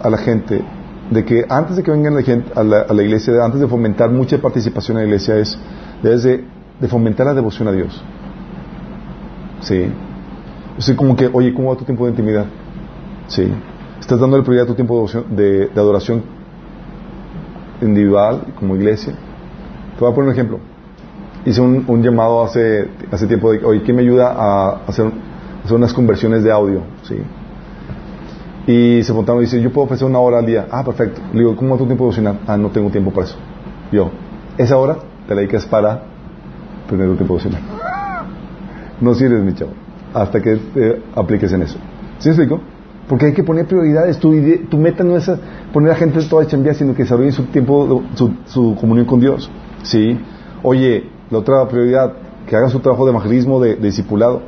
a 0.00 0.10
la 0.10 0.18
gente 0.18 0.62
de 1.10 1.24
que 1.24 1.44
antes 1.48 1.76
de 1.76 1.82
que 1.82 1.90
vengan 1.90 2.14
la 2.14 2.22
gente 2.22 2.52
a 2.54 2.62
la, 2.62 3.02
iglesia, 3.02 3.42
antes 3.42 3.60
de 3.60 3.66
fomentar 3.66 4.10
mucha 4.10 4.38
participación 4.38 4.98
en 4.98 5.04
la 5.04 5.08
iglesia, 5.08 5.36
es 5.36 5.58
debes 6.02 6.22
de, 6.22 6.44
fomentar 6.88 7.26
la 7.26 7.34
devoción 7.34 7.68
a 7.68 7.72
Dios. 7.72 8.02
Sí. 9.60 9.86
Es 10.78 10.92
como 10.96 11.16
que, 11.16 11.28
oye, 11.32 11.52
¿cómo 11.52 11.70
va 11.70 11.76
tu 11.76 11.84
tiempo 11.84 12.04
de 12.04 12.10
intimidad? 12.10 12.46
Sí. 13.26 13.50
Estás 13.98 14.20
dando 14.20 14.40
prioridad 14.42 14.64
a 14.64 14.68
tu 14.68 14.74
tiempo 14.74 14.94
de, 14.94 14.98
devoción, 14.98 15.36
de, 15.36 15.66
de, 15.66 15.80
adoración 15.80 16.22
individual, 17.80 18.42
como 18.58 18.76
iglesia. 18.76 19.14
Te 19.94 20.00
voy 20.00 20.12
a 20.12 20.14
poner 20.14 20.28
un 20.28 20.34
ejemplo. 20.34 20.60
Hice 21.48 21.62
un, 21.62 21.84
un 21.88 22.02
llamado 22.02 22.44
hace, 22.44 22.88
hace 23.10 23.26
tiempo 23.26 23.52
de, 23.52 23.64
oye, 23.64 23.82
¿quién 23.82 23.96
me 23.96 24.02
ayuda 24.02 24.34
a 24.36 24.82
hacer, 24.86 25.10
hacer 25.64 25.76
unas 25.76 25.94
conversiones 25.94 26.44
de 26.44 26.52
audio? 26.52 26.82
Sí. 27.04 27.16
Y 28.66 29.02
se 29.02 29.14
y 29.14 29.38
dice, 29.40 29.62
yo 29.62 29.72
puedo 29.72 29.86
ofrecer 29.86 30.06
una 30.06 30.18
hora 30.18 30.40
al 30.40 30.46
día. 30.46 30.66
Ah, 30.70 30.84
perfecto. 30.84 31.22
Le 31.32 31.38
digo, 31.38 31.56
¿cómo 31.56 31.70
va 31.70 31.78
tu 31.78 31.86
tiempo 31.86 32.04
de 32.04 32.10
devocional? 32.10 32.40
Ah, 32.46 32.58
no 32.58 32.68
tengo 32.68 32.90
tiempo 32.90 33.10
para 33.10 33.26
eso. 33.26 33.36
Yo, 33.90 34.10
esa 34.58 34.76
hora 34.76 34.98
te 35.26 35.34
la 35.34 35.40
dedicas 35.40 35.64
para 35.64 36.02
tener 36.86 37.08
un 37.08 37.16
tiempo 37.16 37.38
de 37.38 37.44
devocional. 37.44 37.62
No 39.00 39.14
sirves, 39.14 39.42
mi 39.44 39.54
chavo, 39.54 39.70
hasta 40.12 40.42
que 40.42 40.56
te 40.56 41.02
apliques 41.14 41.52
en 41.52 41.62
eso. 41.62 41.78
¿Sí 42.18 42.28
me 42.28 42.34
explico? 42.34 42.60
Porque 43.08 43.26
hay 43.26 43.32
que 43.32 43.44
poner 43.44 43.64
prioridades. 43.64 44.18
Tu, 44.18 44.34
tu 44.68 44.76
meta 44.76 45.04
no 45.04 45.16
es 45.16 45.30
poner 45.72 45.92
a 45.92 45.94
gente 45.94 46.20
toda 46.24 46.46
chambear, 46.46 46.74
sino 46.74 46.94
que 46.94 47.04
desarrollen 47.04 47.32
su 47.32 47.44
tiempo, 47.44 48.02
su, 48.14 48.34
su, 48.46 48.74
comunión 48.74 49.06
con 49.06 49.20
Dios. 49.20 49.48
¿Sí? 49.84 50.18
Oye, 50.64 51.08
la 51.30 51.38
otra 51.38 51.66
prioridad, 51.68 52.12
que 52.46 52.56
hagan 52.56 52.70
su 52.70 52.80
trabajo 52.80 53.04
de 53.04 53.10
evangelismo, 53.10 53.60
de, 53.60 53.76
de 53.76 53.86
discipulado. 53.86 54.42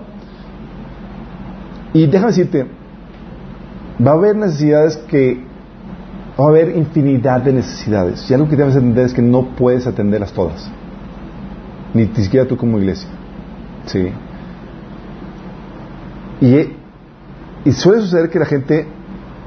Y 1.93 2.07
déjame 2.07 2.29
decirte, 2.29 2.67
va 4.05 4.13
a 4.13 4.15
haber 4.15 4.37
necesidades 4.37 4.97
que 5.09 5.45
va 6.39 6.47
a 6.47 6.49
haber 6.49 6.77
infinidad 6.77 7.43
de 7.43 7.53
necesidades. 7.53 8.31
Y 8.31 8.35
algo 8.35 8.49
que 8.49 8.57
debes 8.57 8.75
entender 8.75 9.07
es 9.07 9.15
que 9.15 9.23
no 9.23 9.49
puedes 9.57 9.87
atenderlas 9.87 10.33
todas. 10.33 10.71
Ni 11.93 12.07
siquiera 12.07 12.47
tú 12.47 12.57
como 12.57 12.79
iglesia. 12.79 13.09
Sí. 13.87 14.13
Y, 16.41 17.69
y 17.69 17.73
suele 17.73 18.03
suceder 18.03 18.31
que 18.31 18.39
la 18.39 18.47
gente 18.47 18.87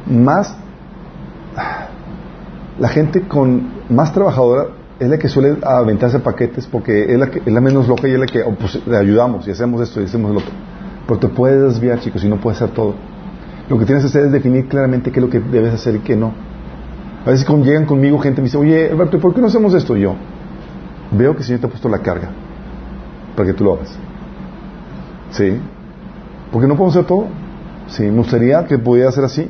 más 0.05 0.55
la 2.79 2.89
gente 2.89 3.21
con 3.27 3.67
más 3.89 4.13
trabajadora 4.13 4.67
es 5.03 5.09
la 5.09 5.17
que 5.17 5.27
suele 5.29 5.57
aventarse 5.63 6.19
paquetes 6.19 6.67
porque 6.67 7.11
es 7.11 7.19
la, 7.19 7.29
que, 7.29 7.39
es 7.39 7.53
la 7.53 7.61
menos 7.61 7.87
loca 7.87 8.07
y 8.07 8.11
es 8.11 8.19
la 8.19 8.25
que 8.25 8.41
oh, 8.43 8.55
pues, 8.55 8.85
le 8.85 8.97
ayudamos 8.97 9.47
y 9.47 9.51
hacemos 9.51 9.81
esto 9.81 10.01
y 10.01 10.05
hacemos 10.05 10.31
lo 10.31 10.39
otro 10.39 10.53
pero 11.07 11.19
te 11.19 11.27
puedes 11.27 11.73
desviar 11.73 11.99
chicos 11.99 12.23
y 12.23 12.27
no 12.27 12.37
puedes 12.37 12.61
hacer 12.61 12.73
todo 12.73 12.95
lo 13.69 13.79
que 13.79 13.85
tienes 13.85 14.03
que 14.03 14.07
hacer 14.09 14.25
es 14.25 14.31
definir 14.31 14.67
claramente 14.67 15.11
qué 15.11 15.19
es 15.19 15.25
lo 15.25 15.31
que 15.31 15.39
debes 15.39 15.73
hacer 15.73 15.95
y 15.95 15.99
qué 15.99 16.15
no. 16.15 16.33
A 17.25 17.29
veces 17.29 17.45
cuando 17.45 17.65
llegan 17.65 17.85
conmigo 17.85 18.19
gente 18.19 18.41
me 18.41 18.45
dice, 18.45 18.57
oye, 18.57 18.91
Alberto, 18.91 19.19
¿por 19.19 19.33
qué 19.33 19.39
no 19.39 19.47
hacemos 19.47 19.73
esto? 19.73 19.95
yo, 19.95 20.15
veo 21.11 21.33
que 21.33 21.39
el 21.39 21.45
Señor 21.45 21.61
te 21.61 21.67
ha 21.67 21.69
puesto 21.69 21.87
la 21.87 21.99
carga 21.99 22.29
para 23.35 23.47
que 23.47 23.53
tú 23.53 23.63
lo 23.63 23.75
hagas. 23.75 23.97
¿Sí? 25.31 25.57
Porque 26.51 26.67
no 26.67 26.75
podemos 26.75 26.95
hacer 26.95 27.07
todo. 27.07 27.27
Sí, 27.87 28.03
me 28.03 28.17
gustaría 28.17 28.65
que 28.65 28.77
pudiera 28.77 29.11
ser 29.11 29.23
así. 29.23 29.49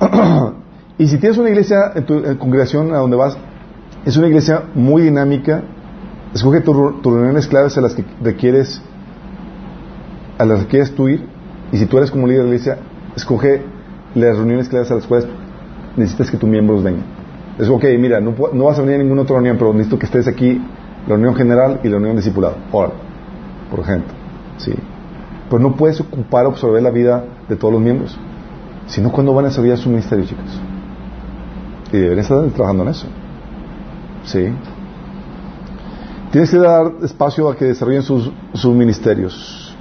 y 0.98 1.06
si 1.08 1.18
tienes 1.18 1.36
una 1.38 1.48
iglesia 1.48 1.92
en 1.94 2.06
tu 2.06 2.38
congregación 2.38 2.94
a 2.94 2.98
donde 2.98 3.16
vas, 3.16 3.36
es 4.08 4.16
una 4.16 4.28
iglesia 4.28 4.62
muy 4.74 5.02
dinámica, 5.02 5.62
escoge 6.32 6.62
tus 6.62 7.02
tu 7.02 7.14
reuniones 7.14 7.46
claves 7.46 7.76
a 7.76 7.82
las 7.82 7.94
que 7.94 8.02
requieres, 8.22 8.80
a 10.38 10.46
las 10.46 10.60
que 10.60 10.66
quieres 10.66 10.94
tú 10.94 11.08
ir 11.08 11.26
y 11.72 11.76
si 11.76 11.84
tú 11.84 11.98
eres 11.98 12.10
como 12.10 12.26
líder 12.26 12.44
de 12.44 12.48
la 12.48 12.54
iglesia, 12.54 12.78
escoge 13.14 13.62
las 14.14 14.34
reuniones 14.34 14.70
claves 14.70 14.90
a 14.90 14.94
las 14.94 15.06
cuales 15.06 15.28
necesitas 15.94 16.30
que 16.30 16.38
tus 16.38 16.48
miembros 16.48 16.82
vengan. 16.82 17.04
Es 17.58 17.68
ok, 17.68 17.84
mira, 17.98 18.18
no, 18.18 18.34
no, 18.54 18.64
vas 18.64 18.78
a 18.78 18.80
venir 18.80 18.94
a 18.94 19.02
ninguna 19.02 19.22
otra 19.22 19.36
reunión, 19.36 19.58
pero 19.58 19.74
necesito 19.74 19.98
que 19.98 20.06
estés 20.06 20.26
aquí, 20.26 20.58
la 21.06 21.16
reunión 21.16 21.34
general 21.34 21.80
y 21.84 21.88
la 21.88 21.96
reunión 21.96 22.16
discipulado. 22.16 22.56
Ahora, 22.72 22.92
por 23.70 23.80
ejemplo. 23.80 24.14
Sí. 24.56 24.72
Pero 25.50 25.62
no 25.62 25.76
puedes 25.76 26.00
ocupar 26.00 26.46
absorber 26.46 26.82
la 26.82 26.90
vida 26.90 27.26
de 27.46 27.56
todos 27.56 27.74
los 27.74 27.82
miembros. 27.82 28.18
Si 28.86 29.02
no, 29.02 29.12
¿cuándo 29.12 29.34
van 29.34 29.44
a 29.44 29.48
desarrollar 29.48 29.76
su 29.76 29.90
ministerio, 29.90 30.24
chicos? 30.24 30.58
Y 31.92 31.98
deberían 31.98 32.20
estar 32.20 32.42
trabajando 32.50 32.84
en 32.84 32.88
eso. 32.88 33.06
Sí. 34.28 34.46
Tienes 36.30 36.50
que 36.50 36.58
dar 36.58 36.92
espacio 37.02 37.48
a 37.48 37.56
que 37.56 37.64
desarrollen 37.64 38.02
sus, 38.02 38.30
sus 38.52 38.74
ministerios. 38.74 39.74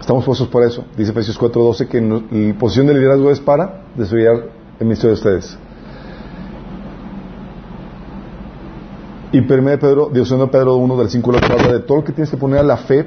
Estamos 0.00 0.24
puestos 0.24 0.48
por 0.48 0.64
eso. 0.64 0.84
Dice 0.96 1.12
Efesios 1.12 1.38
4:12 1.38 1.86
que 1.86 2.00
la 2.00 2.58
posición 2.58 2.88
de 2.88 2.94
liderazgo 2.94 3.30
es 3.30 3.38
para 3.38 3.82
desarrollar 3.96 4.50
el 4.80 4.86
ministerio 4.86 5.10
de 5.10 5.14
ustedes. 5.14 5.58
Y 9.30 9.38
1 9.38 9.78
Pedro, 9.78 10.10
Dios 10.12 10.34
Pedro 10.50 10.76
1 10.76 10.96
del 10.96 11.08
5 11.08 11.30
al 11.30 11.52
habla 11.52 11.72
de 11.74 11.80
todo 11.80 11.98
lo 11.98 12.04
que 12.04 12.12
tienes 12.12 12.30
que 12.30 12.36
poner 12.36 12.60
a 12.60 12.62
la 12.62 12.76
fe 12.76 13.06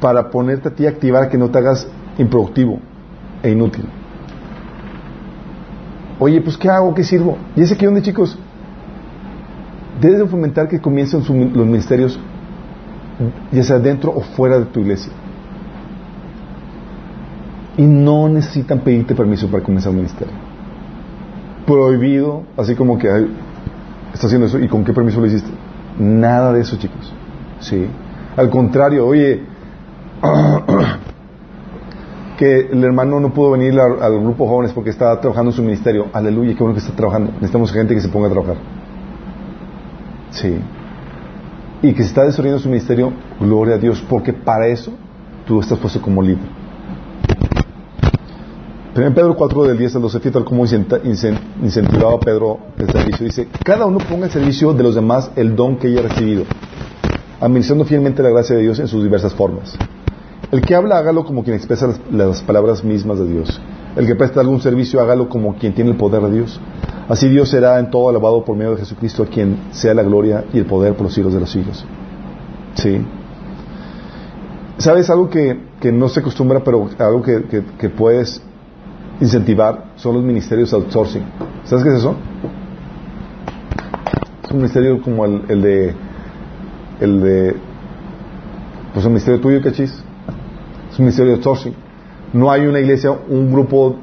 para 0.00 0.30
ponerte 0.30 0.68
a 0.68 0.74
ti 0.74 0.86
a 0.86 0.90
activar 0.90 1.28
que 1.28 1.38
no 1.38 1.50
te 1.50 1.58
hagas 1.58 1.88
improductivo 2.18 2.78
e 3.42 3.50
inútil. 3.50 3.88
Oye, 6.18 6.40
pues 6.40 6.56
¿qué 6.56 6.68
hago? 6.68 6.94
¿Qué 6.94 7.04
sirvo? 7.04 7.36
Y 7.54 7.62
ese 7.62 7.76
que 7.76 7.86
donde 7.86 8.02
chicos, 8.02 8.38
debes 10.00 10.18
de 10.18 10.26
fomentar 10.26 10.68
que 10.68 10.80
comiencen 10.80 11.20
los 11.20 11.66
ministerios 11.66 12.18
ya 13.52 13.62
sea 13.62 13.78
dentro 13.78 14.12
o 14.14 14.20
fuera 14.20 14.58
de 14.58 14.66
tu 14.66 14.80
iglesia. 14.80 15.12
Y 17.76 17.82
no 17.82 18.28
necesitan 18.28 18.80
pedirte 18.80 19.14
permiso 19.14 19.48
para 19.48 19.62
comenzar 19.62 19.90
un 19.90 19.96
ministerio. 19.96 20.34
Prohibido, 21.66 22.44
así 22.56 22.74
como 22.74 22.98
que 22.98 23.08
está 24.12 24.26
haciendo 24.26 24.46
eso 24.46 24.58
y 24.58 24.68
con 24.68 24.84
qué 24.84 24.92
permiso 24.92 25.20
lo 25.20 25.26
hiciste. 25.26 25.50
Nada 25.98 26.52
de 26.52 26.60
eso, 26.60 26.76
chicos. 26.76 27.12
Sí. 27.60 27.86
Al 28.36 28.50
contrario, 28.50 29.06
oye, 29.06 29.42
que 32.36 32.68
el 32.72 32.84
hermano 32.84 33.18
no 33.20 33.32
pudo 33.32 33.52
venir 33.52 33.78
al, 33.78 34.20
grupo 34.20 34.46
jóvenes 34.46 34.72
porque 34.72 34.90
estaba 34.90 35.20
trabajando 35.20 35.50
en 35.50 35.56
su 35.56 35.62
ministerio. 35.62 36.06
Aleluya, 36.12 36.54
qué 36.54 36.58
bueno 36.58 36.74
que 36.74 36.80
está 36.80 36.94
trabajando. 36.94 37.32
Necesitamos 37.32 37.72
gente 37.72 37.94
que 37.94 38.00
se 38.00 38.08
ponga 38.08 38.28
a 38.28 38.30
trabajar. 38.30 38.56
Sí 40.30 40.58
y 41.82 41.92
que 41.92 42.02
se 42.02 42.08
está 42.08 42.24
desarrollando 42.24 42.62
su 42.62 42.68
ministerio, 42.68 43.12
gloria 43.40 43.74
a 43.74 43.78
Dios, 43.78 44.02
porque 44.08 44.32
para 44.32 44.66
eso 44.66 44.92
tú 45.46 45.60
estás 45.60 45.78
puesto 45.78 46.00
como 46.00 46.22
líder. 46.22 46.56
1 48.96 49.14
Pedro 49.14 49.36
4 49.36 49.64
del 49.64 49.78
10 49.78 49.96
al 49.96 50.02
12, 50.02 50.20
fíjate 50.20 50.44
cómo 50.44 50.64
incentivaba 50.64 52.18
Pedro 52.18 52.58
el 52.78 52.90
servicio. 52.90 53.26
Dice, 53.26 53.48
cada 53.62 53.84
uno 53.84 53.98
ponga 53.98 54.26
en 54.26 54.32
servicio 54.32 54.72
de 54.72 54.82
los 54.82 54.94
demás 54.94 55.30
el 55.36 55.54
don 55.54 55.76
que 55.76 55.88
haya 55.88 56.02
recibido, 56.02 56.44
administrando 57.40 57.84
fielmente 57.84 58.22
la 58.22 58.30
gracia 58.30 58.56
de 58.56 58.62
Dios 58.62 58.78
en 58.78 58.88
sus 58.88 59.02
diversas 59.02 59.34
formas. 59.34 59.76
El 60.52 60.60
que 60.60 60.74
habla, 60.74 60.98
hágalo 60.98 61.24
como 61.24 61.42
quien 61.42 61.56
expresa 61.56 61.88
las, 62.10 62.42
palabras 62.42 62.84
mismas 62.84 63.18
de 63.18 63.26
Dios. 63.26 63.60
El 63.96 64.06
que 64.06 64.14
presta 64.14 64.40
algún 64.40 64.60
servicio, 64.60 65.00
hágalo 65.00 65.28
como 65.28 65.56
quien 65.56 65.74
tiene 65.74 65.90
el 65.90 65.96
poder 65.96 66.22
de 66.22 66.32
Dios. 66.32 66.60
Así 67.08 67.28
Dios 67.28 67.48
será 67.48 67.78
en 67.80 67.90
todo 67.90 68.08
alabado 68.08 68.44
por 68.44 68.56
medio 68.56 68.72
de 68.72 68.78
Jesucristo, 68.78 69.22
a 69.24 69.26
quien 69.26 69.58
sea 69.72 69.94
la 69.94 70.02
gloria 70.02 70.44
y 70.52 70.58
el 70.58 70.66
poder 70.66 70.94
por 70.94 71.04
los 71.04 71.14
siglos 71.14 71.34
de 71.34 71.40
los 71.40 71.50
siglos. 71.50 71.84
Sí. 72.74 73.04
¿Sabes 74.78 75.08
algo 75.10 75.30
que, 75.30 75.58
que 75.80 75.90
no 75.90 76.08
se 76.08 76.20
acostumbra, 76.20 76.62
pero 76.62 76.88
algo 76.98 77.22
que, 77.22 77.44
que- 77.78 77.88
puedes 77.88 78.42
incentivar? 79.20 79.92
Son 79.96 80.14
los 80.14 80.22
ministerios 80.22 80.72
outsourcing. 80.74 81.22
¿Sabes 81.64 81.82
qué 81.84 81.90
es 81.90 81.96
eso? 81.96 82.14
Es 84.44 84.50
un 84.50 84.58
ministerio 84.58 85.00
como 85.02 85.24
el, 85.24 85.42
el 85.48 85.62
de. 85.62 85.94
El 87.00 87.20
de. 87.20 87.56
Pues 88.92 89.04
el 89.04 89.10
ministerio 89.10 89.40
tuyo, 89.40 89.62
cachis. 89.62 90.02
Es 90.96 91.00
un 91.00 91.04
ministerio 91.04 91.32
de 91.32 91.36
outsourcing. 91.36 91.74
No 92.32 92.50
hay 92.50 92.66
una 92.66 92.80
iglesia, 92.80 93.10
un 93.10 93.52
grupo 93.52 93.96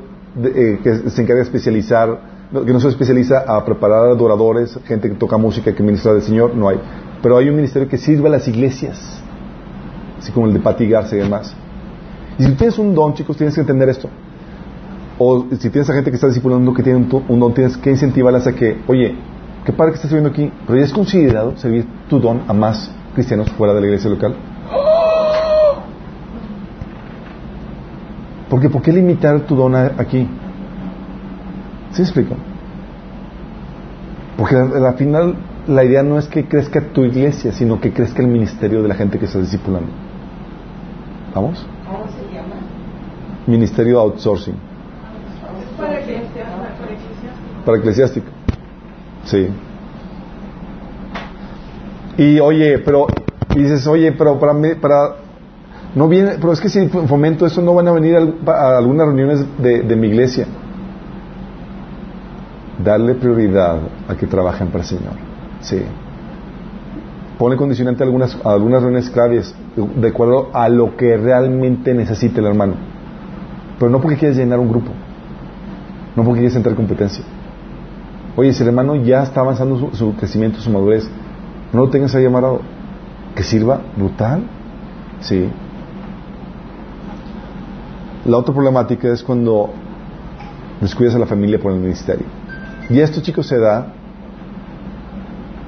eh, 0.44 0.80
que 0.84 1.10
se 1.10 1.22
encarga 1.24 1.40
de 1.42 1.46
especializar, 1.48 2.20
que 2.52 2.72
no 2.72 2.80
se 2.80 2.90
especializa 2.90 3.40
a 3.48 3.66
preparar 3.66 4.10
adoradores, 4.10 4.78
gente 4.86 5.10
que 5.10 5.16
toca 5.16 5.38
música, 5.38 5.74
que 5.74 5.82
ministra 5.82 6.14
del 6.14 6.22
Señor, 6.22 6.56
no 6.56 6.70
hay. 6.70 6.80
Pero 7.24 7.38
hay 7.38 7.50
un 7.50 7.56
ministerio 7.56 7.90
que 7.90 7.98
sirve 7.98 8.28
a 8.28 8.32
las 8.32 8.48
iglesias 8.48 9.24
así 10.20 10.32
como 10.32 10.46
el 10.46 10.54
de 10.54 10.60
Pati 10.60 10.88
Garza 10.88 11.16
y 11.16 11.20
demás. 11.20 11.52
Y 12.38 12.44
si 12.44 12.52
tienes 12.52 12.78
un 12.78 12.94
don, 12.94 13.16
chicos, 13.16 13.36
tienes 13.36 13.56
que 13.56 13.62
entender 13.62 13.90
esto. 13.90 14.08
O 15.18 15.48
si 15.60 15.70
tienes 15.72 15.90
a 15.90 15.94
gente 15.94 16.12
que 16.12 16.16
está 16.16 16.28
discipulando 16.28 16.76
que 16.76 16.84
tiene 16.84 17.00
un, 17.00 17.40
don, 17.40 17.54
tienes 17.56 17.76
que 17.76 17.90
incentivarlas 17.90 18.46
a 18.46 18.54
que, 18.54 18.78
oye, 18.88 19.16
qué 19.66 19.74
padre 19.74 19.94
que 19.94 19.96
estás 19.96 20.12
viviendo 20.12 20.30
aquí, 20.30 20.52
pero 20.68 20.78
ya 20.78 20.86
es 20.86 20.94
considerado 20.94 21.58
servir 21.58 21.88
tu 22.08 22.20
don 22.20 22.44
a 22.48 22.54
más 22.54 22.92
cristianos 23.16 23.50
fuera 23.52 23.74
de 23.74 23.82
la 23.82 23.88
iglesia 23.88 24.12
local. 24.12 24.36
Porque 28.54 28.70
¿por 28.70 28.84
qué 28.84 28.92
limitar 28.92 29.48
tu 29.48 29.56
don 29.56 29.74
aquí? 29.74 30.28
¿Sí 31.90 32.02
me 32.02 32.04
explico? 32.04 32.36
Porque 34.38 34.56
al 34.56 34.86
al 34.86 34.94
final 34.94 35.36
la 35.66 35.84
idea 35.84 36.04
no 36.04 36.20
es 36.20 36.28
que 36.28 36.48
crezca 36.48 36.80
tu 36.80 37.04
iglesia, 37.04 37.52
sino 37.52 37.82
que 37.82 37.92
crezca 37.92 38.22
el 38.22 38.28
ministerio 38.28 38.84
de 38.84 38.90
la 38.90 38.94
gente 38.94 39.18
que 39.18 39.26
estás 39.26 39.42
discipulando. 39.42 39.90
¿Vamos? 41.34 41.66
¿Cómo 41.88 42.06
se 42.06 42.32
llama? 42.32 42.54
Ministerio 43.48 44.00
outsourcing. 44.00 44.54
Es 44.54 45.76
para 45.76 46.00
eclesiástica. 46.00 46.46
Para 47.66 47.78
eclesiástico. 47.80 48.28
Sí. 49.24 49.48
Y 52.20 52.40
oye, 52.40 52.78
pero 52.86 53.08
y 53.56 53.64
dices, 53.64 53.88
oye, 53.88 54.12
pero 54.12 54.38
para 54.38 54.54
mí, 54.54 54.76
para 54.80 55.23
no 55.96 56.08
viene, 56.08 56.34
pero 56.40 56.54
es 56.54 56.60
que 56.60 56.70
si 56.70 56.88
fomento 56.88 57.46
eso 57.46 57.62
no 57.62 57.74
van 57.76 57.88
a 57.88 57.92
venir 57.92 58.16
a 58.16 58.78
algunas 58.78 59.06
reuniones 59.08 59.46
de, 59.60 59.96
mi 59.96 60.08
iglesia. 60.08 60.48
Darle 62.84 63.14
prioridad 63.14 63.78
a 64.08 64.16
que 64.16 64.26
trabajen 64.26 64.68
para 64.68 64.80
el 64.80 64.90
Señor. 64.90 65.14
Sí. 65.62 65.84
Ponle 67.38 67.58
condicionante 67.58 68.04
a 68.04 68.08
algunas, 68.08 68.36
a 68.44 68.54
algunas 68.54 68.82
reuniones 68.82 69.10
claves 69.12 69.54
de, 69.76 70.08
acuerdo 70.08 70.50
a 70.54 70.68
lo 70.68 70.98
que 70.98 71.16
realmente 71.16 71.94
necesite 71.94 72.40
el 72.40 72.48
hermano. 72.48 72.74
Pero 73.78 73.92
no 73.92 74.02
porque 74.02 74.18
quieras 74.18 74.38
llenar 74.38 74.60
un 74.60 74.70
grupo. 74.70 74.92
No 76.16 76.24
porque 76.24 76.40
quieres 76.40 76.56
entrar 76.56 76.72
en 76.72 76.78
competencia. 76.78 77.24
Oye, 78.36 78.52
si 78.52 78.64
el 78.64 78.70
hermano 78.70 78.96
ya 78.96 79.22
está 79.22 79.42
avanzando 79.42 79.78
su, 79.78 79.96
su 79.96 80.16
crecimiento, 80.16 80.60
su 80.60 80.72
madurez, 80.72 81.08
no 81.72 81.82
lo 81.82 81.90
tengas 81.90 82.16
ahí 82.16 82.26
amarrado. 82.26 82.62
Que 83.36 83.44
sirva 83.44 83.82
brutal. 83.96 84.44
Sí. 85.22 85.50
La 88.26 88.38
otra 88.38 88.54
problemática 88.54 89.12
es 89.12 89.22
cuando 89.22 89.70
descuidas 90.80 91.16
a 91.16 91.20
la 91.20 91.26
familia 91.26 91.60
por 91.60 91.72
el 91.72 91.80
ministerio. 91.80 92.26
Y 92.90 93.00
esto, 93.00 93.22
chicos, 93.22 93.48
se 93.48 93.58
da 93.58 93.94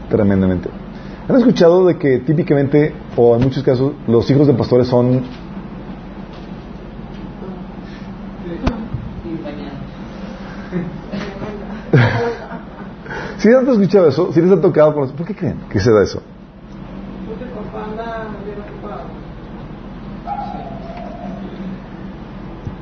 tremendamente. 0.09 0.69
¿Han 1.27 1.35
escuchado 1.35 1.85
de 1.85 1.97
que 1.97 2.19
típicamente, 2.19 2.93
o 3.17 3.35
en 3.35 3.41
muchos 3.41 3.63
casos, 3.63 3.93
los 4.07 4.29
hijos 4.29 4.47
de 4.47 4.53
pastores 4.53 4.87
son 4.87 5.23
mañana. 9.43 9.71
¿Sí 13.37 13.49
han 13.53 13.67
escuchado 13.67 14.07
eso? 14.07 14.31
¿Sí 14.33 14.41
les 14.41 14.51
ha 14.51 14.61
tocado 14.61 14.93
con 14.93 15.03
los... 15.03 15.11
¿Por 15.11 15.25
qué 15.25 15.35
creen 15.35 15.59
que 15.69 15.79
se 15.79 15.91
da 15.91 16.03
eso? 16.03 16.21
Porque 17.27 17.43
el 17.43 17.49
papá 17.49 17.85
anda 17.85 18.27
bien 18.45 18.57
ocupado. 18.59 19.01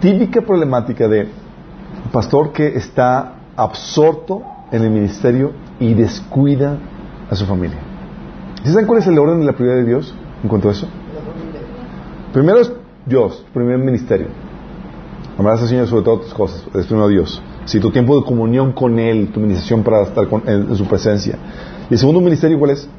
Típica 0.04 0.42
problemática 0.42 1.08
de 1.08 1.22
un 2.06 2.12
pastor 2.12 2.52
que 2.52 2.68
está 2.76 3.36
absorto 3.56 4.42
en 4.70 4.84
el 4.84 4.90
ministerio 4.90 5.54
y 5.80 5.94
descuida 5.94 6.78
a 7.30 7.36
su 7.38 7.46
familia. 7.46 7.78
¿Sí 8.66 8.72
saben 8.74 8.86
cuál 8.86 9.00
es 9.00 9.08
el 9.08 9.18
orden 9.18 9.40
de 9.40 9.46
la 9.46 9.54
prioridad 9.54 9.78
de 9.78 9.86
Dios 9.86 10.14
en 10.44 10.50
cuanto 10.50 10.68
a 10.68 10.74
eso? 10.74 10.88
Primero 12.34 12.60
es 12.60 12.74
Dios, 13.06 13.46
primer 13.54 13.78
ministerio. 13.78 14.28
Amarás 15.40 15.62
al 15.62 15.70
Señor 15.70 15.88
sobre 15.88 16.04
todas 16.04 16.26
tus 16.26 16.34
cosas, 16.34 16.68
es 16.76 16.86
primero 16.86 17.08
Dios. 17.08 17.42
Si 17.64 17.80
tu 17.80 17.90
tiempo 17.90 18.20
de 18.20 18.26
comunión 18.26 18.74
con 18.74 19.00
Él, 19.00 19.30
tu 19.34 19.40
ministración 19.40 19.84
para 19.84 20.02
estar 20.02 20.28
con- 20.28 20.44
en 20.48 20.76
su 20.76 20.84
presencia. 20.86 21.38
¿Y 21.90 21.94
el 21.94 21.98
segundo 21.98 22.20
ministerio 22.20 22.60
cuál 22.60 22.72
es? 22.72 22.90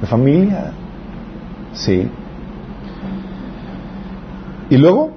La 0.00 0.08
familia. 0.08 0.72
Sí. 1.74 2.08
Y 4.70 4.78
luego, 4.78 5.10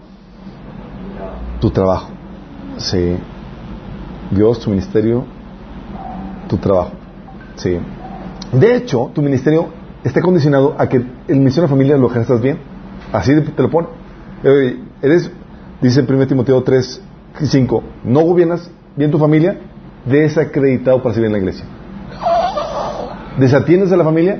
tu 1.60 1.72
trabajo. 1.72 2.10
Sí. 2.78 3.18
Dios, 4.32 4.60
tu 4.60 4.70
ministerio, 4.70 5.26
tu 6.48 6.58
trabajo. 6.58 6.92
Sí. 7.56 7.78
De 8.54 8.76
hecho, 8.76 9.12
tu 9.14 9.22
ministerio 9.22 9.70
está 10.04 10.22
condicionado 10.22 10.76
a 10.78 10.88
que 10.88 10.98
el 10.98 11.38
ministerio 11.38 11.64
de 11.64 11.70
familia 11.70 11.98
lo 11.98 12.10
ejerzas 12.10 12.42
bien. 12.42 12.60
Así 13.12 13.34
te 13.42 13.62
lo 13.62 13.70
pone. 13.70 13.88
Eres, 15.02 15.32
dice 15.82 16.06
1 16.08 16.28
Timoteo 16.28 16.64
3, 16.64 17.02
5, 17.42 17.84
no 18.06 18.22
gobiernas 18.22 18.70
bien 18.96 19.12
tu 19.12 19.18
familia, 19.18 19.58
desacreditado 20.06 21.02
para 21.02 21.14
servir 21.14 21.28
en 21.28 21.34
la 21.34 21.40
iglesia. 21.40 21.66
Desatiendes 23.38 23.92
a 23.92 23.98
la 23.98 24.04
familia, 24.04 24.40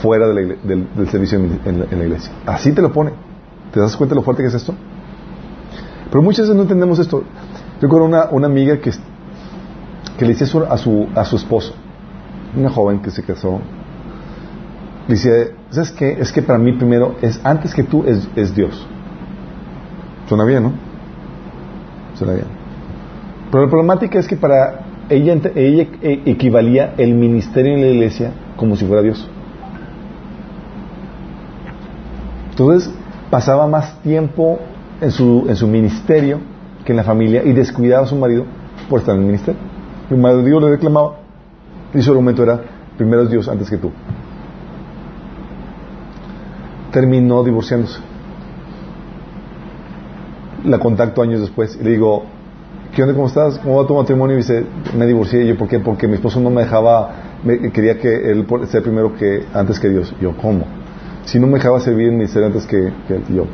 fuera 0.00 0.28
del, 0.28 0.58
servicio 1.10 1.38
en 1.38 1.78
la, 1.78 1.84
en 1.90 1.98
la 1.98 2.04
iglesia. 2.04 2.32
Así 2.46 2.72
te 2.72 2.82
lo 2.82 2.92
pone. 2.92 3.12
¿Te 3.72 3.80
das 3.80 3.96
cuenta 3.96 4.14
de 4.14 4.20
lo 4.20 4.24
fuerte 4.24 4.42
que 4.42 4.48
es 4.48 4.54
esto? 4.54 4.74
Pero 6.12 6.22
muchas 6.22 6.42
veces 6.42 6.56
no 6.56 6.62
entendemos 6.62 6.98
esto. 6.98 7.22
Yo 7.22 7.80
recuerdo 7.80 8.04
una, 8.04 8.28
una 8.30 8.46
amiga 8.46 8.78
que, 8.78 8.90
que 10.18 10.26
le 10.26 10.32
decía 10.32 10.46
eso 10.46 10.70
a 10.70 10.76
su, 10.76 11.08
a 11.14 11.24
su 11.24 11.36
esposo, 11.36 11.74
una 12.54 12.68
joven 12.68 13.00
que 13.00 13.10
se 13.10 13.22
casó. 13.24 13.60
Le 15.08 15.14
dice, 15.14 15.54
¿sabes 15.70 15.90
qué? 15.92 16.12
Es 16.20 16.30
que 16.30 16.42
para 16.42 16.58
mí 16.58 16.74
primero 16.74 17.16
es, 17.22 17.40
antes 17.42 17.72
que 17.72 17.82
tú, 17.82 18.04
es, 18.06 18.28
es 18.36 18.54
Dios. 18.54 18.86
Suena 20.28 20.44
bien, 20.44 20.64
¿no? 20.64 20.72
Suena 22.14 22.34
bien. 22.34 22.46
Pero 23.50 23.64
la 23.64 23.70
problemática 23.70 24.18
es 24.18 24.28
que 24.28 24.36
para 24.36 24.80
ella, 25.08 25.40
ella 25.54 25.86
e- 26.02 26.22
equivalía 26.26 26.92
el 26.98 27.14
ministerio 27.14 27.72
en 27.74 27.80
la 27.80 27.86
iglesia 27.86 28.32
como 28.58 28.76
si 28.76 28.84
fuera 28.84 29.00
Dios. 29.00 29.26
Entonces 32.50 32.92
pasaba 33.30 33.66
más 33.66 33.98
tiempo 34.02 34.58
en 35.02 35.10
su, 35.10 35.44
en 35.48 35.56
su 35.56 35.66
ministerio 35.66 36.38
que 36.84 36.92
en 36.92 36.96
la 36.96 37.04
familia 37.04 37.42
y 37.44 37.52
descuidaba 37.52 38.04
a 38.04 38.06
su 38.06 38.16
marido 38.16 38.44
por 38.88 39.00
estar 39.00 39.14
en 39.14 39.20
el 39.22 39.26
ministerio. 39.26 39.60
El 40.10 40.16
marido 40.16 40.60
le 40.60 40.70
reclamaba 40.70 41.16
y 41.92 42.00
su 42.00 42.10
argumento 42.10 42.42
era, 42.42 42.60
primero 42.96 43.22
es 43.22 43.30
Dios 43.30 43.48
antes 43.48 43.68
que 43.68 43.76
tú. 43.76 43.90
Terminó 46.90 47.42
divorciándose. 47.42 48.00
La 50.64 50.78
contacto 50.78 51.22
años 51.22 51.40
después 51.40 51.76
y 51.80 51.84
le 51.84 51.90
digo, 51.90 52.24
¿qué 52.94 53.02
onda? 53.02 53.14
¿Cómo 53.14 53.26
estás? 53.26 53.58
¿Cómo 53.58 53.80
va 53.82 53.86
tu 53.86 53.94
matrimonio? 53.94 54.34
Y 54.36 54.38
dice, 54.38 54.64
me 54.96 55.06
divorcié. 55.06 55.42
Y 55.44 55.48
yo, 55.48 55.56
¿por 55.56 55.68
qué? 55.68 55.78
Porque 55.80 56.06
mi 56.06 56.14
esposo 56.14 56.38
no 56.40 56.50
me 56.50 56.62
dejaba, 56.62 57.10
me- 57.42 57.72
quería 57.72 57.98
que 57.98 58.30
él 58.30 58.46
sea 58.68 58.80
primero 58.82 59.14
que, 59.16 59.44
antes 59.54 59.80
que 59.80 59.88
Dios. 59.88 60.14
Yo, 60.20 60.36
¿cómo? 60.36 60.64
Si 61.24 61.40
no 61.40 61.46
me 61.46 61.54
dejaba 61.54 61.80
servir 61.80 62.06
en 62.08 62.12
el 62.12 62.18
ministerio 62.18 62.46
antes 62.48 62.66
que, 62.66 62.92
yo, 63.34 63.46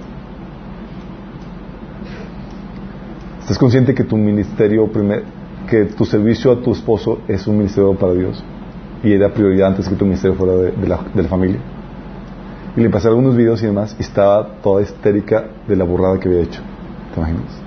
¿estás 3.49 3.59
consciente 3.59 3.95
que 3.95 4.05
tu 4.05 4.19
ministerio, 4.19 4.93
primer, 4.93 5.25
que 5.71 5.87
tu 5.87 6.05
servicio 6.05 6.53
a 6.53 6.61
tu 6.61 6.73
esposo 6.73 7.21
es 7.29 7.47
un 7.47 7.57
ministerio 7.57 7.95
para 7.95 8.13
Dios? 8.13 8.45
Y 9.03 9.11
era 9.11 9.33
prioridad 9.33 9.69
antes 9.69 9.89
que 9.89 9.95
tu 9.95 10.05
ministerio 10.05 10.37
fuera 10.37 10.53
de, 10.55 10.87
la, 10.87 11.01
de 11.15 11.23
la 11.23 11.29
familia. 11.31 11.59
Y 12.77 12.83
le 12.83 12.91
pasé 12.91 13.09
algunos 13.09 13.35
videos 13.35 13.63
y 13.63 13.67
demás 13.67 13.97
y 13.99 14.03
estaba 14.03 14.61
toda 14.63 14.83
histérica 14.83 15.47
de 15.67 15.77
la 15.77 15.85
burrada 15.85 16.21
que 16.21 16.29
había 16.29 16.43
hecho. 16.43 16.61
¿Te 16.61 17.15
¿Te 17.15 17.21
imaginas? 17.21 17.63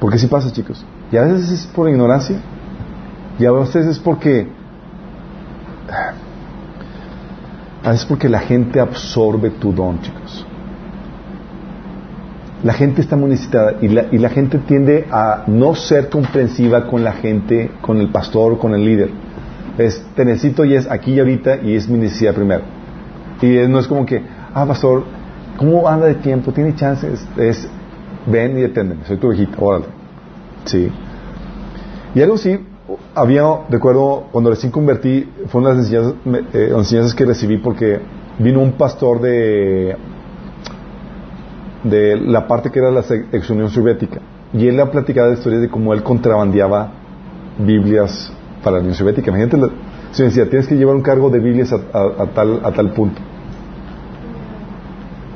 Porque 0.00 0.16
si 0.16 0.26
pasa, 0.26 0.50
chicos. 0.50 0.82
Y 1.12 1.18
a 1.18 1.24
veces 1.24 1.50
es 1.50 1.66
por 1.66 1.86
ignorancia. 1.86 2.40
Y 3.38 3.44
a 3.44 3.52
veces 3.52 3.86
es 3.86 3.98
porque... 3.98 4.48
A 7.84 7.90
veces 7.90 8.06
porque 8.06 8.30
la 8.30 8.40
gente 8.40 8.80
absorbe 8.80 9.50
tu 9.50 9.70
don, 9.74 10.00
chicos. 10.00 10.46
La 12.62 12.74
gente 12.74 13.00
está 13.00 13.16
muy 13.16 13.30
necesitada 13.30 13.76
y 13.80 13.88
la, 13.88 14.06
y 14.10 14.18
la 14.18 14.28
gente 14.28 14.58
tiende 14.58 15.06
a 15.10 15.44
no 15.46 15.74
ser 15.74 16.10
comprensiva 16.10 16.86
con 16.86 17.02
la 17.02 17.12
gente, 17.12 17.70
con 17.80 17.98
el 17.98 18.10
pastor, 18.10 18.58
con 18.58 18.74
el 18.74 18.84
líder. 18.84 19.10
Es, 19.78 20.04
te 20.14 20.24
necesito 20.26 20.64
y 20.64 20.74
es 20.74 20.90
aquí 20.90 21.14
y 21.14 21.20
ahorita 21.20 21.62
y 21.62 21.74
es 21.74 21.88
mi 21.88 21.98
necesidad 21.98 22.34
primero. 22.34 22.62
Y 23.40 23.66
no 23.68 23.78
es 23.78 23.86
como 23.86 24.04
que, 24.04 24.22
ah, 24.52 24.66
pastor, 24.66 25.04
¿cómo 25.56 25.88
anda 25.88 26.06
de 26.06 26.16
tiempo? 26.16 26.52
¿Tiene 26.52 26.74
chances? 26.74 27.26
Es, 27.38 27.66
ven 28.26 28.58
y 28.58 28.62
deténdeme, 28.62 29.04
soy 29.06 29.16
tu 29.16 29.30
viejita, 29.30 29.56
órale. 29.58 29.86
Sí. 30.66 30.92
Y 32.14 32.20
algo 32.20 32.36
sí, 32.36 32.58
había, 33.14 33.44
recuerdo, 33.70 34.26
cuando 34.32 34.50
recién 34.50 34.70
convertí, 34.70 35.28
fue 35.46 35.62
una 35.62 35.70
de 35.70 35.76
las 35.76 35.86
enseñanzas, 35.86 36.14
eh, 36.52 36.72
enseñanzas 36.76 37.14
que 37.14 37.24
recibí 37.24 37.56
porque 37.58 38.00
vino 38.38 38.60
un 38.60 38.72
pastor 38.72 39.20
de, 39.20 39.96
de 41.84 42.16
la 42.16 42.46
parte 42.46 42.70
que 42.70 42.78
era 42.78 42.90
la 42.90 43.00
ex 43.32 43.50
Unión 43.50 43.70
Soviética. 43.70 44.20
Y 44.52 44.66
él 44.66 44.78
ha 44.80 44.90
platicado 44.90 45.32
historias 45.32 45.62
de 45.62 45.68
cómo 45.68 45.92
él 45.94 46.02
contrabandeaba 46.02 46.90
Biblias 47.58 48.32
para 48.62 48.76
la 48.76 48.80
Unión 48.80 48.94
Soviética. 48.94 49.30
Imagínate, 49.30 49.56
la, 49.56 49.68
se 50.12 50.24
decía, 50.24 50.48
tienes 50.48 50.66
que 50.66 50.74
llevar 50.76 50.96
un 50.96 51.02
cargo 51.02 51.30
de 51.30 51.38
Biblias 51.38 51.72
a, 51.72 51.76
a- 51.96 52.22
a 52.24 52.26
tal, 52.34 52.60
a 52.64 52.72
tal 52.72 52.90
punto. 52.92 53.20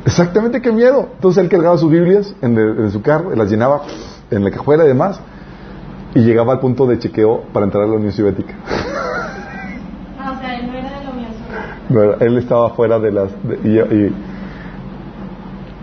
Exactamente, 0.06 0.60
qué 0.60 0.70
miedo. 0.72 1.08
Entonces 1.14 1.42
él 1.42 1.48
cargaba 1.48 1.78
sus 1.78 1.90
Biblias 1.90 2.34
en, 2.42 2.58
el- 2.58 2.78
en 2.78 2.90
su 2.90 3.00
carro, 3.02 3.34
las 3.34 3.50
llenaba 3.50 3.82
en 4.30 4.44
la 4.44 4.50
cajuela 4.50 4.84
y 4.84 4.88
demás, 4.88 5.20
y 6.14 6.20
llegaba 6.20 6.52
al 6.52 6.60
punto 6.60 6.86
de 6.86 6.98
chequeo 6.98 7.42
para 7.52 7.64
entrar 7.66 7.84
a 7.84 7.86
la 7.86 7.94
Unión 7.94 8.12
Soviética. 8.12 8.54
Ah, 10.18 10.32
o 10.36 10.40
sea, 10.40 10.58
él 10.58 10.66
no 10.66 10.74
era 10.74 10.98
de 10.98 11.04
la 11.04 11.10
Unión 11.10 11.30
Soviética. 11.32 11.76
No, 11.88 12.26
él 12.26 12.38
estaba 12.38 12.70
fuera 12.70 12.98
de 12.98 13.12
las... 13.12 13.30
de- 13.42 13.60
y, 13.64 13.78
y- 13.78 14.14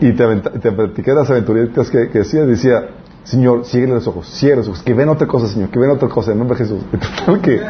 y 0.02 0.12
te, 0.14 0.36
te 0.36 1.14
las 1.14 1.30
aventuritas 1.30 1.90
que, 1.92 2.10
que 2.10 2.20
decía, 2.20 2.88
Señor, 3.24 3.66
síguele 3.66 3.94
los 3.94 4.08
ojos, 4.08 4.28
cierra 4.28 4.58
los 4.58 4.68
ojos, 4.68 4.82
que 4.82 4.96
ven 4.96 5.10
otra 5.10 5.28
cosa, 5.28 5.48
Señor, 5.48 5.70
que 5.70 5.78
ven 5.78 5.92
otra 5.92 6.10
cosa, 6.10 6.32
en 6.32 6.40
nombre 6.40 6.58
de 6.58 6.66
Jesús. 6.66 6.84
Que, 7.44 7.62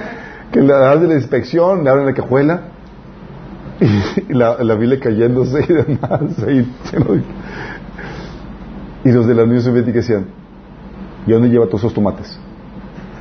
que 0.52 0.62
le 0.62 0.74
dan 0.74 1.02
de 1.02 1.10
la 1.10 1.16
inspección, 1.16 1.84
le 1.84 1.90
abren 1.90 2.06
la 2.06 2.14
cajuela, 2.14 2.62
y 4.30 4.34
la, 4.34 4.64
la 4.64 4.76
Biblia 4.76 4.98
cayéndose 5.00 5.66
y 5.68 5.74
demás, 5.74 6.22
y 9.04 9.12
los 9.12 9.28
de 9.28 9.36
la 9.36 9.44
Unión 9.44 9.62
Soviética 9.62 9.98
decían, 9.98 10.28
¿y 11.28 11.32
dónde 11.32 11.50
lleva 11.50 11.66
todos 11.66 11.82
esos 11.82 11.94
tomates? 11.94 12.40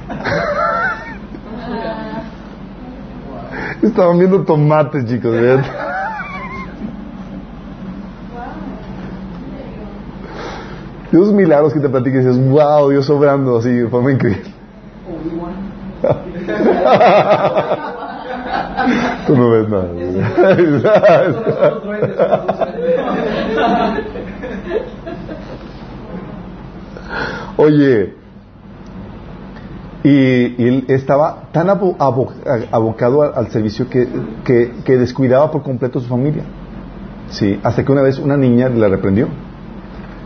Estaban 3.82 4.18
viendo 4.18 4.44
tomates, 4.44 5.04
chicos, 5.06 5.32
¿verdad? 5.32 5.89
Dios 11.12 11.32
milagros 11.32 11.72
que 11.72 11.80
te 11.80 11.88
platiques 11.88 12.24
y 12.24 12.28
dices, 12.28 12.48
wow, 12.50 12.90
Dios 12.90 13.08
obrando 13.10 13.58
así 13.58 13.70
de 13.70 13.88
forma 13.88 14.12
increíble. 14.12 14.42
Tú 19.26 19.36
no 19.36 19.50
ves 19.50 19.68
nada. 19.68 19.90
Oye, 27.56 28.14
y, 30.02 30.62
y 30.62 30.68
él 30.68 30.84
estaba 30.88 31.48
tan 31.52 31.68
abo- 31.68 31.96
abo- 31.98 32.32
abocado 32.70 33.22
al, 33.22 33.32
al 33.34 33.50
servicio 33.50 33.88
que, 33.88 34.08
que, 34.44 34.72
que 34.84 34.96
descuidaba 34.96 35.50
por 35.50 35.62
completo 35.62 35.98
a 35.98 36.02
su 36.02 36.08
familia. 36.08 36.44
Sí, 37.30 37.60
hasta 37.62 37.84
que 37.84 37.92
una 37.92 38.02
vez 38.02 38.18
una 38.18 38.36
niña 38.36 38.68
le 38.68 38.88
reprendió. 38.88 39.28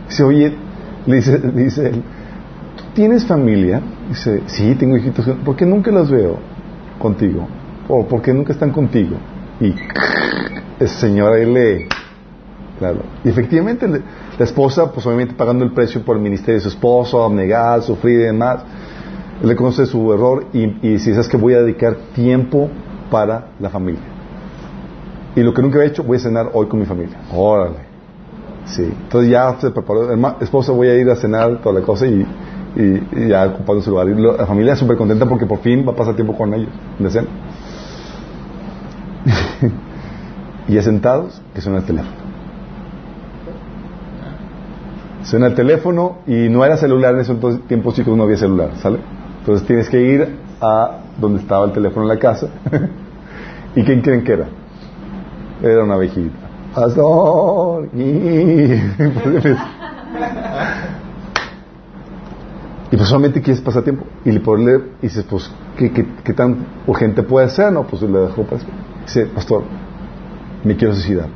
Dice, 0.07 0.23
oye, 0.23 0.57
le 1.05 1.15
dice, 1.17 1.37
dice 1.39 1.87
él, 1.87 2.03
¿tú 2.75 2.83
tienes 2.93 3.25
familia? 3.25 3.81
Dice, 4.09 4.43
sí, 4.47 4.75
tengo 4.75 4.97
hijitos. 4.97 5.25
¿Por 5.43 5.55
qué 5.55 5.65
nunca 5.65 5.91
los 5.91 6.09
veo 6.09 6.37
contigo? 6.99 7.47
¿O 7.87 8.05
por 8.05 8.21
qué 8.21 8.33
nunca 8.33 8.53
están 8.53 8.71
contigo? 8.71 9.17
Y 9.59 9.73
esa 10.79 10.99
señora 10.99 11.35
ahí 11.35 11.45
le... 11.45 11.87
Claro. 12.79 13.03
Y 13.23 13.29
efectivamente 13.29 13.87
la 13.87 14.43
esposa, 14.43 14.91
pues 14.91 15.05
obviamente 15.05 15.33
pagando 15.33 15.63
el 15.63 15.71
precio 15.71 16.03
por 16.03 16.17
el 16.17 16.21
ministerio 16.21 16.55
de 16.55 16.61
su 16.61 16.69
esposo, 16.69 17.23
abnegar, 17.23 17.81
sufrir 17.83 18.19
y 18.19 18.23
demás, 18.23 18.63
le 19.41 19.55
conoce 19.55 19.85
su 19.85 20.11
error 20.11 20.47
y, 20.51 20.63
y 20.63 20.93
dice, 20.93 21.11
¿sabes 21.11 21.29
que 21.29 21.37
Voy 21.37 21.53
a 21.53 21.61
dedicar 21.61 21.95
tiempo 22.13 22.69
para 23.09 23.51
la 23.59 23.69
familia. 23.69 24.01
Y 25.35 25.41
lo 25.41 25.53
que 25.53 25.61
nunca 25.61 25.81
he 25.81 25.87
hecho, 25.87 26.03
voy 26.03 26.17
a 26.17 26.19
cenar 26.19 26.49
hoy 26.53 26.67
con 26.67 26.79
mi 26.79 26.85
familia. 26.85 27.17
Órale. 27.33 27.94
Sí. 28.65 28.83
Entonces 28.83 29.29
ya 29.31 29.55
se 29.59 29.71
preparó, 29.71 30.09
"Herma- 30.11 30.37
esposa, 30.41 30.71
voy 30.71 30.87
a 30.87 30.95
ir 30.95 31.09
a 31.09 31.15
cenar, 31.15 31.61
toda 31.61 31.79
la 31.79 31.85
cosa 31.85 32.07
y, 32.07 32.25
y- 32.75 33.07
y 33.15 33.27
ya 33.29 33.45
ocupando 33.45 33.81
su 33.81 33.91
lugar. 33.91 34.07
Y 34.09 34.15
la 34.15 34.45
familia 34.45 34.75
súper 34.75 34.97
contenta 34.97 35.25
porque 35.25 35.45
por 35.45 35.59
fin 35.59 35.85
va 35.87 35.91
a 35.91 35.95
pasar 35.95 36.15
tiempo 36.15 36.35
con 36.35 36.53
ellos, 36.53 36.69
de 36.99 37.09
cena. 37.09 37.27
y 40.67 40.73
ya 40.73 40.81
sentados, 40.81 41.41
que 41.53 41.61
suena 41.61 41.79
el 41.79 41.85
teléfono. 41.85 42.15
Suena 45.23 45.47
el 45.47 45.55
teléfono 45.55 46.17
y 46.27 46.49
no 46.49 46.63
era 46.63 46.77
celular 46.77 47.15
en 47.15 47.21
esos 47.21 47.37
tiempos, 47.67 47.95
chicos, 47.95 48.15
no 48.15 48.23
había 48.23 48.37
celular, 48.37 48.71
¿sale? 48.77 48.99
Entonces 49.39 49.65
tienes 49.65 49.89
que 49.89 49.99
ir 50.01 50.37
a 50.61 50.99
donde 51.19 51.39
estaba 51.39 51.65
el 51.65 51.71
teléfono 51.71 52.03
en 52.03 52.09
la 52.09 52.19
casa. 52.19 52.47
¿Y 53.75 53.83
quién 53.83 54.01
creen 54.01 54.23
que 54.23 54.33
era? 54.33 54.45
Era 55.63 55.83
una 55.83 55.95
abejita. 55.95 56.44
Pastor. 56.75 57.89
Y 57.95 58.01
y 62.91 62.97
pues 62.97 63.09
solamente 63.09 63.41
quieres 63.41 63.61
pasar 63.61 63.83
tiempo. 63.83 64.05
Y 64.23 64.31
le 64.31 64.39
leer, 64.65 64.81
y 65.01 65.07
dices, 65.07 65.25
pues, 65.29 65.49
¿qué, 65.77 65.91
qué, 65.91 66.05
qué 66.23 66.33
tan 66.33 66.57
urgente 66.87 67.23
puede 67.23 67.49
ser? 67.49 67.71
No, 67.73 67.83
pues 67.87 68.01
le 68.03 68.19
dejó 68.19 68.43
para. 68.43 68.61
Dice, 69.05 69.25
pastor, 69.27 69.63
me 70.63 70.75
quiero 70.75 70.93
suicidar. 70.93 71.27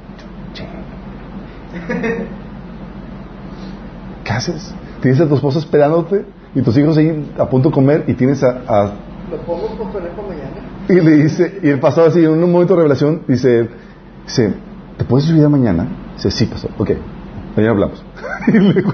¿Qué 4.24 4.32
haces? 4.34 4.74
Tienes 5.02 5.20
a 5.22 5.28
tu 5.28 5.36
esposa 5.36 5.60
esperándote 5.60 6.26
y 6.54 6.62
tus 6.62 6.78
hijos 6.78 6.98
ahí 6.98 7.32
a 7.38 7.46
punto 7.50 7.70
de 7.70 7.76
comer 7.76 8.04
y 8.08 8.14
tienes 8.14 8.44
a, 8.44 8.62
a- 8.68 8.92
Lo 9.32 9.38
pongo 9.46 9.68
por 9.78 9.92
teléfono 9.92 10.28
mañana. 10.28 10.50
y 10.90 10.94
le 10.96 11.12
dice, 11.24 11.60
y 11.64 11.70
el 11.70 11.80
pastor 11.80 12.10
así, 12.10 12.24
en 12.24 12.32
un 12.44 12.52
momento 12.52 12.74
de 12.74 12.78
revelación, 12.82 13.22
dice, 13.28 13.70
dice, 14.26 14.54
¿te 15.00 15.06
puedes 15.06 15.26
suicidar 15.26 15.50
mañana? 15.50 15.88
Dice, 16.16 16.30
sí, 16.30 16.46
pastor, 16.46 16.72
ok, 16.78 16.92
mañana 17.56 17.72
hablamos. 17.72 18.04
y 18.48 18.52
dijo, 18.52 18.94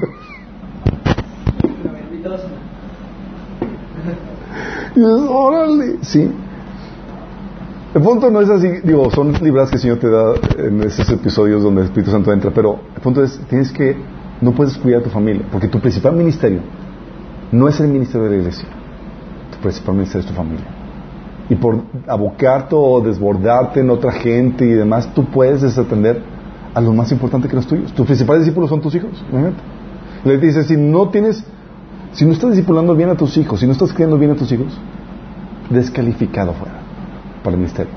y 4.95 4.99
dices, 4.99 5.21
órale, 5.27 5.97
sí. 6.01 6.31
El 7.95 8.01
punto 8.01 8.29
no 8.29 8.41
es 8.41 8.49
así, 8.49 8.67
digo, 8.83 9.09
son 9.09 9.33
libras 9.41 9.69
que 9.69 9.77
el 9.77 9.81
Señor 9.81 9.97
te 9.97 10.09
da 10.09 10.35
en 10.57 10.81
esos 10.83 11.09
episodios 11.09 11.63
donde 11.63 11.81
el 11.81 11.87
Espíritu 11.87 12.11
Santo 12.11 12.31
entra, 12.31 12.51
pero 12.51 12.79
el 12.93 13.01
punto 13.01 13.23
es, 13.23 13.39
tienes 13.49 13.71
que, 13.71 13.97
no 14.41 14.51
puedes 14.51 14.77
cuidar 14.77 15.01
a 15.01 15.03
tu 15.03 15.09
familia, 15.09 15.43
porque 15.51 15.67
tu 15.67 15.79
principal 15.79 16.13
ministerio 16.13 16.59
no 17.51 17.67
es 17.67 17.79
el 17.79 17.87
ministerio 17.87 18.25
de 18.25 18.31
la 18.31 18.37
iglesia, 18.41 18.67
tu 19.51 19.57
principal 19.59 19.95
ministerio 19.95 20.21
es 20.21 20.27
tu 20.27 20.33
familia. 20.33 20.74
Y 21.49 21.55
por 21.55 21.83
abocarte 22.07 22.75
o 22.75 23.01
desbordarte 23.01 23.79
en 23.81 23.89
otra 23.89 24.11
gente 24.11 24.65
y 24.65 24.71
demás, 24.71 25.13
tú 25.13 25.25
puedes 25.25 25.61
desatender 25.61 26.21
a 26.73 26.81
lo 26.81 26.91
más 26.91 27.11
importante 27.11 27.47
que 27.47 27.55
los 27.55 27.67
tuyos. 27.67 27.93
Tus 27.93 28.05
principales 28.05 28.43
discípulos 28.43 28.69
son 28.69 28.81
tus 28.81 28.95
hijos, 28.95 29.23
imagínate. 29.29 29.61
Le 30.23 30.37
dice, 30.39 30.63
si 30.63 30.75
no 30.75 31.09
tienes, 31.09 31.45
si 32.13 32.25
no 32.25 32.33
estás 32.33 32.51
discipulando 32.51 32.95
bien 32.95 33.09
a 33.09 33.15
tus 33.15 33.37
hijos, 33.37 33.59
si 33.59 33.67
no 33.67 33.73
estás 33.73 33.93
criando 33.93 34.17
bien 34.17 34.31
a 34.31 34.35
tus 34.35 34.51
hijos, 34.51 34.75
descalificado 35.69 36.53
fuera 36.53 36.79
para 37.43 37.55
el 37.55 37.59
ministerio. 37.59 37.93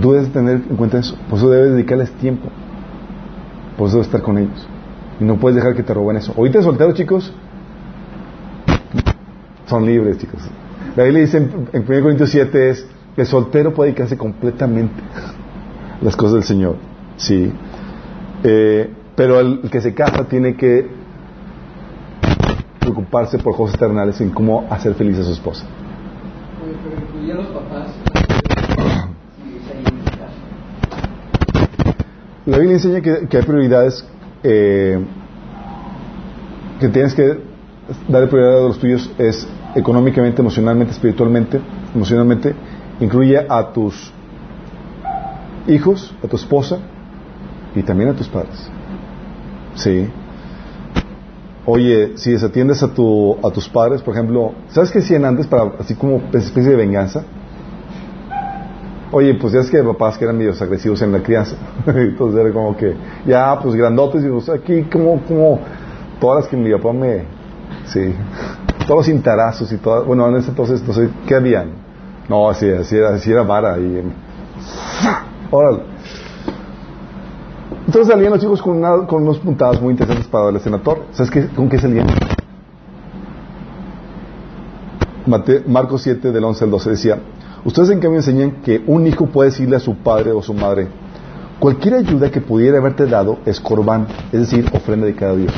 Tú 0.00 0.12
debes 0.12 0.32
tener 0.32 0.62
en 0.70 0.76
cuenta 0.76 0.98
eso. 0.98 1.16
Por 1.28 1.38
eso 1.38 1.50
debes 1.50 1.72
dedicarles 1.72 2.12
tiempo. 2.12 2.48
Por 3.76 3.88
eso 3.88 3.96
debes 3.96 4.06
estar 4.06 4.22
con 4.22 4.38
ellos. 4.38 4.66
Y 5.18 5.24
no 5.24 5.36
puedes 5.36 5.56
dejar 5.56 5.74
que 5.74 5.82
te 5.82 5.92
roben 5.92 6.16
eso. 6.16 6.32
Ahorita 6.36 6.62
solteros, 6.62 6.94
chicos, 6.94 7.32
son 9.66 9.84
libres, 9.84 10.18
chicos. 10.18 10.40
La 10.96 11.04
Biblia 11.04 11.22
dice 11.22 11.38
en, 11.38 11.68
en 11.72 11.84
1 11.88 12.02
Corintios 12.02 12.30
7 12.30 12.70
es 12.70 12.86
que 13.14 13.22
el 13.22 13.26
soltero 13.26 13.72
puede 13.72 13.90
dedicarse 13.90 14.16
completamente 14.16 15.00
a 15.02 16.04
las 16.04 16.16
cosas 16.16 16.34
del 16.34 16.44
Señor. 16.44 16.76
Sí. 17.16 17.52
Eh, 18.42 18.90
pero 19.14 19.38
el, 19.38 19.60
que 19.70 19.80
se 19.80 19.94
casa 19.94 20.24
tiene 20.24 20.56
que 20.56 20.88
preocuparse 22.80 23.38
por 23.38 23.54
cosas 23.56 23.76
eternales 23.76 24.20
en 24.20 24.30
cómo 24.30 24.66
hacer 24.70 24.94
feliz 24.94 25.18
a 25.18 25.24
su 25.24 25.32
esposa. 25.32 25.66
Pero 27.26 27.34
los 27.34 27.46
papás. 27.48 27.88
La 32.46 32.58
Biblia 32.58 32.76
enseña 32.76 33.00
que, 33.00 33.28
que 33.28 33.36
hay 33.36 33.42
prioridades 33.44 34.04
eh, 34.42 34.98
que 36.80 36.88
tienes 36.88 37.14
que 37.14 37.38
dar 38.08 38.28
prioridad 38.28 38.64
a 38.64 38.68
los 38.68 38.78
tuyos 38.78 39.10
es 39.18 39.46
económicamente, 39.74 40.40
emocionalmente, 40.40 40.92
espiritualmente, 40.92 41.60
emocionalmente, 41.94 42.54
incluye 43.00 43.38
a 43.48 43.72
tus 43.72 44.12
hijos, 45.66 46.14
a 46.24 46.28
tu 46.28 46.36
esposa 46.36 46.78
y 47.74 47.82
también 47.82 48.10
a 48.10 48.14
tus 48.14 48.28
padres. 48.28 48.70
Sí. 49.74 50.08
Oye, 51.66 52.16
si 52.16 52.32
desatiendes 52.32 52.82
a, 52.82 52.92
tu, 52.92 53.36
a 53.46 53.50
tus 53.50 53.68
padres, 53.68 54.02
por 54.02 54.14
ejemplo, 54.14 54.52
¿sabes 54.68 54.90
qué 54.90 54.98
hacían 54.98 55.24
antes 55.24 55.46
para 55.46 55.72
así 55.78 55.94
como 55.94 56.16
especie 56.32 56.70
de 56.70 56.76
venganza? 56.76 57.22
Oye, 59.12 59.34
pues 59.34 59.52
ya 59.52 59.60
es 59.60 59.70
que 59.70 59.82
papás 59.82 60.16
que 60.16 60.24
eran 60.24 60.38
medios 60.38 60.60
agresivos 60.62 61.02
en 61.02 61.12
la 61.12 61.22
crianza. 61.22 61.56
Entonces 61.86 62.40
era 62.40 62.52
como 62.52 62.76
que, 62.76 62.94
ya, 63.26 63.58
pues 63.60 63.74
grandotes, 63.74 64.24
y 64.24 64.28
pues 64.28 64.48
aquí 64.48 64.82
como, 64.84 65.20
como 65.22 65.58
todas 66.20 66.44
las 66.44 66.48
que 66.48 66.56
mi 66.56 66.72
papá 66.72 66.92
me, 66.92 67.24
sí, 67.86 68.14
todos 68.86 68.98
los 69.00 69.06
cintarazos 69.06 69.70
y 69.72 69.76
todas, 69.76 70.04
bueno, 70.06 70.28
en 70.28 70.36
ese 70.36 70.50
entonces, 70.50 70.80
entonces, 70.80 71.10
¿qué 71.26 71.34
habían? 71.34 71.70
No, 72.28 72.48
así, 72.48 72.68
así 72.70 72.96
era, 72.96 73.10
así 73.14 73.30
era 73.30 73.42
vara 73.42 73.78
y, 73.78 74.02
órale. 75.50 75.82
Entonces 77.86 78.08
salían 78.12 78.30
los 78.32 78.40
chicos 78.40 78.62
con, 78.62 78.76
una- 78.78 79.06
con 79.06 79.22
unos 79.22 79.38
puntadas 79.38 79.80
muy 79.80 79.92
interesantes 79.92 80.28
para 80.28 80.44
darles 80.44 80.64
en 80.66 80.72
la 80.72 80.78
torre. 80.78 81.02
¿Sabes 81.12 81.30
qué, 81.30 81.46
con 81.48 81.68
qué 81.68 81.78
salían? 81.78 82.06
Mate- 85.26 85.64
Marcos 85.66 86.02
7, 86.02 86.32
del 86.32 86.44
11 86.44 86.64
al 86.64 86.70
12 86.70 86.90
decía, 86.90 87.18
ustedes 87.64 87.90
en 87.90 88.00
cambio 88.00 88.18
enseñan 88.20 88.62
que 88.62 88.82
un 88.86 89.06
hijo 89.06 89.26
puede 89.26 89.50
decirle 89.50 89.76
a 89.76 89.80
su 89.80 89.96
padre 89.96 90.32
o 90.32 90.42
su 90.42 90.54
madre, 90.54 90.88
cualquier 91.58 91.94
ayuda 91.94 92.30
que 92.30 92.40
pudiera 92.40 92.78
haberte 92.78 93.06
dado 93.06 93.38
es 93.44 93.60
corbán, 93.60 94.06
es 94.32 94.40
decir, 94.40 94.66
ofrenda 94.72 95.06
de 95.06 95.14
cada 95.14 95.34
Dios. 95.36 95.52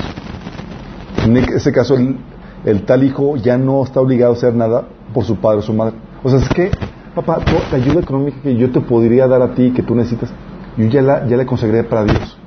En 1.25 1.37
ese 1.37 1.71
caso, 1.73 1.95
el, 1.95 2.17
el 2.65 2.85
tal 2.85 3.03
hijo 3.05 3.37
ya 3.37 3.59
no 3.59 3.83
está 3.83 4.01
obligado 4.01 4.33
a 4.33 4.37
hacer 4.37 4.55
nada 4.55 4.85
por 5.13 5.25
su 5.25 5.37
padre 5.37 5.59
o 5.59 5.63
su 5.63 5.73
madre. 5.73 5.95
O 6.23 6.31
sea, 6.31 6.39
es 6.39 6.49
que, 6.49 6.71
papá, 7.15 7.39
la 7.71 7.77
ayuda 7.77 8.01
económica 8.01 8.39
que 8.43 8.57
yo 8.57 8.71
te 8.71 8.81
podría 8.81 9.27
dar 9.27 9.43
a 9.43 9.55
ti, 9.55 9.73
que 9.73 9.83
tú 9.83 9.95
necesitas, 9.95 10.31
yo 10.77 10.87
ya 10.87 11.03
la, 11.03 11.27
ya 11.27 11.37
la 11.37 11.45
consagré 11.45 11.83
para 11.85 12.05
Dios. 12.05 12.39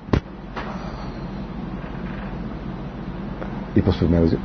Y 3.76 3.82
pues 3.82 3.98
primero 3.98 4.26
yo. 4.26 4.38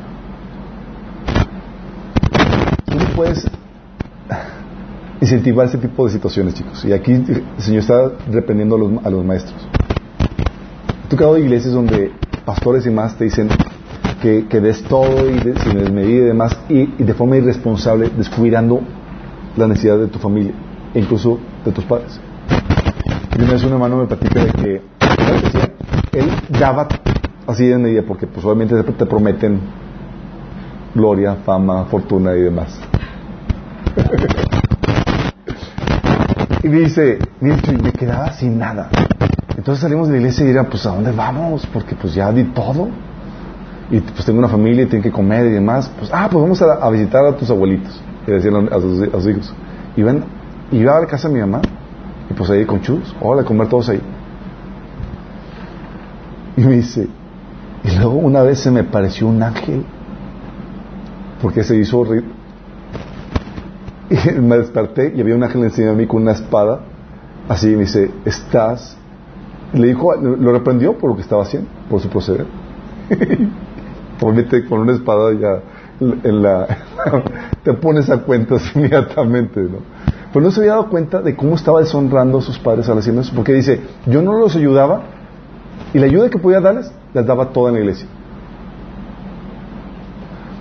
Tú 2.87 2.99
no 2.99 3.05
puedes 3.15 3.47
incentivar 5.21 5.67
ese 5.67 5.79
tipo 5.79 6.05
de 6.05 6.13
situaciones, 6.13 6.55
chicos. 6.55 6.85
Y 6.85 6.93
aquí 6.93 7.13
el 7.13 7.45
Señor 7.59 7.81
está 7.81 8.11
reprendiendo 8.29 8.75
a 8.75 8.79
los, 8.81 9.07
a 9.07 9.11
los 9.11 9.25
maestros. 9.25 9.69
He 11.05 11.09
tocado 11.09 11.39
iglesias 11.39 11.73
donde 11.73 12.11
pastores 12.45 12.85
y 12.87 12.91
más 12.91 13.17
te 13.17 13.25
dicen 13.25 13.49
que, 14.21 14.47
que 14.47 14.61
des 14.61 14.83
todo 14.85 15.29
y 15.31 15.39
de- 15.41 15.59
sin 15.61 15.79
desmedida 15.79 16.25
y 16.25 16.27
demás, 16.29 16.59
y, 16.69 16.81
y 16.99 17.05
de 17.05 17.15
forma 17.15 17.37
irresponsable, 17.37 18.11
descuidando 18.17 18.81
la 19.57 19.67
necesidad 19.67 19.99
de 19.99 20.09
tu 20.09 20.19
familia 20.19 20.53
e 20.95 21.01
incluso 21.01 21.39
de 21.65 21.73
tus 21.73 21.85
padres. 21.85 22.21
Y 23.39 23.43
una 23.43 23.53
vez 23.53 23.65
un 23.65 23.73
hermano 23.73 23.97
me 23.97 24.07
platica 24.07 24.45
de 24.45 24.53
que 24.53 24.83
él 26.13 26.29
daba 26.59 26.89
así 27.47 27.67
de 27.67 27.79
medida, 27.79 28.03
porque 28.07 28.27
pues 28.27 28.45
obviamente 28.45 28.81
te 28.83 28.93
te 28.93 29.07
prometen 29.07 29.61
gloria, 30.95 31.37
fama, 31.45 31.85
fortuna 31.87 32.35
y 32.35 32.43
demás. 32.43 32.79
y 36.63 36.69
dice, 36.69 37.19
y 37.41 37.45
me 37.45 37.93
quedaba 37.93 38.33
sin 38.33 38.59
nada. 38.59 38.91
Entonces 39.57 39.83
salimos 39.83 40.09
de 40.09 40.15
la 40.15 40.21
iglesia 40.21 40.47
y 40.47 40.51
era, 40.51 40.65
pues 40.65 40.85
¿a 40.87 40.91
dónde 40.91 41.13
vamos? 41.13 41.67
Porque 41.73 41.95
pues 41.95 42.15
ya 42.15 42.31
di 42.33 42.45
todo. 42.45 42.89
Y 43.91 44.01
pues 44.01 44.25
tengo 44.25 44.39
una 44.39 44.49
familia 44.49 44.85
y 44.85 44.87
tengo 44.87 45.03
que 45.03 45.11
comer 45.11 45.47
y 45.47 45.51
demás. 45.51 45.91
Pues, 45.99 46.11
ah, 46.13 46.29
pues 46.31 46.41
vamos 46.41 46.63
a, 46.63 46.89
visitar 46.91 47.25
a 47.25 47.37
tus 47.37 47.51
abuelitos. 47.51 48.01
Y 48.27 48.31
decían 48.31 48.69
a 48.73 48.81
sus, 48.81 49.03
a 49.03 49.21
sus 49.21 49.27
hijos. 49.27 49.55
Y 49.97 50.03
ven, 50.03 50.25
y 50.71 50.79
iba 50.79 50.97
a 50.97 51.01
la 51.01 51.07
casa 51.07 51.29
de 51.29 51.35
mi 51.35 51.41
mamá. 51.41 51.61
Y 52.31 52.35
pues 52.35 52.49
ahí 52.51 52.65
con 52.65 52.81
chus, 52.81 53.15
hola, 53.21 53.43
comer 53.43 53.69
todos 53.69 53.89
ahí. 53.89 54.01
Y 56.57 56.63
me 56.63 56.77
dice, 56.77 57.09
y 57.83 57.97
luego 57.97 58.13
una 58.13 58.43
vez 58.43 58.61
se 58.61 58.71
me 58.71 58.85
pareció 58.85 59.27
un 59.27 59.43
ángel. 59.43 59.85
Porque 61.43 61.65
se 61.65 61.77
hizo 61.77 61.99
horrible. 61.99 62.31
Y 64.37 64.41
me 64.41 64.59
desperté 64.59 65.13
y 65.15 65.21
había 65.21 65.37
un 65.37 65.45
ángel 65.45 65.63
encima 65.63 65.91
de 65.91 65.97
mí 65.97 66.07
con 66.07 66.23
una 66.23 66.33
espada. 66.33 66.81
Así 67.49 67.69
me 67.69 67.83
dice, 67.83 68.11
estás. 68.25 68.97
Le 69.73 69.87
dijo, 69.89 70.15
lo 70.17 70.53
reprendió 70.53 70.99
por 70.99 71.11
lo 71.11 71.17
que 71.17 71.23
estaba 71.23 71.43
haciendo, 71.43 71.69
por 71.89 72.01
su 72.01 72.09
proceder. 72.09 72.47
Ponete 74.21 74.65
con 74.67 74.81
una 74.81 74.93
espada 74.93 75.33
ya 75.33 75.61
en 76.01 76.43
la. 76.43 76.67
te 77.65 77.73
pones 77.75 78.11
a 78.11 78.19
cuentas 78.19 78.71
inmediatamente, 78.75 79.61
¿no? 79.63 79.79
Pero 80.33 80.45
no 80.45 80.51
se 80.51 80.61
había 80.61 80.73
dado 80.73 80.89
cuenta 80.89 81.21
de 81.21 81.35
cómo 81.35 81.57
estaba 81.57 81.81
deshonrando 81.81 82.39
a 82.39 82.43
sus 82.43 82.59
padres 82.59 82.89
al 82.89 82.99
haciendo 82.99 83.23
eso. 83.23 83.33
Porque 83.35 83.53
dice, 83.53 83.81
yo 84.07 84.23
no 84.23 84.35
los 84.35 84.55
ayudaba 84.55 85.03
y 85.93 85.99
la 85.99 86.07
ayuda 86.07 86.31
que 86.31 86.39
podía 86.39 86.61
darles, 86.61 86.93
las 87.13 87.27
daba 87.27 87.47
toda 87.47 87.71
en 87.71 87.75
la 87.75 87.81
iglesia. 87.81 88.07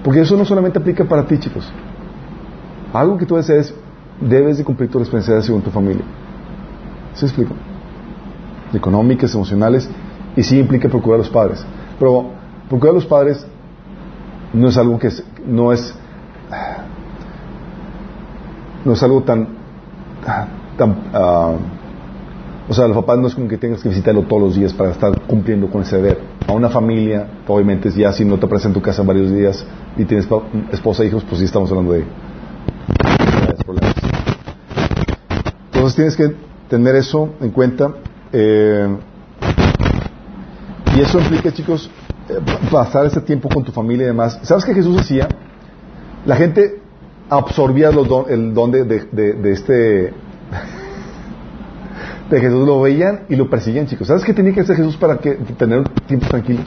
Porque 0.03 0.21
eso 0.21 0.35
no 0.37 0.45
solamente 0.45 0.79
aplica 0.79 1.03
para 1.03 1.27
ti, 1.27 1.37
chicos. 1.37 1.71
Algo 2.93 3.17
que 3.17 3.25
tú 3.25 3.35
desees, 3.35 3.75
debes 4.19 4.57
de 4.57 4.63
cumplir 4.63 4.89
tus 4.89 5.01
responsabilidades 5.01 5.45
según 5.45 5.61
tu 5.61 5.69
familia. 5.69 6.03
¿Se 7.13 7.25
explico? 7.25 7.53
Económicas, 8.73 9.33
emocionales, 9.35 9.87
y 10.35 10.43
sí 10.43 10.57
implica 10.57 10.89
procurar 10.89 11.19
a 11.19 11.23
los 11.23 11.29
padres. 11.29 11.63
Pero 11.99 12.31
procurar 12.69 12.91
a 12.91 12.95
los 12.95 13.05
padres 13.05 13.45
no 14.53 14.69
es 14.69 14.77
algo 14.77 14.97
que 14.97 15.07
es, 15.07 15.23
no 15.45 15.73
es 15.73 15.93
no 18.85 18.93
es 18.93 19.03
algo 19.03 19.21
tan 19.23 19.47
tan 20.77 20.95
ah, 21.13 21.55
o 22.69 22.73
sea, 22.73 22.87
los 22.87 22.95
papás 22.95 23.17
no 23.17 23.27
es 23.27 23.33
como 23.33 23.47
que 23.47 23.57
tengas 23.57 23.81
que 23.81 23.89
visitarlo 23.89 24.21
todos 24.21 24.43
los 24.43 24.55
días 24.55 24.73
para 24.73 24.91
estar 24.91 25.21
cumpliendo 25.21 25.71
con 25.71 25.81
ese 25.81 25.95
deber. 25.95 26.19
A 26.47 26.51
una 26.53 26.69
familia, 26.69 27.25
obviamente, 27.47 27.89
ya 27.89 28.11
si 28.11 28.23
no 28.23 28.37
te 28.37 28.45
aparece 28.45 28.67
en 28.67 28.75
tu 28.75 28.81
casa 28.81 29.01
varios 29.01 29.31
días 29.31 29.65
y 29.97 30.05
tienes 30.05 30.27
esposa 30.71 31.01
e 31.01 31.07
hijos, 31.07 31.23
pues 31.23 31.39
sí 31.39 31.45
estamos 31.45 31.71
hablando 31.71 31.93
de. 31.93 32.05
Entonces 35.73 35.95
tienes 35.95 36.15
que 36.15 36.35
tener 36.69 36.95
eso 36.95 37.29
en 37.41 37.49
cuenta. 37.49 37.91
eh, 38.31 38.87
y 40.95 41.01
eso 41.01 41.19
implica, 41.19 41.51
chicos, 41.51 41.89
pasar 42.71 43.05
ese 43.05 43.21
tiempo 43.21 43.49
con 43.49 43.63
tu 43.63 43.71
familia 43.71 44.03
y 44.05 44.07
demás. 44.07 44.39
¿Sabes 44.43 44.65
qué 44.65 44.73
Jesús 44.73 44.99
hacía? 44.99 45.27
La 46.25 46.35
gente 46.35 46.79
absorbía 47.29 47.89
el 47.89 48.53
don 48.53 48.71
de, 48.71 48.83
de- 48.83 49.07
de- 49.11 49.33
de 49.33 49.51
este 49.51 50.13
de 52.29 52.39
Jesús 52.39 52.65
lo 52.67 52.81
veían 52.81 53.21
y 53.27 53.35
lo 53.35 53.49
perseguían, 53.49 53.87
chicos. 53.87 54.07
¿Sabes 54.07 54.23
qué 54.23 54.33
tenía 54.33 54.53
que 54.53 54.61
hacer 54.61 54.75
Jesús 54.75 54.97
para 54.97 55.17
que 55.17 55.31
tener 55.57 55.87
tiempos 56.07 56.29
tranquilos? 56.29 56.63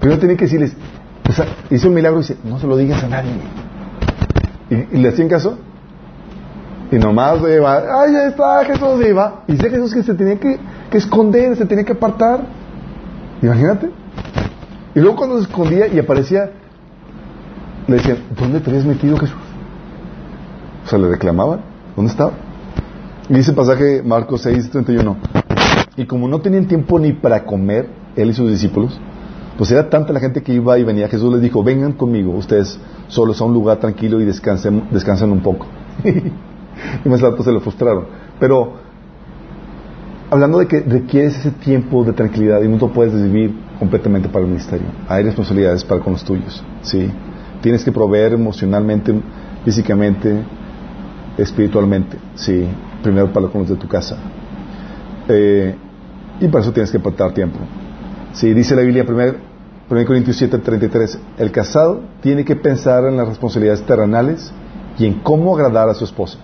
Primero 0.00 0.18
tenía 0.20 0.36
que 0.36 0.46
decirles, 0.46 0.74
o 1.28 1.32
sea, 1.32 1.46
hizo 1.70 1.88
un 1.88 1.94
milagro 1.94 2.18
y 2.18 2.22
dice, 2.22 2.36
no 2.42 2.58
se 2.58 2.66
lo 2.66 2.76
digas 2.76 3.04
a 3.04 3.08
nadie. 3.08 3.30
Y, 4.68 4.96
y 4.96 5.00
le 5.00 5.08
hacían 5.10 5.28
caso. 5.28 5.58
Y 6.90 6.96
nomás 6.96 7.38
iba, 7.40 7.76
ay, 8.02 8.14
está 8.28 8.64
Jesús, 8.64 9.06
iba. 9.08 9.44
Y 9.46 9.52
dice 9.52 9.70
Jesús 9.70 9.94
que 9.94 10.02
se 10.02 10.14
tenía 10.14 10.36
que, 10.40 10.58
que 10.90 10.98
esconder, 10.98 11.56
se 11.56 11.64
tenía 11.64 11.84
que 11.84 11.92
apartar. 11.92 12.40
Imagínate. 13.42 13.90
Y 14.94 15.00
luego 15.00 15.16
cuando 15.16 15.38
se 15.38 15.44
escondía 15.44 15.86
y 15.86 15.98
aparecía, 15.98 16.50
le 17.86 17.96
decían, 17.96 18.18
¿dónde 18.38 18.60
te 18.60 18.70
habías 18.70 18.84
metido 18.84 19.16
Jesús? 19.16 19.38
O 20.84 20.88
sea, 20.88 20.98
le 20.98 21.08
reclamaban, 21.08 21.60
¿dónde 21.96 22.10
estaba? 22.10 22.32
Y 23.28 23.34
dice 23.34 23.50
el 23.50 23.56
pasaje 23.56 24.02
Marcos 24.02 24.42
6, 24.42 24.70
31. 24.70 25.16
Y 25.96 26.06
como 26.06 26.28
no 26.28 26.40
tenían 26.40 26.66
tiempo 26.66 26.98
ni 26.98 27.12
para 27.12 27.44
comer, 27.44 27.88
él 28.16 28.30
y 28.30 28.34
sus 28.34 28.50
discípulos, 28.50 28.98
pues 29.56 29.70
era 29.70 29.88
tanta 29.88 30.12
la 30.12 30.20
gente 30.20 30.42
que 30.42 30.52
iba 30.52 30.78
y 30.78 30.84
venía, 30.84 31.08
Jesús 31.08 31.32
les 31.32 31.42
dijo, 31.42 31.62
vengan 31.62 31.92
conmigo, 31.92 32.32
ustedes 32.32 32.78
solos 33.08 33.40
a 33.40 33.44
un 33.44 33.52
lugar 33.52 33.78
tranquilo 33.78 34.20
y 34.20 34.24
descansen, 34.24 34.88
descansen 34.90 35.30
un 35.30 35.40
poco. 35.40 35.66
y 37.04 37.08
más 37.08 37.20
rato 37.20 37.42
se 37.42 37.52
lo 37.52 37.60
frustraron. 37.60 38.06
Pero 38.40 38.74
hablando 40.32 40.60
de 40.60 40.66
que 40.66 40.80
requieres 40.80 41.36
ese 41.36 41.50
tiempo 41.50 42.04
de 42.04 42.14
tranquilidad 42.14 42.62
y 42.62 42.68
no 42.68 42.78
lo 42.78 42.90
puedes 42.90 43.12
vivir 43.12 43.54
completamente 43.78 44.30
para 44.30 44.46
el 44.46 44.50
ministerio. 44.50 44.86
Hay 45.06 45.24
responsabilidades 45.24 45.84
para 45.84 46.00
con 46.00 46.14
los 46.14 46.24
tuyos, 46.24 46.64
¿sí? 46.80 47.10
Tienes 47.60 47.84
que 47.84 47.92
proveer 47.92 48.32
emocionalmente, 48.32 49.12
físicamente, 49.62 50.42
espiritualmente, 51.36 52.16
sí, 52.34 52.66
primero 53.02 53.30
para 53.30 53.48
con 53.48 53.60
los 53.60 53.70
de 53.70 53.76
tu 53.76 53.86
casa. 53.86 54.16
Eh, 55.28 55.74
y 56.40 56.48
para 56.48 56.62
eso 56.62 56.72
tienes 56.72 56.90
que 56.90 56.96
apartar 56.96 57.34
tiempo. 57.34 57.58
Sí, 58.32 58.54
dice 58.54 58.74
la 58.74 58.80
Biblia, 58.80 59.04
1 59.06 60.06
Corintios 60.06 60.38
7, 60.38 60.56
33, 60.56 61.18
el 61.36 61.52
casado 61.52 62.00
tiene 62.22 62.42
que 62.42 62.56
pensar 62.56 63.04
en 63.04 63.18
las 63.18 63.28
responsabilidades 63.28 63.82
terrenales 63.82 64.50
y 64.98 65.04
en 65.04 65.20
cómo 65.20 65.54
agradar 65.54 65.90
a 65.90 65.94
su 65.94 66.06
esposa. 66.06 66.38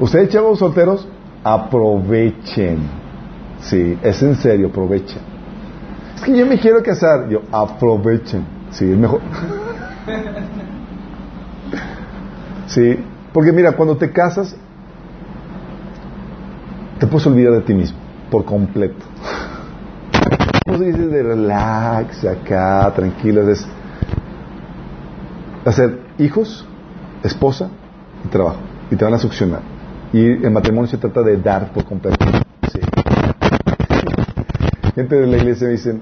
Ustedes, 0.00 0.28
chavos 0.30 0.58
solteros, 0.58 1.06
aprovechen. 1.42 2.78
Sí, 3.60 3.98
es 4.02 4.22
en 4.22 4.36
serio, 4.36 4.68
aprovechen. 4.68 5.22
Es 6.16 6.22
que 6.22 6.36
yo 6.36 6.46
me 6.46 6.58
quiero 6.58 6.82
casar. 6.82 7.28
Yo, 7.28 7.42
aprovechen. 7.52 8.44
Sí, 8.70 8.90
es 8.90 8.98
mejor. 8.98 9.20
Sí, 12.66 12.98
porque 13.32 13.52
mira, 13.52 13.72
cuando 13.72 13.96
te 13.96 14.10
casas, 14.10 14.56
te 16.98 17.06
puedes 17.06 17.26
olvidar 17.26 17.52
de 17.52 17.60
ti 17.60 17.74
mismo, 17.74 17.98
por 18.30 18.44
completo. 18.44 19.04
Como 20.64 20.78
se 20.78 20.84
dice 20.86 21.06
de 21.06 21.22
relax, 21.22 22.24
acá, 22.24 22.90
tranquilo, 22.96 23.48
es 23.50 23.66
hacer 25.66 26.00
hijos, 26.18 26.66
esposa 27.22 27.68
y 28.24 28.28
trabajo, 28.28 28.60
y 28.90 28.96
te 28.96 29.04
van 29.04 29.14
a 29.14 29.18
succionar. 29.18 29.73
Y 30.14 30.30
el 30.44 30.50
matrimonio 30.52 30.88
se 30.88 30.96
trata 30.96 31.22
de 31.22 31.36
dar 31.38 31.72
por 31.72 31.84
completo. 31.84 32.24
Gente 34.94 35.16
de 35.16 35.26
la 35.26 35.38
iglesia 35.38 35.66
me 35.66 35.72
dicen 35.72 36.00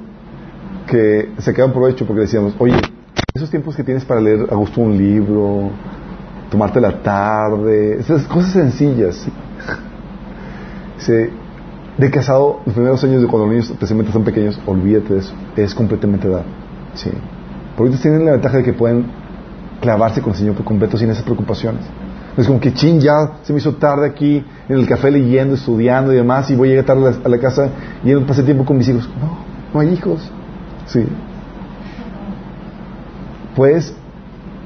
que 0.87 1.31
se 1.39 1.55
quedan 1.55 1.73
provecho 1.73 2.07
porque 2.07 2.21
decíamos, 2.21 2.55
oye, 2.59 2.77
esos 3.35 3.49
tiempos 3.49 3.75
que 3.75 3.83
tienes 3.83 4.05
para 4.05 4.21
leer 4.21 4.49
a 4.51 4.55
gusto 4.55 4.83
un 4.83 4.99
libro, 4.99 5.71
tomarte 6.51 6.79
la 6.79 7.03
tarde, 7.03 8.01
esas 8.01 8.27
cosas 8.27 8.53
sencillas. 8.53 9.27
¿sí? 10.99 11.31
De 11.97 12.11
casado, 12.11 12.61
los 12.67 12.75
primeros 12.75 13.03
años 13.05 13.23
de 13.23 13.29
cuando 13.29 13.47
los 13.47 13.55
niños 13.55 13.71
especialmente 13.71 14.13
son 14.13 14.25
pequeños, 14.25 14.61
olvídate 14.67 15.15
de 15.15 15.21
eso, 15.21 15.33
es 15.57 15.75
completamente 15.75 16.29
dar. 16.29 16.45
Sí. 16.93 17.11
Ellos 17.79 18.03
tienen 18.03 18.27
la 18.27 18.33
ventaja 18.33 18.59
de 18.59 18.63
que 18.63 18.75
pueden 18.75 19.07
clavarse 19.81 20.21
con 20.21 20.33
el 20.33 20.39
Señor 20.39 20.55
por 20.55 20.67
completo 20.67 20.99
sin 20.99 21.09
esas 21.09 21.23
preocupaciones. 21.23 21.87
Es 22.37 22.47
como 22.47 22.61
que 22.61 22.73
chin, 22.73 23.01
ya 23.01 23.39
se 23.43 23.53
me 23.53 23.59
hizo 23.59 23.75
tarde 23.75 24.07
aquí 24.07 24.45
en 24.69 24.79
el 24.79 24.87
café 24.87 25.11
leyendo, 25.11 25.55
estudiando 25.55 26.13
y 26.13 26.17
demás, 26.17 26.51
y 26.51 26.55
voy 26.55 26.69
a 26.69 26.71
llegar 26.71 26.87
tarde 26.87 27.09
a 27.09 27.11
la, 27.11 27.17
a 27.25 27.29
la 27.29 27.39
casa 27.39 27.69
y 28.03 28.11
no 28.11 28.27
pasé 28.27 28.43
tiempo 28.43 28.65
con 28.65 28.79
mis 28.79 28.89
hijos. 28.89 29.09
No, 29.21 29.39
no 29.75 29.81
hay 29.81 29.93
hijos. 29.93 30.31
Sí. 30.87 31.05
Puedes 33.55 33.95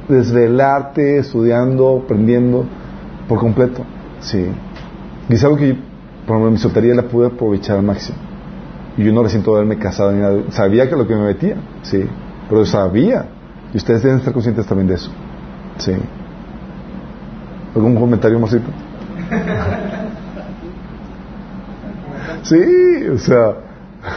desvelarte 0.08 1.18
estudiando, 1.18 2.02
aprendiendo 2.04 2.64
por 3.28 3.40
completo. 3.40 3.82
Sí. 4.20 4.46
Y 5.28 5.34
es 5.34 5.42
algo 5.42 5.56
que, 5.56 5.74
por 6.26 6.36
ejemplo, 6.36 6.50
mi 6.52 6.58
soltería 6.58 6.94
la 6.94 7.02
pude 7.02 7.26
aprovechar 7.26 7.78
al 7.78 7.82
máximo. 7.82 8.18
Y 8.96 9.04
yo 9.04 9.12
no 9.12 9.22
resiento 9.22 9.54
haberme 9.54 9.76
casado 9.78 10.12
ni 10.12 10.20
nada. 10.20 10.38
Sabía 10.50 10.88
que 10.88 10.96
lo 10.96 11.06
que 11.06 11.14
me 11.14 11.24
metía, 11.24 11.56
sí. 11.82 12.04
Pero 12.48 12.64
sabía. 12.64 13.26
Y 13.74 13.76
ustedes 13.76 14.02
deben 14.02 14.18
estar 14.18 14.32
conscientes 14.32 14.66
también 14.66 14.88
de 14.88 14.94
eso. 14.94 15.10
Sí. 15.78 15.92
¿Algún 17.76 17.94
comentario, 17.94 18.40
Marcito? 18.40 18.70
Sí, 22.42 23.08
o 23.12 23.18
sea. 23.18 23.54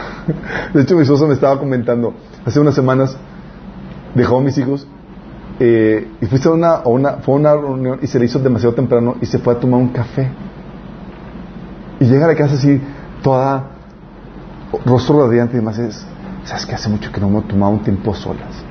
De 0.72 0.82
hecho, 0.82 0.96
mi 0.96 1.02
esposa 1.02 1.26
me 1.26 1.34
estaba 1.34 1.58
comentando. 1.58 2.14
Hace 2.46 2.58
unas 2.58 2.74
semanas 2.74 3.16
dejó 4.14 4.38
a 4.38 4.40
mis 4.40 4.56
hijos 4.56 4.86
eh, 5.58 6.08
y 6.22 6.26
fuiste 6.26 6.48
a 6.48 6.52
una, 6.52 6.70
a 6.76 6.88
una, 6.88 7.12
fue 7.18 7.34
una 7.34 7.52
reunión 7.52 7.98
y 8.00 8.06
se 8.06 8.18
le 8.18 8.24
hizo 8.24 8.38
demasiado 8.38 8.74
temprano 8.74 9.16
y 9.20 9.26
se 9.26 9.38
fue 9.38 9.52
a 9.52 9.58
tomar 9.58 9.78
un 9.78 9.88
café. 9.90 10.30
Y 12.00 12.06
llega 12.06 12.24
a 12.24 12.28
la 12.28 12.34
casa 12.34 12.54
así, 12.54 12.80
toda 13.22 13.64
rostro 14.86 15.26
radiante 15.26 15.54
y 15.54 15.56
demás. 15.58 15.78
Es, 15.78 16.06
¿Sabes 16.44 16.64
que 16.64 16.74
Hace 16.74 16.88
mucho 16.88 17.12
que 17.12 17.20
no 17.20 17.28
me 17.28 17.42
tomaba 17.42 17.72
un 17.72 17.82
tiempo 17.82 18.14
solas. 18.14 18.64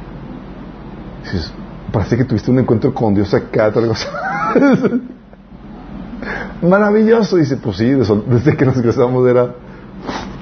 Parece 1.92 2.18
que 2.18 2.26
tuviste 2.26 2.50
un 2.50 2.58
encuentro 2.58 2.92
con 2.92 3.14
Dios 3.14 3.32
acá, 3.36 3.72
tal 3.72 3.88
cosa. 3.88 4.08
Maravilloso. 6.62 7.38
Dice, 7.38 7.58
pues 7.58 7.78
sí, 7.78 7.92
desde 7.92 8.58
que 8.58 8.66
nos 8.66 8.82
casamos 8.82 9.28
era, 9.28 9.56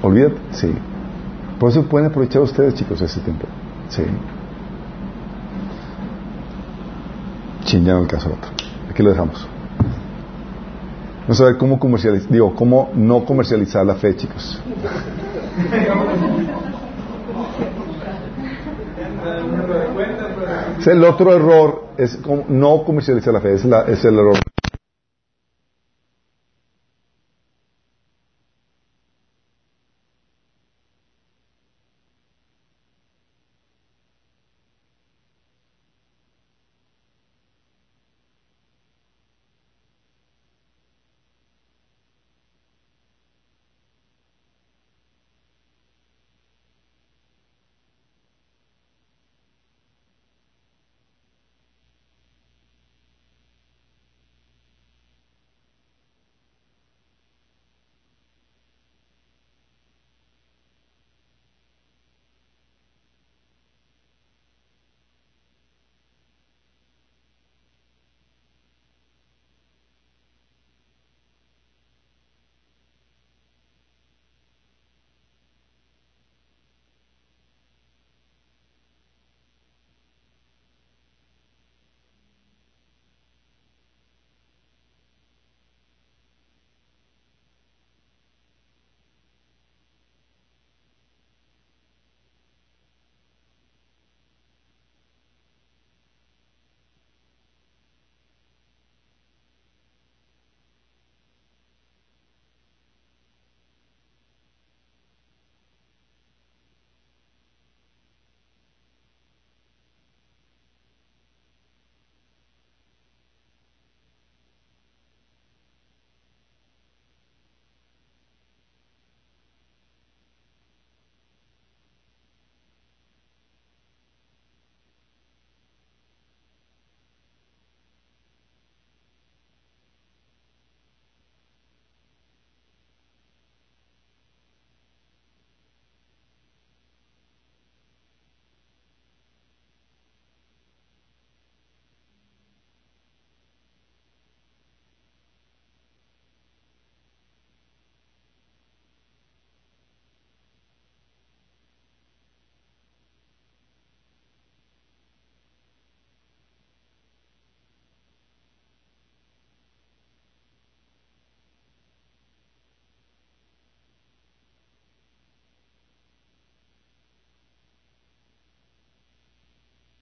olvídate, 0.02 0.36
sí. 0.52 0.74
Por 1.58 1.70
eso 1.70 1.84
pueden 1.84 2.08
aprovechar 2.08 2.42
ustedes, 2.42 2.74
chicos, 2.74 3.00
ese 3.00 3.20
tiempo. 3.20 3.46
Sí. 3.88 4.02
Chingando 7.64 8.02
el 8.02 8.08
caso 8.08 8.28
otro. 8.28 8.50
Aquí 8.90 9.02
lo 9.02 9.10
dejamos. 9.10 9.46
Vamos 11.22 11.40
a 11.40 11.44
ver 11.44 11.58
cómo 11.58 11.78
comercializar, 11.78 12.30
digo, 12.30 12.54
cómo 12.54 12.90
no 12.94 13.24
comercializar 13.24 13.84
la 13.84 13.96
fe, 13.96 14.16
chicos. 14.16 14.62
Es 20.78 20.86
el 20.86 21.04
otro 21.04 21.34
error, 21.34 21.87
es 21.98 22.18
no 22.48 22.84
comercializar 22.84 23.34
la 23.34 23.40
fe, 23.40 23.54
es, 23.54 23.64
la, 23.64 23.82
es 23.82 24.04
el 24.04 24.14
error. 24.14 24.38